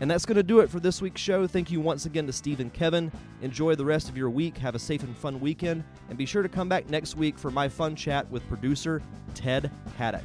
And 0.01 0.11
that's 0.11 0.25
going 0.25 0.37
to 0.37 0.43
do 0.43 0.61
it 0.61 0.71
for 0.71 0.81
this 0.81 1.03
week's 1.03 1.21
show. 1.21 1.47
Thank 1.47 1.71
you 1.71 1.79
once 1.81 2.07
again 2.07 2.27
to 2.27 2.33
Steve 2.33 2.61
and 2.61 2.73
Kevin. 2.73 3.13
Enjoy 3.43 3.75
the 3.75 3.85
rest 3.85 4.09
of 4.09 4.17
your 4.17 4.31
week. 4.31 4.57
Have 4.57 4.75
a 4.75 4.79
safe 4.79 5.03
and 5.03 5.17
fun 5.17 5.39
weekend. 5.41 5.85
And 6.09 6.17
be 6.17 6.25
sure 6.25 6.43
to 6.43 6.49
come 6.49 6.71
back 6.71 6.89
next 6.89 7.17
week 7.17 7.39
for 7.39 7.51
my 7.51 7.69
fun 7.69 7.95
chat 7.95 8.29
with 8.31 8.47
producer 8.49 9.03
Ted 9.35 9.71
Haddock. 9.99 10.25